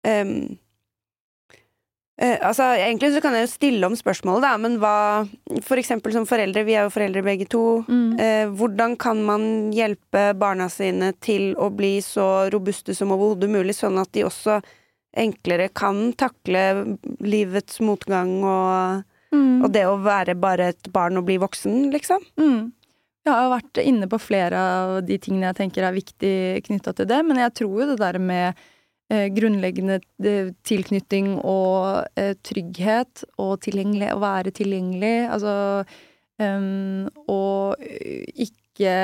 um, 0.06 0.58
uh, 2.22 2.38
altså, 2.42 2.64
egentlig 2.78 3.14
så 3.16 3.22
kan 3.24 3.34
jeg 3.38 3.48
jo 3.48 3.52
stille 3.54 3.88
om 3.90 3.96
spørsmålet, 3.98 4.44
da, 4.46 4.54
men 4.62 4.78
hva 4.82 4.96
For 5.64 5.80
eksempel 5.80 6.14
som 6.16 6.26
foreldre, 6.30 6.64
vi 6.68 6.76
er 6.76 6.84
jo 6.88 6.94
foreldre 6.94 7.24
begge 7.26 7.48
to. 7.52 7.64
Mm. 7.88 8.14
Uh, 8.20 8.46
hvordan 8.58 8.98
kan 9.00 9.24
man 9.26 9.72
hjelpe 9.76 10.34
barna 10.38 10.70
sine 10.70 11.14
til 11.24 11.54
å 11.56 11.70
bli 11.74 11.98
så 12.04 12.50
robuste 12.54 12.96
som 12.96 13.12
overhodet 13.16 13.50
mulig, 13.50 13.76
sånn 13.78 14.00
at 14.02 14.12
de 14.14 14.26
også 14.28 14.62
enklere 15.16 15.68
kan 15.70 16.08
takle 16.18 16.98
livets 17.22 17.80
motgang 17.86 18.40
og, 18.42 19.04
Mm. 19.34 19.64
og 19.66 19.72
det 19.74 19.84
å 19.90 19.98
være 20.04 20.36
bare 20.38 20.72
et 20.74 20.90
barn 20.94 21.18
og 21.18 21.26
bli 21.28 21.40
voksen, 21.42 21.88
liksom? 21.94 22.22
Mm. 22.38 22.72
Jeg 23.24 23.32
har 23.32 23.46
jo 23.46 23.54
vært 23.54 23.80
inne 23.82 24.10
på 24.12 24.20
flere 24.20 24.60
av 24.60 24.98
de 25.08 25.18
tingene 25.22 25.50
jeg 25.50 25.60
tenker 25.62 25.88
er 25.88 25.96
viktig 25.96 26.36
knytta 26.68 26.94
til 26.98 27.08
det, 27.10 27.22
men 27.26 27.40
jeg 27.40 27.56
tror 27.60 27.78
jo 27.80 27.88
det 27.94 28.00
der 28.02 28.20
med 28.20 28.60
eh, 29.10 29.30
grunnleggende 29.32 30.02
eh, 30.28 30.52
tilknytning 30.68 31.38
og 31.40 32.04
eh, 32.20 32.34
trygghet 32.44 33.24
og 33.40 33.56
tilgjengelig, 33.64 34.12
å 34.12 34.22
være 34.24 34.54
tilgjengelig, 34.60 35.16
altså 35.32 35.56
um, 36.44 37.08
Og 37.32 37.80
ikke 38.44 38.98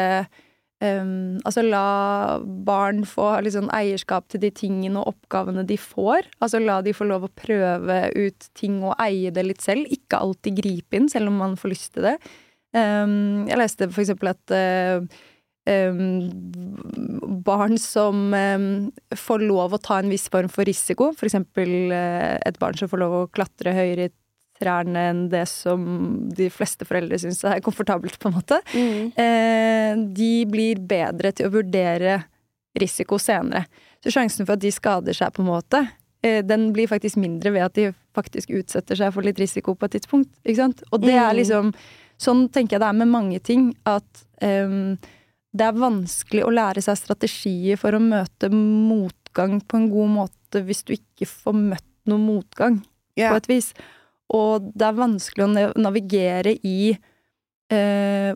um, 0.84 1.40
Altså 1.48 1.64
la 1.66 2.40
barn 2.68 3.04
få 3.08 3.32
sånn 3.52 3.72
eierskap 3.76 4.30
til 4.32 4.44
de 4.44 4.52
tingene 4.56 5.02
og 5.02 5.16
oppgavene 5.16 5.66
de 5.68 5.78
får. 5.80 6.30
Altså 6.44 6.62
la 6.64 6.80
de 6.86 6.96
få 6.96 7.08
lov 7.10 7.28
å 7.28 7.34
prøve 7.34 8.02
ut 8.16 8.52
ting 8.58 8.82
og 8.84 8.96
eie 9.04 9.34
det 9.36 9.46
litt 9.48 9.66
selv. 9.66 9.90
Ikke 9.92 10.22
alltid 10.22 10.62
gripe 10.62 11.00
inn, 11.00 11.10
selv 11.12 11.32
om 11.32 11.42
man 11.42 11.58
får 11.60 11.74
lyst 11.76 11.94
til 11.98 12.10
det. 12.10 12.16
Um, 12.76 13.48
jeg 13.50 13.58
leste 13.58 13.90
for 13.90 14.04
eksempel 14.04 14.30
at 14.30 14.54
uh, 14.54 15.02
um, 15.66 16.30
barn 17.46 17.80
som 17.82 18.30
får 19.18 19.46
lov 19.46 19.74
å 19.74 19.82
ta 19.82 19.98
en 20.00 20.12
viss 20.12 20.28
form 20.30 20.52
for 20.54 20.70
risiko, 20.70 21.10
for 21.18 21.30
eksempel 21.30 21.94
uh, 21.94 22.38
et 22.46 22.60
barn 22.62 22.78
som 22.78 22.92
får 22.92 23.02
lov 23.02 23.16
å 23.24 23.28
klatre 23.34 23.74
høyere 23.74 24.10
i 24.10 24.16
trærne 24.60 25.06
enn 25.12 25.22
det 25.32 25.46
som 25.48 25.84
de 26.36 26.50
fleste 26.52 26.86
foreldre 26.88 27.20
syns 27.22 27.44
er 27.48 27.62
komfortabelt, 27.64 28.20
på 28.20 28.30
en 28.30 28.36
måte, 28.36 28.60
eh, 28.76 29.94
de 29.96 30.34
blir 30.52 30.80
bedre 30.80 31.32
til 31.32 31.48
å 31.48 31.54
vurdere 31.54 32.24
risiko 32.80 33.18
senere. 33.20 33.66
Så 34.04 34.12
sjansen 34.12 34.46
for 34.46 34.54
at 34.56 34.64
de 34.64 34.72
skader 34.72 35.16
seg, 35.16 35.32
på 35.34 35.42
en 35.44 35.50
måte, 35.52 35.82
eh, 36.24 36.42
den 36.42 36.72
blir 36.74 36.88
faktisk 36.88 37.18
mindre 37.18 37.52
ved 37.52 37.64
at 37.64 37.74
de 37.74 37.94
faktisk 38.16 38.50
utsetter 38.50 38.96
seg 38.96 39.14
for 39.14 39.24
litt 39.24 39.40
risiko 39.40 39.76
på 39.76 39.86
et 39.86 39.98
tidspunkt. 39.98 40.30
Ikke 40.46 40.56
sant? 40.56 40.84
Og 40.92 41.02
det 41.02 41.16
er 41.16 41.34
Mm. 41.34 41.38
liksom 41.38 41.74
Sånn 42.20 42.50
tenker 42.52 42.76
jeg 42.76 42.82
det 42.84 42.90
er 42.90 43.00
med 43.00 43.08
mange 43.08 43.40
ting. 43.42 43.70
At 43.88 44.26
em, 44.42 44.98
det 45.56 45.66
er 45.66 45.72
vanskelig 45.72 46.44
å 46.44 46.52
lære 46.52 46.84
seg 46.84 46.98
strategier 47.00 47.80
for 47.80 47.96
å 47.96 48.02
møte 48.04 48.50
motgang 48.52 49.62
på 49.66 49.80
en 49.80 49.90
god 49.90 50.10
måte 50.10 50.62
hvis 50.66 50.84
du 50.84 50.98
ikke 50.98 51.26
får 51.30 51.56
møtt 51.56 51.88
noe 52.06 52.20
motgang, 52.20 52.82
yeah. 53.16 53.32
på 53.32 53.38
et 53.38 53.48
vis. 53.48 53.74
Og 54.36 54.72
det 54.78 54.86
er 54.86 54.98
vanskelig 54.98 55.46
å 55.48 55.70
navigere 55.82 56.54
i 56.66 56.92
eh, 57.74 58.34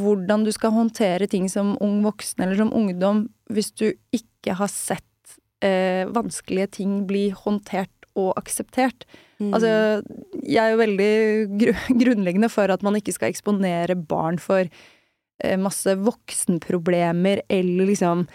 hvordan 0.00 0.44
du 0.44 0.52
skal 0.52 0.74
håndtere 0.74 1.28
ting 1.30 1.48
som 1.52 1.76
ung 1.84 2.00
voksen 2.04 2.44
eller 2.44 2.60
som 2.60 2.74
ungdom 2.76 3.24
hvis 3.52 3.72
du 3.78 3.88
ikke 4.16 4.56
har 4.58 4.70
sett 4.72 5.38
eh, 5.64 6.04
vanskelige 6.12 6.76
ting 6.80 7.00
bli 7.08 7.28
håndtert 7.36 7.92
og 8.18 8.32
akseptert. 8.40 9.06
Mm. 9.40 9.52
Altså, 9.54 9.72
jeg 10.42 10.60
er 10.60 10.74
jo 10.74 10.80
veldig 10.80 11.12
gru 11.60 11.74
grunnleggende 12.02 12.50
for 12.52 12.72
at 12.72 12.84
man 12.86 12.98
ikke 12.98 13.14
skal 13.16 13.32
eksponere 13.32 13.96
barn 13.96 14.40
for 14.42 14.64
eh, 14.66 15.58
masse 15.60 15.94
voksenproblemer 16.00 17.44
eller 17.48 17.92
liksom 17.92 18.26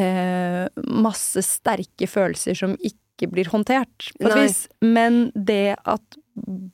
eh, 0.00 0.64
masse 0.86 1.44
sterke 1.44 2.08
følelser 2.08 2.56
som 2.58 2.76
ikke 2.80 3.30
blir 3.32 3.48
håndtert, 3.48 4.12
på 4.20 4.28
et 4.28 4.40
vis. 4.44 4.62
Men 4.84 5.28
det 5.34 5.76
at 5.88 6.18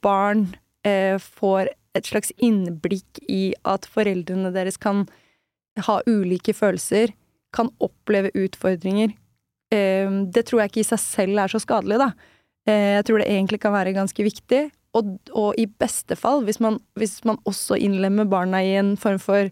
barn 0.03 0.47
eh, 0.87 1.19
får 1.19 1.71
et 1.97 2.09
slags 2.09 2.33
innblikk 2.43 3.21
i 3.29 3.55
at 3.69 3.87
foreldrene 3.89 4.53
deres 4.55 4.79
kan 4.81 5.07
ha 5.87 6.01
ulike 6.09 6.55
følelser, 6.57 7.13
kan 7.53 7.69
oppleve 7.85 8.33
utfordringer, 8.37 9.13
eh, 9.73 10.11
det 10.33 10.47
tror 10.49 10.63
jeg 10.63 10.73
ikke 10.73 10.85
i 10.85 10.91
seg 10.93 11.03
selv 11.03 11.43
er 11.43 11.53
så 11.53 11.61
skadelig, 11.63 12.01
da. 12.01 12.13
Eh, 12.67 12.97
Jeg 12.99 13.05
tror 13.09 13.19
det 13.19 13.29
egentlig 13.29 13.61
kan 13.61 13.75
være 13.75 13.97
ganske 13.97 14.25
viktig. 14.25 14.71
Og, 14.93 15.17
og 15.33 15.57
i 15.57 15.65
beste 15.67 16.17
fall, 16.21 16.43
hvis 16.45 16.61
man, 16.61 16.79
hvis 17.01 17.23
man 17.25 17.39
også 17.49 17.79
innlemmer 17.81 18.29
barna 18.29 18.61
i 18.61 18.75
en 18.77 18.97
form 19.01 19.19
for 19.23 19.49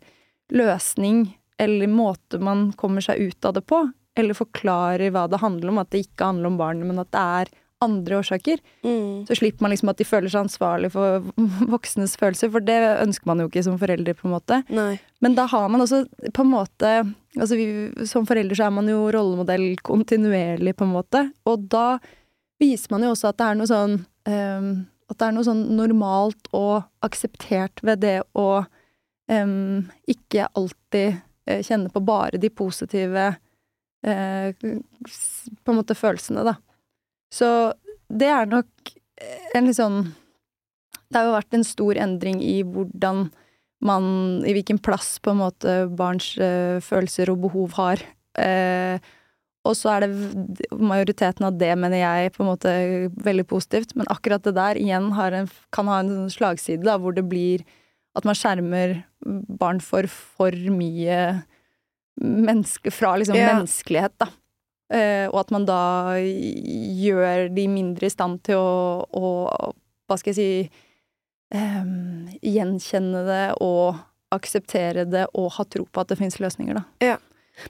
løsning 0.53 1.31
eller 1.61 1.89
måte 1.89 2.41
man 2.41 2.71
kommer 2.77 3.05
seg 3.05 3.21
ut 3.21 3.49
av 3.49 3.55
det 3.57 3.65
på, 3.69 3.81
eller 4.19 4.37
forklarer 4.37 5.13
hva 5.15 5.27
det 5.31 5.41
handler 5.41 5.73
om, 5.73 5.81
at 5.81 5.91
det 5.93 6.05
ikke 6.05 6.29
handler 6.29 6.51
om 6.51 6.59
barnet, 6.61 6.89
men 6.89 7.01
at 7.01 7.11
det 7.15 7.21
er 7.21 7.53
andre 7.81 8.19
årsaker, 8.21 8.61
Mm. 8.85 9.27
så 9.27 9.37
slipper 9.37 9.63
man 9.65 9.71
liksom 9.73 9.89
at 9.91 9.97
de 10.01 10.05
føler 10.05 10.29
seg 10.29 10.45
ansvarlig 10.45 10.91
for 10.93 11.25
voksnes 11.75 12.17
følelser, 12.21 12.51
for 12.53 12.61
det 12.61 12.77
ønsker 13.01 13.27
man 13.27 13.41
jo 13.41 13.49
ikke 13.49 13.65
som 13.65 13.79
foreldre, 13.81 14.15
på 14.15 14.29
en 14.29 14.35
måte. 14.35 14.61
Nei. 14.69 14.99
Men 15.21 15.35
da 15.39 15.47
har 15.47 15.69
man 15.73 15.81
også 15.85 16.05
på 16.33 16.45
en 16.47 16.55
måte 16.55 16.93
Altså 17.39 17.55
vi, 17.55 17.67
som 18.11 18.25
forelder 18.27 18.59
så 18.59 18.65
er 18.67 18.73
man 18.75 18.89
jo 18.91 19.05
rollemodell 19.15 19.77
kontinuerlig, 19.87 20.73
på 20.75 20.83
en 20.83 20.91
måte. 20.97 21.21
Og 21.47 21.69
da 21.71 22.01
viser 22.59 22.91
man 22.91 23.05
jo 23.07 23.13
også 23.15 23.29
at 23.31 23.37
det 23.39 23.47
er 23.47 23.59
noe 23.61 23.69
sånn 23.71 23.95
um, 24.27 24.71
At 25.07 25.19
det 25.21 25.29
er 25.29 25.37
noe 25.37 25.47
sånn 25.47 25.61
normalt 25.79 26.51
og 26.51 26.89
akseptert 27.07 27.85
ved 27.87 28.03
det 28.03 28.17
å 28.35 28.65
um, 29.31 29.87
ikke 30.11 30.49
alltid 30.59 31.21
eh, 31.47 31.63
kjenne 31.63 31.93
på 31.95 32.03
bare 32.03 32.39
de 32.43 32.51
positive 32.51 33.29
eh, 34.03 34.51
på 34.59 35.71
en 35.71 35.79
måte 35.79 35.95
følelsene, 35.95 36.43
da. 36.51 36.57
Så 37.31 37.73
det 38.11 38.31
er 38.31 38.51
nok 38.51 38.95
en 39.55 39.69
litt 39.69 39.79
sånn 39.79 40.01
Det 41.11 41.19
har 41.19 41.29
jo 41.29 41.37
vært 41.37 41.55
en 41.55 41.67
stor 41.67 41.99
endring 42.01 42.41
i 42.43 42.61
hvordan 42.67 43.29
man 43.87 44.05
I 44.47 44.55
hvilken 44.57 44.81
plass 44.83 45.19
på 45.23 45.33
en 45.33 45.41
måte 45.41 45.77
barns 45.97 46.35
uh, 46.37 46.83
følelser 46.85 47.31
og 47.33 47.41
behov 47.47 47.79
har. 47.79 48.03
Uh, 48.37 49.01
og 49.65 49.77
så 49.77 49.95
er 49.95 50.05
det 50.05 50.69
majoriteten 50.77 51.45
av 51.49 51.57
det, 51.61 51.71
mener 51.77 52.01
jeg, 52.01 52.33
på 52.35 52.45
en 52.45 52.51
måte 52.51 52.73
veldig 53.25 53.47
positivt. 53.49 53.95
Men 53.97 54.09
akkurat 54.13 54.45
det 54.45 54.55
der 54.57 54.81
igjen 54.81 55.11
har 55.17 55.37
en, 55.37 55.49
kan 55.73 55.89
ha 55.89 55.99
en 56.01 56.13
sånn 56.13 56.33
slagside, 56.33 56.85
da, 56.85 56.97
hvor 57.01 57.17
det 57.17 57.27
blir 57.29 57.65
at 58.17 58.27
man 58.27 58.37
skjermer 58.37 58.99
barn 59.61 59.81
for 59.85 60.09
for 60.11 60.57
mye 60.73 61.21
menneske, 62.21 62.93
fra 62.93 63.15
liksom 63.21 63.37
Ja. 63.37 63.55
menneskelighet, 63.55 64.17
da. 64.19 64.29
Eh, 64.91 65.27
og 65.31 65.37
at 65.45 65.53
man 65.55 65.67
da 65.69 65.81
gjør 66.19 67.49
de 67.55 67.67
mindre 67.71 68.09
i 68.09 68.13
stand 68.13 68.41
til 68.47 68.59
å, 68.59 69.07
å 69.07 69.73
hva 70.11 70.17
skal 70.19 70.33
jeg 70.35 70.39
si 70.41 70.71
um, 71.55 72.27
gjenkjenne 72.43 73.25
det 73.29 73.45
og 73.63 74.01
akseptere 74.35 75.05
det 75.11 75.27
og 75.39 75.53
ha 75.57 75.67
tro 75.71 75.85
på 75.87 76.03
at 76.03 76.11
det 76.13 76.19
fins 76.21 76.39
løsninger, 76.43 76.79
da. 76.79 77.17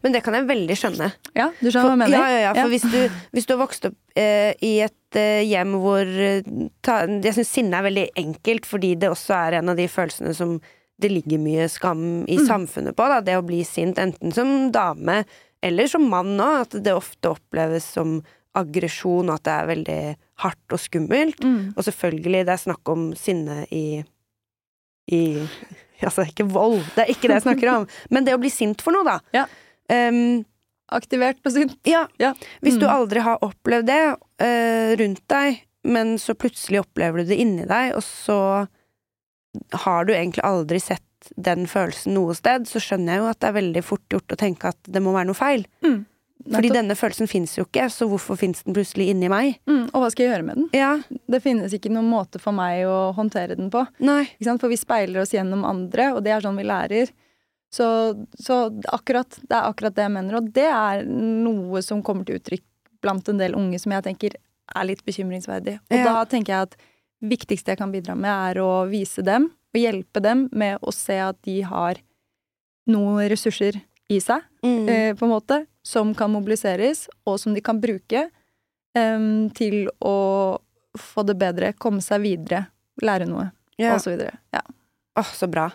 Men 0.05 0.13
det 0.15 0.21
kan 0.23 0.37
jeg 0.37 0.47
veldig 0.47 0.77
skjønne. 0.79 1.09
Ja, 1.35 1.49
du 1.59 1.67
skjønner 1.67 1.89
hva 1.91 1.95
jeg 1.97 2.01
mener? 2.05 2.17
Ja, 2.17 2.27
ja, 2.31 2.41
ja, 2.45 2.51
for 2.55 2.61
Ja. 2.63 2.67
Hvis, 2.71 2.85
du, 2.93 3.23
hvis 3.35 3.49
du 3.49 3.55
har 3.57 3.61
vokst 3.65 3.89
opp 3.89 3.97
eh, 4.21 4.53
i 4.63 4.75
et 4.85 5.19
eh, 5.19 5.41
hjem 5.49 5.73
hvor 5.83 6.07
eh, 6.07 6.45
ta, 6.85 7.01
Jeg 7.09 7.35
syns 7.41 7.51
sinne 7.57 7.81
er 7.81 7.89
veldig 7.89 8.05
enkelt, 8.21 8.69
fordi 8.69 8.93
det 9.01 9.11
også 9.11 9.35
er 9.39 9.59
en 9.59 9.73
av 9.73 9.81
de 9.81 9.89
følelsene 9.91 10.35
som 10.37 10.59
det 11.01 11.11
ligger 11.11 11.41
mye 11.41 11.67
skam 11.73 12.03
i 12.29 12.37
Mm. 12.39 12.47
samfunnet 12.47 12.95
på. 12.97 13.09
Da. 13.09 13.21
Det 13.25 13.39
å 13.41 13.47
bli 13.47 13.65
sint, 13.65 13.99
enten 13.99 14.33
som 14.37 14.71
dame 14.71 15.25
eller 15.63 15.87
som 15.91 16.07
mann 16.11 16.37
òg. 16.41 16.61
At 16.67 16.77
det 16.85 16.95
ofte 16.97 17.31
oppleves 17.35 17.85
som 17.97 18.21
aggresjon, 18.59 19.29
og 19.31 19.37
at 19.39 19.45
det 19.47 19.53
er 19.55 19.69
veldig 19.71 19.99
hardt 20.43 20.75
og 20.75 20.81
skummelt. 20.83 21.43
Mm. 21.45 21.73
Og 21.77 21.85
selvfølgelig, 21.87 22.45
det 22.49 22.55
er 22.57 22.63
snakk 22.65 22.89
om 22.91 23.11
sinne 23.19 23.65
i 23.71 24.03
i 25.11 25.23
Altså, 26.01 26.25
ikke 26.25 26.47
vold, 26.49 26.79
det 26.97 27.03
er 27.05 27.11
ikke 27.13 27.29
det 27.29 27.35
jeg 27.41 27.45
snakker 27.45 27.69
om. 27.75 27.83
Men 28.15 28.25
det 28.25 28.33
å 28.33 28.41
bli 28.41 28.49
sint 28.53 28.81
for 28.81 28.95
noe, 28.97 29.05
da. 29.05 29.19
Ja. 29.37 29.43
Um, 29.93 30.47
Aktivert 30.91 31.43
på 31.45 31.53
sint. 31.55 31.75
ja. 31.87 32.07
Ja. 32.19 32.33
Hvis 32.65 32.79
du 32.81 32.87
Mm. 32.89 32.95
aldri 32.95 33.21
har 33.23 33.37
opplevd 33.45 33.87
det 33.87 33.99
uh, 34.17 34.97
rundt 34.99 35.21
deg, 35.29 35.61
men 35.85 36.17
så 36.19 36.35
plutselig 36.35 36.81
opplever 36.81 37.21
du 37.23 37.29
det 37.31 37.39
inni 37.41 37.63
deg, 37.69 37.93
og 37.97 38.03
så 38.03 38.67
har 39.85 40.05
du 40.07 40.15
egentlig 40.15 40.45
aldri 40.47 40.81
sett 40.83 41.03
den 41.37 41.67
følelsen 41.69 42.15
noe 42.17 42.35
sted, 42.37 42.65
så 42.71 42.81
skjønner 42.81 43.13
jeg 43.17 43.23
jo 43.23 43.29
at 43.31 43.41
det 43.43 43.49
er 43.51 43.59
veldig 43.59 43.83
fort 43.85 44.07
gjort 44.13 44.33
å 44.33 44.39
tenke 44.41 44.71
at 44.73 44.79
det 44.89 45.03
må 45.05 45.13
være 45.13 45.29
noe 45.29 45.39
feil. 45.39 45.67
Mm. 45.85 45.99
Fordi 46.49 46.71
denne 46.73 46.95
følelsen 46.97 47.29
fins 47.29 47.53
jo 47.59 47.67
ikke, 47.67 47.85
så 47.93 48.07
hvorfor 48.09 48.39
fins 48.41 48.63
den 48.65 48.73
plutselig 48.77 49.11
inni 49.13 49.29
meg? 49.29 49.59
Mm. 49.69 49.91
Og 49.93 49.99
hva 50.01 50.09
skal 50.13 50.25
jeg 50.25 50.33
gjøre 50.33 50.47
med 50.49 50.57
den? 50.57 50.69
Ja, 50.73 50.95
Det 51.29 51.43
finnes 51.45 51.75
ikke 51.77 51.93
noen 51.93 52.09
måte 52.09 52.41
for 52.41 52.57
meg 52.57 52.87
å 52.89 53.11
håndtere 53.17 53.59
den 53.59 53.69
på. 53.73 53.85
For 54.01 54.69
vi 54.73 54.79
speiler 54.81 55.21
oss 55.21 55.35
gjennom 55.37 55.67
andre, 55.69 56.15
og 56.15 56.23
det 56.25 56.33
er 56.33 56.47
sånn 56.47 56.57
vi 56.57 56.65
lærer. 56.65 57.13
Så, 57.71 57.87
så 58.41 58.57
akkurat, 58.91 59.37
det 59.47 59.55
er 59.55 59.69
akkurat 59.69 59.95
det 59.95 60.07
jeg 60.09 60.15
mener, 60.17 60.41
og 60.41 60.49
det 60.57 60.67
er 60.67 61.05
noe 61.07 61.85
som 61.87 62.01
kommer 62.03 62.27
til 62.27 62.41
uttrykk 62.41 62.65
blant 63.05 63.29
en 63.31 63.39
del 63.41 63.55
unge 63.57 63.79
som 63.81 63.93
jeg 63.95 64.07
tenker 64.09 64.35
er 64.75 64.89
litt 64.89 65.05
bekymringsverdig. 65.07 65.77
Og 65.91 65.97
Ja. 65.97 66.09
da 66.09 66.25
tenker 66.25 66.53
jeg 66.55 66.63
at 66.71 66.77
viktigste 67.21 67.73
jeg 67.75 67.79
kan 67.81 67.93
bidra 67.93 68.15
med, 68.17 68.31
er 68.31 68.61
å 68.63 68.87
vise 68.91 69.23
dem 69.27 69.51
og 69.71 69.79
hjelpe 69.79 70.23
dem 70.25 70.49
med 70.53 70.79
å 70.83 70.93
se 70.95 71.19
at 71.23 71.37
de 71.47 71.61
har 71.63 72.01
noen 72.91 73.29
ressurser 73.31 73.81
i 74.11 74.19
seg, 74.21 74.43
Mm. 74.65 74.89
eh, 74.89 75.15
på 75.15 75.25
en 75.25 75.31
måte, 75.31 75.67
som 75.85 76.15
kan 76.15 76.31
mobiliseres, 76.33 77.09
og 77.27 77.39
som 77.39 77.55
de 77.55 77.61
kan 77.61 77.79
bruke 77.81 78.31
eh, 78.97 79.49
til 79.55 79.89
å 80.03 80.59
få 80.99 81.23
det 81.25 81.37
bedre, 81.39 81.73
komme 81.79 82.03
seg 82.03 82.21
videre, 82.25 82.67
lære 83.01 83.29
noe, 83.31 83.53
ja. 83.79 83.95
og 83.95 84.01
så 84.03 84.11
videre. 84.11 84.35
Ja. 84.53 84.61
Åh, 85.17 85.31
så 85.37 85.47
bra. 85.47 85.71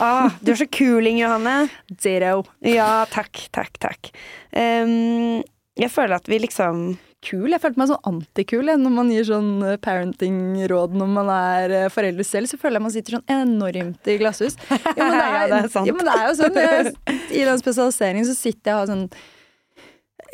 Ah, 0.00 0.30
du 0.40 0.52
er 0.52 0.56
så 0.56 0.66
kuling, 0.70 1.18
Johanne. 1.18 1.68
Zero. 2.00 2.44
Ja, 2.64 3.04
takk, 3.10 3.48
takk, 3.52 3.76
takk. 3.82 4.10
Um, 4.54 5.42
jeg 5.76 5.90
føler 5.92 6.16
at 6.16 6.28
vi 6.30 6.38
liksom 6.38 6.96
Kul. 7.26 7.50
Jeg 7.50 7.62
følte 7.62 7.80
meg 7.80 7.90
sånn 7.90 8.08
antikul 8.10 8.70
når 8.70 8.92
man 8.94 9.12
gir 9.12 9.26
sånn 9.28 9.52
eh, 9.66 9.78
parenting-råd 9.82 10.96
når 10.98 11.14
man 11.18 11.30
er 11.34 11.76
eh, 11.82 11.86
forelder 11.92 12.26
selv. 12.26 12.50
Så 12.50 12.60
føler 12.60 12.78
jeg 12.78 12.86
man 12.86 12.94
sitter 12.94 13.18
sånn 13.18 13.32
enormt 13.36 14.12
i 14.12 14.18
glasshus. 14.20 14.58
Jo, 14.70 15.00
men 15.00 15.16
det 15.20 15.22
er, 15.22 15.38
Ja, 15.38 15.46
det 15.52 15.62
er 15.62 15.72
sant. 15.72 15.88
Jo, 15.90 15.96
men 15.96 16.08
det 16.08 16.18
er 16.18 16.28
jo 16.28 16.36
sånn. 16.42 16.60
Jeg, 16.66 16.92
I 17.40 17.48
den 17.48 17.64
spesialiseringen 17.64 18.28
så 18.28 18.36
sitter 18.38 18.72
jeg 18.72 18.76
og 18.76 18.84
har 18.84 18.92
sånn 18.92 19.08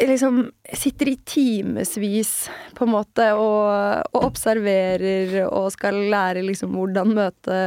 liksom 0.02 0.38
sitter 0.74 1.10
i 1.12 1.16
timevis 1.28 2.30
på 2.74 2.86
en 2.86 2.92
måte 2.94 3.26
og, 3.36 4.06
og 4.16 4.24
observerer 4.24 5.42
og 5.44 5.68
skal 5.74 5.98
lære 6.10 6.42
liksom 6.46 6.72
hvordan 6.74 7.12
møte 7.14 7.58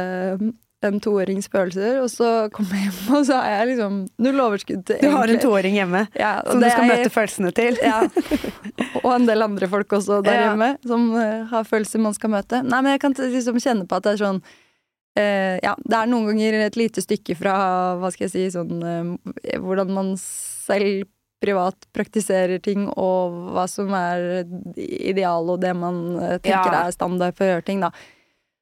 en 0.88 1.00
toårings 1.02 1.48
følelser, 1.52 1.98
og 2.02 2.10
så 2.12 2.28
kommer 2.54 2.76
jeg 2.78 2.86
hjem, 2.88 3.14
og 3.18 3.24
så 3.28 3.38
har 3.40 3.54
jeg 3.54 3.68
liksom 3.72 3.96
null 4.26 4.42
overskudd 4.46 4.84
til 4.88 5.00
Du 5.02 5.08
har 5.14 5.32
en 5.32 5.40
toåring 5.42 5.74
hjemme 5.78 6.04
ja, 6.24 6.34
som 6.46 6.60
du 6.62 6.68
skal 6.68 6.86
jeg, 6.86 6.92
møte 6.92 7.12
følelsene 7.14 7.52
til. 7.56 7.78
ja. 7.90 8.02
Og 9.02 9.10
en 9.14 9.26
del 9.28 9.42
andre 9.46 9.68
folk 9.72 9.96
også 9.98 10.20
der 10.26 10.38
Ja. 10.38 10.44
hjemme 10.50 10.70
som 10.86 11.08
uh, 11.14 11.44
har 11.52 11.66
følelser 11.68 12.02
man 12.02 12.14
skal 12.16 12.32
møte. 12.36 12.62
Nei, 12.66 12.80
men 12.82 12.96
jeg 12.96 13.02
kan 13.06 13.16
liksom 13.18 13.60
kjenne 13.62 13.86
på 13.88 13.98
at 13.98 14.06
det 14.06 14.14
er 14.16 14.22
sånn 14.24 14.40
uh, 14.42 15.56
Ja, 15.64 15.74
det 15.82 15.98
er 16.00 16.10
noen 16.10 16.30
ganger 16.32 16.60
et 16.66 16.78
lite 16.80 17.04
stykke 17.04 17.36
fra, 17.38 17.56
hva 18.00 18.10
skal 18.14 18.26
jeg 18.28 18.34
si, 18.36 18.46
sånn 18.56 18.80
uh, 18.82 19.60
Hvordan 19.62 19.92
man 19.96 20.14
selv 20.20 21.06
privat 21.44 21.76
praktiserer 21.92 22.58
ting, 22.64 22.86
og 22.96 23.34
hva 23.52 23.66
som 23.68 23.90
er 23.94 24.46
ideal, 24.80 25.44
og 25.52 25.60
det 25.62 25.74
man 25.76 25.98
tenker 26.40 26.72
Ja. 26.72 26.86
er 26.86 26.94
standard 26.96 27.36
for 27.36 27.44
å 27.44 27.50
gjøre 27.54 27.66
ting, 27.66 27.82
da. 27.84 27.90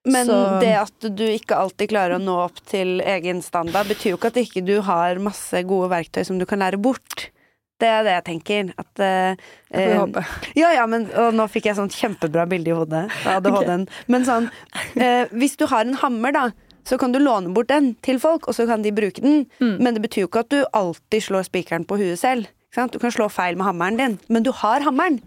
Men 0.04 0.26
Så- 0.26 0.60
det 0.60 0.74
at 0.76 1.16
du 1.16 1.24
ikke 1.24 1.56
alltid 1.56 1.88
klarer 1.88 2.18
å 2.18 2.22
nå 2.22 2.36
opp 2.44 2.60
til 2.68 3.00
egen 3.00 3.40
standard, 3.42 3.88
betyr 3.88 4.12
jo 4.12 4.18
ikke 4.18 4.32
at 4.32 4.36
ikke 4.36 4.64
du 4.64 4.80
har 4.82 5.16
masse 5.16 5.62
gode 5.64 5.88
verktøy 5.88 6.24
som 6.26 6.38
du 6.38 6.44
kan 6.44 6.60
lære 6.60 6.80
bort. 6.80 7.30
Det 7.80 7.88
er 7.88 8.04
det 8.04 8.12
jeg 8.12 8.24
tenker. 8.24 8.74
At 8.78 9.00
uh, 9.00 9.36
Jeg 9.72 9.90
eh, 9.90 9.98
håpe. 9.98 10.24
Ja, 10.54 10.72
ja, 10.72 10.86
men 10.86 11.08
og 11.10 11.34
nå 11.34 11.48
fikk 11.50 11.64
jeg 11.64 11.76
sånt 11.76 11.96
kjempebra 11.96 12.46
bilde 12.48 12.70
i 12.70 12.76
hodet 12.76 13.10
av 13.24 13.40
ADHD-en. 13.40 13.88
Men 14.06 14.24
sånn 14.24 14.50
uh, 15.00 15.24
Hvis 15.34 15.56
du 15.56 15.66
har 15.66 15.82
en 15.84 15.98
hammer, 15.98 16.32
da, 16.32 16.50
så 16.84 16.98
kan 17.00 17.12
du 17.12 17.18
låne 17.18 17.52
bort 17.56 17.72
den 17.72 17.94
til 18.04 18.20
folk, 18.20 18.46
og 18.46 18.54
så 18.54 18.68
kan 18.68 18.84
de 18.84 18.92
bruke 18.92 19.24
den. 19.24 19.46
Mm. 19.58 19.76
Men 19.80 19.96
det 19.96 20.04
betyr 20.04 20.26
jo 20.26 20.30
ikke 20.30 20.44
at 20.44 20.52
du 20.52 20.64
alltid 20.72 21.26
slår 21.26 21.48
spikeren 21.48 21.88
på 21.88 21.98
huet 21.98 22.20
selv. 22.20 22.50
Ikke 22.68 22.82
sant? 22.82 22.92
Du 22.92 23.00
kan 23.02 23.14
slå 23.14 23.30
feil 23.32 23.56
med 23.56 23.66
hammeren 23.66 23.98
din, 23.98 24.18
men 24.28 24.44
du 24.44 24.52
har 24.52 24.84
hammeren. 24.84 25.22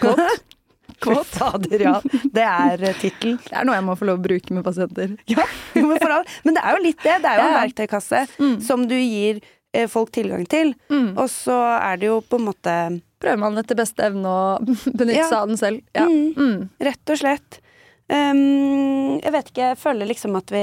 Godt. 0.00 0.44
Godt. 1.04 1.26
Fader, 1.36 1.82
ja. 1.82 1.94
Det 2.32 2.44
er 2.46 2.84
tittel. 3.00 3.36
Det 3.42 3.52
er 3.52 3.66
noe 3.68 3.76
jeg 3.76 3.84
må 3.86 3.96
få 3.98 4.08
lov 4.08 4.20
å 4.20 4.24
bruke 4.26 4.54
med 4.56 4.64
pasienter. 4.66 5.16
Ja, 5.32 5.44
men, 5.76 6.54
det 6.56 6.62
er 6.62 6.76
jo 6.76 6.82
litt 6.84 7.02
det. 7.04 7.18
Det 7.22 7.30
er 7.30 7.40
jo 7.40 7.48
en 7.50 7.58
verktøykasse 7.60 8.22
Mm. 8.38 8.56
som 8.64 8.86
du 8.88 8.94
gir 8.96 9.40
eh, 9.76 9.86
folk 9.92 10.10
tilgang 10.14 10.46
til. 10.48 10.72
Mm. 10.90 11.12
Og 11.18 11.28
så 11.32 11.56
er 11.76 12.00
det 12.00 12.08
jo 12.10 12.20
på 12.24 12.40
en 12.40 12.48
måte 12.48 12.76
Prøver 13.16 13.38
man 13.40 13.56
etter 13.56 13.78
beste 13.78 14.04
evne 14.04 14.28
å 14.28 14.40
benytte 15.00 15.24
seg 15.30 15.38
av 15.38 15.48
den 15.48 15.56
selv. 15.60 15.80
Ja. 15.96 16.04
Mm. 16.04 16.34
Mm. 16.36 16.66
Rett 16.84 17.12
og 17.14 17.20
slett. 17.22 17.60
Um, 18.06 19.18
jeg 19.18 19.32
vet 19.34 19.48
ikke, 19.50 19.72
jeg 19.72 19.78
føler 19.80 20.06
liksom 20.06 20.36
at 20.38 20.52
vi 20.54 20.62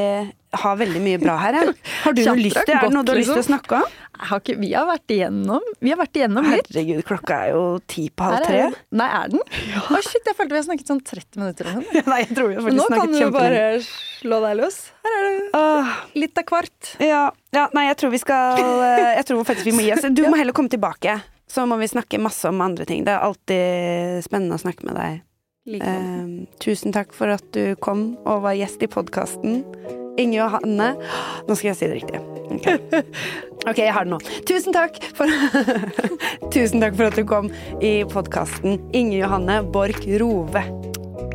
har 0.54 0.78
veldig 0.80 1.02
mye 1.04 1.20
bra 1.20 1.36
her. 1.42 1.58
Jeg. 1.58 1.74
Har 2.04 2.16
du 2.16 2.22
Kjapt, 2.22 2.38
noe 2.38 2.44
lyst 2.46 2.60
til, 2.60 2.76
er 2.76 2.86
det 2.86 2.94
noe 2.94 3.04
du 3.04 3.12
har 3.12 3.20
lyst 3.20 3.30
til 3.32 3.36
å 3.36 3.42
liksom. 3.42 3.58
snakke 3.58 3.80
om? 3.80 3.98
Har 4.24 4.42
ikke, 4.44 4.56
vi 4.62 4.70
har 4.76 4.86
vært 4.86 5.12
igjennom 5.12 5.64
Vi 5.82 5.90
har 5.90 5.98
vært 6.00 6.20
igjennom 6.20 6.46
litt. 6.46 6.68
Herregud, 6.70 7.02
klokka 7.08 7.40
er 7.48 7.56
jo 7.56 7.64
ti 7.90 8.04
på 8.14 8.28
halv 8.28 8.46
tre. 8.46 8.60
Nei, 8.94 9.08
er 9.18 9.34
den? 9.34 9.42
Å 9.98 10.02
shit, 10.06 10.22
jeg 10.22 10.38
følte 10.38 10.54
vi 10.54 10.60
har 10.62 10.68
snakket 10.68 10.94
sånn 10.94 11.02
30 11.10 11.42
minutter. 11.42 11.72
Noe. 11.74 12.04
Nei, 12.12 12.20
jeg 12.22 12.38
tror 12.38 12.52
vi 12.52 12.60
har 12.60 12.78
nå 12.78 12.88
kan 12.94 13.18
du 13.18 13.26
bare 13.34 13.66
slå 13.88 14.40
deg 14.46 14.58
løs. 14.62 14.80
Her 15.04 15.18
er 15.18 15.28
det 15.28 15.44
Åh, 15.60 15.94
litt 16.24 16.44
av 16.44 16.48
hvert. 16.54 16.94
ja, 17.04 17.26
ja, 17.54 17.68
nei, 17.76 17.88
jeg 17.90 18.00
tror 18.02 18.14
vi 18.14 18.22
skal 18.22 18.64
eh, 18.64 19.12
Jeg 19.20 19.28
tror 19.30 19.44
faktisk 19.46 19.68
vi 19.72 19.76
må 19.76 19.84
gi 19.86 19.92
oss. 19.98 20.08
Du 20.14 20.24
må 20.30 20.38
heller 20.40 20.56
komme 20.56 20.72
tilbake. 20.72 21.20
Så 21.50 21.68
må 21.70 21.76
vi 21.82 21.90
snakke 21.92 22.22
masse 22.22 22.50
om 22.50 22.62
andre 22.66 22.88
ting. 22.90 23.04
Det 23.06 23.14
er 23.14 23.26
alltid 23.28 24.24
spennende 24.26 24.58
å 24.58 24.64
snakke 24.64 24.88
med 24.88 24.98
deg. 24.98 25.22
Eh, 25.64 26.24
tusen 26.60 26.92
takk 26.92 27.14
for 27.16 27.32
at 27.32 27.44
du 27.56 27.78
kom 27.80 28.18
og 28.28 28.42
var 28.44 28.56
gjest 28.60 28.82
i 28.84 28.90
podkasten. 28.92 29.62
Inge 30.20 30.36
Johanne 30.36 30.90
Nå 31.48 31.56
skal 31.56 31.70
jeg 31.72 31.78
si 31.80 31.88
det 31.88 32.02
riktig. 32.02 32.20
Ok, 32.52 32.68
Ok, 33.72 33.80
jeg 33.80 33.94
har 33.96 34.04
det 34.04 34.12
nå. 34.12 34.20
Tusen 34.50 34.76
takk 34.76 35.00
for 35.16 35.32
Tusen 36.54 36.84
takk 36.84 36.98
for 37.00 37.08
at 37.08 37.16
du 37.16 37.24
kom 37.28 37.48
i 37.80 37.94
podkasten. 38.12 38.76
Inge 38.92 39.22
Johanne 39.22 39.62
Borch 39.72 40.04
Rove. 40.20 40.66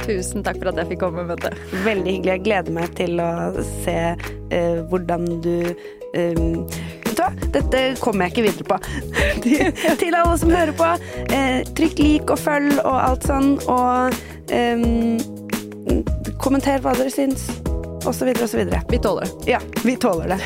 Tusen 0.05 0.44
takk 0.44 0.60
for 0.60 0.74
at 0.74 0.82
jeg 0.82 0.92
fikk 0.92 1.06
komme 1.06 1.24
med 1.30 1.40
det. 1.46 1.55
Veldig 1.88 2.18
hyggelig. 2.18 2.34
Jeg 2.34 2.44
gleder 2.44 2.76
meg 2.76 2.92
til 3.00 3.24
å 3.24 3.32
se 3.80 3.96
eh, 4.12 4.78
hvordan 4.92 5.24
du 5.40 5.72
um, 6.12 6.68
Vet 7.19 7.24
du 7.24 7.24
hva, 7.24 7.51
dette 7.51 7.81
kommer 8.01 8.28
jeg 8.28 8.32
ikke 8.32 8.45
videre 8.47 8.66
på. 8.69 8.77
til, 10.01 10.15
alle 10.15 10.36
som 10.39 10.53
hører 10.55 10.74
på, 10.78 10.90
eh, 11.35 11.61
trykk 11.74 12.03
lik 12.03 12.31
og 12.31 12.39
følg 12.39 12.78
og 12.85 12.95
alt 12.95 13.27
sånn, 13.27 13.57
og 13.66 14.15
um, 14.55 15.19
kommenter 16.39 16.78
hva 16.85 16.95
dere 16.99 17.11
syns, 17.11 17.49
og 18.05 18.12
så 18.15 18.28
videre 18.28 18.47
og 18.47 18.53
så 18.53 18.62
videre. 18.62 18.82
Vi 18.93 19.03
tåler 19.03 19.27
det. 19.27 19.51
Ja, 19.51 19.62
vi 19.82 19.97
tåler 19.99 20.36
det. 20.36 20.40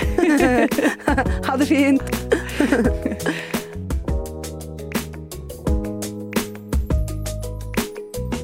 ha 1.49 1.59
det 1.61 1.69
fint. 1.69 2.07